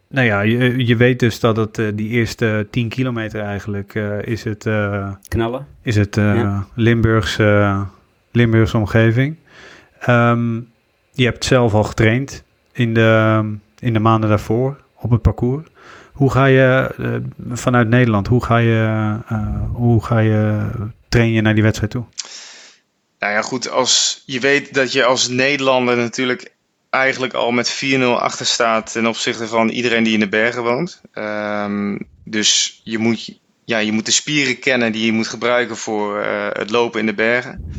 nou 0.10 0.26
ja, 0.28 0.42
je, 0.42 0.86
je 0.86 0.96
weet 0.96 1.20
dus 1.20 1.40
dat 1.40 1.58
het 1.58 1.78
eh, 1.80 1.86
die 1.94 2.10
eerste 2.10 2.68
10 2.72 2.90
kilometer 2.90 3.42
eigenlijk 3.42 3.96
eh, 3.96 4.22
is 4.22 4.44
het, 4.44 4.66
eh, 4.66 5.12
knallen. 5.28 5.68
is 5.82 5.96
het 5.96 6.18
eh, 6.18 6.36
Ja. 6.36 6.68
Limburgse, 6.76 7.86
Limburgse 8.32 8.78
omgeving. 8.78 9.36
Ehm, 10.00 10.56
je 11.12 11.24
hebt 11.24 11.46
zelf 11.46 11.74
al 11.74 11.84
getraind 11.84 12.44
in 12.72 12.94
de, 12.94 13.42
in 13.80 13.94
de 13.94 14.00
maanden 14.00 14.30
daarvoor 14.30 14.78
op 14.96 15.10
het 15.12 15.22
parcours. 15.22 15.68
Hoe 16.14 16.32
ga 16.32 16.46
je 16.46 16.90
vanuit 17.52 17.88
Nederland, 17.88 18.28
hoe 18.28 18.44
ga 18.44 18.58
je, 18.58 19.18
eh, 19.28 19.48
hoe 19.74 20.04
ga 20.04 20.20
je 20.20 20.68
train 21.10 21.32
je 21.32 21.42
naar 21.42 21.54
die 21.54 21.64
wedstrijd 21.64 21.92
toe? 21.92 22.04
nou 23.20 23.34
ja, 23.34 23.42
goed. 23.42 23.70
Als 23.70 24.24
je 24.26 24.40
weet 24.40 24.74
dat 24.74 24.92
je 24.92 25.04
als 25.04 25.28
Nederlander 25.28 25.98
natuurlijk 25.98 26.52
eigenlijk 26.98 27.34
al 27.34 27.52
met 27.52 27.84
4-0 27.86 28.00
achter 28.04 28.46
staat 28.46 28.92
ten 28.92 29.06
opzichte 29.06 29.48
van 29.48 29.70
iedereen 29.70 30.04
die 30.04 30.14
in 30.14 30.20
de 30.20 30.30
bergen 30.30 30.64
woont. 30.64 31.02
Ehm, 31.14 31.98
dus 32.24 32.82
je 32.84 32.98
moet, 32.98 33.40
ja, 33.66 33.78
je 33.78 33.92
moet 33.92 34.06
de 34.06 34.12
spieren 34.12 34.60
kennen 34.60 34.92
die 34.92 35.06
je 35.06 35.12
moet 35.12 35.28
gebruiken 35.28 35.78
voor 35.78 36.22
eh, 36.22 36.48
het 36.50 36.70
lopen 36.70 37.00
in 37.00 37.06
de 37.06 37.14
bergen. 37.14 37.72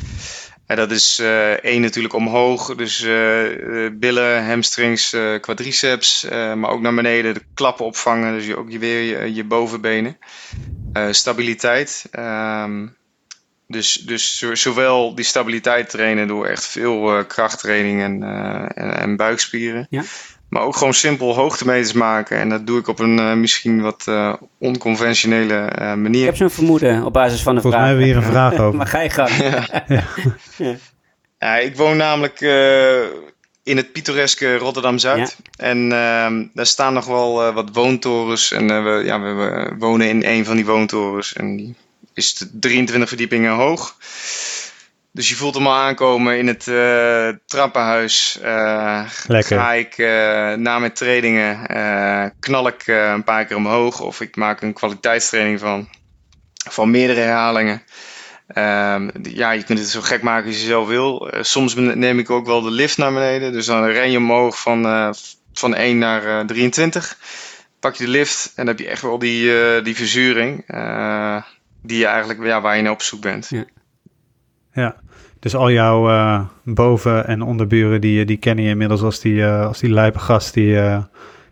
En 0.66 0.76
dat 0.76 0.90
is 0.90 1.18
eh, 1.18 1.50
één 1.50 1.80
natuurlijk 1.80 2.14
omhoog, 2.14 2.74
dus 2.74 3.02
eh, 3.02 3.42
billen, 3.92 4.46
hamstrings, 4.46 5.16
quadriceps, 5.40 6.26
maar 6.30 6.70
ook 6.70 6.80
naar 6.80 6.94
beneden 6.94 7.34
de 7.34 7.42
klappen 7.54 7.84
opvangen, 7.84 8.34
dus 8.34 8.46
je, 8.46 8.56
ook 8.56 8.70
weer 8.70 9.26
je, 9.26 9.44
bovenbenen. 9.44 10.18
Stabiliteit. 11.10 12.06
ehm, 12.10 12.86
dus, 13.68 13.92
dus 13.92 14.38
zo- 14.38 14.54
zowel 14.54 15.14
die 15.14 15.24
stabiliteit 15.24 15.90
trainen 15.90 16.28
door 16.28 16.46
echt 16.46 16.66
veel 16.66 17.18
eh, 17.18 17.24
krachttraining 17.26 18.02
en, 18.02 18.22
eh, 18.22 18.62
en, 18.84 18.96
en 18.98 19.16
buikspieren. 19.16 19.86
Ja. 19.90 20.02
Maar 20.48 20.62
ook 20.62 20.76
gewoon 20.76 20.94
simpel 20.94 21.34
hoogtemeters 21.34 21.92
maken. 21.92 22.38
En 22.38 22.48
dat 22.48 22.66
doe 22.66 22.78
ik 22.78 22.88
op 22.88 22.98
een 22.98 23.18
eh, 23.18 23.32
misschien 23.34 23.80
wat 23.80 24.04
eh, 24.06 24.32
onconventionele 24.58 25.54
eh, 25.54 25.90
Ik 25.90 25.96
manier. 25.96 26.24
heb 26.24 26.36
zo'n 26.36 26.50
vermoeden 26.50 27.04
op 27.04 27.12
basis 27.12 27.42
van 27.42 27.54
de 27.54 27.60
Volgens 27.60 27.82
vraag. 27.82 27.94
mij 27.96 28.04
hebben 28.06 28.22
we 28.22 28.28
hier 28.28 28.28
een 28.28 28.32
vraag 28.50 28.60
over. 28.64 28.76
maar 28.76 28.86
ga 28.86 29.00
je 29.00 29.10
gang. 29.10 29.30
Ja, 31.38 31.56
ik 31.56 31.76
woon 31.76 31.96
namelijk 31.96 32.40
eh, 32.40 33.00
in 33.62 33.76
het 33.76 33.92
pittoreske 33.92 34.56
Rotterdam-Zuid. 34.56 35.36
En 35.56 35.92
ehm, 35.92 36.44
daar 36.54 36.66
staan 36.66 36.92
nog 36.92 37.06
wel 37.06 37.42
eh, 37.46 37.54
wat 37.54 37.68
woontorens. 37.72 38.52
En 38.52 38.66
we, 38.84 39.02
ja, 39.04 39.20
we, 39.20 39.32
we 39.34 39.74
wonen 39.78 40.08
in 40.08 40.24
een 40.24 40.44
van 40.44 40.56
die 40.56 40.66
woontorens. 40.66 41.32
En 41.32 41.56
die 41.56 41.74
is 42.18 42.34
de 42.34 42.58
23 42.58 43.08
verdiepingen 43.08 43.52
hoog. 43.52 43.96
Dus 45.12 45.28
je 45.28 45.34
voelt 45.34 45.54
hem 45.54 45.66
al 45.66 45.74
aankomen 45.74 46.38
in 46.38 46.46
het 46.46 46.68
eh, 46.68 47.28
trappenhuis. 47.46 48.38
Lekker. 49.26 49.58
Ga 49.58 49.72
ik 49.72 49.98
eh, 49.98 50.08
na 50.52 50.78
mijn 50.78 50.92
trainingen 50.92 51.66
knal 52.40 52.66
ik 52.66 52.86
een 52.86 53.24
paar 53.24 53.44
keer 53.44 53.56
omhoog. 53.56 54.00
Of 54.00 54.20
ik 54.20 54.36
maak 54.36 54.62
een 54.62 54.72
kwaliteitstraining 54.72 55.60
van. 55.60 55.88
Van 56.70 56.90
meerdere 56.90 57.20
herhalingen. 57.20 57.82
Ehm, 58.46 59.08
ja, 59.22 59.50
je 59.50 59.62
kunt 59.62 59.78
het 59.78 59.88
zo 59.88 60.00
gek 60.00 60.22
maken 60.22 60.46
als 60.46 60.60
je 60.60 60.66
zelf 60.66 60.88
wil. 60.88 61.30
Soms 61.40 61.74
neem 61.74 62.18
ik 62.18 62.30
ook 62.30 62.46
wel 62.46 62.60
de 62.60 62.70
lift 62.70 62.96
naar 62.96 63.12
beneden. 63.12 63.52
Dus 63.52 63.66
dan 63.66 63.84
ren 63.84 64.10
je 64.10 64.18
omhoog 64.18 64.60
van, 64.60 65.14
van 65.52 65.74
1 65.74 65.98
naar 65.98 66.40
eh, 66.40 66.46
23. 66.46 67.18
Pak 67.80 67.94
je 67.94 68.04
de 68.04 68.10
lift 68.10 68.46
en 68.46 68.66
dan 68.66 68.66
heb 68.66 68.78
je 68.78 68.88
echt 68.88 69.02
wel 69.02 69.18
die, 69.18 69.82
die 69.82 69.96
verzuring. 69.96 70.64
Eh, 71.88 71.94
die 71.94 71.98
je 71.98 72.06
eigenlijk, 72.06 72.44
ja, 72.44 72.60
waar 72.60 72.76
je 72.76 72.82
naar 72.82 72.92
op 72.92 73.02
zoek 73.02 73.20
bent. 73.20 73.50
Ja, 74.72 74.96
dus 75.40 75.54
al 75.54 75.70
jouw 75.70 76.08
eh, 76.08 76.40
boven- 76.64 77.26
en 77.26 77.42
onderburen, 77.42 78.00
die, 78.00 78.24
die 78.24 78.36
kennen 78.36 78.64
je 78.64 78.70
inmiddels 78.70 79.02
als 79.02 79.20
die, 79.20 79.42
eh, 79.44 79.66
als 79.66 79.78
die 79.78 79.90
lijpe 79.90 80.18
gast 80.18 80.54
die 80.54 80.78
eh 80.78 81.02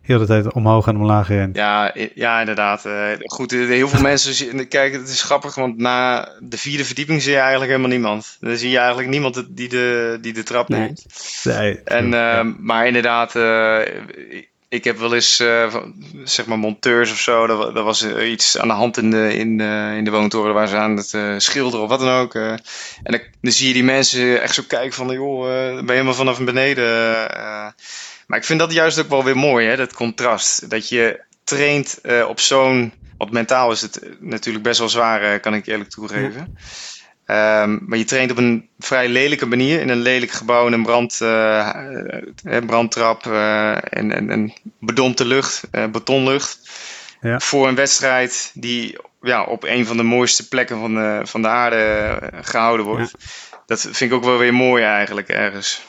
heel 0.02 0.18
de 0.18 0.26
tijd 0.26 0.52
omhoog 0.52 0.86
en 0.86 0.96
omlaag 0.96 1.28
rent. 1.28 1.56
Ja, 1.56 1.94
ja 2.14 2.40
inderdaad. 2.40 2.84
Eh, 2.84 3.08
goed, 3.18 3.52
eh, 3.52 3.58
heel 3.66 3.88
veel 3.88 4.00
mensen 4.10 4.68
Kijk, 4.68 4.92
het 4.92 5.08
is 5.08 5.22
grappig, 5.22 5.54
want 5.54 5.76
na 5.78 6.28
de 6.40 6.58
vierde 6.58 6.84
verdieping 6.84 7.22
zie 7.22 7.32
je 7.32 7.38
eigenlijk 7.38 7.70
helemaal 7.70 7.90
niemand. 7.90 8.36
Dan 8.40 8.56
zie 8.56 8.70
je 8.70 8.78
eigenlijk 8.78 9.08
niemand 9.08 9.44
die 9.50 9.68
de, 9.68 10.18
die 10.20 10.32
de 10.32 10.42
trap 10.42 10.68
Nee. 10.68 10.80
neemt. 10.80 11.06
Nee, 11.44 11.78
En, 11.82 12.08
ja. 12.10 12.38
ehm, 12.38 12.52
Maar 12.58 12.86
inderdaad, 12.86 13.36
eh, 13.36 13.78
ik 14.68 14.84
heb 14.84 14.98
wel 14.98 15.14
eens, 15.14 15.38
eh, 15.40 15.76
zeg 16.24 16.46
maar, 16.46 16.58
monteurs 16.58 17.10
of 17.10 17.18
zo. 17.18 17.44
Er, 17.46 17.56
wa- 17.56 17.82
was 17.82 18.02
eh, 18.02 18.30
iets 18.30 18.58
aan 18.58 18.68
de 18.68 18.74
hand 18.74 18.96
in 18.96 19.10
de, 19.10 19.34
in 19.36 19.58
de, 19.58 19.94
in 19.96 20.04
de 20.04 20.10
woontoren. 20.10 20.54
Waar 20.54 20.68
ze 20.68 20.76
aan 20.76 20.96
het 20.96 21.14
eh, 21.14 21.34
schilderen 21.36 21.82
of 21.84 21.88
wat 21.88 22.00
dan 22.00 22.08
ook. 22.20 22.34
eh. 22.34 22.50
en 22.52 22.60
dan, 23.02 23.20
zie 23.52 23.66
je 23.68 23.72
die 23.74 23.84
mensen 23.84 24.42
echt 24.42 24.54
zo 24.54 24.62
kijken 24.68 24.92
van, 24.92 25.08
joh, 25.10 25.44
eh, 25.68 25.74
ben 25.74 25.84
je 25.86 25.92
helemaal 25.92 26.14
vanaf 26.14 26.40
beneden. 26.44 26.84
eh. 27.36 27.66
maar 28.26 28.38
ik 28.38 28.44
vind 28.44 28.58
dat 28.58 28.72
juist 28.72 28.98
ook 28.98 29.08
wel 29.08 29.24
weer 29.24 29.36
mooi, 29.36 29.66
hè, 29.66 29.76
dat 29.76 29.92
contrast. 29.92 30.70
Dat 30.70 30.88
je 30.88 31.20
traint 31.44 31.98
eh, 32.02 32.24
op 32.28 32.40
zo'n... 32.40 32.92
Want 33.18 33.30
mentaal 33.30 33.72
is 33.72 33.80
het 33.80 34.00
natuurlijk 34.20 34.64
best 34.64 34.78
wel 34.78 34.88
zwaar, 34.88 35.22
eh, 35.22 35.40
kan 35.40 35.54
ik 35.54 35.66
eerlijk 35.66 35.90
toegeven. 35.90 36.56
Ehm, 37.26 37.78
maar 37.86 37.98
je 37.98 38.04
traint 38.04 38.30
op 38.30 38.36
een 38.36 38.68
vrij 38.78 39.08
lelijke 39.08 39.46
manier 39.46 39.80
in 39.80 39.88
een 39.88 40.00
lelijk 40.00 40.30
gebouw 40.30 40.66
in 40.66 40.72
een 40.72 40.82
brand, 40.82 41.20
eh, 41.20 41.58
eh, 42.44 42.64
brandtrap 42.66 43.26
eh, 43.26 43.70
en, 43.72 44.12
en, 44.12 44.30
en 44.30 44.52
bedompte 44.80 45.24
lucht, 45.24 45.68
betonlucht. 45.92 46.58
Ja. 47.20 47.40
Voor 47.40 47.68
een 47.68 47.74
wedstrijd 47.74 48.50
die 48.54 48.98
ja, 49.22 49.42
op 49.44 49.64
een 49.64 49.86
van 49.86 49.96
de 49.96 50.02
mooiste 50.02 50.48
plekken 50.48 50.78
van 50.78 50.94
de, 50.94 51.20
van 51.24 51.42
de 51.42 51.48
aarde 51.48 51.76
eh, 51.76 52.38
gehouden 52.42 52.86
wordt. 52.86 53.14
Dat 53.66 53.80
vind 53.80 54.00
ik 54.00 54.12
ook 54.12 54.24
wel 54.24 54.38
weer 54.38 54.54
mooi 54.54 54.82
eigenlijk 54.82 55.28
ergens. 55.28 55.86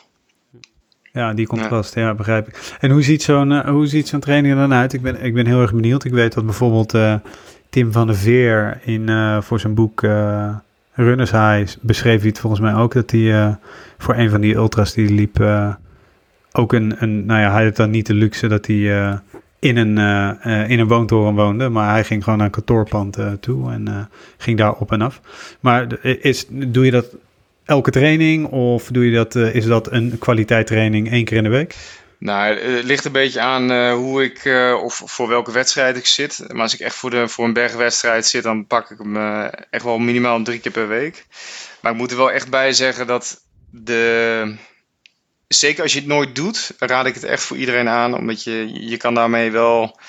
Ja, 1.12 1.34
die 1.34 1.48
komt 1.48 1.62
Ja. 1.62 1.68
vast. 1.68 1.96
Ja, 1.96 2.14
begrijp 2.14 2.48
ik. 2.48 2.76
En 2.80 2.92
hoe 2.92 3.02
ziet 3.02 3.24
zo'n 3.24 3.68
hoe 3.68 3.88
ziet 3.88 4.08
zo'n 4.08 4.20
training 4.20 4.54
er 4.54 4.60
dan 4.60 4.74
uit? 4.74 4.94
Ik 4.94 5.02
ben, 5.02 5.22
ik 5.22 5.34
ben 5.34 5.46
heel 5.46 5.62
erg 5.62 5.74
benieuwd. 5.74 6.04
Ik 6.04 6.12
weet 6.12 6.34
dat 6.34 6.46
bijvoorbeeld 6.46 7.20
Tim 7.70 7.92
van 7.92 8.08
der 8.08 8.16
Veer 8.16 8.80
in, 8.84 9.10
voor 9.44 9.60
zijn 9.60 9.74
boek 9.74 10.02
Runners 10.98 11.32
High 11.32 11.78
beschreef 11.82 12.20
hij 12.20 12.30
het 12.30 12.40
volgens 12.40 12.62
mij 12.62 12.74
ook 12.74 12.94
dat 12.94 13.12
hij 13.12 13.34
eh, 13.34 13.56
voor 13.98 14.16
een 14.16 14.30
van 14.30 14.42
die 14.42 14.56
ultras 14.56 14.94
die 14.94 15.14
liep 15.14 15.40
eh, 15.40 15.74
ook 16.52 16.74
een, 16.74 16.96
een, 17.00 17.26
nou 17.26 17.42
ja, 17.42 17.52
hij 17.52 17.64
had 17.64 17.76
dan 17.76 17.90
niet 17.90 18.06
de 18.06 18.14
luxe 18.14 18.48
dat 18.48 18.66
hij 18.66 19.00
eh, 19.00 19.18
in, 19.60 19.78
een, 19.78 19.98
in 20.70 20.80
een 20.80 20.88
woontoren 20.88 21.34
woonde, 21.34 21.70
maar 21.70 21.92
hij 21.92 22.04
ging 22.04 22.24
gewoon 22.24 22.38
naar 22.38 22.48
een 22.48 22.54
kantoorpand 22.54 23.18
toe 23.40 23.72
en 23.72 24.10
ging 24.38 24.58
daar 24.58 24.74
op 24.74 24.92
en 24.92 25.02
af. 25.02 25.22
Maar 25.60 26.04
is, 26.04 26.46
doe 26.50 26.86
je 26.86 26.92
dat 26.92 27.16
elke 27.66 27.92
training 27.92 28.46
of 28.46 28.88
doe 28.88 29.06
je 29.06 29.16
dat, 29.16 29.36
is 29.36 29.66
dat 29.66 29.92
een 29.92 30.18
kwaliteittraining 30.20 31.12
één 31.12 31.26
keer 31.26 31.38
in 31.38 31.44
de 31.44 31.50
week? 31.50 31.76
Nou, 32.20 32.60
het 32.60 32.84
ligt 32.84 33.06
een 33.06 33.12
beetje 33.12 33.40
aan 33.40 33.72
eh, 33.72 33.94
hoe 33.94 34.24
ik 34.24 34.46
eh, 34.46 34.80
of 34.84 35.02
voor 35.06 35.28
welke 35.28 35.52
wedstrijd 35.52 35.98
ik 35.98 36.06
zit. 36.06 36.44
Maar 36.48 36.62
als 36.62 36.74
ik 36.74 36.80
echt 36.80 36.96
voor, 36.96 37.10
de, 37.10 37.28
voor 37.28 37.46
een 37.46 37.54
bergwedstrijd 37.54 38.26
zit, 38.26 38.44
dan 38.44 38.68
pak 38.68 38.90
ik 38.92 38.98
hem 38.98 39.18
eh, 39.18 39.46
echt 39.70 39.84
wel 39.84 39.98
minimaal 39.98 40.42
drie 40.42 40.60
keer 40.60 40.72
per 40.72 40.88
week. 40.88 41.26
Maar 41.82 41.92
ik 41.92 41.98
moet 41.98 42.12
er 42.12 42.18
wel 42.18 42.32
echt 42.32 42.50
bij 42.50 42.74
zeggen 42.74 43.08
dat 43.08 43.42
de. 43.72 44.56
Zeker 45.48 45.84
als 45.84 45.94
je 45.94 46.00
het 46.00 46.08
nooit 46.08 46.36
doet, 46.36 46.72
raad 46.80 47.06
ik 47.06 47.14
het 47.14 47.24
echt 47.24 47.44
voor 47.44 47.58
iedereen 47.58 47.90
aan. 47.90 48.16
Omdat 48.16 48.44
je, 48.44 48.88
je 48.90 48.98
kan 48.98 49.14
daarmee 49.14 49.52
wel 49.52 50.00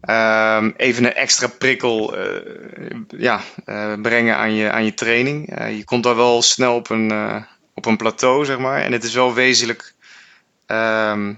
ehm, 0.00 0.70
even 0.76 1.04
een 1.04 1.14
extra 1.14 1.46
prikkel 1.46 2.16
ja, 3.08 3.40
brengen 4.02 4.36
aan 4.36 4.54
je, 4.54 4.70
aan 4.70 4.84
je 4.84 4.94
training. 4.94 5.48
Je 5.76 5.84
komt 5.84 6.02
daar 6.02 6.16
wel 6.16 6.42
snel 6.42 6.74
op 6.74 6.90
een, 6.90 7.12
op 7.74 7.86
een 7.86 7.96
plateau, 7.96 8.44
zeg 8.44 8.58
maar. 8.58 8.82
En 8.82 8.92
het 8.92 9.04
is 9.04 9.14
wel 9.14 9.34
wezenlijk 9.34 9.94
ehm, 10.66 11.34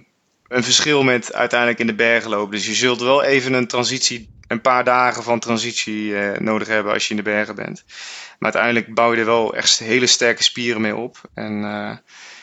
een 0.49 0.65
verschil 0.65 1.03
met 1.03 1.35
uiteindelijk 1.35 1.81
in 1.81 1.87
de 1.87 1.95
bergen 1.95 2.31
lopen. 2.31 2.51
Dus 2.51 2.67
je 2.67 2.75
zult 2.75 3.01
wel 3.01 3.23
even 3.23 3.53
een 3.53 3.67
transitie, 3.67 4.31
een 4.47 4.61
paar 4.61 4.85
dagen 4.85 5.23
van 5.23 5.39
transitie 5.39 6.17
eh, 6.17 6.41
nodig 6.41 6.69
hebben 6.69 6.93
als 6.93 7.05
je 7.05 7.11
in 7.11 7.17
de 7.17 7.31
bergen 7.31 7.55
bent. 7.55 7.85
Maar 8.39 8.53
uiteindelijk 8.53 8.95
bouw 8.95 9.13
je 9.13 9.19
er 9.21 9.27
wel 9.27 9.55
echt 9.55 9.79
hele 9.79 10.07
sterke 10.07 10.43
spieren 10.43 10.81
mee 10.81 10.97
op. 10.97 11.21
En 11.35 11.65
eh, 11.65 11.97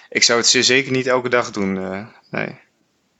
ik 0.09 0.23
zou 0.23 0.39
het 0.39 0.47
zeer 0.47 0.63
zeker 0.63 0.91
niet 0.91 1.07
elke 1.07 1.29
dag 1.29 1.51
doen. 1.51 1.77
eh, 1.77 2.05
nee. 2.29 2.63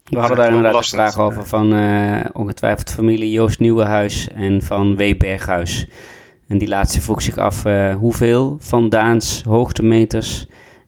We 0.05 0.19
hadden 0.19 0.37
daar 0.37 0.47
inderdaad 0.47 0.75
een 0.75 0.83
vraag 0.83 1.19
over 1.19 1.47
van 1.47 1.73
eh, 1.73 2.25
ongetwijfeld 2.33 2.91
familie 2.91 3.31
Joost 3.31 3.59
Nieuwenhuis 3.59 4.27
en 4.35 4.61
van 4.61 4.95
W. 4.95 5.17
Berghuis. 5.17 5.87
En 6.47 6.57
die 6.57 6.67
laatste 6.67 7.01
vroeg 7.01 7.21
zich 7.21 7.37
af 7.37 7.65
eh, 7.65 7.95
hoeveel 7.95 8.57
van 8.59 8.89
Daans 8.89 9.43
hoogtemeters 9.43 10.45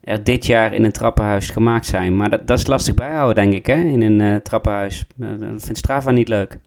er 0.08 0.24
dit 0.24 0.46
jaar 0.46 0.74
in 0.74 0.84
een 0.84 0.92
trappenhuis 0.92 1.50
gemaakt 1.50 1.86
zijn. 1.86 2.18
Maar 2.18 2.30
dat, 2.30 2.48
dat 2.48 2.60
is 2.60 2.68
lastig 2.68 2.94
bijhouden, 2.94 3.36
denk 3.36 3.54
ik, 3.54 3.66
hè? 3.66 3.74
in 3.74 4.02
een 4.02 4.22
eh, 4.22 4.36
trappenhuis. 4.36 5.06
Eh, 5.22 5.28
dat 5.40 5.64
vindt 5.64 5.78
Strava 5.78 6.12
niet 6.12 6.28
leuk. 6.28 6.58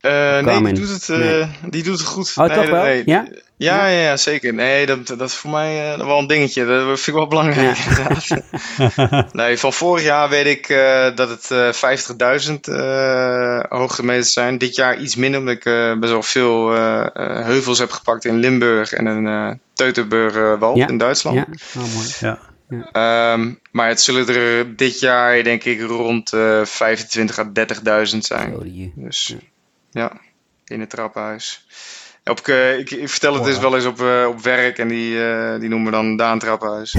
Eh, 0.00 0.38
nee, 0.38 0.62
die 0.62 0.72
doet, 0.72 0.88
het, 0.88 1.08
Nee. 1.08 1.46
die 1.70 1.82
doet 1.82 1.98
het 1.98 2.06
goed. 2.06 2.34
Oh, 2.36 2.46
nee, 2.46 2.56
toch 2.56 2.70
wel? 2.70 2.82
nee. 2.82 3.02
Ja? 3.06 3.26
Ja, 3.56 3.86
ja, 3.86 4.00
ja, 4.00 4.16
zeker. 4.16 4.54
Nee, 4.54 4.86
dat, 4.86 5.06
dat 5.06 5.20
is 5.20 5.34
voor 5.34 5.50
mij 5.50 5.96
wel 5.98 6.18
een 6.18 6.26
dingetje. 6.26 6.66
Dat 6.66 6.84
vind 6.84 7.06
ik 7.06 7.14
wel 7.14 7.26
belangrijk. 7.26 7.78
inderdaad. 7.78 9.32
nee, 9.32 9.58
van 9.58 9.72
vorig 9.72 10.04
jaar 10.04 10.28
weet 10.28 10.46
ik 10.46 10.68
eh, 10.68 11.06
dat 11.14 11.28
het 11.28 11.50
eh 11.50 12.48
50.000 12.48 12.54
eh 12.60 13.60
hoogtemeters 13.68 14.32
zijn. 14.32 14.58
Dit 14.58 14.74
jaar 14.74 15.00
iets 15.00 15.16
minder, 15.16 15.40
omdat 15.40 15.54
ik 15.54 15.64
eh, 15.64 15.98
best 15.98 16.12
wel 16.12 16.22
veel 16.22 16.74
eh, 16.74 17.00
eh, 17.00 17.44
heuvels 17.44 17.78
heb 17.78 17.90
gepakt 17.90 18.24
in 18.24 18.36
Limburg 18.38 18.92
en 18.92 19.06
een 19.06 19.26
eh 19.26 19.56
Teutoburger 19.74 20.58
wald 20.58 20.76
Ja, 20.76 20.88
in 20.88 20.98
Duitsland. 20.98 21.36
Ja, 21.36 21.46
oh, 21.76 21.94
mooi. 21.94 22.06
Ja. 22.20 22.38
Ehm, 22.92 23.52
maar 23.70 23.88
het 23.88 24.00
zullen 24.00 24.28
er 24.28 24.76
dit 24.76 25.00
jaar, 25.00 25.42
denk 25.42 25.64
ik, 25.64 25.80
rond 25.80 26.32
eh 26.32 26.64
25 26.64 27.38
à 27.38 27.44
30.000 28.12 28.18
zijn. 28.18 28.58
Die- 28.62 28.92
Dus 28.96 29.36
ja, 29.90 30.12
in 30.66 30.80
het 30.80 30.90
trappenhuis. 30.90 31.66
Op, 32.24 32.38
eh, 32.40 32.78
ik, 32.78 32.90
ik 32.90 33.08
vertel 33.08 33.34
het 33.34 33.44
dus 33.44 33.54
Wow. 33.54 33.62
wel 33.62 33.74
eens 33.74 33.84
op, 33.86 34.00
eh, 34.00 34.26
op 34.28 34.40
werk 34.40 34.78
en 34.78 34.88
die, 34.88 35.24
eh, 35.24 35.60
die 35.60 35.68
noemen 35.68 35.92
dan 35.92 36.16
Daan 36.16 36.38
Trappenhuis. 36.38 36.96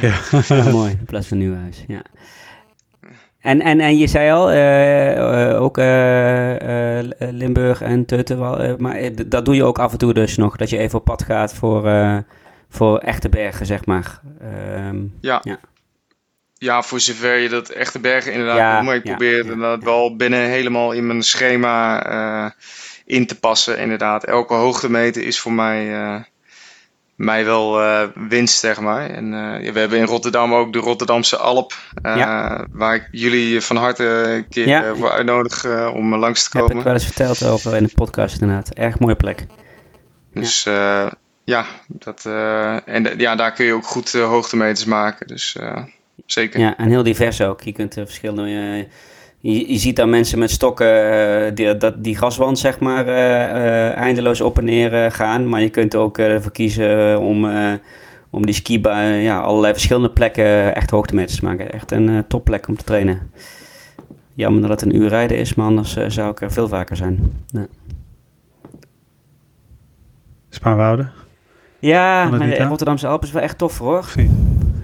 Ja, 0.00 0.70
mooi, 0.70 0.90
in 0.90 1.04
plaats 1.06 1.26
van 1.26 1.38
Nieuwhuis, 1.38 1.84
ja. 1.88 2.02
En, 3.40 3.60
en, 3.60 3.80
en 3.80 3.98
je 3.98 4.06
zei 4.06 4.30
al, 4.30 4.50
ook 5.58 5.78
eh, 5.78 6.98
eh, 7.00 7.06
Limburg 7.18 7.80
en 7.82 8.06
eh, 8.06 8.76
maar 8.76 8.98
dat 9.26 9.44
doe 9.44 9.54
je 9.54 9.64
ook 9.64 9.78
af 9.78 9.92
en 9.92 9.98
toe 9.98 10.14
dus 10.14 10.36
nog, 10.36 10.56
dat 10.56 10.70
je 10.70 10.78
even 10.78 10.98
op 10.98 11.04
pad 11.04 11.22
gaat 11.22 11.54
voor, 11.54 11.86
eh, 11.86 12.16
voor 12.70 12.98
echte 12.98 13.28
bergen, 13.28 13.66
zeg 13.66 13.86
maar. 13.86 14.20
Ehm, 14.40 14.98
Ja. 15.20 15.40
Ja. 15.42 15.58
ja, 16.54 16.82
voor 16.82 17.00
zover 17.00 17.36
je 17.36 17.48
dat 17.48 17.68
echte 17.68 17.98
bergen 17.98 18.32
inderdaad 18.32 18.56
Ja. 18.56 18.82
Maar 18.82 18.94
ik 18.94 19.04
ja, 19.06 19.10
probeer 19.10 19.36
het 19.36 19.46
ja, 19.46 19.52
inderdaad 19.52 19.84
wel 19.84 20.16
binnen 20.16 20.40
helemaal 20.40 20.92
in 20.92 21.06
mijn 21.06 21.22
schema 21.22 22.02
eh, 22.06 22.50
in 23.04 23.26
te 23.26 23.38
passen. 23.38 23.78
Inderdaad, 23.78 24.24
elke 24.24 24.54
hoogtemeter 24.54 25.22
is 25.22 25.40
voor 25.40 25.52
mij, 25.52 25.94
eh, 25.94 26.16
mij 27.16 27.44
wel 27.44 27.82
eh, 27.82 28.02
winst, 28.28 28.58
zeg 28.58 28.80
maar. 28.80 29.10
En 29.10 29.30
we 29.72 29.78
hebben 29.78 29.98
in 29.98 30.04
Rotterdam 30.04 30.54
ook 30.54 30.72
de 30.72 30.78
Rotterdamse 30.78 31.36
Alp. 31.36 31.74
Ja. 32.02 32.66
Waar 32.72 32.94
ik 32.94 33.08
jullie 33.10 33.60
van 33.60 33.76
harte 33.76 34.04
een 34.04 34.48
keer 34.48 34.96
voor 34.96 35.10
uitnodig 35.10 35.64
om 35.92 36.14
langs 36.14 36.42
te 36.42 36.48
heb 36.52 36.60
komen. 36.60 36.78
ik 36.78 36.84
wel 36.84 36.94
eens 36.94 37.04
verteld 37.04 37.44
over 37.44 37.76
in 37.76 37.82
de 37.82 37.92
podcast 37.94 38.40
inderdaad. 38.40 38.70
Erg 38.70 38.98
mooie 38.98 39.14
plek. 39.16 39.46
Dus 40.32 40.62
ja, 40.62 41.12
ja, 41.50 41.64
dat, 41.86 42.24
eh, 42.26 42.88
en 42.88 43.18
ja, 43.18 43.36
daar 43.36 43.52
kun 43.52 43.64
je 43.64 43.72
ook 43.72 43.84
goed 43.84 44.14
eh, 44.14 44.28
hoogtemeters 44.28 44.84
maken. 44.84 45.26
Dus 45.26 45.56
eh, 45.56 45.82
zeker. 46.26 46.60
Ja, 46.60 46.76
en 46.76 46.88
heel 46.88 47.02
divers 47.02 47.40
ook. 47.40 47.62
Je 47.62 47.72
kunt 47.72 47.96
er 47.96 48.06
verschillende... 48.06 48.48
je, 49.40 49.72
je 49.72 49.78
ziet 49.78 49.96
dan 49.96 50.10
mensen 50.10 50.38
met 50.38 50.50
stokken 50.50 51.54
die, 51.54 51.76
dat, 51.76 52.04
die 52.04 52.16
graswand 52.16 52.58
zeg 52.58 52.78
maar 52.78 53.06
eh, 53.06 53.44
eh, 53.44 53.96
eindeloos 53.96 54.40
op 54.40 54.58
en 54.58 54.64
neer 54.64 55.12
gaan. 55.12 55.48
Maar 55.48 55.60
je 55.60 55.70
kunt 55.70 55.94
ook 55.94 56.18
eh, 56.18 56.26
ervoor 56.32 56.52
kiezen 56.52 57.20
om, 57.20 57.50
eh, 57.50 57.72
om 58.30 58.46
die 58.46 58.54
skibaan, 58.54 59.12
ja, 59.12 59.40
allerlei 59.40 59.72
verschillende 59.72 60.10
plekken 60.10 60.74
echt 60.74 60.90
hoogtemeters 60.90 61.38
te 61.38 61.44
maken. 61.44 61.72
Echt 61.72 61.90
een 61.90 62.08
eh, 62.08 62.18
topplek 62.28 62.68
om 62.68 62.76
te 62.76 62.84
trainen. 62.84 63.30
Jammer 64.34 64.60
dat 64.60 64.70
het 64.70 64.82
een 64.82 64.96
uur 64.96 65.08
rijden 65.08 65.38
is, 65.38 65.54
maar 65.54 65.66
anders 65.66 65.96
zou 66.06 66.30
ik 66.30 66.40
er 66.40 66.52
veel 66.52 66.68
vaker 66.68 66.96
zijn. 66.96 67.44
Ja, 67.46 67.66
Spaarwouden. 70.48 71.19
Ja 71.80 72.28
maar 72.28 72.38
de? 72.38 72.62
Rotterdamse 72.64 73.06
Alpen 73.06 73.26
is 73.26 73.32
wel 73.34 73.42
echt 73.42 73.58
tof 73.58 73.78
hoor. 73.78 74.06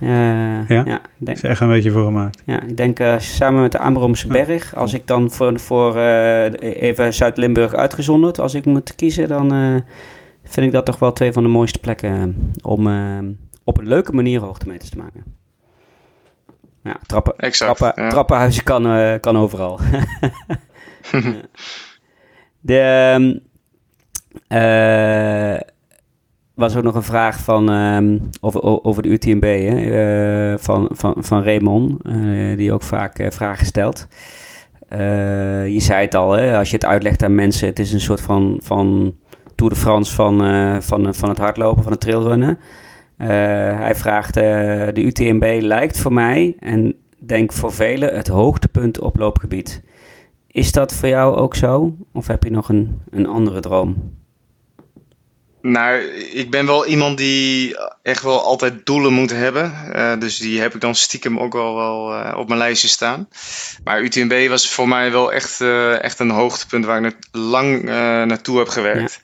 Eh, 0.01 0.69
Ja? 0.69 0.83
ja, 0.85 0.97
ik 1.19 1.27
denk, 1.27 1.37
Is 1.37 1.43
er 1.43 1.51
echt 1.51 1.61
een 1.61 1.69
beetje 1.69 1.91
voor 1.91 2.05
gemaakt. 2.05 2.43
Ja, 2.45 2.63
ik 2.63 2.77
denk 2.77 2.99
eh, 2.99 3.19
samen 3.19 3.61
met 3.63 3.73
de 3.73 3.79
Ambromse 3.79 4.27
Berg, 4.27 4.75
als 4.75 4.95
ik 4.95 5.07
dan 5.07 5.31
voor, 5.31 5.61
voor 5.61 5.97
eh, 5.97 6.83
even 6.83 7.15
Zuid-Limburg 7.15 7.75
uitgezonderd, 7.75 8.39
als 8.41 8.55
ik 8.55 8.65
moet 8.65 8.95
kiezen, 8.95 9.29
dan 9.29 9.53
eh, 9.53 9.75
vind 10.45 10.67
ik 10.67 10.73
dat 10.73 10.85
toch 10.85 10.99
wel 10.99 11.13
twee 11.13 11.33
van 11.33 11.43
de 11.43 11.49
mooiste 11.49 11.79
plekken 11.79 12.53
om 12.63 12.89
op 13.65 13.79
een 13.79 13.87
leuke 13.89 14.13
manier 14.13 14.41
hoogtemeters 14.41 14.91
te 14.91 14.97
maken. 14.99 15.25
Ja, 16.83 16.97
trappen, 17.07 17.35
Exact, 17.37 17.77
trappen, 17.77 18.03
ja. 18.03 18.11
trappenhuizen 18.11 18.65
kan, 18.65 18.87
eh, 18.87 19.15
kan 19.21 19.37
overal. 19.37 19.81
De, 22.61 22.79
ehm, 22.79 23.39
eh, 24.49 25.61
was 26.57 26.77
ook 26.77 26.83
nog 26.83 26.95
een 26.95 27.03
vraag 27.03 27.39
van, 27.39 27.71
ehm, 27.71 28.19
over, 28.41 28.85
over 28.85 29.03
de 29.03 29.09
UTMB 29.09 29.43
hè, 29.43 30.53
eh, 30.53 30.59
van, 30.59 30.89
van, 30.93 31.15
van 31.19 31.43
Raymond, 31.43 32.03
eh, 32.03 32.57
die 32.57 32.73
ook 32.73 32.83
vaak 32.83 33.19
eh, 33.19 33.31
vragen 33.31 33.67
stelt. 33.67 34.07
Je 35.69 35.81
zei 35.81 36.05
het 36.05 36.15
al, 36.15 36.33
hè, 36.33 36.59
als 36.59 36.71
je 36.71 36.75
het 36.75 36.85
uitlegt 36.85 37.23
aan 37.23 37.35
mensen, 37.35 37.69
het 37.69 37.79
is 37.79 37.93
een 37.93 38.01
soort 38.01 38.21
van, 38.21 38.61
van 38.63 39.15
Tour 39.55 39.73
de 39.73 39.79
France 39.79 40.15
van, 40.15 40.39
van, 40.83 41.15
van 41.15 41.29
het 41.29 41.39
hardlopen, 41.39 41.83
van 41.83 41.93
het 41.93 42.01
trailrunnen. 42.01 42.59
Hij 43.17 43.95
vraagt, 43.95 44.35
de 44.35 45.03
UTMB 45.03 45.59
lijkt 45.61 45.99
voor 45.99 46.13
mij, 46.13 46.57
en 46.59 46.95
denk 47.19 47.53
voor 47.53 47.73
velen, 47.73 48.15
het 48.15 48.29
hoogtepunt 48.29 49.01
op 49.01 49.17
loopgebied. 49.17 49.83
Is 50.47 50.73
dat 50.73 50.95
voor 50.95 51.09
jou 51.09 51.37
ook 51.37 51.55
zo? 51.55 51.97
Of 52.13 52.27
heb 52.27 52.43
je 52.43 52.51
nog 52.51 52.69
een, 52.69 53.01
een 53.11 53.27
andere 53.27 53.61
droom? 53.61 53.97
Nou, 55.61 56.01
ik 56.15 56.51
ben 56.51 56.67
wel 56.67 56.87
iemand 56.87 57.19
die 57.19 57.77
echt 58.03 58.23
wel 58.23 58.43
altijd 58.43 58.87
doelen 58.87 59.13
moet 59.13 59.31
hebben. 59.31 59.93
Eh, 59.93 60.19
dus 60.19 60.39
die 60.39 60.61
heb 60.61 60.75
ik 60.75 60.81
dan 60.81 60.95
stiekem 60.95 61.39
ook 61.39 61.53
wel, 61.53 61.75
wel 61.77 62.15
eh, 62.15 62.39
op 62.39 62.49
mijn 62.49 62.61
lijstje 62.61 62.89
staan. 62.89 63.29
Maar 63.85 64.01
UTMB 64.01 64.49
was 64.49 64.71
voor 64.71 64.89
mij 64.89 65.11
wel 65.11 65.33
echt, 65.33 65.61
eh, 65.61 66.03
echt 66.03 66.19
een 66.19 66.31
hoogtepunt 66.31 66.85
waar 66.85 66.97
ik 66.97 67.03
net 67.03 67.29
lang 67.33 67.83
naartoe 67.83 68.59
heb 68.59 68.69
gewerkt. 68.69 69.21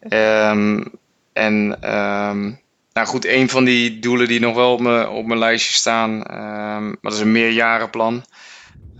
Ehm, 0.00 0.84
en 1.32 1.76
ehm, 1.80 2.52
nou 2.92 3.06
goed, 3.06 3.26
een 3.26 3.48
van 3.48 3.64
die 3.64 3.98
doelen 3.98 4.28
die 4.28 4.40
nog 4.40 4.54
wel 4.54 4.72
op 4.72 4.80
mijn, 4.80 5.08
op 5.08 5.26
mijn 5.26 5.38
lijstje 5.38 5.74
staan, 5.74 6.18
maar 6.18 6.96
dat 7.00 7.12
is 7.12 7.20
een 7.20 7.32
meerjarenplan. 7.32 8.24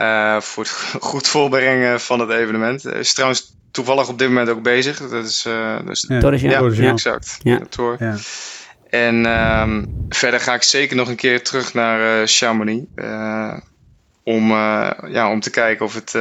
Eh, 0.03 0.41
voor 0.41 0.63
het 0.63 0.73
goed 1.11 1.29
voorbrengen 1.29 2.01
van 2.01 2.21
het 2.21 2.31
evenement. 2.31 2.85
Is 2.85 3.13
trouwens 3.13 3.57
toevallig 3.71 4.09
op 4.09 4.19
dit 4.19 4.29
moment 4.29 4.49
ook 4.49 4.63
bezig. 4.63 4.99
Dat 4.99 5.25
is, 5.25 5.45
eh, 5.47 5.87
dus 5.87 6.05
Ja. 6.09 6.21
Dat 6.21 6.33
is 6.33 6.41
ja. 6.41 6.61
ja, 6.61 6.91
exact. 6.91 7.39
Ja. 7.43 7.61
En 8.91 9.27
ehm, 9.27 9.85
verder 10.09 10.41
ga 10.41 10.55
ik 10.55 10.63
zeker 10.63 10.97
nog 10.97 11.09
een 11.09 11.17
keer 11.17 11.43
terug 11.43 11.75
naar 11.75 12.21
uh, 12.21 12.27
Chamonix. 12.27 12.85
Uh, 12.97 13.57
om, 14.23 14.51
uh, 14.51 14.91
ja, 15.09 15.31
om 15.31 15.41
te 15.41 15.51
kijken 15.51 15.85
of 15.85 15.95
het 15.95 16.17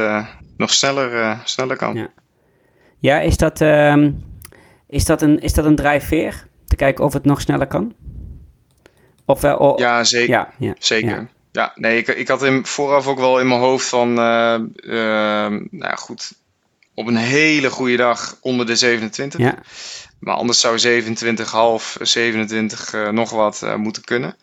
nog 0.56 0.72
sneller, 0.72 1.40
sneller 1.44 1.76
kan. 1.76 1.94
Ja, 1.94 2.08
ja 2.98 3.20
is, 3.20 3.36
dat, 3.36 3.60
ehm, 3.60 4.10
is, 4.88 5.04
dat 5.04 5.22
een, 5.22 5.40
is 5.40 5.52
dat 5.52 5.64
een 5.64 5.76
drijfveer? 5.76 6.46
Te 6.66 6.76
kijken 6.76 7.04
of 7.04 7.12
het 7.12 7.24
nog 7.24 7.40
sneller 7.40 7.66
kan? 7.66 7.94
Of, 9.24 9.44
oh, 9.44 9.78
ja, 9.78 10.04
zeker. 10.04 10.30
Ja, 10.30 10.52
ja, 10.58 10.74
zeker. 10.78 11.28
Ja. 11.52 11.72
nee, 11.74 11.98
ik, 11.98 12.08
ik 12.08 12.28
had 12.28 12.40
hem 12.40 12.66
vooraf 12.66 13.06
ook 13.06 13.18
wel 13.18 13.40
in 13.40 13.48
mijn 13.48 13.60
hoofd 13.60 13.88
van, 13.88 14.14
nou 14.14 15.96
goed, 15.96 16.32
op 16.94 17.06
een 17.06 17.16
hele 17.16 17.70
goede 17.70 17.96
dag 17.96 18.36
onder 18.40 18.66
de 18.66 18.76
27. 18.76 19.40
Ja. 19.40 19.58
Maar 20.18 20.34
anders 20.34 20.60
zou 20.60 21.02
27,5, 21.02 22.02
27 22.02 22.92
uh, 22.92 23.08
nog 23.08 23.30
wat 23.30 23.76
moeten 23.76 24.04
kunnen. 24.04 24.36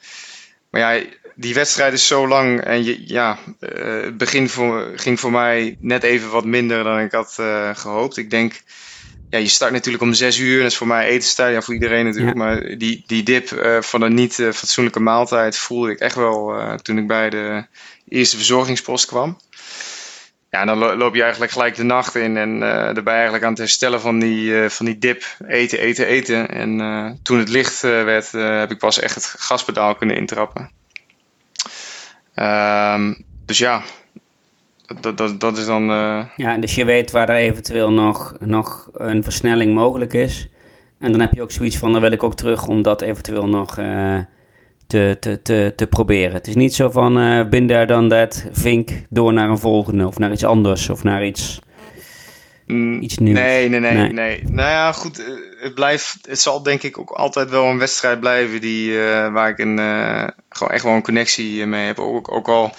Maar 0.70 0.82
ja, 0.82 1.05
die 1.36 1.53
wedstrijd 1.53 1.93
is 1.93 2.07
zo 2.07 2.28
lang 2.28 2.62
en 2.62 2.84
je, 2.84 3.07
ja, 3.07 3.38
het 3.60 4.18
begin 4.18 4.49
voor, 4.49 4.91
ging 4.95 5.20
voor 5.20 5.32
mij 5.32 5.78
net 5.80 6.03
even 6.03 6.30
wat 6.30 6.45
minder 6.45 6.84
dan 6.84 6.99
ik 6.99 7.12
had 7.12 7.34
gehoopt. 7.74 8.18
Ik 8.18 8.30
denk, 8.30 8.62
ja, 9.30 9.38
je 9.38 9.47
start 9.47 9.71
natuurlijk 9.71 10.03
om 10.03 10.13
6 10.13 10.38
uur. 10.39 10.61
Dat 10.61 10.71
is 10.71 10.77
voor 10.77 10.88
mij 10.88 11.07
etenstijd, 11.07 11.53
ja, 11.53 11.61
voor 11.61 11.73
iedereen 11.73 12.05
natuurlijk. 12.05 12.38
Ja. 12.38 12.43
Maar 12.43 12.77
die, 12.77 13.03
die 13.07 13.23
dip 13.23 13.51
uh, 13.51 13.82
van 13.82 14.01
een 14.01 14.13
niet 14.13 14.34
fatsoenlijke 14.34 14.99
maaltijd 14.99 15.57
voelde 15.57 15.91
ik 15.91 15.99
echt 15.99 16.15
wel 16.15 16.53
toen 16.82 16.97
ik 16.97 17.07
bij 17.07 17.30
de 17.30 17.65
eerste 18.07 18.38
verzorgingspost 18.38 19.05
kwam 19.05 19.38
ja, 20.49 20.65
dan 20.65 20.77
loop 20.77 21.15
je 21.15 21.21
eigenlijk 21.21 21.51
gelijk 21.51 21.75
de 21.75 21.84
nacht 21.84 22.15
in 22.15 22.38
en 22.38 22.59
daarbij 22.59 23.13
eigenlijk 23.13 23.43
aan 23.43 23.49
het 23.49 23.59
herstellen 23.59 24.01
van 24.01 24.19
die, 24.19 24.69
van 24.69 24.86
die 24.86 24.97
dip. 24.97 25.23
Eten, 25.47 25.80
eten, 25.80 26.05
eten. 26.05 26.49
En 26.49 27.19
toen 27.23 27.39
het 27.39 27.49
licht 27.49 27.82
werd, 27.82 28.32
heb 28.32 28.71
ik 28.71 28.77
pas 28.77 28.99
echt 28.99 29.15
het 29.15 29.25
gaspedaal 29.38 29.95
kunnen 29.95 30.15
intrappen. 30.15 30.71
Um, 32.36 33.25
dus 33.45 33.57
ja, 33.57 33.84
dat, 35.01 35.17
dat, 35.17 35.39
dat 35.39 35.57
is 35.57 35.65
dan... 35.65 35.83
Ja, 36.35 36.57
dus 36.59 36.75
je 36.75 36.85
weet 36.85 37.11
waar 37.11 37.29
er 37.29 37.35
eventueel 37.35 37.91
nog, 37.91 38.35
nog 38.39 38.89
een 38.93 39.23
versnelling 39.23 39.73
mogelijk 39.73 40.13
is. 40.13 40.49
En 40.99 41.11
dan 41.11 41.21
heb 41.21 41.33
je 41.33 41.41
ook 41.41 41.51
zoiets 41.51 41.77
van, 41.77 41.91
dan 41.91 42.01
wil 42.01 42.11
ik 42.11 42.23
ook 42.23 42.35
terug 42.35 42.67
om 42.67 42.81
dat 42.81 43.01
eventueel 43.01 43.47
nog 43.47 43.77
te, 44.89 45.17
te, 45.19 45.41
te, 45.41 45.73
te 45.75 45.87
proberen. 45.87 46.33
Het 46.33 46.47
is 46.47 46.55
niet 46.55 46.75
zo 46.75 46.89
van 46.89 47.19
uh, 47.19 47.49
bin 47.49 47.67
daar 47.67 47.87
dan 47.87 48.07
dat, 48.07 48.45
vink 48.51 48.89
door 49.09 49.33
naar 49.33 49.49
een 49.49 49.57
volgende 49.57 50.07
of 50.07 50.17
naar 50.17 50.31
iets 50.31 50.43
anders 50.43 50.89
of 50.89 51.03
naar 51.03 51.25
iets, 51.25 51.59
mm, 52.65 53.01
iets 53.01 53.17
nieuws. 53.17 53.39
Nee, 53.39 53.69
nee, 53.69 53.79
nee, 53.79 53.93
nee, 53.93 54.11
nee. 54.11 54.43
Nou 54.43 54.69
ja, 54.69 54.91
goed, 54.91 55.19
eh, 55.19 55.25
het, 55.59 55.73
blijft, 55.73 56.17
het 56.21 56.39
zal 56.39 56.63
denk 56.63 56.83
ik 56.83 56.99
ook 56.99 57.09
altijd 57.09 57.49
wel 57.49 57.65
een 57.65 57.77
wedstrijd 57.77 58.19
blijven 58.19 58.61
die, 58.61 58.91
uh, 58.91 59.33
waar 59.33 59.49
ik 59.49 59.59
een, 59.59 59.77
uh, 59.77 60.27
gewoon 60.49 60.73
echt 60.73 60.83
wel 60.83 60.93
een 60.93 61.01
connectie 61.01 61.65
mee 61.65 61.85
heb. 61.85 61.99
Ook, 61.99 62.31
ook 62.31 62.47
al 62.47 62.71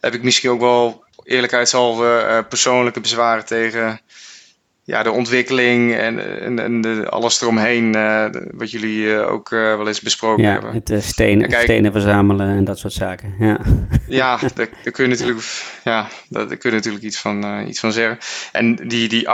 heb 0.00 0.14
ik 0.14 0.22
misschien 0.22 0.50
ook 0.50 0.60
wel 0.60 1.04
eerlijkheidshalve 1.28 2.44
persoonlijke 2.48 3.00
bezwaren 3.00 3.44
tegen 3.44 4.00
ja, 4.88 5.02
de 5.02 5.10
ontwikkeling 5.10 5.94
en, 5.94 6.40
en, 6.40 6.58
en 6.58 6.80
de, 6.80 7.08
alles 7.08 7.40
eromheen, 7.40 7.96
uh, 7.96 8.26
wat 8.50 8.70
jullie 8.70 8.98
uh, 8.98 9.30
ook 9.32 9.50
uh, 9.50 9.60
wel 9.60 9.86
eens 9.86 10.00
besproken 10.00 10.44
ja, 10.44 10.52
hebben. 10.52 10.82
Het 10.84 11.04
stenen, 11.04 11.50
ja, 11.50 11.60
stenen 11.60 11.92
verzamelen 11.92 12.56
en 12.56 12.64
dat 12.64 12.78
soort 12.78 12.92
zaken. 12.92 13.34
Ja, 13.38 13.60
ja 14.06 14.38
daar, 14.54 14.68
daar, 14.82 14.92
kun 14.92 15.04
je 15.04 15.10
natuurlijk, 15.10 15.40
ja, 15.84 16.08
daar, 16.28 16.46
kun 16.46 16.70
je 16.70 16.76
natuurlijk 16.76 17.04
iets 17.04 17.18
van, 17.18 17.66
iets 17.66 17.80
van 17.80 17.92
zeggen. 17.92 18.18
En 18.52 18.74
die, 18.74 19.08
die 19.08 19.28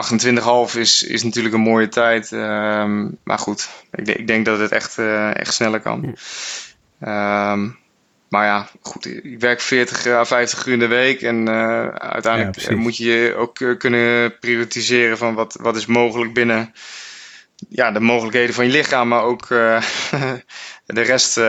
28,5 0.73 0.79
is, 0.79 1.03
is 1.03 1.23
natuurlijk 1.23 1.55
een 1.55 1.61
mooie 1.61 1.89
tijd. 1.89 2.33
Ehm, 2.33 3.09
maar 3.25 3.39
goed, 3.39 3.69
ik, 3.91 4.09
ik, 4.09 4.27
denk 4.27 4.45
dat 4.45 4.59
het 4.59 4.71
echt, 4.71 4.99
echt 5.33 5.55
sneller 5.55 5.81
kan. 5.81 6.17
Ja. 7.01 7.53
Um, 7.53 7.77
maar 8.35 8.47
ja, 8.47 8.69
goed, 8.81 9.07
ik 9.07 9.41
werk 9.41 9.61
40 9.61 10.07
à 10.07 10.25
50 10.25 10.67
uur 10.67 10.73
in 10.73 10.79
de 10.79 10.87
week. 10.87 11.23
En 11.23 11.49
uh, 11.49 11.89
uiteindelijk 11.89 12.59
ja, 12.59 12.77
moet 12.77 12.97
je 12.97 13.35
ook 13.37 13.61
uh, 13.61 13.79
kunnen 13.79 14.39
prioritiseren 14.39 15.19
van 15.19 15.35
wat, 15.35 15.59
wat 15.61 15.77
is 15.77 15.87
mogelijk 15.87 16.35
binnen 16.35 16.73
ja, 17.69 17.91
de 17.91 18.01
mogelijkheden 18.01 18.55
van 18.55 18.65
je 18.65 18.71
lichaam, 18.71 19.09
maar 19.09 19.23
ook 19.23 19.51
uh, 19.51 19.83
de 20.87 21.01
rest 21.01 21.41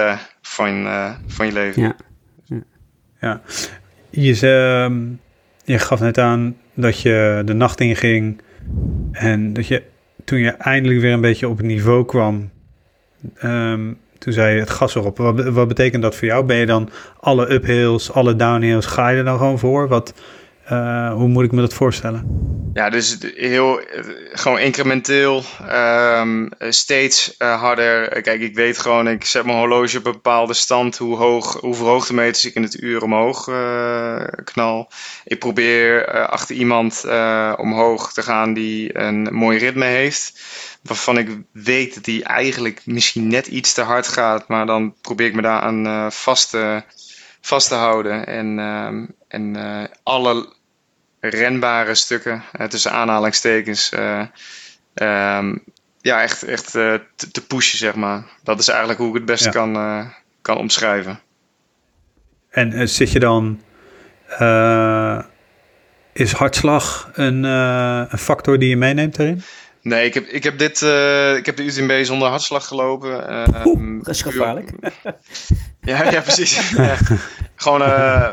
van, 0.41 0.88
van 1.27 1.45
je 1.45 1.51
leven. 1.51 1.81
Ja, 1.81 1.95
ja. 2.45 2.63
ja. 3.19 3.41
Je, 4.09 4.39
ehm, 4.39 5.03
je 5.63 5.79
gaf 5.79 5.99
net 5.99 6.17
aan 6.17 6.57
dat 6.73 7.01
je 7.01 7.41
de 7.45 7.53
nacht 7.53 7.79
inging 7.79 8.41
en 9.11 9.53
dat 9.53 9.67
je 9.67 9.83
toen 10.23 10.39
je 10.39 10.51
eindelijk 10.51 11.01
weer 11.01 11.13
een 11.13 11.21
beetje 11.21 11.47
op 11.47 11.57
het 11.57 11.65
niveau 11.65 12.05
kwam, 12.05 12.51
um, 13.43 13.97
toen 14.26 14.34
zei 14.34 14.53
je 14.53 14.59
het 14.59 14.69
gas 14.69 14.95
erop. 14.95 15.17
Wat, 15.17 15.43
wat 15.43 15.67
betekent 15.67 16.01
dat 16.01 16.15
voor 16.15 16.28
jou? 16.28 16.45
Ben 16.45 16.57
je 16.57 16.65
dan 16.65 16.89
alle 17.19 17.49
uphills, 17.49 18.11
alle 18.11 18.36
downhills, 18.36 18.86
ga 18.86 19.09
je 19.09 19.17
er 19.17 19.23
dan 19.23 19.38
gewoon 19.38 19.59
voor? 19.59 19.88
Wat, 19.88 20.13
uh, 20.71 21.13
hoe 21.13 21.28
moet 21.28 21.43
ik 21.43 21.51
me 21.51 21.61
dat 21.61 21.73
voorstellen? 21.73 22.23
Ja, 22.73 22.89
dus 22.89 23.17
heel 23.36 23.80
gewoon 24.32 24.59
incrementeel, 24.59 25.43
um, 26.19 26.49
steeds 26.59 27.36
uh, 27.39 27.61
harder. 27.61 28.21
Kijk, 28.21 28.41
ik 28.41 28.55
weet 28.55 28.78
gewoon, 28.78 29.07
ik 29.07 29.26
zet 29.26 29.45
mijn 29.45 29.57
horloge 29.57 29.97
op 29.97 30.05
een 30.05 30.11
bepaalde 30.11 30.53
stand, 30.53 30.97
hoe 30.97 31.17
hoog, 31.17 31.59
hoeveel 31.59 31.88
hoogtemeters 31.88 32.45
ik 32.45 32.55
in 32.55 32.63
het 32.63 32.82
uur 32.82 33.03
omhoog 33.03 33.47
uh, 33.47 34.21
knal. 34.43 34.89
Ik 35.23 35.39
probeer 35.39 36.07
achter 36.28 36.55
iemand 36.55 37.05
omhoog 37.57 38.13
te 38.13 38.21
gaan 38.21 38.53
die 38.53 38.99
een 38.99 39.28
mooi 39.32 39.57
ritme 39.57 39.86
heeft 39.86 40.34
waarvan 40.86 41.17
ik 41.17 41.29
weet 41.51 41.93
dat 41.93 42.05
hij 42.05 42.23
eigenlijk 42.23 42.81
misschien 42.86 43.27
net 43.27 43.47
iets 43.47 43.73
te 43.73 43.81
hard 43.81 44.07
gaat, 44.07 44.47
maar 44.47 44.65
dan 44.65 44.95
probeer 45.01 45.27
ik 45.27 45.36
me 45.36 45.41
daar 45.41 45.59
aan 45.59 45.86
uh, 45.86 46.09
vast, 46.09 46.49
te, 46.49 46.83
vast 47.41 47.67
te 47.67 47.75
houden. 47.75 48.25
En, 48.25 48.57
uh, 48.57 49.07
en 49.27 49.55
uh, 49.55 49.83
alle 50.03 50.53
renbare 51.19 51.95
stukken, 51.95 52.43
tussen 52.69 52.91
aanhalingstekens, 52.91 53.91
um, 54.93 55.63
ja, 56.01 56.21
echt, 56.21 56.43
echt 56.43 56.71
te, 56.71 57.01
te, 57.31 57.45
pushen, 57.45 57.77
zeg 57.77 57.95
maar. 57.95 58.23
Dat 58.43 58.59
is 58.59 58.67
eigenlijk 58.67 58.99
hoe 58.99 59.09
ik 59.09 59.15
het 59.15 59.25
beste 59.25 59.45
ja. 59.45 59.51
kan, 59.51 60.13
kan 60.41 60.57
omschrijven. 60.57 61.19
En 62.49 62.89
zit 62.89 63.11
je 63.11 63.19
dan. 63.19 63.61
is 66.13 66.31
hartslag 66.31 67.09
een, 67.13 67.43
een 67.43 68.17
factor 68.17 68.59
die 68.59 68.69
je 68.69 68.77
meeneemt 68.77 69.19
erin? 69.19 69.43
Nee, 69.86 70.05
ik 70.05 70.13
heb, 70.13 70.27
ik 70.27 70.43
heb, 70.43 70.57
dit, 70.57 70.81
uh, 70.81 71.36
ik 71.36 71.45
heb 71.45 71.55
de 71.55 71.63
UTMB 71.63 72.03
zonder 72.03 72.27
hartslag 72.27 72.67
gelopen. 72.67 73.31
Uh, 73.31 73.65
Oeh, 73.65 74.03
dat 74.03 74.13
is 74.13 74.21
gevaarlijk. 74.21 74.69
ja, 75.81 76.11
ja, 76.11 76.21
precies. 76.21 76.69
ja. 76.77 76.97
Gewoon 77.55 77.81
uh, 77.81 78.29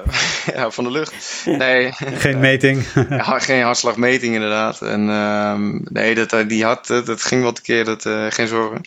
ja, 0.54 0.70
van 0.70 0.84
de 0.84 0.90
lucht. 0.90 1.42
Nee. 1.44 1.92
Geen 1.92 2.40
meting. 2.40 2.84
ja, 3.08 3.38
geen 3.38 3.62
hartslagmeting 3.62 4.34
inderdaad. 4.34 4.82
En 4.82 5.08
ehm, 5.08 5.78
nee, 5.84 6.14
dat, 6.14 6.48
die 6.48 6.64
had, 6.64 6.86
dat 6.86 7.22
ging 7.22 7.42
wat 7.42 7.56
een 7.56 7.64
keer, 7.64 7.84
dat, 7.84 8.02
geen 8.28 8.48
zorgen. 8.48 8.80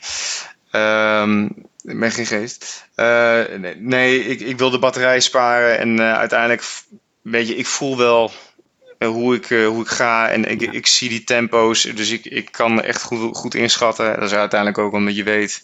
Um, 0.71 1.45
ik 1.81 1.99
ben 1.99 2.11
geen 2.11 2.25
geest. 2.25 2.87
nee, 3.57 3.75
nee, 3.77 4.25
ik, 4.25 4.39
ik 4.39 4.57
wil 4.57 4.69
de 4.69 4.79
batterij 4.79 5.19
sparen 5.19 5.79
en 5.79 6.01
uiteindelijk, 6.01 6.63
weet 7.21 7.47
je, 7.47 7.55
ik 7.55 7.65
voel 7.65 7.97
wel 7.97 8.31
eh, 8.31 8.44
hoe, 8.99 9.35
ik, 9.35 9.49
uh, 9.49 9.67
hoe 9.67 9.81
ik 9.81 9.87
ga. 9.87 10.29
En 10.29 10.51
ik, 10.51 10.61
ik 10.61 10.87
zie 10.87 11.09
die 11.09 11.23
tempo's, 11.23 11.81
dus 11.81 12.11
ik, 12.11 12.25
ik 12.25 12.51
kan 12.51 12.81
echt 12.81 13.01
goed, 13.01 13.37
goed 13.37 13.55
inschatten. 13.55 14.13
Dat 14.13 14.23
is 14.23 14.33
uiteindelijk 14.33 14.79
ook 14.79 14.93
omdat 14.93 15.15
je 15.15 15.23
weet 15.23 15.63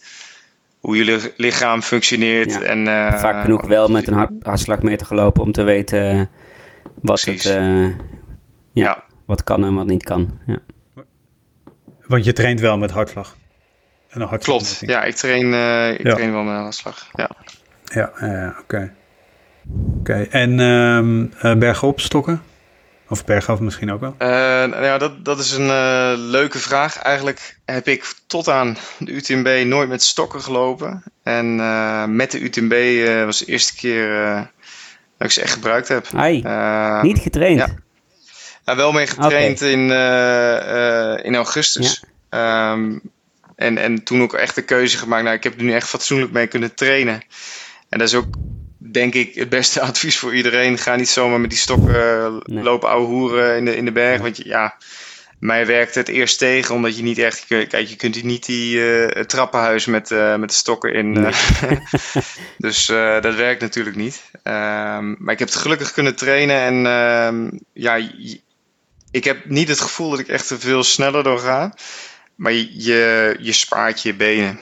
hoe 0.79 0.97
je 0.97 1.33
lichaam 1.37 1.81
functioneert. 1.81 2.51
Ja. 2.51 2.61
En, 2.61 2.79
uh, 2.79 3.19
Vaak 3.19 3.41
genoeg 3.41 3.65
wel 3.67 3.87
met 3.87 4.07
een 4.07 4.13
hart, 4.13 4.31
hartslagmeter 4.41 5.07
gelopen 5.07 5.43
om 5.43 5.51
te 5.51 5.63
weten 5.63 6.29
wat, 7.01 7.21
het, 7.21 7.43
ja, 7.43 7.93
ja, 8.73 9.03
wat 9.25 9.43
kan 9.43 9.63
en 9.63 9.73
wat 9.73 9.85
niet 9.85 10.03
kan. 10.03 10.39
Ja. 10.45 10.59
Want 12.07 12.25
je 12.25 12.33
traint 12.33 12.59
wel 12.59 12.77
met 12.77 12.91
hartslag. 12.91 13.37
En 14.09 14.21
een 14.21 14.27
hartslag 14.27 14.57
Klopt, 14.57 14.79
ja, 14.79 15.03
ik 15.03 15.15
train, 15.15 15.45
ik 15.93 16.03
ja. 16.03 16.13
train 16.13 16.31
wel 16.31 16.43
met 16.43 16.55
hartslag. 16.55 17.09
Ja, 17.13 17.29
ja 17.93 18.11
oké. 18.49 18.59
Okay. 18.61 18.91
Oké, 19.99 20.13
en 20.13 20.59
um, 20.59 21.31
bergop 21.59 21.99
stokken? 21.99 22.41
Of 23.11 23.25
bergaf 23.25 23.59
misschien 23.59 23.91
ook 23.91 23.99
wel? 23.99 24.15
Uh, 24.19 24.27
nou 24.69 24.83
ja, 24.83 24.97
dat, 24.97 25.25
dat 25.25 25.39
is 25.39 25.51
een 25.51 25.67
uh, 25.67 26.13
leuke 26.15 26.59
vraag. 26.59 26.97
Eigenlijk 26.97 27.57
heb 27.65 27.87
ik 27.87 28.13
tot 28.27 28.47
aan 28.47 28.77
de 28.99 29.11
UTMB 29.11 29.63
nooit 29.65 29.89
met 29.89 30.03
stokken 30.03 30.41
gelopen. 30.41 31.03
En 31.23 31.57
uh, 31.57 32.05
met 32.05 32.31
de 32.31 32.39
UTMB 32.39 33.05
was 33.25 33.39
de 33.39 33.45
eerste 33.45 33.75
keer 33.75 34.35
dat 35.17 35.27
ik 35.27 35.31
ze 35.31 35.41
echt 35.41 35.53
gebruikt 35.53 35.87
heb. 35.87 36.07
Ai, 36.15 36.41
niet 37.01 37.19
getraind? 37.19 37.59
Ja. 37.59 37.67
Nou, 38.65 38.77
wel 38.77 38.91
mee 38.91 39.07
getraind 39.07 39.61
okay. 39.61 39.71
in, 39.71 39.83
in 41.25 41.35
augustus. 41.35 42.03
Ja. 42.29 42.71
Um, 42.71 43.01
en, 43.55 43.77
en 43.77 44.03
toen 44.03 44.21
ook 44.21 44.33
echt 44.33 44.55
de 44.55 44.61
keuze 44.61 44.97
gemaakt. 44.97 45.23
Nou, 45.23 45.35
ik 45.35 45.43
heb 45.43 45.57
er 45.57 45.63
nu 45.63 45.73
echt 45.73 45.87
fatsoenlijk 45.89 46.31
mee 46.31 46.47
kunnen 46.47 46.75
trainen. 46.75 47.21
En 47.89 47.99
dat 47.99 48.07
is 48.07 48.15
ook 48.15 48.35
denk 48.83 49.13
ik 49.13 49.35
het 49.35 49.49
beste 49.49 49.81
advies 49.89 50.17
voor 50.17 50.35
iedereen. 50.35 50.77
Ga 50.77 50.95
niet 50.95 51.09
zomaar 51.09 51.39
met 51.39 51.49
die 51.49 51.59
stokken 51.59 52.41
nee. 52.45 52.63
lopen 52.63 52.89
ouwe 52.89 53.05
hoeren 53.05 53.57
in 53.57 53.65
de, 53.65 53.75
in 53.75 53.85
de 53.85 53.91
berg. 53.91 54.21
Want 54.21 54.37
je, 54.37 54.47
ja, 54.47 54.75
mij 55.39 55.65
werkt 55.65 55.95
het 55.95 56.07
eerst 56.07 56.37
tegen, 56.37 56.75
omdat 56.75 56.97
je 56.97 57.03
niet 57.03 57.17
echt... 57.17 57.45
Kijk, 57.47 57.87
je 57.87 57.95
kunt 57.95 58.23
niet 58.23 58.45
die 58.45 58.95
eh, 58.95 59.23
trappenhuis 59.23 59.85
met, 59.85 60.11
eh, 60.11 60.35
met 60.35 60.49
de 60.49 60.55
stokken 60.55 60.93
in. 60.93 61.25
eh. 61.25 61.77
dus 62.57 62.89
eh, 62.89 63.21
dat 63.21 63.35
werkt 63.35 63.61
natuurlijk 63.61 63.95
niet. 63.95 64.21
Ehm, 64.43 65.15
maar 65.17 65.33
ik 65.33 65.39
heb 65.39 65.47
het 65.47 65.57
gelukkig 65.57 65.91
kunnen 65.91 66.15
trainen. 66.15 66.55
En 66.55 66.85
ehm, 66.85 67.49
ja, 67.73 68.09
ik 69.11 69.23
heb 69.23 69.45
niet 69.45 69.67
het 69.67 69.79
gevoel 69.79 70.09
dat 70.09 70.19
ik 70.19 70.27
echt 70.27 70.47
te 70.47 70.59
veel 70.59 70.83
sneller 70.83 71.23
door 71.23 71.39
ga. 71.39 71.73
Maar 72.35 72.51
je, 72.51 73.35
je, 73.39 73.51
spaart 73.51 74.01
je 74.01 74.13
benen 74.13 74.59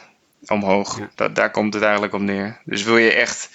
omhoog. 0.47 0.99
Ja. 0.99 1.09
Dat, 1.15 1.36
daar 1.36 1.51
komt 1.51 1.74
het 1.74 1.84
eigenlijk 1.84 2.13
op 2.13 2.22
neer. 2.22 2.61
Dus 2.65 2.84
wil 2.84 2.97
je 2.97 3.13
echt, 3.13 3.49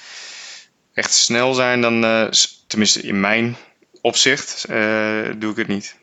echt 0.94 1.12
snel 1.12 1.54
zijn, 1.54 1.80
dan... 1.80 2.04
eh, 2.04 2.26
tenminste, 2.66 3.00
in 3.02 3.20
mijn 3.20 3.56
opzicht 4.00 4.64
eh, 4.64 5.22
doe 5.38 5.50
ik 5.50 5.56
het 5.56 5.68
niet. 5.68 5.96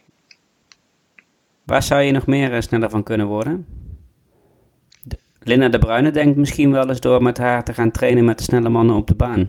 Waar 1.63 1.83
zou 1.83 2.01
je 2.01 2.11
nog 2.11 2.25
meer 2.25 2.53
eh, 2.53 2.61
sneller 2.61 2.89
van 2.89 3.03
kunnen 3.03 3.27
worden? 3.27 3.65
De- 5.03 5.19
Linda 5.39 5.67
de 5.69 5.79
Bruyne 5.79 6.11
denkt 6.11 6.37
misschien 6.37 6.71
wel 6.71 6.89
eens 6.89 6.99
door 6.99 7.23
met 7.23 7.37
haar 7.37 7.63
te 7.63 7.73
gaan 7.73 7.91
trainen 7.91 8.25
met 8.25 8.37
de 8.37 8.43
snelle 8.43 8.69
mannen 8.69 8.95
op 8.95 9.07
de 9.07 9.15
baan. 9.15 9.47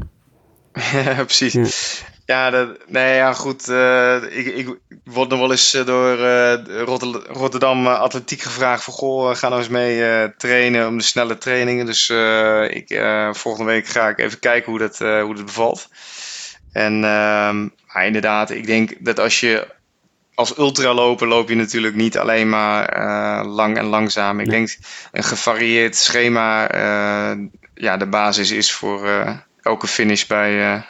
Ja, 0.93 1.15
precies. 1.25 2.05
Ja. 2.27 2.51
Dat, 2.51 2.69
nee, 2.87 3.15
ja, 3.15 3.33
goed. 3.33 3.69
eh, 3.69 4.17
ik, 4.31 4.47
ik 4.47 4.79
word 5.05 5.29
nog 5.29 5.39
wel 5.39 5.51
eens 5.51 5.75
eh, 5.75 5.87
door 5.87 6.19
eh, 6.19 6.83
Rotter- 6.85 7.27
Rotterdam 7.27 7.87
Atletiek 7.87 8.41
gevraagd 8.43 8.85
van... 8.85 8.95
Goh, 8.95 9.35
ga 9.35 9.49
nou 9.49 9.61
eens 9.61 9.71
mee 9.71 10.37
trainen 10.37 10.87
om 10.87 10.99
de 10.99 11.05
snelle 11.05 11.39
trainingen. 11.39 11.87
Dus 11.87 12.11
ik, 12.69 13.01
volgende 13.33 13.73
week 13.73 13.87
ga 13.87 14.09
ik 14.09 14.19
even 14.19 14.39
kijken 14.39 14.71
hoe 14.71 14.81
dat, 14.81 14.99
hoe 14.99 15.35
dat 15.35 15.45
bevalt. 15.45 15.89
En 16.73 17.05
ehm, 17.05 17.69
maar 17.93 18.07
inderdaad, 18.07 18.51
ik 18.51 18.67
denk 18.67 18.93
dat 18.99 19.19
als 19.21 19.41
je 19.41 19.67
als 20.35 20.59
ultraloper 20.59 21.29
loop 21.29 21.49
je 21.49 21.55
natuurlijk 21.55 21.95
niet 21.95 22.19
alleen 22.19 22.49
maar 22.49 22.97
lang 23.45 23.77
en 23.77 23.85
langzaam. 23.85 24.41
Ik 24.41 24.51
denk 24.51 24.77
een 25.13 25.23
gevarieerd 25.25 25.97
schema 25.97 26.67
ja, 27.75 27.97
de 27.97 28.07
basis 28.07 28.51
is 28.51 28.73
voor 28.73 29.09
elke 29.63 29.87
finish 29.87 30.25
bij... 30.25 30.85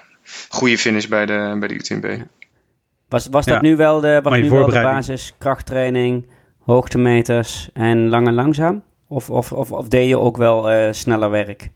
goede 0.53 0.79
finish 0.79 1.07
bij 1.07 1.27
de, 1.27 1.57
bij 1.59 1.69
de 1.69 1.75
UTMB. 1.75 2.21
Was, 3.09 3.27
was 3.31 3.45
dat 3.45 3.55
Ja. 3.55 3.61
nu 3.61 3.77
wel 3.77 4.01
de, 4.01 4.21
was 4.23 4.33
nu 4.33 4.41
wel 4.41 4.49
de 4.49 4.57
voorbereiding. 4.57 4.95
basis? 4.97 5.35
Krachttraining, 5.39 6.27
hoogtemeters 6.65 7.69
en 7.73 8.09
lang 8.09 8.27
en 8.27 8.35
langzaam? 8.35 8.83
Of, 9.09 9.31
of, 9.31 9.53
of, 9.53 9.73
of 9.73 9.89
deed 9.89 10.09
je 10.09 10.19
ook 10.19 10.37
wel 10.37 10.71
eh, 10.71 10.93
sneller 10.93 11.31
werk? 11.31 11.71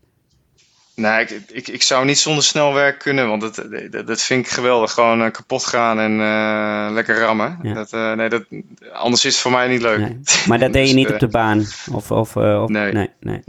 Nee, 0.95 1.21
ik, 1.21 1.31
ik, 1.53 1.69
ik 1.69 1.83
zou 1.83 2.05
niet 2.05 2.19
zonder 2.19 2.45
snel 2.45 2.75
werk 2.75 2.99
kunnen, 2.99 3.29
want 3.29 3.41
dat, 3.41 3.63
dat, 3.91 4.07
dat 4.07 4.23
vind 4.23 4.47
ik 4.47 4.53
geweldig. 4.53 4.93
Gewoon 4.93 5.23
eh, 5.23 5.31
kapot 5.31 5.65
gaan 5.65 5.99
en 5.99 6.21
eh, 6.21 6.93
lekker 6.95 7.19
rammen. 7.19 7.59
Ja. 7.63 7.75
Dat, 7.75 7.93
eh, 7.93 8.13
nee, 8.13 8.29
dat, 8.29 8.45
anders 8.93 9.25
is 9.25 9.33
het 9.33 9.43
voor 9.43 9.51
mij 9.53 9.69
niet 9.69 9.83
leuk. 9.83 9.99
Nee. 9.99 10.19
Maar 10.49 10.59
dat 10.59 10.73
deed 10.79 10.89
je 10.89 10.95
Dus, 10.95 11.05
niet 11.05 11.13
op 11.13 11.19
de 11.19 11.29
baan? 11.29 11.59
Of, 11.93 12.11
of, 12.11 12.37
eh, 12.37 12.63
of, 12.63 12.69
Nee. 12.69 12.93
nee, 12.93 13.11
nee. 13.21 13.43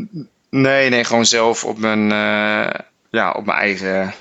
Nee, 0.50 0.90
nee, 0.90 1.04
gewoon 1.04 1.26
zelf 1.26 1.64
op 1.64 1.78
mijn, 1.78 2.12
eh, 2.12 2.80
ja, 3.10 3.32
op 3.32 3.46
mijn 3.46 3.58
eigen, 3.60 4.14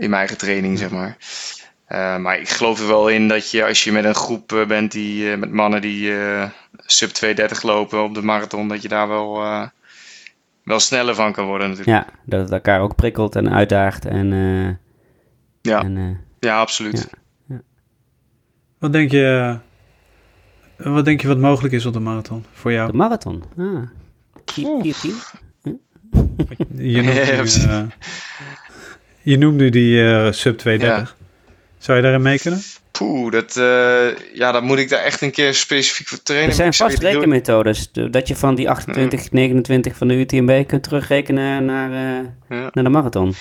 in 0.00 0.10
mijn 0.10 0.20
eigen 0.20 0.38
training, 0.38 0.78
zeg 0.78 0.90
maar. 0.90 1.16
Eh, 1.86 2.16
maar 2.16 2.38
ik 2.40 2.48
geloof 2.48 2.80
er 2.80 2.86
wel 2.86 3.08
in 3.08 3.28
dat 3.28 3.50
je 3.50 3.66
als 3.66 3.84
je 3.84 3.92
met 3.92 4.04
een 4.04 4.14
groep 4.14 4.52
eh, 4.52 4.66
bent 4.66 4.92
die, 4.92 5.30
eh, 5.32 5.38
met 5.38 5.52
mannen 5.52 5.80
die 5.80 6.18
eh, 6.18 6.48
sub 6.76 7.08
230 7.10 7.62
lopen 7.62 8.02
op 8.02 8.14
de 8.14 8.22
marathon, 8.22 8.68
dat 8.68 8.82
je 8.82 8.88
daar 8.88 9.08
wel, 9.08 9.42
eh, 9.42 9.66
wel 10.64 10.80
sneller 10.80 11.14
van 11.14 11.32
kan 11.32 11.46
worden 11.46 11.68
natuurlijk. 11.68 12.06
Ja, 12.06 12.12
dat 12.24 12.40
het 12.40 12.50
elkaar 12.50 12.80
ook 12.80 12.94
prikkelt 12.94 13.36
en 13.36 13.50
uitdaagt. 13.52 14.04
En, 14.04 14.32
eh, 14.32 14.88
Ja, 15.72 15.82
en, 15.82 15.96
eh, 15.96 16.16
ja 16.40 16.60
absoluut. 16.60 17.10
Wat 18.78 18.92
denk 18.92 19.10
je, 19.10 19.56
wat 20.76 21.04
denk 21.04 21.20
je 21.20 21.28
wat 21.28 21.38
mogelijk 21.38 21.74
is 21.74 21.86
op 21.86 21.92
de 21.92 22.00
marathon 22.00 22.44
voor 22.52 22.72
jou? 22.72 22.90
de 22.90 22.96
marathon. 22.96 23.44
Ah. 23.58 23.82
Vier- 24.44 24.80
14? 24.80 25.14
Je 26.76 27.02
noemt, 27.02 27.54
Ja, 27.54 27.80
nu, 27.82 27.88
je 29.22 29.38
noemt 29.38 29.56
nu 29.56 29.68
die 29.70 30.04
eh, 30.04 30.32
sub 30.32 30.58
230. 30.58 31.16
Zou 31.78 31.96
je 31.96 32.02
daarin 32.02 32.22
mee 32.22 32.38
kunnen? 32.38 32.62
Poeh, 32.90 33.32
dat, 33.32 33.56
eh, 33.56 34.34
ja, 34.34 34.52
dan 34.52 34.64
moet 34.64 34.78
ik 34.78 34.88
daar 34.88 35.02
echt 35.02 35.20
een 35.20 35.30
keer 35.30 35.54
specifiek 35.54 36.08
voor 36.08 36.22
trainen. 36.22 36.48
Er 36.50 36.54
zijn 36.54 36.74
vast 36.74 36.98
rekenmethodes. 36.98 37.92
de- 37.92 38.10
Dat 38.10 38.28
je 38.28 38.36
van 38.36 38.54
die 38.54 38.70
28, 38.70 39.30
29 39.30 39.96
van 39.96 40.08
de 40.08 40.14
UTMB 40.14 40.66
kunt 40.66 40.82
terugrekenen 40.82 41.64
naar, 41.64 41.90
eh, 41.90 42.24
Ja. 42.58 42.70
naar 42.72 42.84
de 42.84 42.90
marathon. 42.90 43.34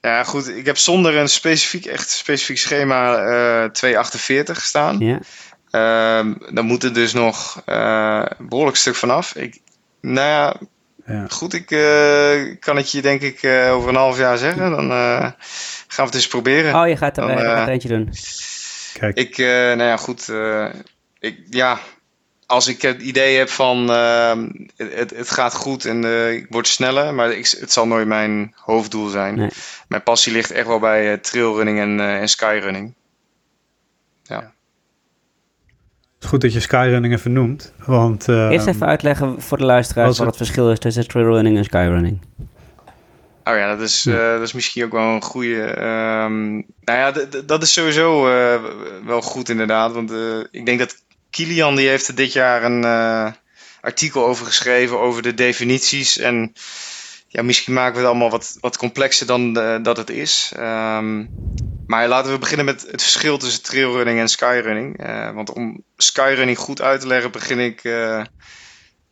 Ja, 0.00 0.24
goed. 0.24 0.48
Ik 0.48 0.66
heb 0.66 0.76
zonder 0.76 1.16
een 1.16 1.28
specifiek, 1.28 1.84
echt 1.86 2.10
specifiek 2.10 2.58
schema 2.58 3.16
eh 3.16 3.70
248 3.70 4.60
staan. 4.60 4.98
Ja. 4.98 5.18
Ehm, 5.70 6.32
dan 6.54 6.64
moet 6.64 6.82
er 6.82 6.92
dus 6.94 7.12
nog 7.12 7.62
eh, 7.64 8.22
een 8.38 8.48
behoorlijk 8.48 8.76
stuk 8.76 8.94
vanaf. 8.94 9.34
Ik, 9.36 9.58
nou 10.00 10.28
ja, 10.28 10.56
Ja. 11.12 11.26
goed. 11.28 11.52
Ik 11.52 11.70
eh, 11.70 12.56
kan 12.60 12.76
het 12.76 12.90
je 12.90 13.02
denk 13.02 13.20
ik 13.20 13.42
eh, 13.42 13.72
over 13.74 13.88
een 13.88 13.94
half 13.94 14.18
jaar 14.18 14.38
zeggen. 14.38 14.70
Dan 14.70 14.90
eh, 14.90 15.18
gaan 15.18 15.34
we 15.96 16.02
het 16.02 16.14
eens 16.14 16.26
proberen. 16.28 16.80
Oh, 16.82 16.88
je 16.88 16.96
gaat 16.96 17.16
er 17.16 17.26
Dan, 17.26 17.38
gaat 17.38 17.66
er 17.66 17.72
eentje 17.72 17.88
doen. 17.88 18.12
Kijk, 18.98 19.16
Ik, 19.16 19.38
eh, 19.38 19.46
nou 19.46 19.82
ja, 19.82 19.96
goed. 19.96 20.28
eh, 20.28 20.68
ik, 21.18 21.38
ja, 21.50 21.78
als 22.46 22.66
ik 22.68 22.82
het 22.82 23.02
idee 23.02 23.38
heb 23.38 23.48
van 23.48 23.90
ehm, 23.90 24.48
het, 24.76 25.10
het, 25.10 25.30
gaat 25.30 25.54
goed 25.54 25.84
en 25.84 26.04
eh, 26.04 26.32
ik 26.32 26.46
word 26.50 26.66
sneller, 26.68 27.14
maar 27.14 27.30
ik, 27.32 27.48
het 27.60 27.72
zal 27.72 27.86
nooit 27.86 28.06
mijn 28.06 28.54
hoofddoel 28.56 29.08
zijn. 29.08 29.34
Nee. 29.34 29.50
Mijn 29.88 30.02
passie 30.02 30.32
ligt 30.32 30.50
echt 30.50 30.66
wel 30.66 30.78
bij 30.78 31.16
trailrunning 31.16 31.78
en, 31.78 32.00
eh, 32.00 32.20
en 32.20 32.28
skyrunning. 32.28 32.94
Het 36.22 36.30
is 36.30 36.38
goed 36.38 36.40
dat 36.40 36.52
je 36.52 36.60
skyrunning 36.60 37.14
even 37.14 37.32
noemt. 37.32 37.72
Want 37.86 38.28
eh, 38.28 38.48
Eerst 38.50 38.66
even 38.66 38.86
uitleggen 38.86 39.42
voor 39.42 39.58
de 39.58 39.64
luisteraars 39.64 40.08
wat 40.08 40.16
het- 40.18 40.26
het 40.26 40.36
verschil 40.36 40.70
is 40.70 40.78
tussen 40.78 41.08
trailrunning 41.08 41.56
en 41.56 41.64
skyrunning. 41.64 42.18
Oh 43.44 43.56
ja, 43.56 43.68
dat 43.76 43.80
is, 43.80 44.06
eh, 44.06 44.14
dat 44.32 44.40
is 44.40 44.52
misschien 44.52 44.84
ook 44.84 44.92
wel 44.92 45.02
een 45.14 45.22
goede. 45.22 45.62
ehm, 45.64 46.52
nou 46.54 46.64
ja, 46.84 47.12
dat 47.46 47.62
is 47.62 47.72
sowieso 47.72 48.28
eh, 48.28 48.60
wel 49.06 49.20
goed 49.22 49.48
inderdaad. 49.48 49.92
Want 49.92 50.10
eh, 50.12 50.38
ik 50.50 50.66
denk 50.66 50.78
dat 50.78 50.94
Kilian 51.30 51.76
die 51.76 51.88
heeft 51.88 52.08
er 52.08 52.14
dit 52.14 52.32
jaar 52.32 52.62
een 52.64 52.84
eh, 52.84 53.26
artikel 53.80 54.26
over 54.26 54.46
geschreven 54.46 55.00
over 55.00 55.22
de 55.22 55.34
definities. 55.34 56.18
En 56.18 56.52
ja, 57.32 57.42
misschien 57.42 57.72
maken 57.74 57.92
we 57.92 57.98
het 57.98 58.08
allemaal 58.08 58.30
wat, 58.30 58.56
wat 58.60 58.76
complexer 58.76 59.26
dan 59.26 59.56
eh, 59.56 59.76
dat 59.82 59.96
het 59.96 60.10
is. 60.10 60.52
Ehm, 60.56 61.24
maar 61.86 62.08
laten 62.08 62.32
we 62.32 62.38
beginnen 62.38 62.66
met 62.66 62.80
het 62.90 63.02
verschil 63.02 63.38
tussen 63.38 63.62
trailrunning 63.62 64.18
en 64.18 64.28
skyrunning. 64.28 64.98
Eh, 64.98 65.30
want 65.30 65.52
om 65.52 65.84
skyrunning 65.96 66.58
goed 66.58 66.80
uit 66.82 67.00
te 67.00 67.06
leggen, 67.06 67.30
begin 67.30 67.58
ik. 67.58 67.84
eh, 67.84 68.22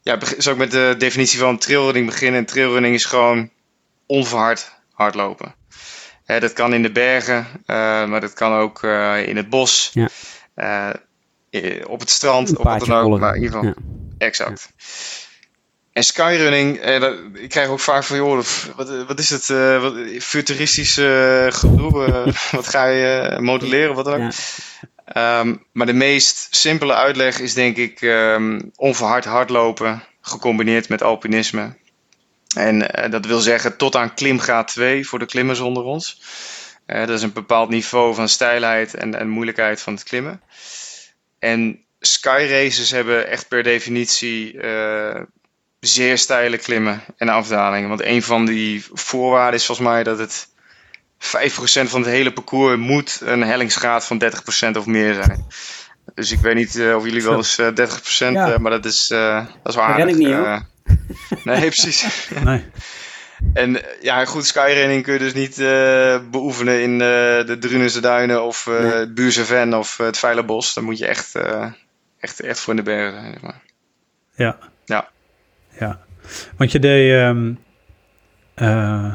ja, 0.03 0.16
begin, 0.16 0.43
zou 0.43 0.55
ik 0.55 0.61
met 0.61 0.71
de 0.71 0.95
definitie 0.99 1.39
van 1.39 1.59
trailrunning 1.59 2.07
beginnen. 2.07 2.41
En 2.41 2.47
trailrunning 2.47 2.95
is 2.95 3.05
gewoon 3.05 3.51
onverhard 4.07 4.73
hardlopen. 4.93 5.55
Hè, 6.25 6.41
dat 6.41 6.53
kan 6.53 6.75
in 6.75 6.83
de 6.83 6.93
bergen, 6.93 7.47
maar 8.11 8.21
dat 8.21 8.33
kan 8.33 8.53
ook 8.53 8.83
in 9.27 9.37
het 9.37 9.49
bos, 9.51 9.91
Ja. 9.93 10.09
op 11.87 12.01
het 12.01 12.11
strand, 12.11 12.57
of 12.57 12.64
wat 12.64 12.87
dan 12.87 12.99
ook. 12.99 13.18
Maar 13.18 13.35
in 13.37 13.43
ieder 13.43 13.59
geval, 13.59 13.75
Ja. 13.75 13.75
exact. 14.18 14.73
En 15.93 16.05
skyrunning, 16.05 16.78
eh, 16.78 17.12
ik 17.32 17.49
krijg 17.49 17.68
ook 17.68 17.80
vaak 17.80 18.05
van, 18.05 18.16
joh, 18.16 18.45
wat, 18.76 19.07
wat 19.07 19.18
is 19.18 19.30
het, 19.30 19.51
eh, 19.51 19.82
wat, 19.82 19.95
futuristisch 20.18 20.97
eh, 20.97 21.47
gedoe, 21.49 22.05
eh, 22.05 22.34
wat 22.57 22.68
ga 22.68 22.86
je 22.86 23.18
eh, 23.18 23.38
modelleren, 23.38 23.95
wat 23.95 24.05
dan 24.05 24.14
ook. 24.14 24.32
Ja. 24.32 24.32
Ehm, 25.05 25.57
maar 25.72 25.86
de 25.86 25.93
meest 25.93 26.49
simpele 26.51 26.95
uitleg 26.95 27.38
is 27.38 27.55
denk 27.55 27.76
ik 27.76 28.03
ehm, 28.03 28.61
onverhard 28.76 29.24
hardlopen 29.24 30.03
gecombineerd 30.20 30.88
met 30.88 31.03
alpinisme. 31.03 31.76
En 32.57 32.91
eh, 32.91 33.11
dat 33.11 33.26
wil 33.26 33.41
zeggen 33.41 33.76
tot 33.76 33.97
aan 33.97 34.14
klimgraad 34.14 34.68
2 34.68 35.07
voor 35.07 35.18
de 35.18 35.26
klimmers 35.26 35.61
onder 35.61 35.82
ons. 35.82 36.22
Eh, 36.86 37.01
dat 37.01 37.16
is 37.16 37.22
een 37.22 37.32
bepaald 37.32 37.68
niveau 37.68 38.14
van 38.14 38.28
stijlheid 38.28 38.95
en, 38.95 39.14
en 39.14 39.28
moeilijkheid 39.28 39.80
van 39.80 39.95
het 39.95 40.03
klimmen. 40.03 40.41
En 41.38 41.84
sky 42.01 42.47
races 42.51 42.91
hebben 42.91 43.28
echt 43.28 43.49
per 43.49 43.62
definitie 43.62 44.61
eh, 44.61 45.22
zeer 45.81 46.18
steile 46.18 46.59
klimmen 46.59 47.01
en 47.16 47.28
afdalingen. 47.28 47.89
Want 47.89 48.03
een 48.05 48.22
van 48.22 48.47
die 48.47 48.85
voorwaarden 48.93 49.61
is 49.61 49.66
volgens 49.66 49.89
mij 49.89 50.03
dat 50.03 50.18
het 50.18 50.49
5% 51.18 51.89
van 51.89 52.01
het 52.01 52.11
hele 52.11 52.33
parcours 52.33 52.76
moet 52.76 53.20
een 53.24 53.43
hellingsgraad 53.43 54.07
van 54.07 54.22
30% 54.74 54.76
of 54.76 54.87
meer 54.87 55.14
zijn. 55.14 55.47
Dus 56.14 56.33
ik 56.33 56.39
weet 56.41 56.55
niet 56.55 56.76
eh, 56.76 56.97
of 56.97 57.05
jullie 57.05 57.22
wel 57.22 57.37
eens 57.37 57.59
eh, 57.59 57.66
30%, 57.66 58.33
Ja. 58.33 58.53
eh, 58.53 58.59
maar 58.59 58.70
dat 58.70 58.85
is, 58.85 59.11
eh, 59.11 59.47
dat 59.62 59.72
is 59.72 59.74
wel 59.74 59.87
Dat 59.87 59.95
ken 59.97 60.03
aardig. 60.05 60.09
ik 60.09 60.16
niet, 60.16 60.33
hoor. 60.35 60.47
eh. 60.47 60.61
nee, 61.45 61.61
precies. 61.76 62.07
nee. 62.45 62.64
En 63.55 63.83
eh, 63.85 64.03
ja, 64.03 64.24
goed, 64.24 64.47
skyrunning 64.47 65.03
kun 65.03 65.12
je 65.12 65.18
dus 65.18 65.35
niet 65.35 65.59
eh, 65.59 66.18
beoefenen 66.31 66.83
in 66.83 66.93
eh, 66.93 66.99
de 67.47 67.57
Drunense 67.61 68.01
Duinen 68.01 68.43
of 68.45 68.66
eh 68.66 68.78
Nee. 68.81 68.93
het 68.93 69.14
Buurse 69.14 69.45
Ven 69.45 69.74
of 69.74 69.99
eh, 69.99 70.07
het 70.07 70.18
Veilerbos. 70.18 70.74
Dan 70.74 70.85
moet 70.85 70.99
je 70.99 71.07
echt, 71.07 71.35
eh, 71.35 71.66
echt, 72.20 72.41
echt 72.41 72.61
voor 72.61 72.70
in 72.70 72.76
de 72.76 72.91
bergen 72.91 73.20
zijn. 73.20 73.33
Zeg 73.33 73.43
maar. 73.43 73.61
Ja. 74.35 74.59
Ja. 75.79 75.99
Want 76.57 76.73
je 76.73 76.79
deed... 76.79 77.12
ehm, 77.12 77.53
eh, 78.55 79.14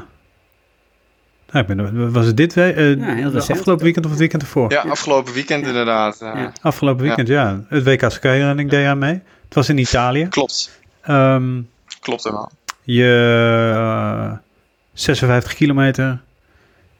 Ja, 1.51 1.59
ik 1.59 1.67
ben, 1.67 2.11
was 2.11 2.25
het 2.25 2.37
dit 2.37 2.53
we 2.53 2.73
uh, 2.75 2.95
Ja, 3.07 3.13
heel 3.13 3.31
recent. 3.31 3.57
afgelopen 3.57 3.83
weekend 3.83 4.05
of 4.05 4.11
het 4.11 4.19
weekend 4.19 4.41
ervoor? 4.41 4.71
Ja, 4.71 4.81
afgelopen 4.81 5.33
weekend 5.33 5.65
inderdaad. 5.67 6.17
ja. 6.19 6.37
Ja. 6.37 6.51
Afgelopen 6.61 7.03
weekend, 7.05 7.27
ja. 7.27 7.63
Het 7.69 7.83
WK 7.83 8.11
skyrunning 8.11 8.69
deed 8.69 8.81
jij 8.81 8.95
mee. 8.95 9.21
Het 9.45 9.53
was 9.53 9.69
in 9.69 9.77
Italië. 9.77 10.27
Klopt, 10.27 10.79
Ehm, 11.01 11.61
klopt 11.99 12.23
helemaal. 12.23 12.51
je 12.83 13.71
eh, 13.75 14.31
56 14.93 15.53
kilometer, 15.53 16.21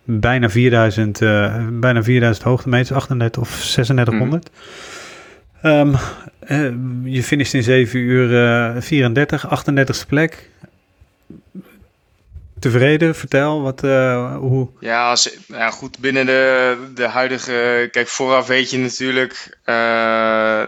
bijna 0.03 0.49
4000, 0.49 1.21
eh, 1.21 1.55
bijna 1.71 2.03
4000 2.03 2.45
hoogtemeters, 2.45 2.91
38 2.97 3.41
of 3.41 3.49
3600. 3.49 4.49
Ehm, 4.49 4.55
eh, 5.65 6.71
je 7.03 7.23
finisht 7.23 7.53
in 7.53 7.63
7 7.63 7.99
uur 7.99 8.45
eh 8.75 8.81
34, 8.81 9.45
38ste 9.47 10.07
plek. 10.07 10.49
Tevreden? 12.59 13.15
Vertel, 13.15 13.61
wat, 13.61 13.83
eh, 13.83 14.35
hoe... 14.37 14.69
Ja, 14.79 15.09
als, 15.09 15.37
ja, 15.47 15.69
goed, 15.69 15.99
binnen 15.99 16.25
de, 16.25 16.77
de 16.95 17.07
huidige... 17.07 17.87
Kijk, 17.91 18.07
vooraf 18.07 18.47
weet 18.47 18.69
je 18.71 18.77
natuurlijk... 18.77 19.57
eh, 19.63 20.61
eh, 20.61 20.67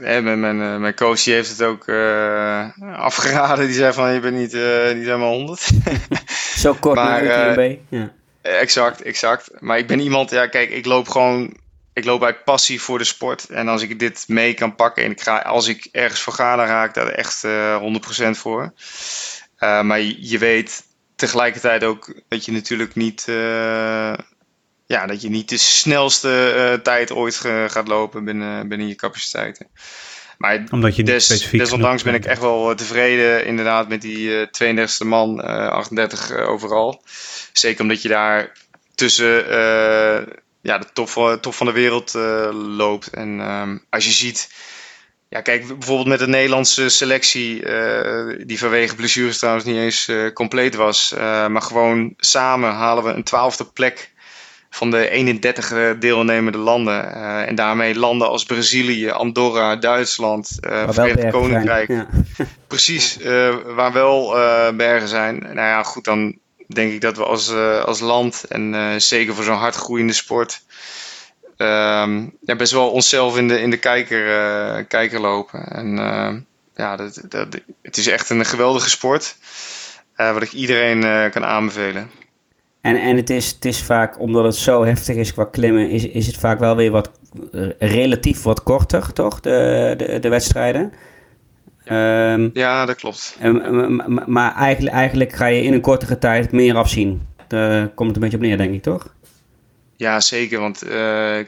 mijn, 0.00 0.40
mijn, 0.40 0.60
eh, 0.60 0.76
mijn 0.76 0.94
coach 0.94 1.22
die 1.22 1.34
heeft 1.34 1.48
het 1.50 1.62
ook 1.62 1.88
eh, 1.88 2.66
afgeraden. 2.96 3.66
Die 3.66 3.74
zei 3.74 3.92
van, 3.92 4.12
je 4.12 4.20
bent 4.20 4.36
niet, 4.36 4.54
eh, 4.54 4.94
niet 4.94 5.04
helemaal 5.04 5.32
100. 5.32 5.70
Zo 6.56 6.74
kort 6.80 6.96
Maar, 6.96 7.24
naar 7.24 7.46
eh, 7.46 7.50
UTMB. 7.66 7.78
Ja. 7.88 8.12
exact, 8.42 9.02
exact. 9.02 9.50
Maar 9.60 9.78
ik 9.78 9.86
ben 9.86 10.00
iemand... 10.00 10.30
Ja, 10.30 10.46
kijk, 10.46 10.70
ik 10.70 10.86
loop 10.86 11.08
gewoon... 11.08 11.56
Ik 11.96 12.04
loop 12.04 12.24
uit 12.24 12.44
passie 12.44 12.80
voor 12.80 12.98
de 12.98 13.04
sport. 13.04 13.48
En 13.48 13.68
als 13.68 13.82
ik 13.82 13.98
dit 13.98 14.24
mee 14.28 14.54
kan 14.54 14.74
pakken... 14.74 15.04
En 15.04 15.10
ik 15.10 15.20
ga, 15.20 15.38
als 15.38 15.66
ik 15.68 15.88
ergens 15.92 16.20
voor 16.20 16.32
ga, 16.32 16.56
dan 16.56 16.66
raak 16.66 16.88
ik 16.88 16.94
daar 16.94 17.08
echt 17.08 17.44
eh 17.44 17.82
100% 18.26 18.30
voor. 18.30 18.72
Eh, 19.56 19.82
maar 19.82 20.00
je, 20.00 20.28
je 20.28 20.38
weet 20.38 20.82
tegelijkertijd 21.16 21.84
ook 21.84 22.14
dat 22.28 22.44
je 22.44 22.52
natuurlijk 22.52 22.94
niet... 22.94 23.24
eh, 23.28 24.14
ja, 24.86 25.06
dat 25.06 25.20
je 25.22 25.28
niet 25.28 25.48
de 25.48 25.56
snelste 25.56 26.50
eh, 26.50 26.82
tijd 26.82 27.12
ooit 27.12 27.36
gaat 27.66 27.88
lopen 27.88 28.24
binnen, 28.24 28.68
binnen 28.68 28.88
je 28.88 28.94
capaciteiten. 28.94 29.66
Maar 30.38 30.64
Omdat 30.70 30.96
je 30.96 31.02
des, 31.02 31.50
desondanks 31.50 32.02
ben 32.02 32.14
ik 32.14 32.24
echt 32.24 32.40
wel 32.40 32.70
eh, 32.70 32.76
tevreden 32.76 33.46
inderdaad 33.46 33.88
met 33.88 34.02
die 34.02 34.46
eh 34.48 34.86
32e 34.88 35.06
man, 35.06 35.42
eh 35.42 35.68
38 35.68 36.30
eh, 36.30 36.48
overal. 36.48 37.02
Zeker 37.52 37.82
omdat 37.82 38.02
je 38.02 38.08
daar 38.08 38.52
tussen 38.94 39.48
eh, 39.50 40.22
ja, 40.66 40.78
de 40.78 40.86
top 40.92 41.08
van, 41.08 41.40
top 41.40 41.54
van 41.54 41.66
de 41.66 41.72
wereld 41.72 42.14
eh, 42.14 42.48
loopt. 42.76 43.06
En 43.10 43.40
ehm, 43.40 43.78
als 43.90 44.04
je 44.04 44.12
ziet, 44.12 44.50
ja, 45.28 45.40
kijk 45.40 45.66
bijvoorbeeld 45.66 46.08
met 46.08 46.18
de 46.18 46.28
Nederlandse 46.28 46.88
selectie, 46.88 47.64
eh, 47.64 48.46
die 48.46 48.58
vanwege 48.58 48.94
blessures 48.94 49.38
trouwens 49.38 49.64
niet 49.64 49.76
eens 49.76 50.08
eh, 50.08 50.32
compleet 50.32 50.74
was. 50.74 51.12
eh, 51.12 51.46
maar 51.46 51.62
gewoon 51.62 52.14
samen 52.16 52.70
halen 52.72 53.04
we 53.04 53.10
een 53.10 53.24
twaalfde 53.24 53.64
plek 53.64 54.14
van 54.70 54.90
de 54.90 55.08
31 55.10 55.98
deelnemende 55.98 56.58
landen. 56.58 57.14
Eh, 57.14 57.48
en 57.48 57.54
daarmee 57.54 57.94
landen 57.98 58.28
als 58.28 58.44
Brazilië, 58.44 59.10
Andorra, 59.10 59.76
Duitsland, 59.76 60.58
eh 60.60 60.84
Verenigd. 60.88 61.30
Koninkrijk. 61.32 61.88
Ja. 61.88 62.06
Precies, 62.66 63.18
eh, 63.20 63.54
waar 63.64 63.92
wel 63.92 64.38
eh, 64.38 64.72
bergen 64.76 65.08
zijn. 65.08 65.38
Nou 65.38 65.54
ja, 65.54 65.82
goed, 65.82 66.04
dan 66.04 66.38
denk 66.66 66.92
ik 66.92 67.00
dat 67.00 67.16
we 67.16 67.24
als, 67.24 67.50
eh, 67.50 67.84
als 67.84 68.00
land, 68.00 68.44
en 68.48 68.74
eh, 68.74 68.94
zeker 68.96 69.34
voor 69.34 69.44
zo'n 69.44 69.56
hardgroeiende 69.56 70.12
sport, 70.12 70.62
ehm, 71.56 72.26
ja, 72.40 72.56
best 72.56 72.72
wel 72.72 72.90
onszelf 72.90 73.36
in 73.36 73.48
de, 73.48 73.60
in 73.60 73.70
de 73.70 73.78
kijker, 73.78 74.38
eh, 74.38 74.84
kijker 74.88 75.20
lopen. 75.20 75.68
En 75.68 75.96
ja, 76.74 76.96
dat, 76.96 77.20
dat, 77.28 77.60
het 77.82 77.96
is 77.96 78.06
echt 78.06 78.30
een 78.30 78.44
geweldige 78.44 78.90
sport, 78.90 79.36
eh, 80.14 80.32
wat 80.32 80.42
ik 80.42 80.52
iedereen 80.52 81.30
kan 81.30 81.44
aanbevelen. 81.44 82.10
En, 82.80 83.00
en 83.00 83.16
het, 83.16 83.30
is, 83.30 83.50
het 83.50 83.64
is 83.64 83.82
vaak, 83.82 84.20
omdat 84.20 84.44
het 84.44 84.54
zo 84.54 84.84
heftig 84.84 85.16
is 85.16 85.32
qua 85.32 85.44
klimmen, 85.44 85.90
is, 85.90 86.06
is 86.06 86.26
het 86.26 86.36
vaak 86.36 86.58
wel 86.58 86.76
weer 86.76 86.90
wat 86.90 87.10
relatief 87.78 88.42
wat 88.42 88.62
korter, 88.62 89.12
toch? 89.12 89.40
De, 89.40 89.94
de, 89.96 90.18
de 90.18 90.28
wedstrijden. 90.28 90.92
Ehm, 91.86 92.48
Ja, 92.52 92.86
dat 92.86 92.96
klopt. 92.96 93.36
en- 93.38 94.22
maar 94.26 94.54
eigenlijk, 94.54 94.94
eigenlijk 94.94 95.32
ga 95.32 95.46
je 95.46 95.62
in 95.62 95.72
een 95.72 95.80
kortere 95.80 96.18
tijd 96.18 96.52
meer 96.52 96.74
afzien. 96.74 97.26
Daar 97.48 97.88
komt 97.88 98.06
het 98.08 98.16
een 98.16 98.22
beetje 98.22 98.36
op 98.36 98.42
neer, 98.42 98.56
denk 98.56 98.74
ik, 98.74 98.82
toch? 98.82 99.14
Ja, 99.98 100.20
zeker. 100.20 100.60
Want 100.60 100.82
eh, 100.82 100.90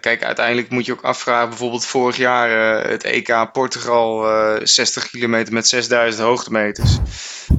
kijk, 0.00 0.22
uiteindelijk 0.24 0.70
moet 0.70 0.86
je 0.86 0.92
ook 0.92 1.02
afvragen. 1.02 1.48
Bijvoorbeeld 1.48 1.86
vorig 1.86 2.16
jaar 2.16 2.80
eh, 2.82 2.90
het 2.90 3.04
EK 3.04 3.48
Portugal, 3.52 4.28
eh 4.30 4.60
60 4.62 5.10
kilometer 5.10 5.52
met 5.52 5.68
6000 5.68 6.22
hoogtemeters. 6.24 6.98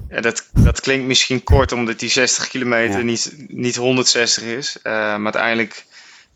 Ja, 0.09 0.21
dat, 0.21 0.49
dat 0.53 0.79
klinkt 0.81 1.05
misschien 1.07 1.43
kort, 1.43 1.71
omdat 1.71 1.99
die 1.99 2.09
60 2.09 2.47
kilometer 2.47 2.97
Ja. 2.97 3.03
niet, 3.05 3.33
niet 3.47 3.75
160 3.75 4.43
is. 4.43 4.77
Eh, 4.83 4.91
maar 4.93 5.23
uiteindelijk 5.23 5.85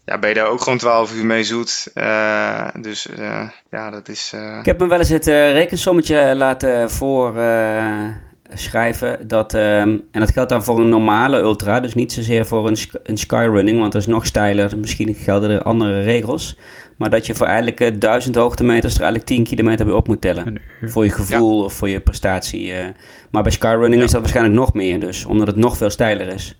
ja, 0.05 0.19
ben 0.19 0.29
je 0.29 0.35
daar 0.35 0.47
ook 0.47 0.61
gewoon 0.61 0.77
12 0.77 1.15
uur 1.15 1.25
mee 1.25 1.43
zoet. 1.43 1.87
Eh, 1.93 2.67
dus 2.81 3.09
eh, 3.09 3.49
ja, 3.71 3.89
dat 3.89 4.09
is... 4.09 4.31
eh, 4.35 4.57
Ik 4.59 4.65
heb 4.65 4.79
me 4.79 4.87
wel 4.87 4.99
eens 4.99 5.09
het 5.09 5.25
rekensommetje 5.27 6.35
laten 6.35 6.91
voorschrijven. 6.91 9.27
dat, 9.27 9.53
ehm, 9.53 9.97
en 10.11 10.19
dat 10.19 10.31
geldt 10.31 10.49
dan 10.49 10.63
voor 10.63 10.79
een 10.79 10.89
normale 10.89 11.37
ultra. 11.37 11.79
Dus 11.79 11.93
niet 11.93 12.13
zozeer 12.13 12.45
voor 12.45 12.67
een, 12.67 12.77
een 13.03 13.17
skyrunning, 13.17 13.79
want 13.79 13.91
dat 13.91 14.01
is 14.01 14.07
nog 14.07 14.25
steiler. 14.25 14.77
Misschien 14.77 15.15
gelden 15.15 15.49
er 15.49 15.61
andere 15.63 16.01
regels. 16.01 16.57
Maar 16.97 17.09
dat 17.09 17.25
je 17.25 17.35
voor 17.35 17.47
eigenlijk 17.47 17.79
eh, 17.79 17.91
1000 17.99 18.35
hoogtemeters 18.35 18.93
er 18.95 19.01
eigenlijk 19.01 19.29
10 19.29 19.43
kilometer 19.43 19.85
bij 19.85 19.93
op 19.95 20.07
moet 20.07 20.21
tellen. 20.21 20.61
Voor 20.81 21.03
je 21.03 21.11
gevoel 21.11 21.63
of 21.63 21.73
voor 21.73 21.89
je 21.89 21.99
prestatie. 21.99 22.73
eh. 22.73 22.85
Maar 23.31 23.43
bij 23.43 23.51
skyrunning 23.51 24.01
is 24.03 24.11
dat 24.11 24.21
waarschijnlijk 24.21 24.55
nog 24.55 24.73
meer. 24.73 24.99
Dus 24.99 25.25
omdat 25.25 25.47
het 25.47 25.55
nog 25.55 25.77
veel 25.77 25.89
steiler 25.89 26.27
is. 26.27 26.57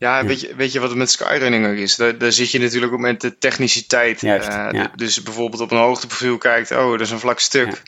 Ja, 0.00 0.24
Weet, 0.26 0.40
je, 0.40 0.54
weet 0.56 0.72
je 0.72 0.80
wat 0.80 0.88
het 0.88 0.98
met 0.98 1.10
skyrunning 1.10 1.66
ook 1.66 1.74
is? 1.76 1.96
Daar, 1.96 2.18
daar 2.18 2.32
zit 2.32 2.50
je 2.50 2.58
natuurlijk 2.58 2.92
ook 2.92 2.98
met 2.98 3.20
de 3.20 3.38
techniciteit. 3.38 4.20
Juist, 4.20 4.48
Eh, 4.48 4.66
ja. 4.70 4.90
Dus 4.96 5.22
bijvoorbeeld 5.22 5.62
op 5.62 5.70
een 5.70 5.78
hoogteprofiel 5.78 6.38
kijkt, 6.38 6.70
oh, 6.70 6.90
dat 6.90 7.00
is 7.00 7.10
een 7.10 7.18
vlak 7.18 7.38
stuk. 7.40 7.82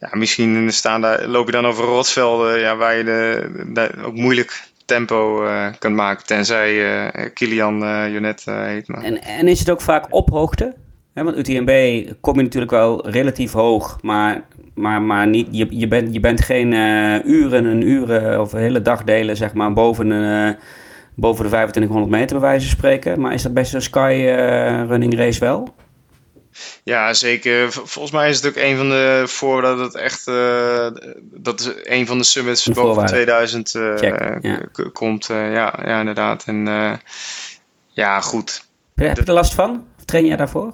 Ja. 0.00 0.08
misschien 0.12 0.72
staan 0.72 1.00
daar, 1.00 1.26
loop 1.26 1.46
je 1.46 1.52
dan 1.52 1.66
over 1.66 1.84
rotsvelden 1.84 2.58
ja, 2.58 2.76
waar 2.76 2.96
je 2.96 3.04
de, 3.04 3.50
de- 3.72 3.90
ook 4.04 4.14
moeilijk 4.14 4.62
tempo 4.84 5.44
eh 5.46 5.66
kunt 5.78 5.94
maken. 5.94 6.26
Tenzij 6.26 7.02
eh 7.08 7.30
Kilian 7.34 7.78
Jonet 8.12 8.44
heet. 8.44 8.88
Maar. 8.88 9.02
En, 9.02 9.22
en 9.22 9.48
is 9.48 9.58
het 9.58 9.70
ook 9.70 9.80
vaak 9.80 10.06
op 10.10 10.30
hoogte? 10.30 10.74
Hè, 11.14 11.22
want 11.24 11.36
UTMB 11.36 12.04
kom 12.20 12.36
je 12.36 12.42
natuurlijk 12.42 12.72
wel 12.72 13.08
relatief 13.08 13.52
hoog, 13.52 13.98
maar, 14.02 14.42
maar, 14.74 15.02
maar 15.02 15.26
niet, 15.26 15.48
je, 15.50 15.66
je, 15.70 15.88
bent, 15.88 16.12
je 16.14 16.20
bent 16.20 16.40
geen 16.40 16.72
uren 17.30 17.66
en 17.66 17.82
uren 17.88 18.40
of 18.40 18.52
hele 18.52 18.82
dagdelen 18.82 19.36
zeg 19.36 19.54
maar, 19.54 19.72
boven, 19.72 20.12
eh, 20.12 20.50
boven 21.20 21.42
de 21.44 21.48
2500 21.50 22.10
meter 22.20 22.38
bij 22.40 22.48
wijze 22.48 22.66
van 22.66 22.76
spreken. 22.76 23.20
Maar 23.20 23.32
is 23.34 23.42
dat 23.42 23.54
bij 23.54 23.64
zo'n 23.64 23.80
sky 23.80 24.24
eh, 24.26 24.86
running 24.86 25.14
race 25.16 25.40
wel? 25.40 25.74
Ja, 26.84 27.14
zeker. 27.14 27.72
Volgens 27.72 28.10
mij 28.10 28.28
is 28.28 28.36
het 28.36 28.46
ook 28.46 28.62
een 28.64 28.76
van 28.76 28.88
de 28.88 29.22
voordat 29.26 29.78
het 29.78 29.94
echt 29.94 30.26
eh, 30.26 30.86
dat 31.20 31.60
is 31.60 31.70
een 31.82 32.06
van 32.06 32.18
de 32.18 32.24
summits 32.24 32.66
Een 32.66 32.72
boven 32.72 32.86
voorwaarde. 32.88 33.12
2000 33.12 33.74
eh, 33.74 33.94
Check, 33.96 34.42
ja. 34.44 34.56
k- 34.72 34.90
komt. 34.92 35.26
ja, 35.26 35.78
ja, 35.84 35.98
inderdaad. 35.98 36.44
En 36.46 36.66
ja, 37.88 38.20
goed. 38.20 38.64
Heb 38.94 39.04
je- 39.04 39.08
heb 39.08 39.16
je 39.16 39.24
er 39.24 39.32
last 39.32 39.54
van? 39.54 39.86
Of 39.98 40.04
train 40.04 40.26
jij 40.26 40.36
daarvoor? 40.36 40.72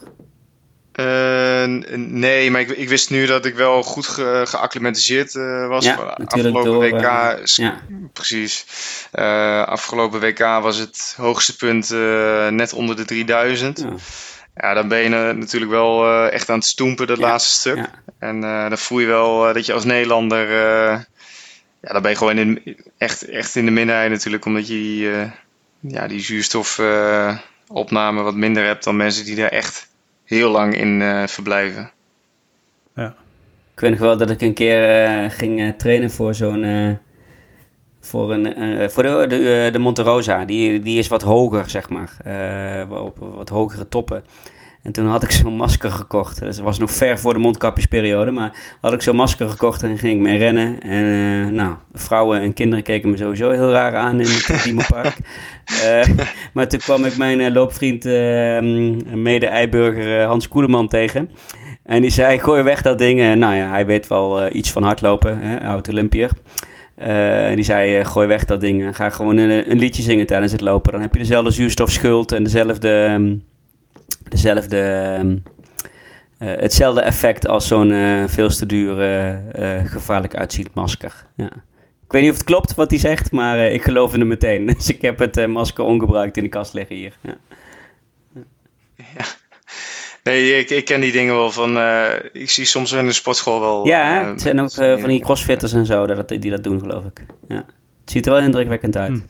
Eh, 0.95 1.65
nee, 1.97 2.51
maar 2.51 2.61
ik, 2.61 2.69
ik 2.71 2.89
wist 2.89 3.11
nu 3.11 3.27
dat 3.27 3.45
ik 3.45 3.55
wel 3.55 3.83
goed 3.83 4.07
ge, 4.07 4.43
geacclimatiseerd 4.45 5.35
eh, 5.35 5.69
was. 5.69 5.85
Ja, 5.85 5.95
afgelopen 6.27 6.65
door, 6.65 6.83
WK, 6.83 6.93
eh, 7.39 7.45
s- 7.45 7.57
Ja, 7.57 7.83
precies. 8.13 8.65
Afgelopen 9.67 10.21
WK 10.21 10.39
was 10.39 10.77
het 10.77 11.15
hoogste 11.17 11.57
punt 11.57 11.91
net 12.55 12.73
onder 12.73 12.97
de 12.97 13.05
3000. 13.05 13.79
ja. 13.79 13.85
Ja, 14.57 14.75
dan 14.75 14.89
ben 14.89 14.99
je 14.99 15.09
natuurlijk 15.33 15.71
wel 15.73 16.09
echt 16.29 16.51
aan 16.51 16.59
het 16.59 16.67
stoempen, 16.67 17.07
dat 17.07 17.19
laatste 17.19 17.53
stuk. 17.53 17.77
En 18.19 18.41
dan 18.41 18.79
voel 18.79 18.99
je 18.99 19.07
wel 19.07 19.53
dat 19.53 19.67
je 19.67 19.73
als 19.73 19.85
Nederlander, 19.85 20.51
ja, 21.81 21.93
dan 21.93 22.03
ben 22.03 22.11
je 22.11 22.17
gewoon 22.17 22.39
in, 22.39 22.77
echt, 22.99 23.29
echt 23.29 23.57
in 23.57 23.65
de 23.65 23.71
minderheid 23.71 24.11
natuurlijk, 24.11 24.45
omdat 24.45 24.67
je 24.69 24.73
die, 24.75 25.11
ja, 25.93 26.07
die 26.07 26.21
zuurstofopname 26.21 28.23
wat 28.23 28.35
minder 28.35 28.65
hebt 28.65 28.85
dan 28.85 28.97
mensen 28.97 29.25
die 29.25 29.37
daar 29.37 29.51
echt 29.51 29.89
heel 30.25 30.51
lang 30.51 30.77
in 30.77 31.03
eh, 31.03 31.27
verblijven. 31.27 31.91
Ik 33.75 33.81
weet 33.81 33.91
nog 33.91 33.99
wel 34.01 34.16
dat 34.16 34.31
ik 34.31 34.41
een 34.41 34.55
keer 34.55 35.05
eh, 35.05 35.31
ging 35.31 35.61
eh, 35.61 35.68
trainen 35.68 36.11
voor 36.11 36.35
zo'n. 36.35 36.64
eh, 36.64 36.91
voor 38.01 38.33
een, 38.33 38.55
eh, 38.55 38.89
voor 38.89 39.03
de, 39.03 39.25
de, 39.29 39.68
de 39.72 39.79
Monte 39.79 40.03
Rosa. 40.03 40.45
Die, 40.45 40.81
die 40.81 40.99
is 40.99 41.09
wat 41.09 41.22
hoger, 41.22 41.70
zeg 41.70 41.89
maar. 41.89 42.12
eh, 42.25 43.05
op 43.05 43.16
wat 43.18 43.49
hogere 43.49 43.89
toppen. 43.89 44.25
En 44.85 44.93
toen 44.93 45.07
had 45.07 45.22
ik 45.22 45.30
zo'n 45.30 45.57
masker 45.57 45.91
gekocht. 45.91 46.41
Dat 46.41 46.59
was 46.59 46.78
nog 46.78 46.91
ver 46.91 47.18
voor 47.18 47.32
de 47.32 47.39
mondkapjesperiode. 47.39 48.30
Maar 48.30 48.76
had 48.80 48.93
ik 48.93 49.03
zo'n 49.03 49.16
masker 49.16 49.49
gekocht 49.49 49.82
en 49.82 49.99
ging 49.99 50.14
ik 50.14 50.20
mee 50.20 50.39
rennen. 50.39 50.82
En 50.82 51.05
eh, 51.05 51.53
nou, 51.53 51.74
vrouwen 51.93 52.41
en 52.41 52.53
kinderen 52.53 52.85
keken 52.85 53.11
me 53.11 53.16
sowieso 53.16 53.51
heel 53.51 53.70
raar 53.70 53.97
aan 53.97 54.20
in 54.20 54.26
het 54.26 54.62
Diemelpark. 54.64 55.16
Eh 55.85 56.09
maar 56.53 56.68
toen 56.68 56.78
kwam 56.78 57.05
ik 57.05 57.16
mijn 57.16 57.41
eh, 57.41 57.53
loopvriend, 57.53 58.05
eh, 58.05 58.61
mede-eiburger 59.14 60.24
Hans 60.24 60.49
Koeleman 60.49 60.89
tegen. 60.89 61.30
En 61.82 62.01
die 62.01 62.11
zei, 62.11 62.39
gooi 62.39 62.62
weg 62.62 62.82
dat 62.82 62.99
ding. 62.99 63.20
En 63.20 63.39
nou 63.39 63.55
ja, 63.55 63.68
hij 63.68 63.87
weet 63.87 64.07
wel 64.07 64.55
iets 64.55 64.70
van 64.70 64.82
hardlopen, 64.82 65.39
hè, 65.39 65.68
oud-Olympiër. 65.68 66.30
die 67.55 67.64
zei, 67.64 68.05
gooi 68.05 68.26
weg 68.26 68.45
dat 68.45 68.61
ding. 68.61 68.97
Ga 68.97 69.11
gewoon 69.11 69.37
een, 69.37 69.70
een, 69.70 69.78
liedje 69.78 70.03
zingen 70.03 70.26
tijdens 70.26 70.53
het 70.53 70.61
lopen. 70.61 70.93
Dan 70.93 71.01
heb 71.01 71.12
je 71.12 71.18
dezelfde 71.18 71.51
zuurstofschuld 71.51 72.32
en 72.32 72.43
dezelfde... 72.43 73.05
Ehm, 73.05 73.32
dezelfde 74.29 74.81
ehm, 74.81 75.37
hetzelfde 76.39 77.01
effect 77.01 77.49
als 77.49 77.66
zo'n 77.66 77.91
veel 78.29 78.49
te 78.49 78.66
duur 78.66 78.97
gevaarlijk 79.87 80.37
uitziend 80.37 80.75
masker. 80.75 81.27
Ja. 81.37 81.51
Ik 82.05 82.12
weet 82.12 82.22
niet 82.22 82.31
of 82.31 82.37
het 82.37 82.47
klopt 82.47 82.75
wat 82.75 82.91
hij 82.91 82.99
zegt, 82.99 83.33
maar 83.33 83.59
ik 83.59 83.83
geloof 83.83 84.12
in 84.12 84.18
hem 84.18 84.29
meteen. 84.29 84.66
Dus 84.77 84.89
ik 84.89 85.03
heb 85.03 85.18
het 85.18 85.47
masker 85.47 85.85
ongebruikt 85.85 86.37
in 86.37 86.43
de 86.43 86.49
kast 86.49 86.72
liggen 86.72 86.97
hier. 86.97 87.18
Ja. 87.20 87.37
ja. 88.95 89.25
Nee, 90.25 90.59
ik, 90.59 90.70
ik 90.70 90.85
ken 90.85 91.01
die 91.01 91.12
dingen 91.12 91.35
wel 91.35 91.51
van. 91.51 91.77
Uh, 91.77 92.07
ik 92.33 92.51
zie 92.51 92.64
soms 92.64 92.93
in 92.93 93.07
de 93.07 93.12
sportschool 93.12 93.61
wel. 93.61 93.87
Ja, 93.87 94.22
uh, 94.22 94.29
het 94.29 94.41
zijn 94.41 94.61
ook 94.61 94.77
uh, 94.77 94.99
van 94.99 95.09
die 95.09 95.20
crossfitters 95.20 95.72
en 95.72 95.87
zo 95.87 96.07
dat, 96.07 96.29
die 96.29 96.51
dat 96.51 96.64
doen, 96.64 96.81
geloof 96.81 97.05
ik. 97.05 97.25
Ja. 97.49 97.64
Het 98.01 98.11
ziet 98.11 98.27
er 98.27 98.33
wel 98.33 98.41
indrukwekkend 98.41 98.97
uit. 98.97 99.11
Hm. 99.11 99.20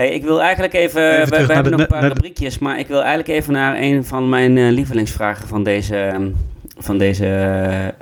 Hey, 0.00 0.10
ik 0.10 0.22
wil 0.22 0.42
eigenlijk 0.42 0.72
even. 0.72 1.20
even 1.20 1.38
we, 1.38 1.46
we 1.46 1.52
hebben 1.52 1.72
nog 1.72 1.80
een 1.80 1.86
paar 1.86 2.08
rubriekjes, 2.08 2.58
maar 2.58 2.78
ik 2.78 2.86
wil 2.86 2.98
eigenlijk 2.98 3.28
even 3.28 3.52
naar 3.52 3.76
een 3.80 4.04
van 4.04 4.28
mijn 4.28 4.70
lievelingsvragen 4.70 5.48
van 5.48 5.62
deze, 5.62 6.30
van 6.78 6.98
deze 6.98 7.94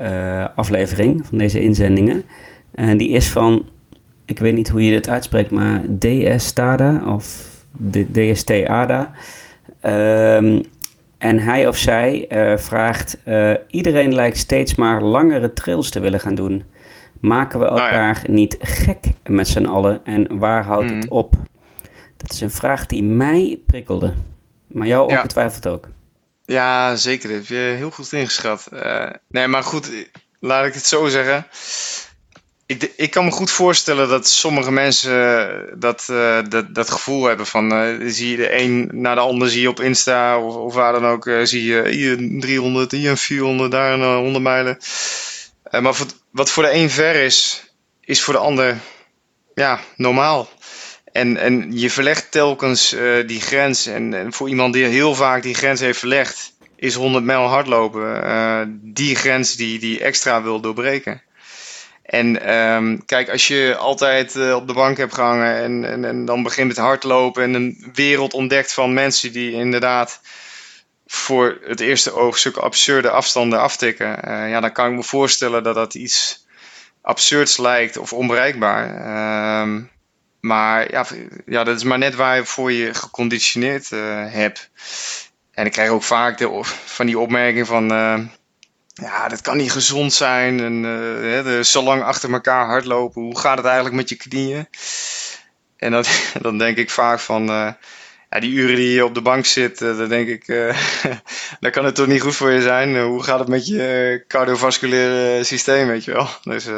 aflevering, 0.55 1.27
van 1.27 1.39
deze 1.39 1.61
inzendingen. 1.61 2.23
En 2.75 2.97
die 2.97 3.09
is 3.09 3.29
van. 3.29 3.69
Ik 4.25 4.39
weet 4.39 4.55
niet 4.55 4.69
hoe 4.69 4.85
je 4.85 4.91
dit 4.91 5.09
uitspreekt, 5.09 5.51
maar 5.51 5.83
DS 5.99 6.47
Stada 6.47 7.03
of 7.07 7.47
DST 8.13 8.51
ADA. 8.67 9.11
Um, 9.83 10.63
en 11.19 11.39
hij 11.39 11.69
of 11.69 11.77
zij 11.77 12.27
uh, 12.29 12.57
vraagt: 12.57 13.19
uh, 13.29 13.53
iedereen 13.71 14.15
lijkt 14.15 14.37
steeds 14.37 14.75
maar 14.75 15.03
langere 15.03 15.53
trails 15.53 15.91
te 15.91 16.01
willen 16.01 16.21
gaan 16.21 16.35
doen. 16.35 16.65
Maken 17.21 17.59
we 17.59 17.65
nou 17.65 17.79
elkaar 17.79 18.23
niet 18.27 18.57
gek 18.61 18.99
met 19.27 19.49
z'n 19.49 19.65
allen 19.65 20.01
en 20.05 20.39
waar 20.39 20.65
houdt 20.65 20.91
het 20.91 21.05
mhm. 21.05 21.13
op? 21.13 21.37
Dat 22.19 22.33
is 22.33 22.41
een 22.41 22.51
vraag 22.51 22.87
die 22.87 23.03
mij 23.03 23.61
prikkelde. 23.67 24.15
Maar 24.67 24.87
jou 24.87 25.11
ja. 25.11 25.17
ongetwijfeld 25.17 25.67
ook. 25.67 25.89
Ja, 26.45 26.97
zeker. 26.97 27.29
Dat 27.29 27.39
heb 27.39 27.47
je 27.47 27.75
heel 27.77 27.91
goed 27.91 28.13
ingeschat. 28.13 28.69
Uh, 28.73 29.11
nee, 29.29 29.47
maar 29.47 29.63
goed, 29.63 29.91
laat 30.41 30.67
ik 30.67 30.75
het 30.75 30.87
zo 30.87 31.09
zeggen 31.09 31.47
ik, 32.69 32.93
ik 32.97 33.11
kan 33.11 33.25
me 33.25 33.31
goed 33.31 33.51
voorstellen 33.51 34.09
dat 34.09 34.29
sommige 34.29 34.71
mensen 34.73 35.49
eh, 35.49 35.73
dat, 35.75 36.09
uh, 36.11 36.39
dat, 36.49 36.75
dat 36.75 36.91
gevoel 36.91 37.25
hebben 37.25 37.47
van 37.47 37.73
uh, 37.73 38.11
zie 38.11 38.31
je 38.31 38.37
de 38.37 38.61
een 38.61 38.89
naar 38.93 39.15
de 39.15 39.21
ander 39.21 39.49
zie 39.49 39.61
je 39.61 39.69
op 39.69 39.81
Insta 39.81 40.41
of, 40.41 40.55
of 40.55 40.75
waar 40.75 40.93
dan 40.93 41.07
ook 41.07 41.31
zie 41.43 41.65
je 41.65 41.89
hier 41.89 42.41
300, 42.41 42.91
hier 42.91 43.11
een 43.11 43.17
400, 43.17 43.71
daar 43.71 43.93
een 43.93 44.23
100 44.23 44.45
mijlen. 44.45 44.79
maar 45.71 45.95
voor, 45.95 46.07
wat 46.31 46.51
voor 46.51 46.63
de 46.63 46.73
een 46.73 46.91
ver 46.91 47.15
is, 47.15 47.65
is 48.01 48.23
voor 48.23 48.35
de 48.35 48.41
ander 48.41 48.77
ja, 49.55 49.81
normaal. 49.97 50.49
En, 51.19 51.37
en 51.37 51.79
je 51.79 51.91
verlegt 51.91 52.31
telkens 52.31 52.97
die 53.27 53.41
grens. 53.41 53.87
En, 53.87 54.15
en, 54.15 54.33
voor 54.33 54.49
iemand 54.49 54.73
die 54.73 54.85
heel 54.85 55.15
vaak 55.15 55.43
die 55.43 55.55
grens 55.55 55.81
heeft 55.81 55.99
verlegd, 55.99 56.53
is 56.77 56.95
100 56.95 57.25
mijl 57.25 57.47
hardlopen 57.47 58.81
die 58.83 59.17
grens 59.17 59.57
die, 59.57 59.79
die 59.79 60.01
extra 60.01 60.43
wil 60.43 60.61
doorbreken. 60.61 61.23
En 62.09 62.57
um, 62.59 63.05
kijk, 63.05 63.31
als 63.31 63.49
je 63.49 63.77
altijd 63.77 64.35
uh, 64.35 64.55
op 64.55 64.67
de 64.67 64.73
bank 64.73 64.97
hebt 64.97 65.15
gehangen 65.15 65.57
en, 65.57 65.85
en, 65.85 66.05
en 66.05 66.25
dan 66.25 66.43
begint 66.43 66.71
het 66.71 66.81
hardlopen 66.81 67.43
en 67.43 67.55
een 67.55 67.91
wereld 67.95 68.35
ontdekt 68.35 68.73
van 68.73 68.93
mensen 68.93 69.33
die 69.33 69.53
inderdaad 69.53 70.21
voor 71.07 71.59
het 71.65 71.81
eerste 71.81 72.13
oog 72.13 72.57
absurde 72.57 73.11
afstanden 73.11 73.61
aftikken, 73.61 74.07
ja, 74.49 74.61
dan 74.61 74.73
kan 74.73 74.91
ik 74.91 74.97
me 74.97 75.03
voorstellen 75.03 75.63
dat 75.63 75.75
dat 75.75 75.95
iets 75.95 76.47
absurds 77.03 77.57
lijkt 77.57 77.97
of 77.97 78.13
onbereikbaar. 78.13 79.61
Um, 79.63 79.91
maar 80.41 80.91
ja, 80.91 81.07
ja, 81.47 81.65
dat 81.65 81.77
is 81.77 81.83
maar 81.83 81.99
net 81.99 82.15
waarvoor 82.15 82.73
je 82.73 82.95
geconditioneerd 82.95 83.91
uh, 83.91 84.33
hebt. 84.33 84.71
En 85.53 85.67
ik 85.67 85.73
krijg 85.73 85.91
ook 85.91 86.03
vaak 86.03 86.39
de, 86.39 86.61
van 86.85 87.07
die 87.07 87.19
opmerking 87.19 87.67
van 87.67 87.89
ja, 88.95 89.29
dat 89.29 89.41
kan 89.41 89.57
niet 89.57 89.73
gezond 89.73 90.13
zijn. 90.13 90.61
En 90.61 90.85
uh, 91.47 91.63
zo 91.63 91.83
lang 91.83 92.03
achter 92.03 92.33
elkaar 92.33 92.67
hardlopen. 92.67 93.23
Hoe 93.23 93.39
gaat 93.39 93.57
het 93.57 93.67
eigenlijk 93.67 93.97
met 93.97 94.09
je 94.09 94.17
knieën? 94.17 94.69
En 95.77 95.91
dat, 95.91 96.09
dan 96.43 96.59
denk 96.59 96.77
ik 96.77 96.91
vaak 96.91 97.19
van, 97.19 97.45
ja, 98.31 98.41
die 98.41 98.53
uren 98.53 98.77
die 98.77 98.93
je 98.93 99.05
op 99.05 99.15
de 99.15 99.23
bank 99.23 99.45
zit, 99.47 99.79
dan 99.79 100.09
denk 100.09 100.29
ik, 100.29 100.47
dan 101.61 101.71
kan 101.71 101.85
het 101.85 101.95
toch 101.95 102.07
niet 102.07 102.23
goed 102.23 102.37
voor 102.37 102.51
je 102.51 102.63
zijn. 102.63 103.01
hoe 103.01 103.23
gaat 103.23 103.39
het 103.39 103.49
met 103.49 103.67
je 103.67 104.25
cardiovasculaire 104.29 105.45
systeem, 105.45 105.87
weet 105.87 106.05
je 106.05 106.13
wel? 106.13 106.29
Dus 106.43 106.69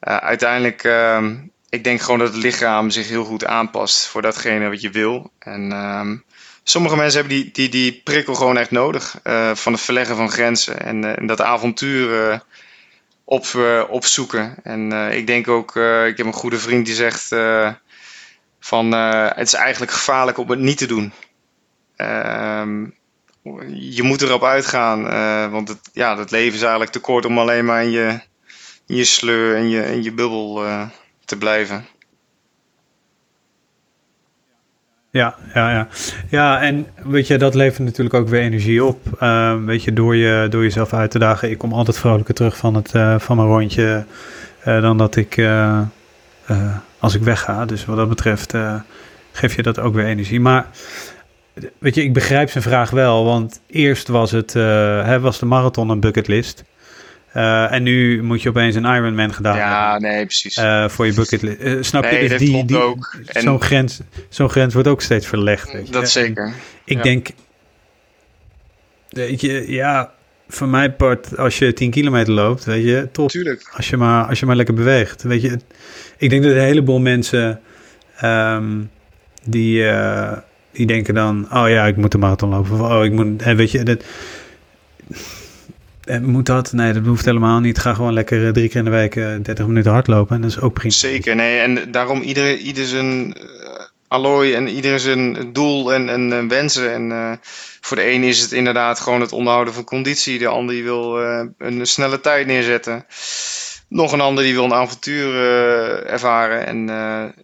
uiteindelijk, 0.00 0.84
ehm, 0.84 1.36
ik 1.70 1.84
denk 1.84 2.00
gewoon 2.00 2.18
dat 2.18 2.32
het 2.32 2.42
lichaam 2.42 2.90
zich 2.90 3.08
heel 3.08 3.24
goed 3.24 3.44
aanpast 3.44 4.06
voor 4.06 4.22
datgene 4.22 4.68
wat 4.68 4.80
je 4.80 4.90
wil. 4.90 5.30
En 5.38 5.72
ehm, 5.72 6.16
sommige 6.62 6.96
mensen 6.96 7.20
hebben 7.20 7.38
die, 7.38 7.50
die, 7.52 7.68
die 7.68 8.00
prikkel 8.04 8.34
gewoon 8.34 8.58
echt 8.58 8.70
nodig. 8.70 9.20
Uh, 9.24 9.54
van 9.54 9.72
het 9.72 9.82
verleggen 9.82 10.16
van 10.16 10.30
grenzen 10.30 10.80
en, 10.80 11.02
uh, 11.02 11.18
en 11.18 11.26
dat 11.26 11.40
avontuur 11.40 12.42
op, 13.24 13.46
opzoeken. 13.88 14.54
En 14.62 14.92
ik 14.92 15.26
denk 15.26 15.48
ook, 15.48 15.76
ik 16.06 16.16
heb 16.16 16.26
een 16.26 16.32
goede 16.32 16.58
vriend 16.58 16.86
die 16.86 16.94
zegt 16.94 17.28
van 18.60 18.92
het 18.92 19.46
is 19.46 19.54
eigenlijk 19.54 19.92
gevaarlijk 19.92 20.38
om 20.38 20.50
het 20.50 20.58
niet 20.58 20.78
te 20.78 20.86
doen. 20.86 21.12
Ehm, 21.96 22.84
je 23.74 24.02
moet 24.02 24.22
erop 24.22 24.44
uitgaan, 24.44 25.02
want 25.50 25.68
het, 25.68 25.78
ja, 25.92 26.18
het 26.18 26.30
leven 26.30 26.54
is 26.54 26.62
eigenlijk 26.62 26.92
te 26.92 26.98
kort 26.98 27.24
om 27.24 27.38
alleen 27.38 27.64
maar 27.64 27.82
in 27.82 27.90
je, 27.90 28.20
in 28.86 28.96
je 28.96 29.04
sleur 29.04 29.56
en 29.56 29.68
je, 29.68 29.84
in 29.92 30.02
je 30.02 30.12
bubbel 30.12 30.62
te 31.30 31.38
blijven. 31.38 31.84
Ja, 35.10 35.34
ja, 35.54 35.70
ja. 35.70 35.88
Ja, 36.28 36.60
en 36.60 36.86
weet 37.04 37.26
je, 37.26 37.38
dat 37.38 37.54
levert 37.54 37.84
natuurlijk 37.84 38.14
ook 38.14 38.28
weer 38.28 38.40
energie 38.40 38.84
op. 38.84 38.98
Uh, 39.20 39.64
weet 39.64 39.84
je, 39.84 39.92
door, 39.92 40.16
je, 40.16 40.46
door 40.50 40.62
jezelf 40.62 40.92
uit 40.92 41.10
te 41.10 41.18
dagen. 41.18 41.50
Ik 41.50 41.58
kom 41.58 41.72
altijd 41.72 41.98
vrolijker 41.98 42.34
terug 42.34 42.56
van, 42.56 42.74
het, 42.74 42.94
uh, 42.94 43.18
van 43.18 43.36
mijn 43.36 43.48
rondje 43.48 44.04
uh, 44.66 44.80
dan 44.82 44.98
dat 44.98 45.16
ik 45.16 45.36
uh, 45.36 45.80
als 46.98 47.14
ik 47.14 47.22
wegga. 47.22 47.64
Dus 47.64 47.84
wat 47.84 47.96
dat 47.96 48.08
betreft 48.08 48.54
geef 49.32 49.56
je 49.56 49.62
dat 49.62 49.78
ook 49.78 49.94
weer 49.94 50.06
energie. 50.06 50.40
Maar 50.40 50.66
weet 51.78 51.94
je, 51.94 52.02
ik 52.02 52.12
begrijp 52.12 52.50
zijn 52.50 52.64
vraag 52.64 52.90
wel. 52.90 53.24
Want 53.24 53.60
eerst 53.66 54.08
was, 54.08 54.30
het, 54.30 54.52
hè, 54.52 55.20
was 55.20 55.38
de 55.38 55.46
marathon 55.46 55.88
een 55.88 56.00
bucketlist. 56.00 56.64
Uh, 57.36 57.72
en 57.72 57.82
nu 57.82 58.22
moet 58.22 58.42
je 58.42 58.48
opeens 58.48 58.74
een 58.74 58.84
Ironman 58.84 59.34
gedaan 59.34 59.56
ja, 59.56 59.98
nee, 59.98 60.24
precies. 60.24 60.56
Uh, 60.56 60.88
voor 60.88 61.06
je 61.06 61.12
bucketlist. 61.12 61.60
Uh, 61.60 61.82
snap 61.82 62.04
je? 62.04 62.28
Dus 62.28 62.38
die, 62.38 62.64
die, 62.64 62.78
zo'n, 63.24 63.62
grens, 63.62 64.00
zo'n 64.28 64.48
grens 64.48 64.74
wordt 64.74 64.88
ook 64.88 65.02
steeds 65.02 65.26
verlegd. 65.26 65.72
Weet 65.72 65.86
je? 65.86 65.92
Dat 65.92 66.10
zeker. 66.10 66.52
ik 66.84 66.96
ja. 66.96 67.02
denk, 67.02 67.28
weet 69.08 69.40
je, 69.40 69.72
ja, 69.72 70.12
van 70.48 70.70
mijn 70.70 70.96
part, 70.96 71.36
als 71.38 71.58
je 71.58 71.72
10 71.72 71.90
kilometer 71.90 72.32
loopt, 72.32 72.64
weet 72.64 72.84
je, 72.84 73.08
top. 73.12 73.28
Tuurlijk. 73.28 73.70
Als 73.76 73.88
je 73.88 73.96
maar, 73.96 74.24
als 74.24 74.40
je 74.40 74.46
maar 74.46 74.56
lekker 74.56 74.74
beweegt. 74.74 75.22
Weet 75.22 75.42
je, 75.42 75.58
ik 76.16 76.30
denk 76.30 76.42
dat 76.42 76.52
een 76.52 76.58
heleboel 76.58 77.00
mensen 77.00 77.60
um, 78.24 78.90
die, 79.42 79.84
die 80.72 80.86
denken 80.86 81.14
dan, 81.14 81.48
oh 81.52 81.68
ja, 81.68 81.86
ik 81.86 81.96
moet 81.96 82.12
de 82.12 82.18
marathon 82.18 82.50
lopen. 82.50 82.72
Of, 82.72 82.80
oh, 82.80 83.04
ik 83.04 83.12
moet, 83.12 83.42
en 83.42 83.56
weet 83.56 83.70
je, 83.70 83.82
dat 83.82 83.98
eh, 83.98 84.06
moet 86.22 86.46
dat? 86.46 86.72
Nee, 86.72 86.92
dat 86.92 87.06
hoeft 87.06 87.24
helemaal 87.24 87.60
niet. 87.60 87.78
Ga 87.78 87.94
gewoon 87.94 88.12
lekker 88.12 88.46
eh, 88.46 88.52
drie 88.52 88.68
keer 88.68 88.78
in 88.78 88.84
de 88.84 88.90
week 88.90 89.14
30 89.14 89.58
eh, 89.58 89.64
minuten 89.64 89.92
hardlopen. 89.92 90.34
En 90.36 90.42
dat 90.42 90.50
is 90.50 90.60
ook 90.60 90.72
prima. 90.72 90.94
Zeker, 90.94 91.34
nee. 91.34 91.58
En 91.60 91.90
daarom 91.90 92.20
ieder, 92.20 92.56
ieder 92.56 92.86
zijn 92.86 93.36
allooi 94.08 94.54
en 94.54 94.68
ieder 94.68 95.00
zijn 95.00 95.52
doel 95.52 95.94
en, 95.94 96.08
en, 96.08 96.48
wensen. 96.48 96.92
En 96.92 97.40
voor 97.80 97.96
de 97.96 98.10
een 98.10 98.22
is 98.22 98.40
het 98.40 98.52
inderdaad 98.52 99.00
gewoon 99.00 99.20
het 99.20 99.32
onderhouden 99.32 99.74
van 99.74 99.84
conditie. 99.84 100.38
De 100.38 100.46
ander 100.46 100.74
die 100.74 100.84
wil 100.84 101.18
een 101.58 101.86
snelle 101.86 102.20
tijd 102.20 102.46
neerzetten. 102.46 103.06
Nog 103.88 104.12
een 104.12 104.20
ander 104.20 104.44
die 104.44 104.54
wil 104.54 104.64
een 104.64 104.72
avontuur 104.72 105.34
ervaren. 106.06 106.66
En 106.66 107.34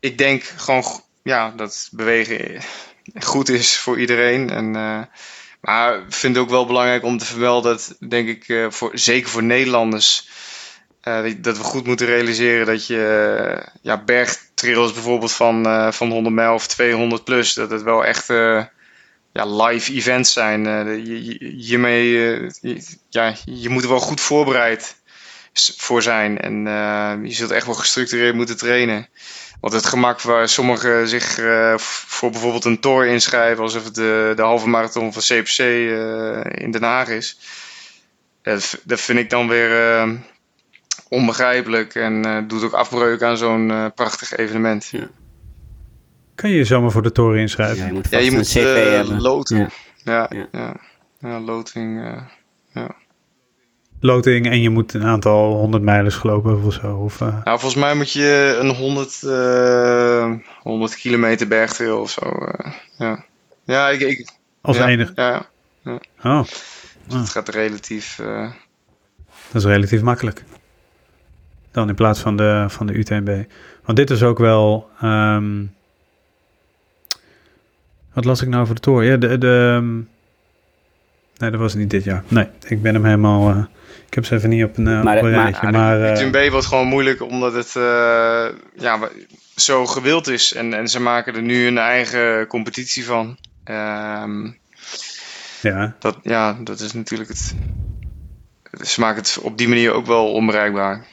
ik 0.00 0.18
denk 0.18 0.42
gewoon 0.42 0.84
ja, 1.22 1.52
dat 1.56 1.88
bewegen 1.92 2.60
goed 3.20 3.48
is 3.48 3.78
voor 3.78 4.00
iedereen. 4.00 4.50
En 4.50 4.76
maar 5.62 5.94
ik 5.94 6.12
vind 6.12 6.34
het 6.34 6.44
ook 6.44 6.50
wel 6.50 6.66
belangrijk 6.66 7.04
om 7.04 7.18
te 7.18 7.24
vermelden 7.24 7.72
dat, 7.72 7.96
denk 8.08 8.28
ik, 8.28 8.48
uh, 8.48 8.70
voor, 8.70 8.90
zeker 8.94 9.30
voor 9.30 9.42
Nederlanders, 9.42 10.28
uh, 11.04 11.34
dat 11.38 11.56
we 11.56 11.62
goed 11.62 11.86
moeten 11.86 12.06
realiseren 12.06 12.66
dat 12.66 12.86
je 12.86 13.30
uh, 13.56 13.66
ja, 13.82 14.04
bergtrails 14.04 14.92
bijvoorbeeld 14.92 15.32
van, 15.32 15.92
van 15.92 16.10
100 16.10 16.34
mijl 16.34 16.54
of 16.54 16.66
200 16.66 17.24
plus, 17.24 17.54
dat 17.54 17.70
het 17.70 17.82
wel 17.82 18.04
echt 18.04 18.26
ja, 19.32 19.64
live 19.64 19.92
events 19.92 20.32
zijn. 20.32 20.64
je, 21.06 21.36
je, 21.68 22.98
ja, 23.08 23.34
je 23.44 23.68
moet 23.68 23.82
er 23.82 23.88
wel 23.88 24.00
goed 24.00 24.20
voorbereid 24.20 24.96
voor 25.76 26.02
zijn 26.02 26.40
en 26.40 26.54
je 27.26 27.34
zult 27.34 27.50
echt 27.50 27.66
wel 27.66 27.74
gestructureerd 27.74 28.34
moeten 28.34 28.56
trainen. 28.56 29.08
Want 29.62 29.74
het 29.74 29.86
gemak 29.86 30.20
waar 30.20 30.48
sommigen 30.48 31.08
zich 31.08 31.38
uh, 31.38 31.78
voor 31.78 32.30
bijvoorbeeld 32.30 32.64
een 32.64 32.80
tour 32.80 33.06
inschrijven, 33.06 33.62
alsof 33.62 33.84
het 33.84 33.94
de, 33.94 34.32
de 34.36 34.42
halve 34.42 34.68
marathon 34.68 35.12
van 35.12 35.22
CPC 35.22 35.58
uh, 35.58 36.40
eh, 36.40 36.44
in 36.64 36.70
Den 36.70 36.82
Haag 36.82 37.08
is. 37.08 37.38
Dat, 38.42 38.80
dat, 38.84 39.00
vind 39.00 39.18
ik 39.18 39.30
dan 39.30 39.48
weer 39.48 39.96
uh, 39.96 40.10
onbegrijpelijk 41.08 41.94
en 41.94 42.24
eh, 42.24 42.38
doet 42.48 42.62
ook 42.62 42.72
afbreuk 42.72 43.22
aan 43.22 43.36
zo'n 43.36 43.70
eh, 43.70 43.86
prachtig 43.94 44.36
evenement. 44.36 44.88
Ja. 44.90 45.08
Kan 46.34 46.50
je 46.50 46.56
je 46.56 46.64
zomaar 46.64 46.90
voor 46.90 47.02
de 47.02 47.12
toren 47.12 47.40
inschrijven? 47.40 47.76
Ja, 47.76 47.86
je 47.86 47.92
moet 47.92 48.10
Ja, 48.10 48.18
je 48.18 48.30
vast 48.32 48.54
moet 48.54 48.64
een 48.64 48.72
cv 48.72 48.86
eh, 48.86 48.92
hebben. 48.92 49.20
loten. 49.20 49.58
Ja. 49.58 49.68
Ja, 50.04 50.30
Ja. 50.52 50.76
ja. 52.72 52.94
Ja. 54.02 54.08
loting. 54.12 54.46
en 54.46 54.60
je 54.60 54.70
moet 54.70 54.94
een 54.94 55.04
aantal 55.04 55.52
honderd 55.54 55.82
mijlen 55.82 56.12
gelopen 56.12 56.62
of 56.64 56.72
zo. 56.74 56.96
Of, 56.96 57.20
eh, 57.20 57.28
Nou, 57.44 57.58
volgens 57.58 57.74
mij 57.82 57.94
moet 57.94 58.12
je 58.12 58.56
een 58.60 58.74
100, 58.74 59.22
eh 59.22 60.32
100 60.62 60.94
kilometer 60.96 61.48
bergtrail 61.48 62.00
of 62.00 62.10
zo. 62.10 62.20
eh, 62.20 62.72
ja, 62.98 63.24
ja, 63.64 63.88
ik, 63.88 64.00
ik, 64.00 64.30
als 64.60 64.76
ja, 64.76 64.88
enige. 64.88 65.12
Ja, 65.14 65.46
Oh, 66.22 66.42
dus 67.06 67.18
het 67.20 67.28
gaat 67.28 67.48
relatief. 67.48 68.18
eh, 68.18 68.50
dat 69.52 69.62
is 69.62 69.68
relatief 69.68 70.02
makkelijk. 70.02 70.44
Dan 71.70 71.88
in 71.88 71.94
plaats 71.94 72.20
van 72.20 72.36
de, 72.36 72.64
van 72.68 72.86
de 72.86 72.92
UTMB. 72.92 73.44
Want 73.84 73.98
dit 73.98 74.10
is 74.10 74.22
ook 74.22 74.38
wel... 74.38 74.88
ehm, 75.00 75.64
wat 78.12 78.24
las 78.24 78.42
ik 78.42 78.48
nou 78.48 78.66
voor 78.66 78.74
de 78.74 78.80
toren? 78.80 79.06
Ja, 79.06 79.16
de... 79.16 79.38
de 79.38 79.72
ehm, 79.76 79.94
nee, 81.36 81.50
dat 81.50 81.60
was 81.60 81.74
niet 81.74 81.90
dit 81.90 82.04
jaar. 82.04 82.24
Nee, 82.28 82.46
ik 82.66 82.82
ben 82.82 82.94
hem 82.94 83.04
helemaal... 83.04 83.68
ik 84.12 84.18
heb 84.18 84.26
ze 84.26 84.34
even 84.34 84.48
niet 84.48 84.64
op 84.64 84.76
een, 84.76 84.86
eh, 84.86 85.02
Maar 85.02 85.16
op 85.16 85.22
een 85.22 85.30
maar- 85.30 85.42
rijtje. 85.42 85.66
ja, 85.66 85.72
Maar, 85.72 86.02
eh, 86.02 86.10
UTMB 86.26 86.50
wordt 86.50 86.66
gewoon 86.66 86.86
moeilijk 86.86 87.22
omdat 87.22 87.52
het 87.54 87.76
eh, 87.76 88.46
ja, 88.76 88.98
zo 89.56 89.86
gewild 89.86 90.28
is. 90.28 90.54
En, 90.54 90.74
en 90.74 90.88
ze 90.88 91.00
maken 91.00 91.34
er 91.34 91.42
nu 91.42 91.66
een 91.66 91.78
eigen 91.78 92.46
competitie 92.46 93.04
van. 93.04 93.36
Ehm, 93.64 94.50
ja, 95.62 95.94
dat, 95.98 96.18
ja, 96.22 96.56
dat 96.64 96.80
is 96.80 96.92
natuurlijk 96.92 97.28
het. 97.30 97.54
Ze 98.88 99.00
maken 99.00 99.22
het 99.22 99.38
op 99.42 99.58
die 99.58 99.68
manier 99.68 99.92
ook 99.92 100.06
wel 100.06 100.32
onbereikbaar. 100.32 101.06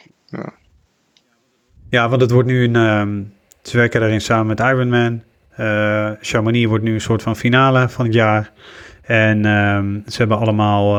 Ja, 1.90 2.10
want 2.10 2.22
het 2.22 2.32
wordt 2.32 2.48
nu 2.48 2.64
een. 2.64 2.76
ehm, 2.76 3.22
ze 3.64 3.78
werken 3.78 4.00
daarin 4.00 4.22
samen 4.22 4.48
met 4.48 4.60
Ironman. 4.60 5.24
Eh 5.56 6.12
Chamonix 6.22 6.68
wordt 6.68 6.84
nu 6.84 6.94
een 6.94 7.02
soort 7.02 7.22
van 7.22 7.36
finale 7.36 7.90
van 7.90 8.06
het 8.06 8.14
jaar. 8.14 8.52
En 9.02 9.46
ehm, 9.46 10.00
ze 10.08 10.18
hebben 10.18 10.38
allemaal 10.40 10.98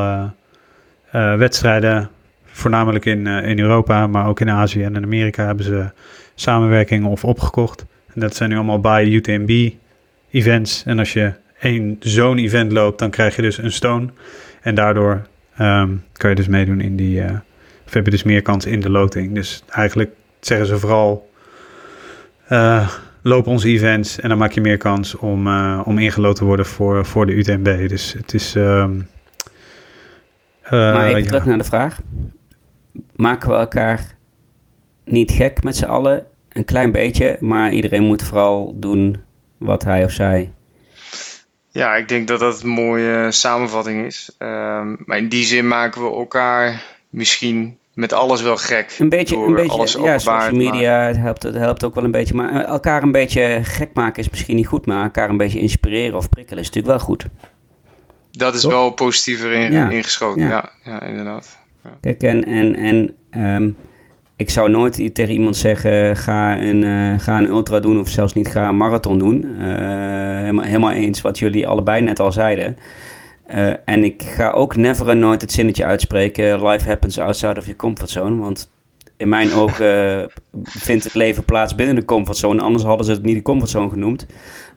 wedstrijden, 1.12 2.10
voornamelijk 2.44 3.04
in, 3.04 3.26
eh, 3.26 3.48
in 3.48 3.58
Europa, 3.58 4.06
maar 4.06 4.26
ook 4.26 4.40
in 4.40 4.50
Azië 4.50 4.82
en 4.82 4.96
in 4.96 5.02
Amerika 5.04 5.46
hebben 5.46 5.64
ze 5.64 5.90
samenwerkingen 6.34 7.08
of 7.10 7.24
opgekocht. 7.24 7.84
En 8.14 8.20
dat 8.20 8.36
zijn 8.36 8.50
nu 8.50 8.56
allemaal 8.56 8.80
by 8.80 9.08
UTMB 9.12 9.70
events. 10.30 10.82
En 10.86 10.98
als 10.98 11.12
je 11.12 11.32
één 11.60 11.96
zo'n 12.00 12.38
event 12.38 12.72
loopt, 12.72 12.98
dan 12.98 13.10
krijg 13.10 13.36
je 13.36 13.42
dus 13.42 13.58
een 13.58 13.72
stone. 13.72 14.08
En 14.62 14.74
daardoor 14.74 15.26
ehm, 15.56 15.90
kan 16.12 16.30
je 16.30 16.36
dus 16.36 16.48
meedoen 16.48 16.80
in 16.80 16.96
die. 16.96 17.20
eh, 17.22 17.34
of 17.86 17.92
heb 17.96 18.04
je 18.04 18.10
dus 18.10 18.22
meer 18.22 18.42
kans 18.42 18.66
in 18.66 18.80
de 18.80 18.90
loting. 18.90 19.34
Dus 19.34 19.64
eigenlijk 19.70 20.10
zeggen 20.40 20.66
ze 20.66 20.78
vooral: 20.78 21.30
eh, 22.46 22.88
loop 23.22 23.46
onze 23.46 23.68
events 23.68 24.20
en 24.20 24.28
dan 24.28 24.38
maak 24.38 24.52
je 24.52 24.60
meer 24.60 24.76
kans 24.76 25.16
om, 25.16 25.46
eh, 25.46 25.80
om 25.84 25.98
ingeloten 25.98 26.38
te 26.38 26.44
worden 26.44 26.66
voor, 26.66 27.04
voor 27.06 27.26
de 27.26 27.32
UTMB. 27.32 27.88
Dus 27.88 28.12
het 28.12 28.34
is. 28.34 28.54
ehm, 28.54 28.90
eh, 28.98 29.04
Maar 30.70 31.06
even 31.06 31.20
ja. 31.20 31.26
terug 31.26 31.44
naar 31.44 31.58
de 31.58 31.64
vraag. 31.64 32.00
Maken 33.16 33.48
we 33.48 33.54
elkaar 33.54 34.16
niet 35.04 35.30
gek 35.30 35.62
met 35.62 35.76
z'n 35.76 35.84
allen? 35.84 36.26
Een 36.48 36.64
klein 36.64 36.92
beetje, 36.92 37.36
maar 37.40 37.72
iedereen 37.72 38.02
moet 38.02 38.22
vooral 38.22 38.74
doen 38.76 39.22
wat 39.58 39.84
hij 39.84 40.04
of 40.04 40.10
zij... 40.10 40.52
Ja, 41.72 41.94
ik 41.94 42.08
denk 42.08 42.28
dat 42.28 42.40
dat 42.40 42.62
een 42.62 42.68
mooie 42.68 43.32
samenvatting 43.32 44.06
is. 44.06 44.34
Ehm, 44.38 44.96
maar 45.04 45.18
in 45.18 45.28
die 45.28 45.44
zin 45.44 45.68
maken 45.68 46.02
we 46.02 46.16
elkaar 46.16 46.82
misschien 47.10 47.78
met 47.94 48.12
alles 48.12 48.42
wel 48.42 48.56
gek. 48.56 48.96
Een 48.98 49.08
beetje, 49.08 49.34
door 49.34 49.46
een 49.46 49.54
beetje 49.54 49.70
alles 49.70 49.92
ja, 49.92 50.18
social 50.18 50.54
media 50.54 51.06
het 51.06 51.16
helpt, 51.16 51.42
het 51.42 51.54
helpt 51.54 51.84
ook 51.84 51.94
wel 51.94 52.04
een 52.04 52.10
beetje. 52.10 52.34
Maar 52.34 52.50
eh, 52.50 52.68
elkaar 52.68 53.02
een 53.02 53.12
beetje 53.12 53.60
gek 53.62 53.90
maken 53.94 54.22
is 54.22 54.30
misschien 54.30 54.56
niet 54.56 54.66
goed, 54.66 54.86
maar 54.86 55.02
elkaar 55.02 55.28
een 55.28 55.36
beetje 55.36 55.60
inspireren 55.60 56.16
of 56.16 56.28
prikkelen 56.28 56.60
is 56.60 56.66
natuurlijk 56.66 56.96
wel 56.96 57.06
goed. 57.06 57.26
Dat 58.30 58.54
is 58.54 58.60
Toch? 58.60 58.72
wel 58.72 58.90
positiever 58.90 59.52
in, 59.52 59.72
Ja. 59.72 59.90
ingeschoten. 59.90 60.46
Ja. 60.46 60.70
Ja. 60.84 61.02
Inderdaad. 61.02 61.58
Kijk, 62.00 62.22
en, 62.22 62.44
en, 62.44 62.76
en 62.76 63.14
ehm, 63.30 63.70
ik 64.36 64.50
zou 64.50 64.70
nooit 64.70 65.14
tegen 65.14 65.34
iemand 65.34 65.56
zeggen: 65.56 66.16
ga 66.16 66.60
een, 66.60 66.84
eh, 66.84 67.24
ga 67.24 67.38
een 67.38 67.48
ultra 67.48 67.80
doen 67.80 68.00
of 68.00 68.08
zelfs 68.08 68.32
niet 68.32 68.48
ga 68.48 68.68
een 68.68 68.76
marathon 68.76 69.18
doen. 69.18 69.44
Eh, 69.58 69.66
helemaal, 70.38 70.64
helemaal 70.64 70.90
eens 70.90 71.20
wat 71.20 71.38
jullie 71.38 71.66
allebei 71.66 72.02
net 72.02 72.20
al 72.20 72.32
zeiden. 72.32 72.76
Eh, 73.46 73.72
en 73.84 74.04
ik 74.04 74.22
ga 74.22 74.50
ook 74.50 74.76
never 74.76 75.08
en 75.08 75.18
nooit 75.18 75.40
het 75.40 75.52
zinnetje 75.52 75.84
uitspreken: 75.84 76.66
life 76.66 76.88
happens 76.88 77.18
outside 77.18 77.58
of 77.58 77.64
your 77.64 77.76
comfort 77.76 78.10
zone. 78.10 78.40
Want 78.40 78.70
in 79.16 79.28
mijn 79.28 79.52
ogen 79.60 80.28
vindt 80.62 81.04
het 81.04 81.14
leven 81.14 81.44
plaats 81.44 81.74
binnen 81.74 81.94
de 81.94 82.04
comfortzone. 82.04 82.62
Anders 82.62 82.84
hadden 82.84 83.06
ze 83.06 83.12
het 83.12 83.22
niet 83.22 83.36
de 83.36 83.42
comfortzone 83.42 83.90
genoemd. 83.90 84.26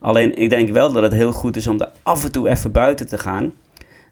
Alleen 0.04 0.36
ik 0.38 0.50
denk 0.50 0.68
wel 0.70 0.92
dat 0.92 1.02
het 1.02 1.12
heel 1.12 1.32
goed 1.32 1.56
is 1.56 1.66
om 1.66 1.80
er 1.80 1.88
af 2.02 2.24
en 2.24 2.32
toe 2.32 2.48
even 2.48 2.72
buiten 2.72 3.08
te 3.08 3.18
gaan. 3.18 3.52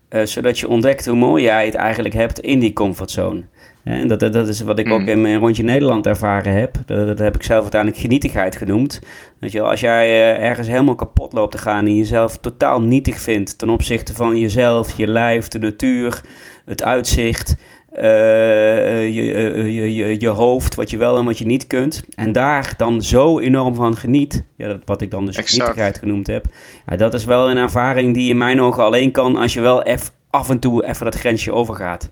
eh, 0.09 0.25
zodat 0.25 0.59
je 0.59 0.69
ontdekt 0.69 1.07
hoe 1.07 1.17
mooi 1.17 1.43
jij 1.43 1.65
het 1.67 1.75
eigenlijk 1.75 2.15
hebt 2.15 2.39
in 2.41 2.59
die 2.59 2.73
comfortzone. 2.73 3.43
En 3.85 4.09
dat, 4.09 4.21
dat, 4.21 4.33
dat 4.33 4.49
is 4.49 4.61
wat 4.61 4.79
ik 4.79 4.87
Mm. 4.87 4.93
ook 4.93 5.01
in 5.07 5.21
mijn 5.21 5.39
rondje 5.39 5.63
Nederland 5.63 6.07
ervaren 6.07 6.53
heb. 6.53 6.75
Dat, 6.87 7.07
dat 7.07 7.19
heb 7.19 7.35
ik 7.35 7.43
zelf 7.43 7.63
uiteindelijk 7.63 8.01
genietigheid 8.03 8.57
genoemd. 8.57 9.01
Weet 9.39 9.53
je, 9.53 9.59
wel, 9.59 9.71
als 9.71 9.81
jij 9.81 10.07
eh, 10.07 10.49
ergens 10.49 10.69
helemaal 10.69 10.95
kapot 10.95 11.33
loopt 11.33 11.53
te 11.53 11.59
gaan 11.59 11.87
en 11.87 11.97
jezelf 11.97 12.39
totaal 12.39 12.81
nietig 12.83 13.21
vindt 13.21 13.59
ten 13.59 13.69
opzichte 13.71 14.15
van 14.15 14.39
jezelf, 14.39 14.97
je 14.97 15.07
lijf, 15.07 15.49
de 15.49 15.59
natuur, 15.59 16.21
het 16.65 16.83
uitzicht, 16.83 17.57
je, 17.95 19.33
eh, 19.55 19.75
je, 19.75 19.95
je, 19.95 20.21
je 20.21 20.29
hoofd, 20.29 20.75
wat 20.75 20.91
je 20.91 20.97
wel 20.97 21.19
en 21.19 21.25
wat 21.25 21.39
je 21.39 21.47
niet 21.47 21.67
kunt. 21.67 22.03
En 22.15 22.33
daar 22.33 22.75
dan 22.77 23.03
zo 23.03 23.39
enorm 23.39 23.75
van 23.75 23.97
geniet, 23.97 24.45
ja, 24.57 24.69
dat, 24.69 24.79
wat 24.85 25.01
ik 25.03 25.11
dan 25.11 25.27
dus 25.27 25.37
genietigheid 25.37 25.99
genoemd 25.99 26.27
heb. 26.27 26.45
Ja, 26.87 26.97
dat 26.97 27.15
is 27.15 27.25
wel 27.25 27.51
een 27.51 27.57
ervaring 27.57 28.15
die 28.15 28.31
in 28.31 28.37
mijn 28.39 28.61
ogen 28.61 28.85
alleen 28.85 29.11
kan 29.11 29.37
als 29.37 29.53
je 29.55 29.61
wel 29.61 29.83
eff- 29.83 30.13
af 30.31 30.49
en 30.51 30.59
toe 30.59 30.85
even 30.87 31.05
dat 31.05 31.15
grensje 31.15 31.53
overgaat. 31.53 32.11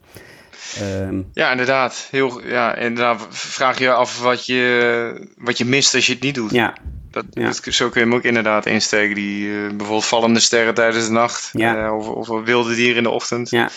Ehm, 0.81 1.21
Ja, 1.33 1.51
inderdaad. 1.51 2.09
Heel, 2.11 2.41
ja, 2.47 2.75
inderdaad. 2.77 3.27
Vraag 3.31 3.79
je 3.79 3.93
af 3.93 4.21
wat 4.23 4.47
je, 4.47 5.29
wat 5.39 5.59
je 5.59 5.65
mist 5.65 5.95
als 5.95 6.07
je 6.07 6.13
het 6.13 6.23
niet 6.23 6.35
doet. 6.35 6.51
ja, 6.51 6.75
Dat, 7.11 7.25
Ja. 7.31 7.45
dat- 7.45 7.61
zo 7.71 7.89
kun 7.89 8.01
je 8.01 8.07
hem 8.07 8.17
ook 8.17 8.23
inderdaad 8.25 8.67
insteken. 8.67 9.15
Die, 9.15 9.49
eh, 9.49 9.61
bijvoorbeeld 9.69 10.05
vallende 10.05 10.41
sterren 10.41 10.75
tijdens 10.75 11.07
de 11.07 11.13
nacht. 11.13 11.51
Ja. 11.53 11.85
eh, 11.87 11.97
of, 11.97 12.09
of 12.09 12.45
wilde 12.45 12.75
dieren 12.75 12.97
in 12.97 13.03
de 13.03 13.11
ochtend. 13.11 13.51
ja. 13.51 13.69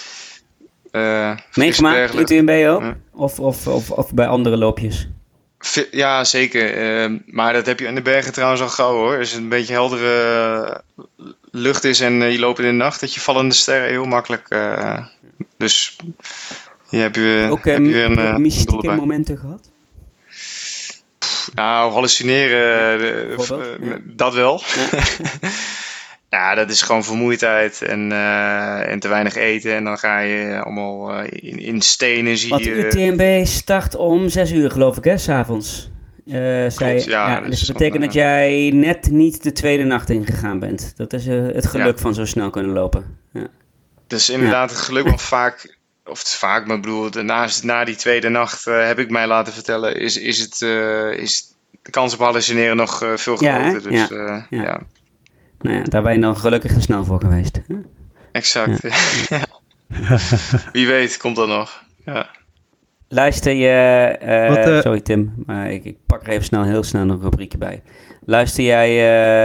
Eh, 0.93 1.37
Meegemaakt. 1.53 2.15
UTMB 2.15 2.67
ook? 2.67 2.83
Of, 3.11 3.39
of, 3.39 3.67
of, 3.67 3.91
of 3.91 4.13
bij 4.13 4.27
andere 4.27 4.57
loopjes? 4.57 5.07
Ja, 5.91 6.23
zeker. 6.23 6.73
Ehm, 6.77 7.17
maar 7.25 7.53
dat 7.53 7.65
heb 7.65 7.79
je 7.79 7.85
in 7.85 7.95
de 7.95 8.01
bergen 8.01 8.33
trouwens 8.33 8.61
al 8.61 8.69
gauw 8.69 8.93
hoor. 8.93 9.17
Als 9.17 9.31
het 9.31 9.39
een 9.39 9.49
beetje 9.49 9.73
heldere 9.73 10.83
lucht 11.51 11.83
is 11.83 11.99
en 11.99 12.21
eh, 12.21 12.31
je 12.31 12.39
loopt 12.39 12.59
in 12.59 12.65
de 12.65 12.71
nacht, 12.71 12.99
dat 12.99 13.13
je 13.13 13.19
vallende 13.19 13.55
sterren 13.55 13.89
heel 13.89 14.05
makkelijk. 14.05 14.49
eh, 14.49 15.05
dus 15.57 15.97
hier 16.89 17.01
heb 17.01 17.15
je, 17.15 17.47
Ook 17.51 17.65
heb 17.65 17.85
je 17.85 18.01
een 18.01 18.17
eh, 18.17 18.29
doel 18.29 18.39
mystieke 18.39 18.91
momenten 18.91 19.37
gehad? 19.37 19.71
Nou, 21.53 21.91
hallucineren, 21.91 23.01
ja. 23.81 23.97
dat 24.03 24.33
wel. 24.33 24.61
Ja. 24.91 24.99
Ja, 26.33 26.55
dat 26.55 26.69
is 26.69 26.81
gewoon 26.81 27.03
vermoeidheid 27.03 27.81
en, 27.81 28.11
eh, 28.11 28.91
en 28.91 28.99
te 28.99 29.07
weinig 29.07 29.35
eten. 29.35 29.75
En 29.75 29.83
dan 29.83 29.97
ga 29.97 30.19
je 30.19 30.61
allemaal 30.63 31.13
eh, 31.13 31.49
in, 31.49 31.59
in 31.59 31.81
stenen 31.81 32.37
zie 32.37 32.49
Want 32.49 32.63
je... 32.63 32.71
UTMB 32.71 33.45
start 33.45 33.95
om 33.95 34.29
6 34.29 34.51
uur 34.51 34.71
geloof 34.71 34.97
ik 34.97 35.03
hè, 35.03 35.17
s'avonds. 35.17 35.91
Eh 36.27 36.67
Klopt, 36.75 37.03
ja, 37.03 37.41
dus 37.41 37.59
dat 37.61 37.77
betekent 37.77 38.03
dat 38.03 38.13
jij 38.13 38.71
net 38.73 39.11
niet 39.11 39.43
de 39.43 39.51
tweede 39.51 39.83
nacht 39.83 40.09
ingegaan 40.09 40.59
bent. 40.59 40.93
Dat 40.95 41.13
is 41.13 41.27
eh, 41.27 41.45
het 41.53 41.65
geluk 41.67 41.95
Ja. 41.95 42.01
van 42.01 42.13
zo 42.13 42.25
snel 42.25 42.49
kunnen 42.49 42.71
lopen. 42.73 43.17
Ja. 43.33 43.47
Dus 44.07 44.29
inderdaad, 44.29 44.69
het 44.69 44.79
geluk 44.79 45.07
want 45.07 45.21
vaak, 45.37 45.77
of 46.05 46.19
het 46.19 46.29
vaak, 46.29 46.65
maar 46.67 46.75
ik 46.75 46.81
bedoel, 46.81 47.11
de- 47.11 47.21
na, 47.21 47.47
na 47.61 47.83
die 47.85 47.95
tweede 47.95 48.29
nacht 48.29 48.67
eh, 48.67 48.85
heb 48.87 48.99
ik 48.99 49.09
mij 49.09 49.27
laten 49.27 49.53
vertellen, 49.53 49.95
is, 49.99 50.17
is, 50.17 50.39
het, 50.39 50.61
eh, 50.61 51.11
is 51.11 51.53
de 51.81 51.91
kans 51.91 52.13
op 52.13 52.19
hallucineren 52.19 52.75
nog 52.75 53.03
eh, 53.03 53.09
veel 53.15 53.43
Ja, 53.43 53.59
groter. 53.69 53.89
dus 53.91 53.99
Ja. 53.99 54.07
eh, 54.09 54.43
Ja. 54.49 54.61
ja. 54.63 54.81
Nou 55.63 55.75
ja, 55.77 55.83
daar 55.83 56.01
ben 56.01 56.13
je 56.13 56.19
dan 56.19 56.37
gelukkig 56.37 56.73
te 56.73 56.81
snel 56.81 57.05
voor 57.05 57.19
geweest. 57.19 57.59
hè? 57.67 57.75
exact. 58.31 58.81
Wie 60.73 60.87
weet, 60.87 61.17
komt 61.17 61.35
dat 61.35 61.47
nog. 61.47 61.83
Ja. 62.05 62.29
Luister 63.07 63.53
je... 63.53 63.67
eh, 64.19 64.47
Wat, 64.47 64.57
eh, 64.57 64.81
sorry 64.81 65.01
Tim, 65.01 65.33
maar 65.45 65.71
ik, 65.71 65.83
ik 65.83 65.97
pak 66.05 66.21
er 66.23 66.29
even 66.29 66.45
snel, 66.45 66.63
heel 66.63 66.83
snel 66.83 67.01
een 67.09 67.21
rubriekje 67.21 67.57
bij. 67.57 67.81
Luister 68.25 68.63
jij 68.63 68.89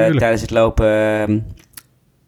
eh, 0.07 0.17
tijdens 0.17 0.41
het 0.41 0.51
lopen 0.51 0.87
ehm, 0.87 1.39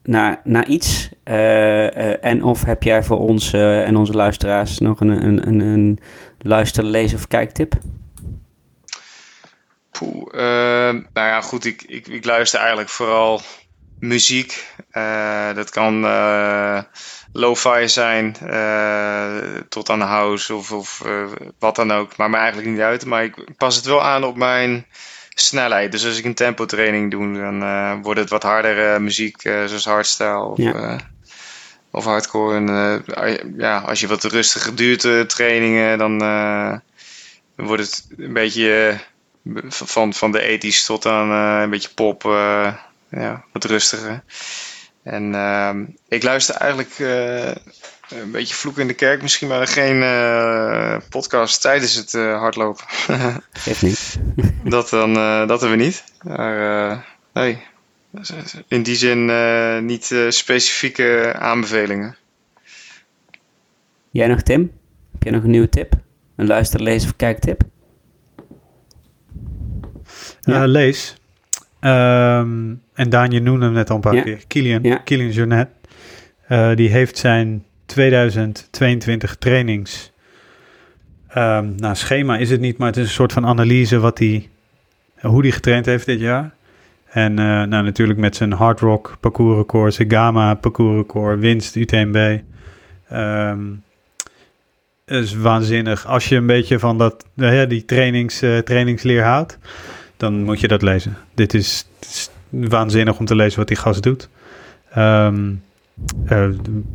naar, 0.03 0.39
naar 0.43 0.67
iets? 0.67 1.09
Eh, 1.23 1.95
eh, 2.11 2.17
en 2.21 2.43
of 2.43 2.63
heb 2.65 2.83
jij 2.83 3.03
voor 3.03 3.19
ons 3.19 3.53
en 3.53 3.95
onze 3.97 4.13
luisteraars 4.13 4.77
nog 4.79 4.99
een, 4.99 5.09
een, 5.25 5.47
een, 5.47 5.59
een 5.59 5.99
luister, 6.39 6.83
lees 6.83 7.13
of 7.13 7.27
kijktip? 7.27 7.73
Poeh, 9.91 10.33
eh, 10.33 10.93
nou 11.13 11.27
ja, 11.27 11.41
goed, 11.41 11.65
ik, 11.65 11.81
ik, 11.87 12.07
ik 12.07 12.25
luister 12.25 12.59
eigenlijk 12.59 12.89
vooral 12.89 13.41
muziek. 14.01 14.65
Uh, 14.93 15.53
dat 15.53 15.69
kan 15.69 16.03
uh, 16.03 16.81
lo-fi 17.33 17.87
zijn, 17.87 18.35
uh, 18.43 19.37
tot 19.69 19.89
aan 19.89 20.01
house 20.01 20.55
of, 20.55 20.71
of 20.71 21.03
wat 21.59 21.75
dan 21.75 21.91
ook. 21.91 22.17
Maakt 22.17 22.31
me 22.31 22.37
eigenlijk 22.37 22.69
niet 22.69 22.79
uit, 22.79 23.05
maar 23.05 23.23
ik 23.23 23.57
pas 23.57 23.75
het 23.75 23.85
wel 23.85 24.03
aan 24.03 24.23
op 24.23 24.35
mijn 24.35 24.85
snelheid. 25.29 25.91
Dus 25.91 26.05
als 26.05 26.17
ik 26.17 26.25
een 26.25 26.33
tempo 26.33 26.65
training 26.65 27.11
doe, 27.11 27.33
dan 27.33 28.01
wordt 28.01 28.19
het 28.19 28.29
wat 28.29 28.43
harder 28.43 29.01
muziek, 29.01 29.41
zoals 29.41 29.85
hardstyle 29.85 30.43
of, 30.43 30.57
ja. 30.57 30.99
of 31.91 32.05
hardcore. 32.05 32.55
En 32.55 33.03
ja, 33.57 33.77
als 33.79 33.99
je 33.99 34.07
wat 34.07 34.23
rustiger 34.23 34.75
duurt 34.75 35.29
trainingen, 35.29 35.97
dan 35.97 36.17
wordt 37.55 37.83
het 37.83 38.07
een 38.17 38.33
beetje 38.33 38.99
van, 39.67 40.13
van 40.13 40.31
de 40.31 40.41
ethisch 40.41 40.85
tot 40.85 41.05
aan 41.05 41.29
een 41.61 41.69
beetje 41.69 41.93
pop 41.95 42.23
ja, 43.11 43.45
wat 43.51 43.63
rustiger. 43.63 44.23
En 45.03 45.33
uh, 45.33 45.73
ik 46.07 46.23
luister 46.23 46.55
eigenlijk 46.55 46.99
uh, 46.99 47.47
een 48.09 48.31
beetje 48.31 48.55
vloek 48.55 48.77
in 48.77 48.87
de 48.87 48.93
kerk 48.93 49.21
misschien, 49.21 49.47
maar 49.47 49.67
geen 49.67 49.95
uh, 49.95 50.97
podcast 51.09 51.61
tijdens 51.61 51.95
het 51.95 52.13
uh, 52.13 52.39
hardlopen. 52.39 52.85
Geeft 53.51 53.81
niet. 53.81 54.19
dat, 54.63 54.89
dan, 54.89 55.13
dat 55.47 55.61
hebben 55.61 55.77
we 55.77 55.83
niet. 55.83 56.03
Maar 56.21 57.05
nee, 57.33 57.63
in 58.67 58.83
die 58.83 58.95
zin 58.95 59.25
niet 59.85 60.15
specifieke 60.29 61.33
aanbevelingen. 61.37 62.15
Jij 64.11 64.27
nog 64.27 64.41
Tim? 64.41 64.71
Heb 65.11 65.23
jij 65.23 65.31
nog 65.31 65.43
een 65.43 65.49
nieuwe 65.49 65.69
tip? 65.69 65.93
Een 66.35 66.47
luister, 66.47 66.81
lees 66.81 67.05
of 67.05 67.15
kijktip? 67.15 67.61
Ja. 70.41 70.65
lees. 70.65 71.15
Um, 71.81 72.81
en 72.93 73.09
Daan, 73.09 73.31
je 73.31 73.41
noemde 73.41 73.65
hem 73.65 73.73
net 73.73 73.89
al 73.89 73.95
een 73.95 74.01
paar 74.01 74.21
keer. 74.21 74.43
Kilian, 74.47 74.83
ja. 74.83 74.95
Kilian 74.95 75.31
Jornet. 75.31 75.69
Uh, 76.49 76.75
die 76.75 76.89
heeft 76.89 77.17
zijn 77.17 77.65
2022 77.85 79.35
trainings. 79.35 80.11
Um, 81.37 81.75
nou, 81.77 81.95
schema 81.95 82.37
is 82.37 82.49
het 82.49 82.59
niet, 82.59 82.77
maar 82.77 82.87
het 82.87 82.97
is 82.97 83.03
een 83.03 83.09
soort 83.09 83.33
van 83.33 83.45
analyse 83.45 83.99
wat 83.99 84.19
hij, 84.19 84.49
hoe 85.21 85.41
hij 85.41 85.51
getraind 85.51 85.85
heeft 85.85 86.05
dit 86.05 86.19
jaar. 86.19 86.53
En 87.09 87.31
uh, 87.31 87.45
nou, 87.45 87.83
natuurlijk 87.83 88.19
met 88.19 88.35
zijn 88.35 88.51
hard 88.51 88.79
rock 88.79 89.17
parcours 89.19 89.57
record, 89.57 89.93
zijn 89.93 90.11
gamma 90.11 90.53
parcours 90.53 90.95
record, 90.95 91.39
winst 91.39 91.75
UTMB. 91.75 92.15
Um, 92.15 92.39
ehm, 93.09 93.59
is 95.05 95.33
waanzinnig. 95.33 96.07
Als 96.07 96.29
je 96.29 96.35
een 96.35 96.45
beetje 96.45 96.79
van 96.79 96.97
dat, 96.97 97.25
uh, 97.35 97.67
die 97.67 97.85
trainings, 97.85 98.43
uh, 98.43 98.57
trainingsleer 98.57 99.23
houdt, 99.23 99.57
dan 100.21 100.43
moet 100.43 100.59
je 100.59 100.67
dat 100.67 100.81
lezen. 100.81 101.17
Dit 101.33 101.53
is, 101.53 101.85
is 101.99 102.29
waanzinnig 102.49 103.19
om 103.19 103.25
te 103.25 103.35
lezen 103.35 103.59
wat 103.59 103.67
die 103.67 103.77
gast 103.77 104.03
doet. 104.03 104.29
Um, 104.97 105.63
uh, 106.31 106.49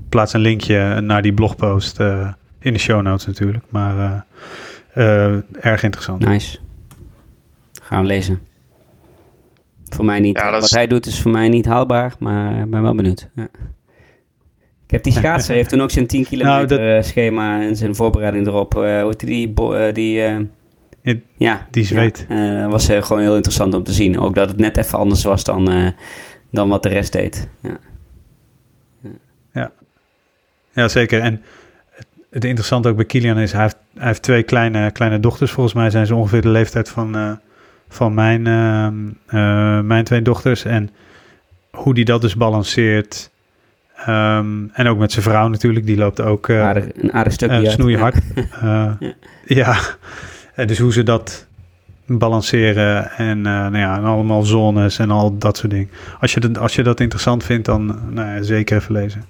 plaats 0.08 0.32
een 0.32 0.40
linkje 0.40 1.00
naar 1.00 1.22
die 1.22 1.32
blogpost 1.32 2.00
uh, 2.00 2.32
in 2.58 2.72
de 2.72 2.78
show 2.78 3.02
notes 3.02 3.26
natuurlijk. 3.26 3.64
Maar 3.68 4.24
uh, 4.94 5.64
erg 5.64 5.82
interessant. 5.82 6.24
Nice. 6.24 6.58
Gaan 7.82 8.00
we 8.00 8.06
lezen. 8.06 8.40
Voor 9.88 10.04
mij 10.04 10.20
niet. 10.20 10.36
Ja, 10.36 10.50
wat 10.50 10.70
hij 10.70 10.86
doet 10.86 11.06
is 11.06 11.20
voor 11.20 11.30
mij 11.30 11.48
niet 11.48 11.66
haalbaar, 11.66 12.14
maar 12.18 12.60
ik 12.60 12.70
ben 12.70 12.82
wel 12.82 12.94
benieuwd. 12.94 13.28
Ja. 13.34 13.48
Ik 14.84 14.90
heb 14.90 15.02
die 15.02 15.12
schaatser, 15.20 15.54
heeft 15.54 15.68
toen 15.68 15.82
ook 15.82 15.90
zijn 15.90 16.06
10 16.06 16.24
kilometer 16.24 16.78
nou, 16.78 16.94
dat... 16.94 17.06
schema 17.06 17.60
en 17.60 17.76
zijn 17.76 17.94
voorbereiding 17.94 18.46
erop. 18.46 18.72
hoe 18.72 19.14
die, 19.16 19.54
die 19.92 20.22
ja, 21.36 21.66
die 21.70 21.84
zweet. 21.84 22.26
Ja, 22.28 22.64
uh, 22.64 22.70
was 22.70 22.90
uh, 22.90 23.02
gewoon 23.02 23.22
heel 23.22 23.34
interessant 23.34 23.74
om 23.74 23.82
te 23.82 23.92
zien. 23.92 24.18
Ook 24.18 24.34
dat 24.34 24.48
het 24.48 24.58
net 24.58 24.76
even 24.76 24.98
anders 24.98 25.24
was 25.24 25.44
dan, 25.44 25.72
uh, 25.72 25.88
dan 26.50 26.68
wat 26.68 26.82
de 26.82 26.88
rest 26.88 27.12
deed. 27.12 27.48
Ja. 27.60 27.78
ja. 29.52 29.70
Ja, 30.72 30.88
zeker. 30.88 31.20
En 31.20 31.42
het, 31.90 32.06
het 32.30 32.44
interessante 32.44 32.88
ook 32.88 32.96
bij 32.96 33.04
Kilian 33.04 33.38
is, 33.38 33.52
hij 33.52 33.62
heeft, 33.62 33.76
hij 33.94 34.06
heeft 34.06 34.22
twee 34.22 34.42
kleine, 34.42 34.90
kleine 34.90 35.20
dochters. 35.20 35.50
Volgens 35.50 35.74
mij 35.74 35.90
zijn 35.90 36.06
ze 36.06 36.14
ongeveer 36.14 36.42
de 36.42 36.48
leeftijd 36.48 36.88
van, 36.88 37.40
van 37.88 38.14
mijn, 38.14 38.42
mijn 39.86 40.04
twee 40.04 40.22
dochters. 40.22 40.64
En 40.64 40.90
hoe 41.70 41.94
die 41.94 42.04
dat 42.04 42.20
dus 42.20 42.36
balanceert. 42.36 43.30
Um, 44.08 44.70
en 44.72 44.86
ook 44.86 44.98
met 44.98 45.12
zijn 45.12 45.24
vrouw 45.24 45.48
natuurlijk, 45.48 45.86
die 45.86 45.96
loopt 45.96 46.20
ook 46.20 46.48
een 46.48 47.12
aardig 47.12 47.32
stukje 47.32 47.70
snoeihard. 47.70 48.16
ja. 48.62 48.98
ja. 49.44 49.76
Uh, 50.56 50.66
dus 50.66 50.78
hoe 50.78 50.92
ze 50.92 51.02
dat 51.02 51.46
balanceren 52.06 53.10
en, 53.10 53.38
uh, 53.38 53.44
nou 53.44 53.78
ja, 53.78 53.96
en 53.96 54.04
allemaal 54.04 54.42
zones 54.42 54.98
en 54.98 55.10
al 55.10 55.38
dat 55.38 55.56
soort 55.56 55.70
dingen. 55.70 55.90
Als 56.20 56.34
je, 56.34 56.40
dat, 56.40 56.58
als 56.58 56.74
je 56.74 56.82
dat 56.82 57.00
interessant 57.00 57.44
vindt, 57.44 57.64
dan 57.64 57.86
nou 58.10 58.28
ja, 58.28 58.42
zeker 58.42 58.76
even 58.76 58.92
lezen. 58.92 59.24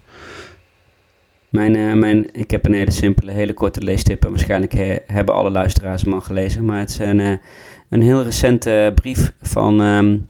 Mijn, 1.48 1.74
uh, 1.74 1.92
mijn, 1.92 2.34
ik 2.34 2.50
heb 2.50 2.66
een 2.66 2.72
hele 2.72 2.90
simpele, 2.90 3.32
hele 3.32 3.54
korte 3.54 3.80
leestip. 3.80 4.24
En 4.24 4.30
waarschijnlijk 4.30 4.72
he, 4.72 4.96
hebben 5.06 5.34
alle 5.34 5.50
luisteraars 5.50 6.02
hem 6.02 6.12
al 6.12 6.20
gelezen. 6.20 6.64
Maar 6.64 6.78
het 6.78 6.88
is 6.90 6.98
een, 6.98 7.40
een 7.88 8.02
heel 8.02 8.22
recente 8.22 8.92
brief 8.94 9.32
van 9.42 9.80
um, 9.80 10.28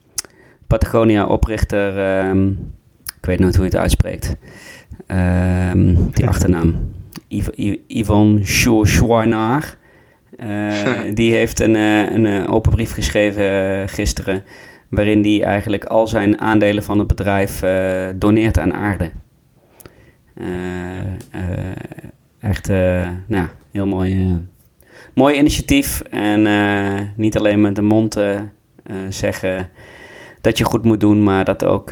Patagonia-oprichter. 0.66 2.18
Um, 2.28 2.72
ik 3.18 3.26
weet 3.26 3.38
nooit 3.38 3.57
hoe 3.57 3.64
je 3.64 3.70
het 3.70 3.80
uitspreekt. 3.80 4.36
Um, 5.72 6.11
die 6.11 6.26
achternaam. 6.32 6.94
Iv 7.28 7.49
Yvonne 7.86 8.40
Chouinard. 8.44 9.76
Uh, 10.37 10.99
die 11.14 11.34
heeft 11.34 11.61
een, 11.61 11.74
uh, 11.74 12.11
een 12.11 12.24
uh, 12.24 12.53
open 12.53 12.70
brief 12.70 12.93
geschreven 12.93 13.89
gisteren, 13.89 14.45
waarin 14.89 15.22
hij 15.22 15.43
eigenlijk 15.43 15.84
al 15.84 16.07
zijn 16.07 16.41
aandelen 16.41 16.82
van 16.82 16.99
het 16.99 17.07
bedrijf 17.07 17.62
doneert 18.16 18.59
aan 18.59 18.74
aarde. 18.74 19.11
echt, 22.41 22.68
nou, 23.26 23.49
heel 23.70 23.87
mooi, 23.87 24.39
mooi 25.14 25.37
initiatief. 25.37 26.01
En 26.01 26.47
niet 27.16 27.37
alleen 27.39 27.61
met 27.61 27.74
de 27.74 27.82
mond 27.82 28.20
zeggen 29.09 29.68
dat 30.41 30.59
je 30.59 30.64
goed 30.64 30.84
moet 30.84 31.01
doen, 31.01 31.22
maar 31.22 31.45
dat 31.45 31.64
ook, 31.64 31.91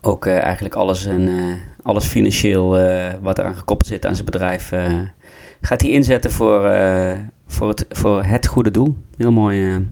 ook 0.00 0.26
eigenlijk 0.26 0.74
alles, 0.74 1.06
en, 1.06 1.28
alles 1.82 2.06
financieel 2.06 2.68
wat 3.20 3.38
eraan 3.38 3.56
gekoppeld 3.56 3.88
zit 3.88 4.06
aan 4.06 4.14
zijn 4.14 4.26
bedrijf 4.26 4.72
gaat 5.60 5.80
hij 5.80 5.90
inzetten 5.90 6.30
voor, 6.30 6.64
uh, 6.64 7.12
voor, 7.46 7.68
het, 7.68 7.84
voor 7.88 8.24
het 8.24 8.46
goede 8.46 8.70
doel. 8.70 8.96
Heel 9.16 9.32
mooi. 9.32 9.60
Uh, 9.60 9.74
kunnen 9.74 9.90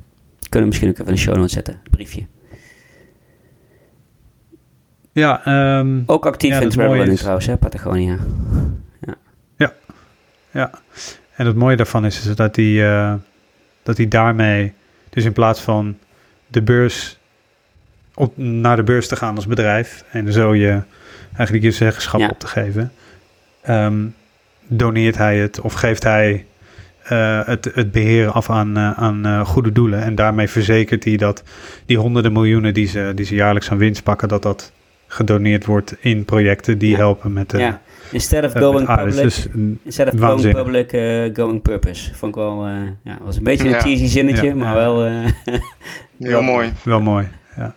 we 0.50 0.66
misschien 0.66 0.88
ook 0.88 0.98
even 0.98 1.12
een 1.12 1.18
show 1.18 1.36
notes 1.36 1.52
zetten, 1.52 1.80
briefje. 1.90 2.26
Ja, 5.12 5.42
um, 5.78 6.02
ook 6.06 6.26
actief 6.26 6.50
ja, 6.50 6.60
in 6.60 6.68
travel 6.68 7.14
trouwens, 7.14 7.46
hè, 7.46 7.56
Patagonia. 7.56 8.16
Ja. 9.00 9.14
ja, 9.56 9.72
ja. 10.50 10.70
En 11.36 11.46
het 11.46 11.56
mooie 11.56 11.76
daarvan 11.76 12.04
is, 12.04 12.26
is 12.26 12.36
dat 12.36 12.56
hij, 12.56 12.64
uh, 12.64 13.14
dat 13.82 13.96
hij 13.96 14.08
daarmee, 14.08 14.72
dus 15.10 15.24
in 15.24 15.32
plaats 15.32 15.60
van 15.60 15.98
de 16.46 16.62
beurs 16.62 17.18
op, 18.14 18.36
naar 18.36 18.76
de 18.76 18.82
beurs 18.82 19.08
te 19.08 19.16
gaan 19.16 19.36
als 19.36 19.46
bedrijf 19.46 20.04
en 20.10 20.32
zo 20.32 20.54
je 20.54 20.82
eigenlijk 21.36 21.64
je 21.64 21.70
zeggenschap 21.70 22.20
ja. 22.20 22.28
op 22.28 22.38
te 22.38 22.46
geven, 22.46 22.92
um, 23.68 24.14
doneert 24.68 25.16
hij 25.16 25.38
het 25.38 25.60
of 25.60 25.72
geeft 25.72 26.02
hij 26.02 26.44
uh, 27.12 27.40
het, 27.44 27.70
het 27.74 27.92
beheer 27.92 28.30
af 28.30 28.50
aan, 28.50 28.78
uh, 28.78 28.98
aan 28.98 29.26
uh, 29.26 29.40
goede 29.46 29.72
doelen. 29.72 30.02
En 30.02 30.14
daarmee 30.14 30.48
verzekert 30.48 31.04
hij 31.04 31.16
dat 31.16 31.42
die 31.86 31.98
honderden 31.98 32.32
miljoenen 32.32 32.74
die 32.74 32.86
ze, 32.86 33.12
die 33.14 33.24
ze 33.24 33.34
jaarlijks 33.34 33.70
aan 33.70 33.78
winst 33.78 34.02
pakken, 34.02 34.28
dat 34.28 34.42
dat 34.42 34.72
gedoneerd 35.06 35.64
wordt 35.64 35.96
in 36.00 36.24
projecten 36.24 36.78
die 36.78 36.90
ja. 36.90 36.96
helpen 36.96 37.32
met 37.32 37.50
de. 37.50 37.58
Ja. 37.58 37.82
Instead 38.10 38.44
of 38.44 38.52
going 38.52 38.86
public, 38.86 39.14
dus 39.14 39.46
instead 39.82 40.14
of 40.14 40.20
going 40.20 40.54
public, 40.54 40.90
going 41.36 41.62
purpose. 41.62 42.14
Vond 42.14 42.36
ik 42.36 42.42
wel, 42.42 42.66
ja, 43.02 43.18
was 43.22 43.36
een 43.36 43.42
beetje 43.42 43.68
een 43.68 43.80
cheesy 43.80 44.06
zinnetje, 44.06 44.46
ja. 44.46 44.54
maar 44.54 44.74
wel. 44.74 45.04
Heel 46.18 46.42
mooi. 46.52 46.72
Wel 46.82 47.00
mooi, 47.00 47.28
ja. 47.56 47.74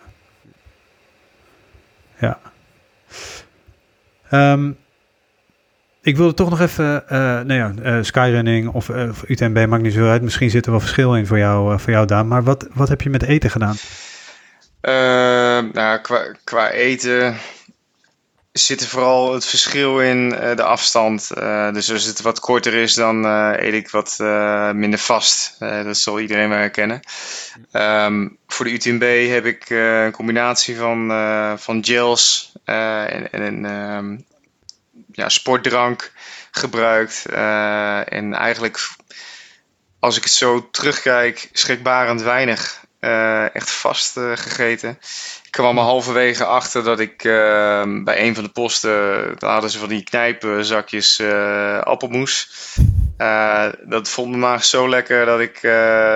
Ja. 2.20 2.38
Um, 4.52 4.76
ik 6.08 6.16
wilde 6.16 6.34
toch 6.34 6.50
nog 6.50 6.60
even, 6.60 7.04
uh, 7.04 7.18
nou 7.18 7.52
ja, 7.52 7.72
uh, 7.84 7.98
skyrunning 8.02 8.68
of, 8.68 8.88
uh, 8.88 9.08
of, 9.08 9.22
UTMB 9.26 9.66
maakt 9.66 9.82
niet 9.82 9.92
zo 9.92 10.08
uit. 10.08 10.22
Misschien 10.22 10.50
zit 10.50 10.64
er 10.64 10.70
wel 10.70 10.80
verschil 10.80 11.16
in 11.16 11.26
voor 11.26 11.38
jou, 11.38 11.80
voor 11.80 11.92
jou 11.92 12.06
Daan. 12.06 12.28
Maar 12.28 12.42
wat, 12.42 12.66
wat 12.74 12.88
heb 12.88 13.00
je 13.00 13.10
met 13.10 13.22
eten 13.22 13.50
gedaan? 13.50 13.76
nou, 15.72 15.98
qua, 15.98 16.34
qua 16.44 16.70
eten 16.70 17.36
zit 18.52 18.80
er 18.80 18.86
vooral 18.86 19.34
het 19.34 19.46
verschil 19.46 20.00
in 20.00 20.28
de 20.30 20.62
afstand. 20.62 21.30
dus 21.72 21.92
als 21.92 22.04
het 22.04 22.22
wat 22.22 22.40
korter 22.40 22.74
is, 22.74 22.94
dan 22.94 23.24
eet 23.24 23.74
ik 23.74 23.90
wat 23.90 24.16
minder 24.74 24.98
vast. 24.98 25.56
dat 25.58 25.96
zal 25.96 26.20
iedereen 26.20 26.48
wel 26.48 26.58
herkennen. 26.58 27.00
Um, 27.72 28.36
voor 28.46 28.64
de 28.64 28.72
UTMB 28.72 29.28
heb 29.30 29.44
ik 29.44 29.70
een 29.70 30.12
combinatie 30.12 30.76
van, 30.76 31.08
van 31.58 31.84
gels 31.84 32.52
en, 32.64 33.32
en 33.32 33.64
um, 33.64 34.26
ja, 35.18 35.28
sportdrank 35.28 36.12
gebruikt. 36.50 37.24
Uh, 37.30 38.12
en 38.12 38.34
eigenlijk, 38.34 38.88
als 39.98 40.16
ik 40.16 40.22
het 40.24 40.32
zo 40.32 40.70
terugkijk, 40.70 41.48
schrikbarend 41.52 42.22
weinig 42.22 42.86
eh, 43.00 43.54
echt 43.54 43.70
vast 43.70 44.16
eh, 44.16 44.32
gegeten. 44.34 44.98
Ik 45.44 45.50
kwam 45.50 45.78
al 45.78 45.84
halverwege 45.84 46.44
achter 46.44 46.84
dat 46.84 47.00
ik 47.00 47.24
eh, 47.24 47.82
bij 48.04 48.22
een 48.26 48.34
van 48.34 48.44
de 48.44 48.50
posten, 48.50 49.34
daar 49.38 49.52
hadden 49.52 49.70
ze 49.70 49.78
van 49.78 49.88
die 49.88 50.02
knijpzakjes 50.04 51.18
eh 51.18 51.80
appelmoes. 51.80 52.50
Eh, 53.16 53.66
dat 53.84 54.08
vond 54.08 54.28
mijn 54.28 54.40
maag 54.40 54.64
zo 54.64 54.88
lekker 54.88 55.26
dat 55.26 55.40
ik 55.40 55.56
eh, 55.56 55.70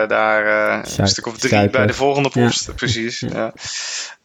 daar 0.08 0.46
eh, 0.46 0.80
een 0.96 1.08
stuk 1.08 1.26
of 1.26 1.38
drie 1.38 1.50
suiker. 1.50 1.70
bij 1.78 1.86
de 1.86 1.94
volgende 1.94 2.30
Ja. 2.32 2.44
post, 2.46 2.74
precies. 2.74 3.20
Ja. 3.20 3.52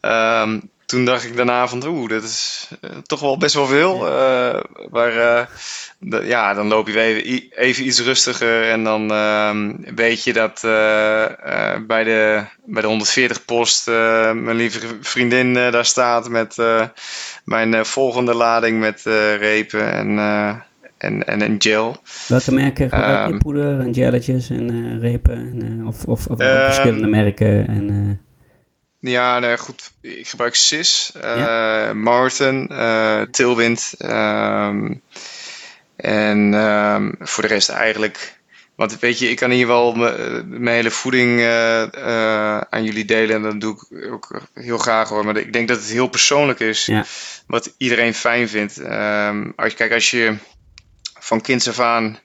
Ehm, 0.00 0.60
toen 0.88 1.04
dacht 1.04 1.24
ik 1.24 1.36
daarna 1.36 1.68
van, 1.68 1.86
oeh, 1.86 2.08
dat 2.08 2.22
is 2.22 2.68
eh, 2.80 2.90
toch 3.06 3.20
wel 3.20 3.36
best 3.38 3.54
wel 3.54 3.66
veel. 3.66 4.06
eh, 4.06 4.60
maar 4.90 5.16
eh, 5.16 6.26
ja, 6.28 6.54
dan 6.54 6.66
loop 6.68 6.86
je 6.86 6.92
weer 6.92 7.16
even, 7.24 7.48
even 7.56 7.86
iets 7.86 8.00
rustiger 8.00 8.70
en 8.70 8.84
dan 8.84 9.10
ehm, 9.10 9.72
weet 9.94 10.24
je 10.24 10.32
dat 10.32 10.60
bij, 11.86 12.04
de, 12.04 12.44
bij 12.64 12.82
de 12.82 12.88
140 12.88 13.44
post 13.44 13.86
mijn 13.86 14.54
lieve 14.56 14.80
vriendin 15.00 15.54
daar 15.54 15.84
staat 15.84 16.28
met 16.28 16.56
mijn 17.44 17.86
volgende 17.86 18.34
lading 18.34 18.80
met 18.80 19.02
repen 19.38 19.92
en, 19.92 20.18
en, 20.98 21.26
en 21.26 21.40
een 21.40 21.56
gel. 21.58 21.96
Welke 22.28 22.52
merken 22.54 22.88
gebruik 22.90 23.26
je? 23.26 23.32
Ehm. 23.32 23.38
Poeder 23.38 23.80
en 23.80 23.90
jelletjes 23.90 24.50
en 24.50 25.00
repen? 25.00 25.34
En, 25.34 25.86
of 25.86 26.04
of, 26.04 26.26
of 26.26 26.38
Ehm. 26.38 26.64
verschillende 26.64 27.06
merken? 27.06 27.66
En, 27.68 28.20
Ja, 29.00 29.38
nee, 29.38 29.58
goed. 29.58 29.90
Ik 30.00 30.28
gebruik 30.28 30.54
SIS, 30.54 31.12
eh 31.20 31.92
Martin, 31.92 32.68
eh 32.68 33.20
Tilwind. 33.30 33.94
ehm, 33.98 34.94
en 35.96 36.54
ehm, 36.54 37.12
voor 37.18 37.42
de 37.42 37.48
rest 37.48 37.68
eigenlijk. 37.68 38.36
Want 38.76 38.98
weet 38.98 39.18
je, 39.18 39.30
ik 39.30 39.36
kan 39.36 39.50
hier 39.50 39.66
wel 39.66 39.92
mijn 40.44 40.66
hele 40.74 40.90
voeding 40.90 41.40
eh, 41.40 41.82
aan 42.58 42.84
jullie 42.84 43.04
delen. 43.04 43.36
En 43.36 43.42
dat 43.42 43.60
doe 43.60 43.86
ik 43.90 44.12
ook 44.12 44.40
heel 44.54 44.78
graag 44.78 45.08
hoor. 45.08 45.24
Maar 45.24 45.36
ik 45.36 45.52
denk 45.52 45.68
dat 45.68 45.76
het 45.76 45.90
heel 45.90 46.08
persoonlijk 46.08 46.60
is. 46.60 46.86
Ja. 46.86 47.04
Wat 47.46 47.74
iedereen 47.78 48.14
fijn 48.14 48.48
vindt. 48.48 48.78
Ehm, 48.78 49.50
als, 49.56 49.70
je- 49.70 49.76
kijk, 49.76 49.92
als 49.92 50.10
je 50.10 50.36
van 51.20 51.40
kinds 51.40 51.68
af 51.68 51.80
aan 51.80 52.18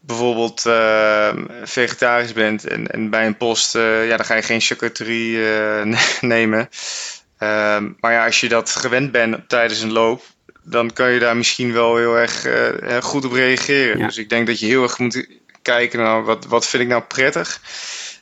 bijvoorbeeld 0.00 0.66
eh, 0.66 1.32
vegetarisch 1.62 2.32
bent 2.32 2.64
en, 2.64 2.86
en 2.86 3.10
bij 3.10 3.26
een 3.26 3.36
post, 3.36 3.74
eh, 3.74 4.08
ja, 4.08 4.16
dan 4.16 4.26
ga 4.26 4.34
je 4.34 4.42
geen 4.42 4.60
charcuterie 4.60 5.52
eh, 5.52 5.96
nemen. 6.20 6.68
Ehm, 7.38 7.90
maar 8.00 8.12
ja, 8.12 8.24
als 8.24 8.40
je 8.40 8.48
dat 8.48 8.70
gewend 8.70 9.12
bent 9.12 9.48
tijdens 9.48 9.80
een 9.80 9.92
loop, 9.92 10.22
dan 10.62 10.92
kan 10.92 11.10
je 11.10 11.18
daar 11.18 11.36
misschien 11.36 11.72
wel 11.72 11.96
heel 11.96 12.14
erg 12.16 12.44
eh, 12.44 13.02
goed 13.02 13.24
op 13.24 13.32
reageren. 13.32 13.98
Ja. 13.98 14.06
Dus 14.06 14.18
ik 14.18 14.28
denk 14.28 14.46
dat 14.46 14.60
je 14.60 14.66
heel 14.66 14.82
erg 14.82 14.98
moet 14.98 15.26
kijken 15.62 15.98
naar 15.98 16.24
wat, 16.24 16.46
wat 16.46 16.66
vind 16.66 16.82
ik 16.82 16.88
nou 16.88 17.02
prettig. 17.02 17.60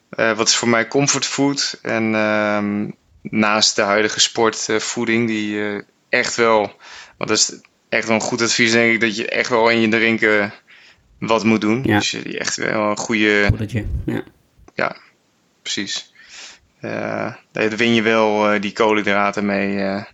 Wat 0.09 0.49
is 0.49 0.57
voor 0.57 0.69
mij 0.69 0.89
comfortfood? 0.89 1.79
En 1.83 2.15
ehm, 2.15 2.91
naast 3.23 3.77
de 3.77 3.83
huidige 3.83 4.21
sportvoeding, 4.21 5.27
die 5.27 5.83
echt 6.09 6.37
wel, 6.37 6.61
want 7.17 7.31
dat 7.31 7.39
is 7.39 7.61
echt 7.89 8.07
wel 8.07 8.15
een 8.15 8.23
goed 8.23 8.43
advies, 8.43 8.73
denk 8.73 8.93
ik, 8.93 9.01
dat 9.01 9.17
je 9.17 9.29
echt 9.29 9.49
wel 9.49 9.69
in 9.69 9.81
je 9.81 9.89
drinken 9.89 10.53
wat 11.19 11.45
moet 11.45 11.61
doen. 11.61 11.82
Ja. 11.85 11.99
Dus 11.99 12.11
je 12.11 12.39
echt 12.39 12.57
wel 12.57 12.90
een 12.90 12.97
goede, 12.97 13.47
poedertje. 13.49 13.85
Ja. 14.74 14.97
precies. 15.62 16.12
Eh, 16.81 17.35
daar 17.53 17.69
win 17.77 17.95
je 17.95 18.03
wel 18.03 18.51
eh, 18.51 18.61
die 18.61 18.73
koolhydraten 18.73 19.47
mee. 19.47 19.81
eh 19.81 20.05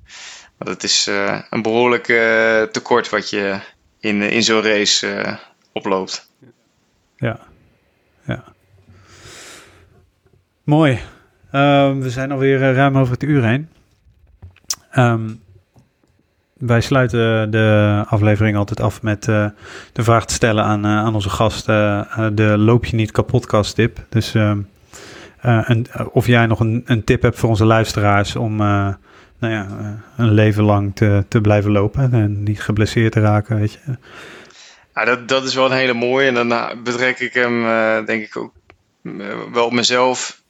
want 0.56 0.70
het 0.70 0.82
is 0.82 1.06
eh, 1.06 1.40
een 1.50 1.62
behoorlijk 1.62 2.08
eh, 2.08 2.62
tekort 2.62 3.08
wat 3.10 3.30
je 3.30 3.58
in, 4.00 4.22
in 4.22 4.42
zo'n 4.42 4.62
race 4.62 5.12
eh, 5.12 5.36
oploopt. 5.72 6.30
Ja. 7.16 7.40
ja. 8.26 8.44
Mooi. 10.62 11.00
Ehm, 11.50 11.98
we 11.98 12.10
zijn 12.10 12.32
alweer 12.32 12.58
ruim 12.58 12.98
over 12.98 13.12
het 13.12 13.22
uur 13.22 13.44
heen. 13.44 13.68
Ehm, 14.90 15.34
wij 16.66 16.80
sluiten 16.80 17.50
de 17.50 18.02
aflevering 18.08 18.56
altijd 18.56 18.80
af 18.80 19.02
met 19.02 19.28
eh, 19.28 19.46
de 19.92 20.02
vraag 20.02 20.26
te 20.26 20.34
stellen 20.34 20.64
aan, 20.64 20.84
eh, 20.84 20.90
aan 20.90 21.14
onze 21.14 21.30
gast. 21.30 21.68
eh, 21.68 22.00
de 22.32 22.58
loop 22.58 22.84
je 22.84 22.96
niet 22.96 23.10
kapotkast 23.10 23.74
tip. 23.74 23.98
Dus 24.08 24.34
of 26.12 26.26
jij 26.26 26.46
nog 26.46 26.60
een, 26.60 26.82
een 26.86 27.04
tip 27.04 27.22
hebt 27.22 27.38
voor 27.38 27.48
onze 27.48 27.64
luisteraars 27.64 28.36
om 28.36 28.56
nou 28.56 29.52
ja, 29.52 29.66
een 30.16 30.32
leven 30.32 30.64
lang 30.64 30.94
te, 30.94 31.24
te 31.28 31.40
blijven 31.40 31.70
lopen. 31.70 32.12
En 32.12 32.42
niet 32.42 32.60
geblesseerd 32.60 33.12
te 33.12 33.20
raken, 33.20 33.58
weet 33.58 33.72
je. 33.72 33.96
Dat, 35.04 35.28
dat 35.28 35.44
is 35.44 35.54
wel 35.54 35.64
een 35.64 35.76
hele 35.76 35.94
mooie. 35.94 36.28
En 36.28 36.34
dan 36.34 36.82
betrek 36.84 37.18
ik 37.20 37.34
hem, 37.34 37.62
denk 38.06 38.22
ik, 38.22 38.36
ook 38.36 38.52
wel 39.52 39.64
op 39.64 39.72
mezelf. 39.72 40.42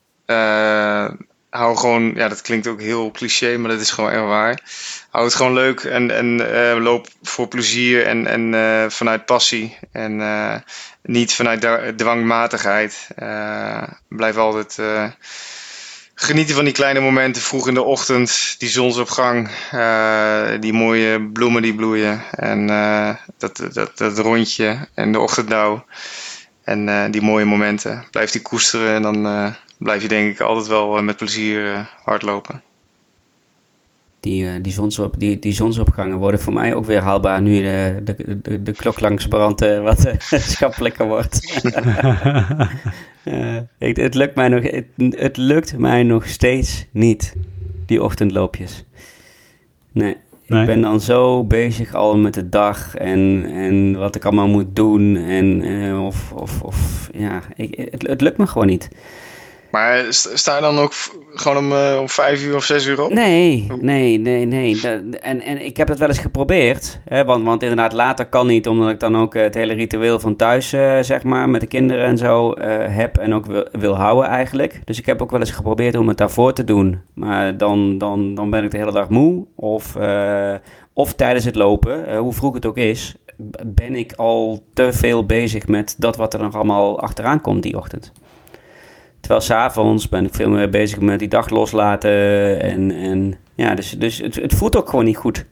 Hou 1.54 1.76
gewoon, 1.76 2.14
ja, 2.14 2.28
dat 2.28 2.40
klinkt 2.40 2.66
ook 2.66 2.80
heel 2.80 3.10
cliché, 3.10 3.56
maar 3.56 3.70
dat 3.70 3.80
is 3.80 3.90
gewoon 3.90 4.10
echt 4.10 4.22
waar. 4.22 4.60
Hou 5.10 5.24
het 5.24 5.34
gewoon 5.34 5.52
leuk 5.52 5.80
en, 5.80 6.10
en 6.10 6.54
eh, 6.54 6.82
loop 6.82 7.08
voor 7.22 7.48
plezier 7.48 8.06
en, 8.06 8.26
en 8.26 8.54
eh, 8.54 8.90
vanuit 8.90 9.24
passie. 9.24 9.78
En 9.92 10.20
eh, 10.20 10.54
niet 11.02 11.34
vanuit 11.34 11.98
dwangmatigheid. 11.98 13.08
Blijf 14.08 14.36
altijd 14.36 14.78
genieten 16.14 16.54
van 16.54 16.64
die 16.64 16.72
kleine 16.72 17.00
momenten 17.00 17.42
vroeg 17.42 17.68
in 17.68 17.74
de 17.74 17.82
ochtend. 17.82 18.54
Die 18.58 18.68
zonsopgang, 18.68 19.48
die 20.60 20.72
mooie 20.72 21.22
bloemen 21.22 21.62
die 21.62 21.74
bloeien. 21.74 22.22
En 22.30 22.66
dat, 23.38 23.62
dat, 23.72 23.98
dat 23.98 24.18
rondje 24.18 24.88
en 24.94 25.12
de 25.12 25.20
ochtenddauw. 25.20 25.84
En 26.64 27.10
die 27.10 27.22
mooie 27.22 27.44
momenten. 27.44 28.04
Blijf 28.10 28.30
die 28.30 28.42
koesteren 28.42 28.94
en 28.94 29.02
dan 29.02 29.54
blijf 29.78 30.02
je 30.02 30.08
denk 30.08 30.32
ik 30.32 30.40
altijd 30.40 30.66
wel 30.66 30.96
eh, 30.96 31.02
met 31.02 31.16
plezier 31.16 31.72
eh, 31.72 31.86
hardlopen. 32.04 32.62
Die, 34.24 34.46
eh, 34.46 34.52
die, 34.62 34.72
zonsop, 34.72 35.14
die, 35.18 35.38
die 35.38 35.52
zonsopgangen 35.52 36.18
worden 36.18 36.40
voor 36.40 36.52
mij 36.52 36.74
ook 36.74 36.84
weer 36.84 37.00
haalbaar 37.00 37.42
nu 37.42 37.62
de, 37.62 38.00
de, 38.04 38.40
de, 38.42 38.62
de 38.62 38.72
klok 38.72 39.00
langs 39.00 39.28
brandt 39.28 39.62
eh, 39.62 39.82
wat 39.82 40.04
eh, 40.04 40.14
schappelijker 40.54 41.06
wordt. 41.06 41.40
Ik, 43.78 43.96
het, 43.96 44.14
lukt 44.14 44.34
mij 44.34 44.48
nog, 44.48 44.62
het, 44.62 44.86
het 44.96 45.36
lukt 45.36 45.78
mij 45.78 46.02
nog 46.02 46.26
steeds 46.26 46.86
niet, 46.90 47.34
die 47.86 48.02
ochtendloopjes. 48.02 48.84
Nee, 49.92 50.16
Nee? 50.46 50.60
ik 50.60 50.66
ben 50.66 50.80
dan 50.80 51.00
zo 51.00 51.44
bezig 51.44 51.94
al 51.94 52.16
met 52.16 52.34
de 52.34 52.48
dag 52.48 52.94
en, 52.94 53.44
en 53.46 53.98
wat 53.98 54.16
ik 54.16 54.24
allemaal 54.24 54.48
moet 54.48 54.76
doen. 54.76 55.16
En, 55.16 55.62
eh, 55.62 56.04
of, 56.04 56.32
of, 56.32 56.62
of 56.62 57.08
ja, 57.12 57.42
ik, 57.56 57.88
het, 57.90 58.06
het 58.06 58.20
lukt 58.20 58.36
me 58.36 58.46
gewoon 58.46 58.66
niet. 58.66 58.88
Maar 59.74 60.04
st- 60.08 60.30
sta 60.34 60.54
je 60.54 60.60
dan 60.60 60.78
ook 60.78 60.92
gewoon 61.34 61.56
om, 61.56 61.72
eh, 61.72 61.98
om 62.00 62.08
vijf 62.08 62.44
uur 62.44 62.56
of 62.56 62.64
zes 62.64 62.86
uur 62.86 63.02
op? 63.02 63.12
Nee, 63.12 63.66
nee, 63.80 64.18
nee, 64.18 64.46
nee. 64.46 64.80
En, 65.20 65.40
en 65.40 65.64
ik 65.64 65.76
heb 65.76 65.88
het 65.88 65.98
wel 65.98 66.08
eens 66.08 66.18
geprobeerd. 66.18 67.00
Hè, 67.04 67.24
want, 67.24 67.44
want 67.44 67.62
inderdaad, 67.62 67.92
later 67.92 68.26
kan 68.26 68.46
niet, 68.46 68.68
omdat 68.68 68.90
ik 68.90 69.00
dan 69.00 69.16
ook 69.16 69.34
eh, 69.34 69.42
het 69.42 69.54
hele 69.54 69.72
ritueel 69.72 70.20
van 70.20 70.36
thuis, 70.36 70.72
eh, 70.72 70.98
zeg 71.00 71.22
maar, 71.22 71.48
met 71.48 71.60
de 71.60 71.66
kinderen 71.66 72.04
en 72.04 72.18
zo 72.18 72.54
heb 72.90 73.16
en 73.18 73.34
ook 73.34 73.46
wil, 73.46 73.68
wil 73.72 73.94
houden 73.96 74.30
eigenlijk. 74.30 74.80
Dus 74.84 74.98
ik 74.98 75.06
heb 75.06 75.22
ook 75.22 75.30
wel 75.30 75.40
eens 75.40 75.50
geprobeerd 75.50 75.96
om 75.96 76.08
het 76.08 76.18
daarvoor 76.18 76.52
te 76.52 76.64
doen. 76.64 77.00
Maar 77.14 77.56
dan, 77.56 77.98
dan, 77.98 78.34
dan 78.34 78.50
ben 78.50 78.64
ik 78.64 78.70
de 78.70 78.78
hele 78.78 78.92
dag 78.92 79.08
moe. 79.08 79.46
Of, 79.56 79.96
of 80.92 81.14
tijdens 81.14 81.44
het 81.44 81.54
lopen, 81.54 82.16
hoe 82.16 82.32
vroeg 82.32 82.54
het 82.54 82.66
ook 82.66 82.76
is, 82.76 83.14
ben 83.66 83.94
ik 83.94 84.12
al 84.12 84.64
te 84.74 84.92
veel 84.92 85.26
bezig 85.26 85.66
met 85.66 85.94
dat 85.98 86.16
wat 86.16 86.34
er 86.34 86.40
nog 86.40 86.54
allemaal 86.54 87.00
achteraan 87.00 87.40
komt 87.40 87.62
die 87.62 87.76
ochtend. 87.76 88.12
Terwijl 89.24 89.44
s'avonds 89.44 90.08
ben 90.08 90.24
ik 90.24 90.34
veel 90.34 90.48
meer 90.48 90.70
bezig 90.70 91.00
met 91.00 91.18
die 91.18 91.28
dag 91.28 91.48
loslaten. 91.48 92.10
En, 92.60 92.90
en 92.90 93.34
ja, 93.54 93.74
dus, 93.74 93.90
dus 93.90 94.18
het, 94.18 94.34
het 94.34 94.54
voelt 94.54 94.76
ook 94.76 94.88
gewoon 94.88 95.04
niet 95.04 95.16
goed. 95.16 95.44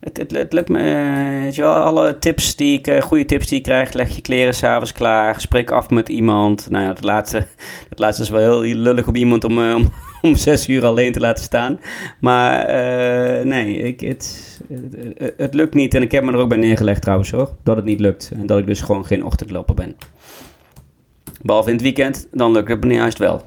Het, 0.00 0.16
het, 0.16 0.30
het 0.30 0.52
lukt 0.52 0.68
me, 0.68 0.78
eh, 0.78 1.42
weet 1.42 1.54
je 1.54 1.62
wel, 1.62 1.74
alle 1.74 2.18
tips 2.18 2.56
die 2.56 2.78
ik, 2.78 2.86
eh, 2.86 3.02
goede 3.02 3.24
tips 3.24 3.46
die 3.46 3.58
ik 3.58 3.64
krijg, 3.64 3.92
leg 3.92 4.14
je 4.14 4.20
kleren 4.20 4.54
s'avonds 4.54 4.92
klaar, 4.92 5.40
spreek 5.40 5.70
af 5.70 5.90
met 5.90 6.08
iemand. 6.08 6.70
Nou 6.70 6.84
ja, 6.84 6.92
dat 6.92 7.04
laatste, 7.04 7.38
dat 7.88 7.98
laatste 7.98 8.22
is 8.22 8.28
wel 8.28 8.62
heel 8.62 8.74
lullig 8.74 9.06
op 9.06 9.16
iemand 9.16 9.44
om, 9.44 9.58
eh, 9.58 9.74
om, 9.80 9.92
om 10.22 10.36
zes 10.36 10.68
uur 10.68 10.84
alleen 10.84 11.12
te 11.12 11.20
laten 11.20 11.44
staan. 11.44 11.80
Maar 12.20 12.66
nee, 13.46 13.78
ik, 13.78 14.00
het, 14.00 14.60
het, 15.16 15.34
het 15.36 15.54
lukt 15.54 15.74
niet. 15.74 15.94
En 15.94 16.02
ik 16.02 16.12
heb 16.12 16.24
me 16.24 16.32
er 16.32 16.38
ook 16.38 16.48
bij 16.48 16.58
neergelegd 16.58 17.02
trouwens 17.02 17.30
hoor, 17.30 17.50
dat 17.62 17.76
het 17.76 17.84
niet 17.84 18.00
lukt. 18.00 18.30
En 18.34 18.46
dat 18.46 18.58
ik 18.58 18.66
dus 18.66 18.80
gewoon 18.80 19.06
geen 19.06 19.24
ochtendloper 19.24 19.74
ben. 19.74 19.96
Behalve 21.42 21.68
in 21.68 21.74
het 21.74 21.84
weekend, 21.84 22.28
dan 22.32 22.52
lukt 22.52 22.68
het 22.68 22.84
me 22.84 22.94
juist 22.94 23.18
wel. 23.18 23.42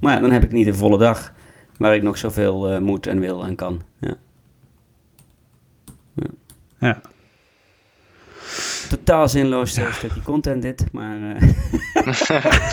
Maar 0.00 0.14
ja, 0.14 0.20
dan 0.20 0.30
heb 0.30 0.42
ik 0.42 0.52
niet 0.52 0.66
een 0.66 0.74
volle 0.74 0.98
dag 0.98 1.32
waar 1.76 1.94
ik 1.94 2.02
nog 2.02 2.18
zoveel 2.18 2.70
eh, 2.70 2.78
moet 2.78 3.06
en 3.06 3.20
wil 3.20 3.44
en 3.44 3.54
kan. 3.54 3.82
Ja. 4.00 4.14
Ja. 6.78 7.00
Totaal 8.88 9.28
zinloos 9.28 9.76
eh, 9.76 9.92
stukje 9.92 10.22
content 10.22 10.62
dit, 10.62 10.84
maar 10.92 11.36
eh, 11.36 11.48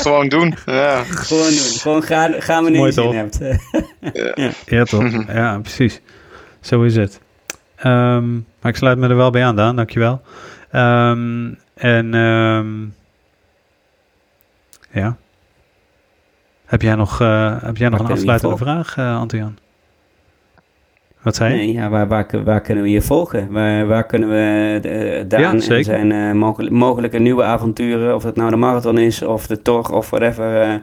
Gewoon 0.04 0.28
doen. 0.28 0.56
Ja. 0.66 1.04
gewoon 1.04 1.50
doen. 1.50 1.80
Gewoon 1.80 2.04
gaan, 2.04 2.34
gaan 2.42 2.64
wanneer 2.64 2.86
je 2.86 2.92
zin 2.92 3.04
toch? 3.04 3.14
hebt. 3.14 3.40
Ja, 4.66 4.84
toch? 4.84 5.26
ja, 5.28 5.60
precies. 5.60 6.02
Zo 6.60 6.82
is 6.82 6.96
het. 6.96 7.20
Ehm, 7.76 8.34
maar 8.34 8.72
ik 8.72 8.76
sluit 8.76 8.98
me 8.98 9.08
er 9.08 9.16
wel 9.16 9.32
bij 9.32 9.46
aan, 9.46 9.56
Daan. 9.56 9.76
Dankjewel. 9.76 10.22
Ehm 10.72 11.50
en 11.82 12.14
ehm, 12.14 12.68
ja. 14.92 15.18
Heb 16.66 16.82
jij 16.82 16.96
nog, 16.96 17.22
uh, 17.22 17.62
heb 17.64 17.78
jij 17.78 17.90
nog 17.90 18.00
een 18.00 18.12
afsluitende 18.12 18.58
vraag, 18.58 18.98
uh, 18.98 19.18
Antian? 19.20 19.58
Wat 21.22 21.36
zei 21.36 21.52
je? 21.52 21.58
Nee, 21.58 21.72
ja, 21.74 21.90
waar, 21.90 22.08
waar, 22.08 22.44
waar, 22.44 22.62
kunnen 22.62 22.84
we 22.84 22.90
je 22.90 23.02
volgen? 23.02 23.52
Waar, 23.52 23.88
waar 23.88 24.06
kunnen 24.06 24.30
we 24.30 24.80
uh, 24.90 25.30
Daan 25.30 25.42
Ja, 25.42 25.52
en 25.52 25.84
zijn 25.84 26.12
uh, 26.12 26.32
mogelijk, 26.32 26.74
mogelijke 26.74 27.20
nieuwe 27.20 27.44
avonturen, 27.44 28.16
of 28.16 28.24
het 28.24 28.36
nou 28.36 28.50
de 28.50 28.56
marathon 28.56 28.98
is, 28.98 29.22
of 29.22 29.48
de 29.48 29.62
tocht, 29.62 29.92
of 29.92 30.10
whatever, 30.10 30.68
uh, 30.74 30.76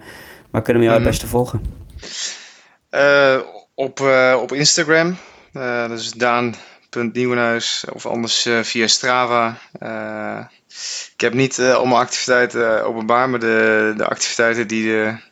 waar 0.50 0.62
kunnen 0.62 0.82
we 0.82 0.88
jou 0.88 1.00
het 1.00 1.00
Mhm. 1.00 1.02
beste 1.10 1.26
volgen? 1.26 1.60
Eh, 2.90 3.38
op, 3.74 4.00
eh, 4.00 4.38
op 4.42 4.52
Instagram, 4.52 5.16
eh, 5.52 5.88
dat 5.88 5.98
is 5.98 6.12
daan.nieuwenhuis, 6.12 7.84
of 7.92 8.06
anders 8.06 8.46
eh, 8.46 8.58
via 8.62 8.86
Strava. 8.86 9.56
Eh, 10.68 10.74
ik 11.14 11.20
heb 11.20 11.34
niet 11.34 11.58
eh, 11.58 11.74
al 11.74 11.84
mijn 11.86 12.00
activiteiten 12.00 12.84
openbaar, 12.84 13.30
maar 13.30 13.40
de, 13.40 13.94
de 13.96 14.04
activiteiten 14.06 14.68
die 14.68 14.92
er 14.92 15.24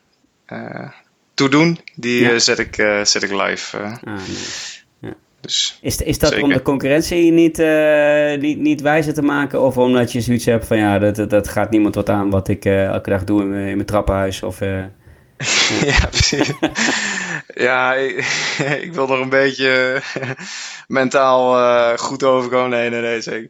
eh, 0.46 0.88
toe 1.34 1.48
doen, 1.48 1.80
die 1.94 2.20
Ja. 2.22 2.30
eh, 2.30 2.38
zet, 2.38 2.58
ik, 2.58 2.78
eh, 2.78 3.04
zet 3.04 3.22
ik 3.22 3.30
live. 3.30 3.76
eh. 3.78 3.84
Ah, 3.84 4.20
nee. 5.00 5.12
dus 5.40 5.78
Is, 5.82 5.96
is 5.96 6.18
dat 6.18 6.42
om 6.42 6.52
de 6.52 6.62
concurrentie 6.62 7.32
niet, 7.32 7.58
eh, 7.58 8.38
niet, 8.40 8.58
niet 8.58 8.80
wijzer 8.80 9.14
te 9.14 9.22
maken? 9.22 9.60
Of 9.60 9.76
omdat 9.76 10.12
je 10.12 10.20
zoiets 10.20 10.44
hebt 10.44 10.66
van 10.66 10.76
ja, 10.78 10.98
dat, 10.98 11.16
dat, 11.16 11.30
dat 11.30 11.48
gaat 11.48 11.70
niemand 11.70 11.94
wat 11.94 12.08
aan 12.08 12.30
wat 12.30 12.48
ik 12.48 12.64
eh, 12.64 12.84
elke 12.84 13.10
dag 13.10 13.24
doe 13.24 13.40
in 13.42 13.50
mijn, 13.50 13.66
in 13.68 13.74
mijn 13.74 13.86
trappenhuis? 13.86 14.42
Of, 14.42 14.60
eh, 14.60 14.78
ja, 15.90 16.06
precies. 16.10 16.50
ja, 17.54 17.94
ik, 17.94 18.16
ik 18.86 18.92
wil 18.92 19.06
nog 19.06 19.20
een 19.20 19.28
beetje 19.28 20.00
mentaal 20.88 21.56
eh, 21.58 21.98
goed 21.98 22.22
overkomen. 22.24 22.70
Nee, 22.70 22.90
nee, 22.90 23.00
nee, 23.00 23.20
zeker. 23.20 23.48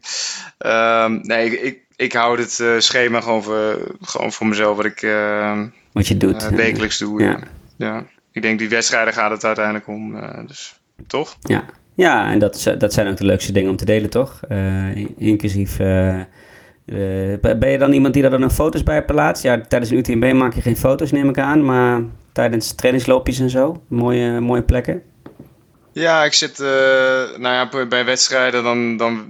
Ehm, 0.57 1.19
nee, 1.21 1.45
ik, 1.51 1.61
ik, 1.61 1.79
ik 1.95 2.13
hou 2.13 2.37
dit 2.37 2.59
eh, 2.59 2.67
schema 2.77 3.21
gewoon 3.21 3.43
voor, 3.43 3.77
gewoon 4.01 4.31
voor 4.31 4.47
mezelf, 4.47 4.75
wat 4.75 4.85
ik 4.85 5.01
ehm, 5.01 5.67
wat 5.91 6.07
je 6.07 6.17
doet. 6.17 6.43
eh, 6.43 6.49
wekelijks 6.49 6.97
doe. 6.97 7.21
Ja. 7.21 7.29
Ja. 7.29 7.39
Ja. 7.77 8.03
Ik 8.31 8.41
denk 8.41 8.59
die 8.59 8.69
wedstrijden 8.69 9.13
gaat 9.13 9.31
het 9.31 9.45
uiteindelijk 9.45 9.87
om. 9.87 10.15
eh, 10.17 10.47
dus 10.47 10.79
toch? 11.07 11.37
Ja, 11.41 11.65
ja 11.95 12.31
en 12.31 12.39
dat, 12.39 12.73
dat 12.77 12.93
zijn 12.93 13.07
ook 13.07 13.17
de 13.17 13.25
leukste 13.25 13.51
dingen 13.51 13.69
om 13.69 13.75
te 13.77 13.85
delen, 13.85 14.09
toch? 14.09 14.39
Eh, 14.49 14.95
in- 14.95 15.15
inclusief. 15.17 15.79
eh, 15.79 16.19
eh, 16.19 16.25
ben 17.41 17.69
je 17.69 17.77
dan 17.77 17.93
iemand 17.93 18.13
die 18.13 18.21
daar 18.21 18.31
dan 18.31 18.43
ook 18.43 18.51
foto's 18.51 18.83
bij 18.83 19.05
plaatst? 19.05 19.43
Ja, 19.43 19.61
tijdens 19.61 19.91
een 19.91 19.97
UTMB 19.97 20.33
maak 20.33 20.53
je 20.53 20.61
geen 20.61 20.77
foto's, 20.77 21.11
neem 21.11 21.29
ik 21.29 21.37
aan. 21.39 21.65
Maar 21.65 22.01
tijdens 22.37 22.75
trainingsloopjes 22.75 23.39
en 23.39 23.49
zo, 23.49 23.81
mooie, 23.87 24.39
mooie 24.39 24.61
plekken. 24.63 25.01
Ja, 25.91 26.23
ik 26.23 26.33
zit 26.33 26.59
eh, 26.59 26.67
nou 27.37 27.41
ja, 27.41 27.69
bij- 27.87 28.05
wedstrijden, 28.05 28.63
dan, 28.63 28.97
dan 28.97 29.25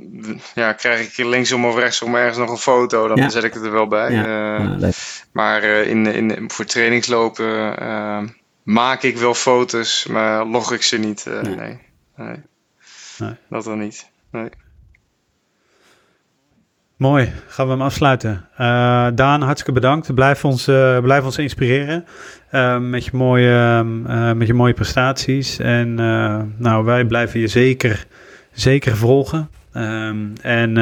ja, 0.55 0.73
krijg 0.73 1.17
ik 1.17 1.25
linksom 1.25 1.65
of 1.65 1.75
rechtsom 1.77 2.15
ergens 2.15 2.37
nog 2.37 2.49
een 2.49 2.57
foto. 2.57 3.07
Dan 3.07 3.17
Ja. 3.17 3.29
zet 3.29 3.43
ik 3.43 3.53
het 3.53 3.63
er 3.63 3.71
wel 3.71 3.87
bij. 3.87 4.11
Ja, 4.11 4.23
Eh, 4.25 4.63
ja, 4.65 4.75
leuk. 4.77 5.23
Maar 5.31 5.61
eh, 5.63 5.87
in, 5.87 6.05
in, 6.05 6.49
voor 6.51 6.65
trainingslopen 6.65 8.35
maak 8.63 9.03
ik 9.03 9.17
wel 9.17 9.33
foto's, 9.33 10.05
maar 10.09 10.45
log 10.45 10.71
ik 10.73 10.81
ze 10.81 10.97
niet. 10.97 11.25
Nee. 11.25 11.55
nee. 11.55 11.79
Nee. 12.15 12.35
Nee. 13.17 13.35
Dat 13.49 13.63
dan 13.63 13.79
niet. 13.79 14.09
Nee. 14.31 14.49
Mooi, 16.97 17.31
gaan 17.47 17.65
we 17.65 17.71
hem 17.71 17.81
afsluiten. 17.81 18.45
Eh, 18.55 19.07
Daan, 19.13 19.41
hartstikke 19.41 19.71
bedankt. 19.71 20.13
Blijf 20.13 20.45
ons, 20.45 20.67
eh, 20.67 20.99
blijf 20.99 21.23
ons 21.23 21.37
inspireren 21.37 22.05
eh, 22.49 22.79
met, 22.79 23.05
je 23.05 23.11
mooie, 23.13 23.83
met 24.35 24.47
je 24.47 24.53
mooie 24.53 24.73
prestaties. 24.73 25.59
En 25.59 25.93
nou, 26.57 26.85
wij 26.85 27.05
blijven 27.05 27.39
je 27.39 27.47
zeker, 27.47 28.05
zeker 28.51 28.97
volgen. 28.97 29.49
Ehm, 29.73 30.17
en 30.41 30.77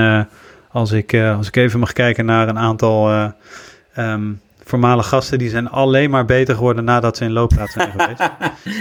als, 0.75 0.91
ik, 0.91 1.15
als 1.15 1.47
ik 1.47 1.55
even 1.55 1.79
mag 1.79 1.93
kijken 1.93 2.25
naar 2.25 2.47
een 2.47 2.59
aantal 2.59 3.09
eh, 3.09 3.27
ehm, 3.93 4.31
voormalige 4.67 5.07
gasten, 5.09 5.37
die 5.37 5.49
zijn 5.49 5.69
alleen 5.69 6.09
maar 6.09 6.25
beter 6.25 6.55
geworden 6.55 6.83
nadat 6.83 7.17
ze 7.17 7.23
in 7.23 7.31
loopplaats 7.31 7.73
zijn 7.73 7.91
geweest. 7.97 8.29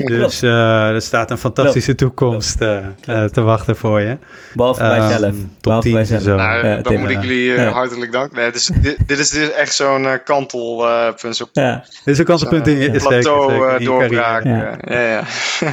Dus 0.06 0.43
eh, 0.43 0.89
er 0.89 1.02
staat 1.02 1.31
een 1.31 1.39
fantastische 1.39 1.94
toekomst 1.94 2.61
eh, 2.61 2.77
eh, 3.05 3.24
te 3.24 3.40
wachten 3.40 3.77
voor 3.77 4.01
je. 4.01 4.16
Behalve 4.55 4.81
bij 4.81 4.98
Ehm, 4.98 5.09
zelf. 5.09 5.35
top 5.35 5.47
Behalve 5.61 5.82
10 5.89 5.93
bij 5.93 6.01
en 6.01 6.06
zelf. 6.06 6.23
zo. 6.23 6.36
Nou, 6.36 6.66
Ja, 6.66 6.74
dan 6.74 6.82
Tim, 6.82 7.01
moet 7.01 7.11
ik 7.11 7.20
jullie 7.23 7.52
ja. 7.52 7.70
hartelijk 7.70 8.12
danken. 8.12 8.36
Nee, 8.36 8.51
dus, 8.51 8.66
dit, 8.81 8.97
dit 9.06 9.19
is 9.19 9.31
dus 9.31 9.51
echt 9.51 9.74
zo'n 9.74 10.06
eh, 10.06 10.12
kantelpunt. 10.24 11.36
zo 11.36 11.44
Ja, 11.52 11.85
Dit 12.05 12.15
is 12.15 12.19
een 12.19 12.24
kantelpunt 12.24 12.66
in 12.66 12.78
je 12.78 12.90
plateau 12.90 13.51
zeker, 13.51 13.73
in 13.74 13.78
je 13.81 13.85
doorbraak. 13.85 14.44
Ja, 14.44 14.78
ja. 14.89 15.23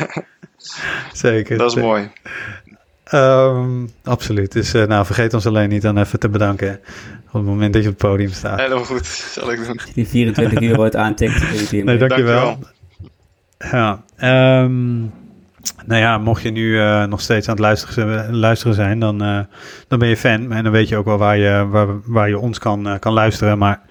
Zeker. 1.14 1.58
dat 1.58 1.68
is 1.68 1.74
zeker. 1.74 1.88
mooi. 1.90 2.12
Ehm, 3.12 3.86
absoluut. 4.04 4.52
Dus 4.52 4.74
eh, 4.74 4.88
nou, 4.88 5.06
vergeet 5.06 5.34
ons 5.34 5.46
alleen 5.46 5.70
niet 5.70 5.82
dan 5.82 5.98
even 5.98 6.20
te 6.20 6.30
bedanken 6.30 6.80
op 7.28 7.34
het 7.34 7.44
moment 7.44 7.74
dat 7.74 7.84
je 7.84 7.90
op 7.90 8.00
het 8.00 8.10
podium 8.10 8.32
staat. 8.32 8.60
Helemaal 8.60 8.84
goed, 8.84 9.06
zal 9.06 9.52
ik 9.52 9.66
doen. 9.66 9.80
die 9.94 10.08
24 10.08 10.62
uur 10.62 10.76
wordt 10.76 10.96
aantikt. 10.96 11.72
Nee, 11.72 11.98
dankjewel. 11.98 12.08
Dankjewel. 12.08 12.60
Ja, 13.58 14.04
ehm, 14.18 15.00
nou 15.86 16.02
ja, 16.02 16.18
mocht 16.18 16.42
je 16.42 16.52
nu 16.52 16.80
eh, 16.80 17.06
nog 17.06 17.22
steeds 17.22 17.48
aan 17.48 17.54
het 17.54 17.64
luisteren, 17.64 18.36
luisteren 18.36 18.76
zijn, 18.76 19.00
dan, 19.00 19.24
eh, 19.24 19.40
dan 19.88 20.00
ben 20.00 20.08
je 20.08 20.18
fan. 20.18 20.52
En 20.52 20.64
dan 20.64 20.72
weet 20.72 20.90
je 20.90 20.98
ook 20.98 21.06
wel 21.06 21.18
waar 21.18 21.38
je, 21.38 21.68
waar, 21.70 21.88
waar 22.06 22.30
je 22.30 22.40
ons 22.40 22.60
kan, 22.60 22.98
kan 23.00 23.14
luisteren. 23.14 23.58
Maar 23.58 23.82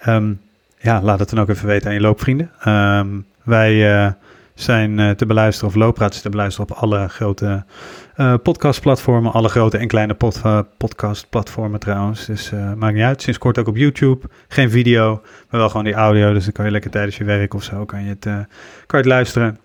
ehm, 0.00 0.32
ja, 0.78 1.02
laat 1.02 1.18
het 1.18 1.30
dan 1.30 1.40
ook 1.40 1.48
even 1.48 1.66
weten 1.66 1.88
aan 1.88 1.94
je 1.94 2.00
loopvrienden. 2.00 2.50
Ehm, 2.60 3.08
wij 3.42 3.96
eh, 3.96 4.12
zijn 4.54 4.98
eh, 4.98 5.10
te 5.10 5.26
beluisteren, 5.26 5.70
of 5.70 5.74
Looppraat 5.74 6.14
is 6.14 6.20
te 6.20 6.28
beluisteren 6.28 6.70
op 6.70 6.76
alle 6.76 7.08
grote 7.08 7.64
eh, 8.14 8.34
podcastplatformen. 8.42 9.32
Alle 9.32 9.48
grote 9.48 9.78
en 9.78 9.88
kleine 9.88 10.16
eh, 10.18 10.58
podcastplatformen 10.76 11.80
trouwens. 11.80 12.26
Dus 12.26 12.52
eh, 12.52 12.72
maakt 12.72 12.94
niet 12.94 13.02
uit. 13.02 13.22
Sinds 13.22 13.38
kort 13.38 13.58
ook 13.58 13.68
op 13.68 13.76
YouTube. 13.76 14.26
Geen 14.48 14.70
video, 14.70 15.20
maar 15.50 15.60
wel 15.60 15.68
gewoon 15.68 15.84
die 15.84 15.94
audio. 15.94 16.32
Dus 16.32 16.44
dan 16.44 16.52
kan 16.52 16.64
je 16.64 16.70
lekker 16.70 16.90
tijdens 16.90 17.16
je 17.16 17.24
werk 17.24 17.54
of 17.54 17.62
zo 17.62 17.84
kan 17.84 18.02
je 18.02 18.08
het, 18.08 18.24
kan 18.24 18.46
je 18.86 18.96
het 18.96 19.06
luisteren. 19.06 19.58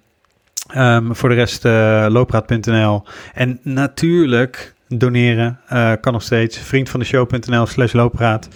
Ehm, 0.67 1.13
voor 1.13 1.30
de 1.30 1.35
rest 1.35 1.65
uh, 1.65 2.05
loopraad.nl. 2.09 3.03
En 3.34 3.59
natuurlijk 3.63 4.73
doneren 4.88 5.59
kan 6.01 6.13
nog 6.13 6.21
steeds. 6.21 6.57
Vriendvandeshow.nl 6.57 7.65
slash 7.65 7.93
loopraad. 7.93 8.49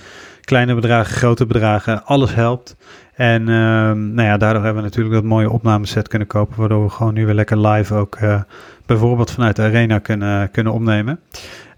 Kleine 0.43 0.75
bedragen, 0.75 1.15
grote 1.15 1.45
bedragen, 1.45 2.05
alles 2.05 2.35
helpt. 2.35 2.75
En 3.13 3.49
ehm, 3.49 4.13
nou 4.13 4.27
ja, 4.27 4.37
daardoor 4.37 4.63
hebben 4.63 4.83
we 4.83 4.89
natuurlijk 4.89 5.15
dat 5.15 5.23
mooie 5.23 5.49
opnameset 5.49 6.07
kunnen 6.07 6.27
kopen. 6.27 6.59
Waardoor 6.59 6.83
we 6.83 6.89
gewoon 6.89 7.13
nu 7.13 7.25
weer 7.25 7.35
lekker 7.35 7.67
live 7.67 7.93
ook 7.93 8.15
eh, 8.15 8.41
bijvoorbeeld 8.85 9.31
vanuit 9.31 9.55
de 9.55 9.61
arena 9.61 9.99
kunnen, 9.99 10.51
kunnen 10.51 10.73
opnemen. 10.73 11.19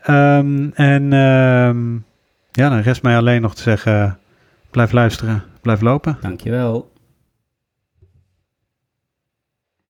Ehm, 0.02 0.70
en 0.74 1.14
ehm, 1.14 1.94
ja, 2.52 2.70
dan 2.70 2.80
rest 2.80 3.04
mij 3.04 3.18
alleen 3.18 3.42
nog 3.42 3.56
te 3.56 3.62
zeggen, 3.62 4.18
blijf 4.72 4.92
luisteren, 4.92 5.44
blijf 5.62 5.82
lopen. 5.82 6.18
Dankjewel. 6.22 6.94